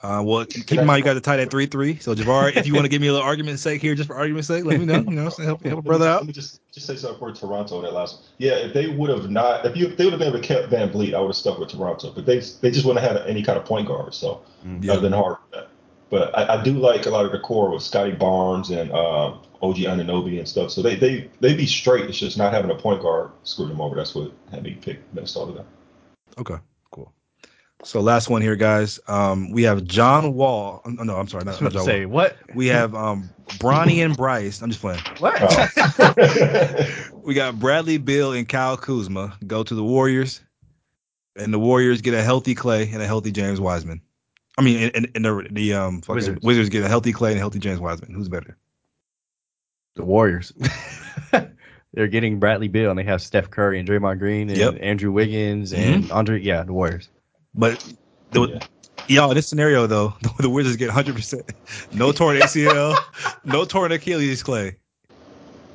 Uh, 0.02 0.20
well, 0.24 0.44
keep 0.44 0.72
in 0.72 0.84
mind 0.86 0.98
you 0.98 1.04
got 1.04 1.16
are 1.16 1.20
tied 1.20 1.38
at 1.38 1.48
three 1.50 1.66
three. 1.66 1.96
So 1.98 2.12
Javar, 2.12 2.54
if 2.56 2.66
you 2.66 2.74
want 2.74 2.84
to 2.84 2.88
give 2.88 3.00
me 3.00 3.06
a 3.06 3.12
little 3.12 3.26
argument's 3.26 3.62
sake 3.62 3.80
here, 3.80 3.94
just 3.94 4.08
for 4.08 4.16
argument's 4.16 4.48
sake, 4.48 4.64
let 4.64 4.80
me 4.80 4.84
know. 4.84 4.96
You 4.96 5.10
know, 5.10 5.28
so 5.28 5.44
help, 5.44 5.62
help 5.62 5.78
a 5.78 5.82
brother 5.82 6.06
Let 6.06 6.14
out. 6.22 6.26
me 6.26 6.32
just 6.32 6.60
just 6.72 6.86
say 6.88 6.96
something 6.96 7.18
for 7.20 7.32
Toronto 7.32 7.80
that 7.82 7.92
last 7.92 8.16
one. 8.16 8.24
Yeah, 8.38 8.54
if 8.54 8.74
they 8.74 8.88
would 8.88 9.10
have 9.10 9.30
not, 9.30 9.64
if 9.64 9.76
you 9.76 9.86
if 9.86 9.96
they 9.96 10.04
would 10.04 10.12
have 10.14 10.20
never 10.20 10.40
kept 10.40 10.70
VanVleet, 10.70 11.14
I 11.14 11.20
would 11.20 11.28
have 11.28 11.36
stuck 11.36 11.58
with 11.58 11.68
Toronto. 11.68 12.10
But 12.12 12.26
they 12.26 12.40
they 12.40 12.72
just 12.72 12.84
wouldn't 12.84 13.04
have 13.04 13.16
had 13.16 13.28
any 13.28 13.44
kind 13.44 13.56
of 13.56 13.64
point 13.64 13.86
guard, 13.86 14.12
so 14.12 14.42
Yeah. 14.64 14.70
that 14.72 14.74
would 14.80 14.88
have 14.88 15.02
been 15.02 15.12
hard. 15.12 15.36
For 15.50 15.56
that. 15.56 15.68
But 16.10 16.36
I, 16.36 16.58
I 16.58 16.62
do 16.62 16.72
like 16.74 17.06
a 17.06 17.10
lot 17.10 17.24
of 17.24 17.32
the 17.32 17.38
core 17.38 17.70
with 17.70 17.82
Scottie 17.82 18.12
Barnes 18.12 18.70
and 18.70 18.90
uh, 18.90 19.28
OG 19.62 19.76
Anunoby 19.76 20.38
and 20.38 20.48
stuff. 20.48 20.70
So 20.72 20.82
they 20.82 20.96
they 20.96 21.30
they 21.40 21.54
be 21.54 21.64
straight. 21.64 22.06
It's 22.06 22.18
just 22.18 22.36
not 22.36 22.52
having 22.52 22.70
a 22.70 22.74
point 22.74 23.00
guard 23.02 23.30
screwed 23.44 23.70
them 23.70 23.80
over. 23.80 23.94
That's 23.94 24.14
what 24.14 24.32
had 24.50 24.64
me 24.64 24.74
pick 24.74 24.98
Minnesota. 25.14 25.52
There. 25.52 25.64
Okay, 26.38 26.54
cool. 26.54 26.60
So 27.84 28.00
last 28.00 28.28
one 28.30 28.42
here, 28.42 28.54
guys. 28.54 29.00
Um, 29.08 29.50
we 29.50 29.64
have 29.64 29.84
John 29.84 30.34
Wall. 30.34 30.82
oh, 30.84 30.90
No, 30.90 31.16
I'm 31.16 31.26
sorry, 31.26 31.42
I 31.42 31.44
not, 31.46 31.50
was 31.52 31.60
not 31.60 31.60
about 31.60 31.70
to 31.70 31.76
John 31.78 31.84
say 31.84 32.06
Wall. 32.06 32.14
what? 32.14 32.36
We 32.54 32.68
have 32.68 32.94
um 32.94 33.28
Bronny 33.58 34.04
and 34.04 34.16
Bryce. 34.16 34.62
I'm 34.62 34.70
just 34.70 34.80
playing. 34.80 35.00
What? 35.18 35.36
Oh. 35.40 36.84
We 37.22 37.34
got 37.34 37.60
Bradley 37.60 37.98
Beal 37.98 38.32
and 38.32 38.48
Kyle 38.48 38.76
Kuzma 38.76 39.38
go 39.46 39.62
to 39.62 39.74
the 39.76 39.84
Warriors, 39.84 40.40
and 41.36 41.54
the 41.54 41.58
Warriors 41.58 42.00
get 42.00 42.14
a 42.14 42.22
healthy 42.22 42.56
Klay 42.56 42.92
and 42.92 43.00
a 43.00 43.06
healthy 43.06 43.30
James 43.30 43.60
Wiseman. 43.60 44.00
I 44.58 44.62
mean, 44.62 44.90
and, 44.92 45.08
and 45.14 45.24
the 45.24 45.46
the 45.50 45.74
um 45.74 46.02
Wizards. 46.08 46.42
Wizards. 46.42 46.68
get 46.68 46.82
a 46.82 46.88
healthy 46.88 47.12
Klay 47.12 47.28
and 47.28 47.36
a 47.36 47.38
healthy 47.38 47.60
James 47.60 47.78
Wiseman. 47.78 48.12
Who's 48.12 48.28
better? 48.28 48.58
The 49.94 50.04
Warriors. 50.04 50.52
They're 51.94 52.08
getting 52.08 52.40
Bradley 52.40 52.66
Beal, 52.68 52.90
and 52.90 52.98
they 52.98 53.04
have 53.04 53.22
Steph 53.22 53.50
Curry 53.50 53.78
and 53.78 53.88
Draymond 53.88 54.18
Green 54.18 54.48
and 54.48 54.58
Yep. 54.58 54.78
Andrew 54.80 55.12
Wiggins 55.12 55.72
and 55.72 56.10
Andre. 56.10 56.40
Yeah, 56.40 56.64
the 56.64 56.72
Warriors. 56.72 57.08
But 57.54 57.84
the, 58.30 58.48
Yeah. 58.48 58.58
y'all, 59.08 59.30
in 59.30 59.36
this 59.36 59.48
scenario 59.48 59.86
though, 59.86 60.14
the, 60.38 60.48
Wizards 60.48 60.76
get 60.76 60.86
100 60.86 61.14
percent 61.14 61.52
no 61.92 62.12
torn 62.12 62.38
ACL, 62.38 62.96
no 63.44 63.64
torn 63.64 63.92
Achilles, 63.92 64.42
Klay. 64.42 64.74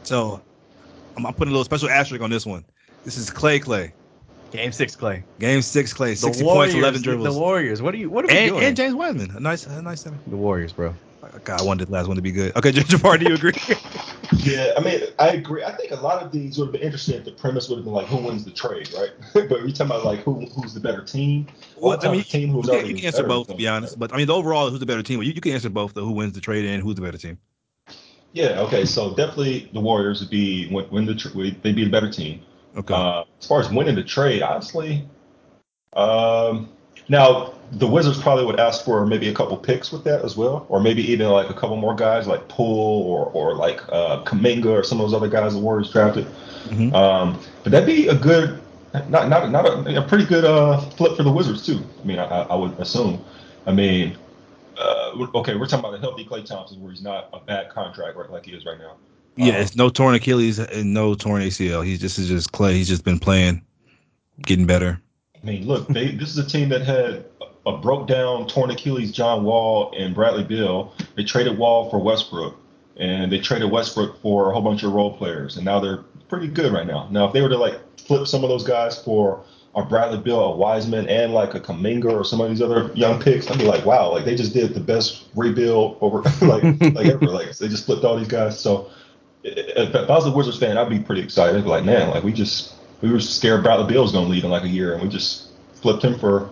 So 0.03 0.41
I'm, 1.15 1.25
I'm 1.25 1.33
putting 1.33 1.49
a 1.49 1.53
little 1.53 1.65
special 1.65 1.89
asterisk 1.89 2.23
on 2.23 2.29
this 2.29 2.45
one. 2.45 2.65
This 3.05 3.17
is 3.17 3.29
Klay 3.29 3.61
Klay. 3.61 3.91
Game 4.51 4.71
six, 4.71 4.95
Klay. 4.95 5.23
Game 5.39 5.61
six, 5.61 5.93
Klay. 5.93 6.11
The 6.11 6.15
60 6.15 6.43
Warriors, 6.43 6.73
points, 6.73 6.75
11 6.75 7.01
dribbles. 7.01 7.35
The. 7.35 7.39
Warriors. 7.39 7.81
What 7.81 7.93
are 7.93 7.97
you? 7.97 8.09
What 8.09 8.25
are 8.25 8.27
we 8.29 8.37
and, 8.37 8.49
doing? 8.51 8.63
and 8.63 8.77
James 8.77 8.95
Wiseman. 8.95 9.31
A 9.35 9.39
nice, 9.39 9.65
a 9.65 9.81
nice 9.81 10.01
seven. 10.01 10.19
the 10.25 10.37
Warriors, 10.37 10.71
bro. 10.73 10.95
God, 11.43 11.59
I 11.59 11.63
wanted 11.63 11.87
the 11.87 11.91
last 11.91 12.07
one 12.07 12.15
to 12.15 12.21
be 12.21 12.31
good. 12.31 12.55
Okay, 12.55 12.71
Javar, 12.73 13.19
do 13.19 13.27
you 13.27 13.35
agree? 13.35 13.53
Yeah, 14.39 14.73
I 14.77 14.81
mean, 14.81 15.01
I 15.19 15.29
agree. 15.29 15.63
I 15.63 15.71
think 15.71 15.91
a 15.91 15.95
lot 15.95 16.21
of 16.23 16.31
these 16.31 16.57
would 16.57 16.65
have 16.65 16.71
been 16.73 16.81
interesting 16.81 17.15
if 17.15 17.25
the 17.25 17.31
premise 17.31 17.69
would 17.69 17.77
have 17.77 17.85
been 17.85 17.93
like, 17.93 18.07
who 18.07 18.17
wins 18.17 18.45
the 18.45 18.51
trade, 18.51 18.91
right? 18.93 19.11
but 19.33 19.49
you're 19.49 19.69
talking 19.69 19.87
about 19.87 20.05
like 20.05 20.19
who 20.19 20.45
who's 20.47 20.73
the 20.73 20.79
better 20.79 21.03
team. 21.03 21.47
Well, 21.75 21.97
I 22.01 22.11
mean, 22.11 22.23
team 22.23 22.49
who's 22.49 22.67
you 22.67 22.71
can, 22.71 22.85
you 22.87 22.95
can 22.95 23.05
answer 23.05 23.23
both, 23.23 23.47
to 23.47 23.55
be 23.55 23.67
honest. 23.67 23.97
But 23.97 24.13
I 24.13 24.17
mean, 24.17 24.27
the 24.27 24.35
overall, 24.35 24.69
who's 24.69 24.79
the 24.79 24.85
better 24.85 25.03
team? 25.03 25.19
Well, 25.19 25.27
you, 25.27 25.33
you 25.33 25.41
can 25.41 25.53
answer 25.53 25.69
both, 25.69 25.93
the 25.93 26.03
who 26.03 26.11
wins 26.11 26.33
the 26.33 26.41
trade 26.41 26.65
and 26.65 26.81
who's 26.83 26.95
the 26.95 27.01
better 27.01 27.17
team. 27.17 27.37
Yeah, 28.33 28.61
okay. 28.61 28.85
So 28.85 29.15
definitely 29.15 29.69
the 29.73 29.79
Warriors 29.79 30.19
would 30.19 30.29
be 30.29 30.69
win, 30.71 30.89
win 30.89 31.05
the 31.05 31.13
they'd 31.63 31.75
be 31.75 31.83
the 31.83 31.89
better 31.89 32.09
team. 32.09 32.41
Okay. 32.75 32.93
Uh, 32.93 33.23
as 33.39 33.47
far 33.47 33.59
as 33.59 33.71
winning 33.71 33.95
the 33.95 34.03
trade, 34.03 34.43
honestly, 34.43 35.07
um, 35.93 36.69
now 37.09 37.56
the 37.71 37.87
Wizards 37.87 38.21
probably 38.21 38.45
would 38.45 38.59
ask 38.59 38.85
for 38.85 39.05
maybe 39.05 39.27
a 39.27 39.33
couple 39.33 39.57
picks 39.57 39.91
with 39.91 40.03
that 40.05 40.23
as 40.23 40.37
well, 40.37 40.65
or 40.69 40.79
maybe 40.79 41.03
even 41.11 41.27
like 41.29 41.49
a 41.49 41.53
couple 41.53 41.75
more 41.75 41.95
guys 41.95 42.25
like 42.27 42.47
Poole 42.47 43.03
or 43.03 43.25
or 43.27 43.55
like 43.55 43.81
uh, 43.89 44.23
Kuminga 44.23 44.67
or 44.67 44.83
some 44.83 44.99
of 45.01 45.05
those 45.09 45.13
other 45.13 45.27
guys 45.29 45.53
the 45.53 45.59
Warriors 45.59 45.91
drafted. 45.91 46.25
Mhm. 46.69 46.93
Um, 46.93 47.39
but 47.63 47.71
that'd 47.71 47.87
be 47.87 48.07
a 48.07 48.15
good, 48.15 48.61
not 49.09 49.27
not 49.29 49.51
not 49.51 49.65
a, 49.65 50.03
a 50.03 50.07
pretty 50.07 50.25
good 50.25 50.45
uh, 50.45 50.79
flip 50.91 51.17
for 51.17 51.23
the 51.23 51.31
Wizards 51.31 51.65
too. 51.65 51.83
I 52.01 52.05
mean, 52.05 52.19
I, 52.19 52.25
I 52.25 52.55
would 52.55 52.77
assume. 52.79 53.23
I 53.65 53.73
mean, 53.73 54.17
uh, 54.77 55.27
okay, 55.35 55.55
we're 55.55 55.65
talking 55.65 55.85
about 55.85 55.95
a 55.95 55.99
healthy 55.99 56.23
Klay 56.25 56.45
Thompson 56.45 56.81
where 56.81 56.91
he's 56.91 57.01
not 57.01 57.29
a 57.33 57.39
bad 57.39 57.69
contract 57.69 58.15
right 58.15 58.29
like 58.29 58.45
he 58.45 58.53
is 58.53 58.65
right 58.65 58.77
now. 58.77 58.93
yeah, 59.35 59.57
Uh, 59.57 59.61
it's 59.61 59.75
no 59.75 59.89
torn 59.89 60.15
Achilles 60.15 60.59
and 60.59 60.93
no 60.93 61.15
torn 61.15 61.41
ACL. 61.41 61.83
He's 61.85 61.99
just 61.99 62.17
is 62.17 62.29
just 62.29 62.53
Klay. 62.53 62.73
He's 62.73 62.87
just 62.87 63.03
been 63.03 63.19
playing, 63.19 63.61
getting 64.43 64.65
better. 64.65 65.01
I 65.35 65.45
mean, 65.45 65.67
look, 65.67 65.87
they, 65.87 66.11
this 66.11 66.29
is 66.29 66.37
a 66.37 66.47
team 66.47 66.69
that 66.69 66.81
had 66.81 67.25
a, 67.67 67.77
broke 67.77 68.07
down, 68.07 68.47
torn 68.47 68.71
Achilles, 68.71 69.11
John 69.11 69.43
Wall 69.43 69.93
and 69.97 70.13
Bradley 70.13 70.43
Beal. 70.43 70.93
They 71.15 71.23
traded 71.23 71.57
Wall 71.57 71.89
for 71.89 71.99
Westbrook, 71.99 72.55
and 72.97 73.31
they 73.31 73.39
traded 73.39 73.71
Westbrook 73.71 74.21
for 74.21 74.49
a 74.49 74.53
whole 74.53 74.61
bunch 74.61 74.83
of 74.83 74.93
role 74.93 75.17
players, 75.17 75.57
and 75.57 75.65
now 75.65 75.79
they're 75.79 76.03
pretty 76.29 76.47
good 76.47 76.73
right 76.73 76.87
now. 76.87 77.07
Now, 77.11 77.27
if 77.27 77.33
they 77.33 77.41
were 77.41 77.49
to 77.49 77.57
like 77.57 77.79
flip 77.99 78.27
some 78.27 78.43
of 78.43 78.49
those 78.49 78.63
guys 78.63 79.01
for 79.01 79.43
a 79.75 79.83
Bradley 79.83 80.17
Beal, 80.17 80.39
a 80.39 80.55
Wiseman, 80.55 81.07
and 81.07 81.33
like 81.33 81.53
a 81.53 81.59
Kuminga 81.59 82.11
or 82.11 82.23
some 82.23 82.41
of 82.41 82.49
these 82.49 82.61
other 82.61 82.91
young 82.95 83.21
picks, 83.21 83.49
I'd 83.49 83.59
be 83.59 83.65
like, 83.65 83.85
wow, 83.85 84.11
like 84.11 84.25
they 84.25 84.35
just 84.35 84.53
did 84.53 84.73
the 84.73 84.79
best 84.79 85.25
rebuild 85.35 85.97
over 86.01 86.21
like 86.41 86.63
like 86.93 87.07
ever. 87.07 87.27
Like 87.27 87.55
they 87.57 87.67
just 87.67 87.85
flipped 87.85 88.03
all 88.03 88.17
these 88.17 88.27
guys. 88.27 88.59
So 88.59 88.89
if, 89.43 89.95
I 89.95 90.05
was 90.07 90.25
a 90.25 90.31
Wizards 90.31 90.57
fan, 90.57 90.77
I'd 90.77 90.89
be 90.89 90.99
pretty 90.99 91.21
excited. 91.21 91.65
Like, 91.65 91.85
man, 91.85 92.09
like 92.09 92.23
we 92.23 92.33
just 92.33 92.73
we 93.01 93.11
were 93.11 93.19
scared 93.19 93.63
Bradley 93.63 93.87
Beal 93.87 94.01
was 94.01 94.11
to 94.11 94.19
leave 94.19 94.43
in 94.43 94.49
like 94.49 94.63
a 94.63 94.67
year, 94.67 94.93
and 94.93 95.03
we 95.03 95.09
just 95.09 95.49
flipped 95.75 96.03
him 96.03 96.17
for, 96.17 96.51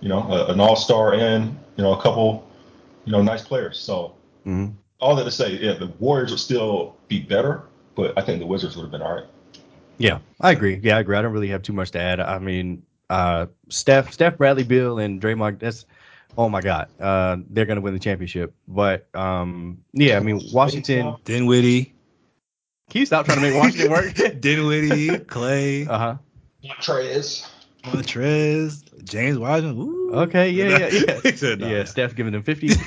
you 0.00 0.08
know, 0.08 0.22
a, 0.30 0.52
an 0.52 0.60
All 0.60 0.76
Star 0.76 1.14
and 1.14 1.56
you 1.76 1.82
know 1.84 1.92
a 1.92 2.00
couple, 2.02 2.46
you 3.04 3.12
know, 3.12 3.22
nice 3.22 3.42
players. 3.42 3.78
So 3.78 4.14
Mhm. 4.46 4.74
all 5.00 5.14
that 5.16 5.24
to 5.24 5.30
say, 5.30 5.56
yeah, 5.56 5.74
the 5.74 5.86
Warriors 5.98 6.30
would 6.30 6.40
still 6.40 6.94
be 7.08 7.20
better, 7.20 7.62
but 7.94 8.16
I 8.16 8.22
think 8.22 8.38
the 8.40 8.46
Wizards 8.46 8.76
would 8.76 8.82
have 8.82 8.90
been 8.92 9.02
all 9.02 9.14
right. 9.14 9.24
Yeah, 9.98 10.18
I 10.40 10.50
agree. 10.52 10.78
Yeah, 10.82 10.96
I 10.96 11.00
agree. 11.00 11.16
I 11.16 11.22
don't 11.22 11.32
really 11.32 11.48
have 11.48 11.62
too 11.62 11.72
much 11.72 11.90
to 11.92 12.00
add. 12.00 12.20
I 12.20 12.38
mean, 12.38 12.82
uh, 13.08 13.46
Steph, 13.68 14.12
Steph, 14.12 14.36
Bradley, 14.36 14.62
Beal, 14.62 14.98
and 14.98 15.20
Draymond. 15.20 15.58
That's 15.58 15.86
oh 16.36 16.48
my 16.48 16.60
god, 16.60 16.88
uh, 17.00 17.38
they're 17.50 17.64
gonna 17.64 17.80
win 17.80 17.94
the 17.94 18.00
championship. 18.00 18.54
But 18.68 19.06
um, 19.14 19.78
yeah, 19.92 20.16
I 20.18 20.20
mean, 20.20 20.40
Washington. 20.52 21.16
Dinwiddie, 21.24 21.94
Can 22.90 23.00
you 23.00 23.06
stop 23.06 23.24
trying 23.24 23.38
to 23.38 23.42
make 23.42 23.54
Washington 23.54 23.90
work? 23.90 24.14
Dinwiddie, 24.40 25.18
Klay, 25.20 25.88
uh 25.88 25.98
huh. 25.98 26.16
Trez. 26.80 27.48
Montrez, 27.86 28.82
James 29.04 29.38
Wiseman. 29.38 29.78
Ooh. 29.78 30.10
Okay, 30.14 30.50
yeah, 30.50 30.78
yeah, 30.78 30.88
yeah. 30.88 31.20
He 31.22 31.36
said, 31.36 31.60
nah. 31.60 31.68
Yeah, 31.68 31.84
Steph 31.84 32.14
giving 32.14 32.32
them 32.32 32.42
fifty. 32.42 32.70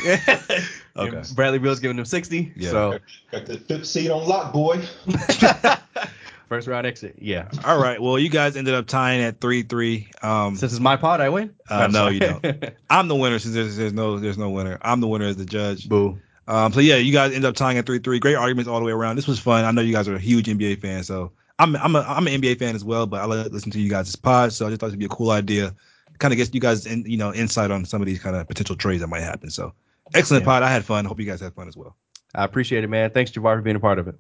Okay. 0.96 1.16
And 1.16 1.36
Bradley 1.36 1.60
Beal's 1.60 1.80
giving 1.80 1.96
them 1.96 2.06
60. 2.06 2.52
Yeah. 2.58 2.72
So 2.72 3.00
Got 3.32 3.46
the 3.46 3.58
fifth 3.58 3.86
seed 3.86 4.12
on 4.12 4.28
lock, 4.28 4.52
boy. 4.52 4.82
first 6.50 6.68
round 6.68 6.86
exit. 6.86 7.16
Yeah. 7.20 7.50
All 7.64 7.82
right. 7.82 8.02
Well, 8.02 8.20
you 8.20 8.30
guys 8.30 8.58
ended 8.58 8.74
up 8.74 8.88
tying 8.88 9.22
at 9.22 9.40
three 9.40 9.62
three. 9.62 10.10
Um, 10.22 10.56
Since 10.58 10.74
it's 10.74 10.82
my 10.82 10.98
pod, 10.98 11.22
I 11.22 11.30
win. 11.30 11.56
Uh, 11.70 11.76
I'm 11.76 11.92
no, 11.92 12.00
sorry. 12.00 12.14
you 12.16 12.20
don't. 12.20 12.66
I'm 12.90 13.08
the 13.08 13.16
winner 13.16 13.40
since 13.40 13.54
there's, 13.54 13.78
there's 13.78 13.94
no 13.94 14.20
there's 14.20 14.38
no 14.38 14.50
winner. 14.50 14.78
I'm 14.82 15.00
the 15.00 15.08
winner 15.08 15.26
as 15.26 15.38
the 15.38 15.46
judge. 15.46 15.88
Boo. 15.88 16.20
Um, 16.48 16.74
so 16.74 16.80
yeah, 16.80 16.96
you 16.96 17.14
guys 17.14 17.34
end 17.34 17.46
up 17.46 17.56
tying 17.56 17.78
at 17.78 17.86
three 17.86 18.00
three. 18.00 18.20
Great 18.20 18.36
arguments 18.36 18.68
all 18.68 18.80
the 18.80 18.86
way 18.86 18.92
around. 18.92 19.16
This 19.16 19.28
was 19.28 19.40
fun. 19.40 19.64
I 19.64 19.72
know 19.72 19.82
you 19.82 19.94
guys 19.94 20.08
are 20.08 20.16
a 20.16 20.20
huge 20.20 20.48
NBA 20.48 20.82
fan, 20.82 21.04
so 21.04 21.32
I'm 21.60 21.76
I'm 21.76 21.96
a, 21.96 22.00
I'm 22.02 22.26
an 22.28 22.42
NBA 22.42 22.58
fan 22.60 22.76
as 22.76 22.84
well. 22.84 23.06
But 23.06 23.22
I 23.22 23.26
like 23.26 23.46
to 23.48 23.52
listen 23.54 23.72
to 23.72 23.80
you 23.80 23.90
guys' 23.90 24.16
pod, 24.16 24.54
so 24.54 24.66
I 24.66 24.70
just 24.70 24.80
thought 24.82 24.88
it'd 24.88 25.00
be 25.00 25.06
a 25.06 25.10
cool 25.10 25.32
idea. 25.32 25.76
Kind 26.18 26.34
of 26.34 26.38
gets 26.38 26.54
you 26.54 26.60
guys 26.60 26.86
in, 26.86 27.04
you 27.06 27.18
know 27.18 27.34
insight 27.34 27.72
on 27.72 27.86
some 27.86 28.02
of 28.02 28.06
these 28.08 28.20
kind 28.20 28.36
of 28.36 28.48
potential 28.48 28.76
trades 28.76 29.02
that 29.02 29.08
might 29.08 29.22
happen. 29.22 29.50
So 29.50 29.74
excellent 30.14 30.44
Yeah. 30.44 30.46
pod. 30.48 30.64
I 30.64 30.72
had 30.72 30.84
fun. 30.84 31.06
Hope 31.06 31.20
you 31.20 31.26
guys 31.26 31.40
had 31.40 31.54
fun 31.54 31.68
as 31.68 31.78
well. 31.78 31.96
I 32.36 32.44
appreciate 32.44 32.84
it, 32.84 32.88
man. 32.90 33.12
Thanks, 33.12 33.32
Javar, 33.32 33.56
for 33.56 33.62
being 33.62 33.76
a 33.76 33.80
part 33.80 34.00
of 34.00 34.08
it. 34.08 34.16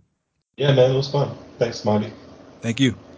Yeah, 0.57 0.73
man, 0.73 0.91
it 0.91 0.95
was 0.95 1.09
fun. 1.09 1.35
Thanks, 1.57 1.83
Mondy. 1.85 2.11
Thank 2.61 2.79
you. 2.79 2.91
Bye. 2.93 3.08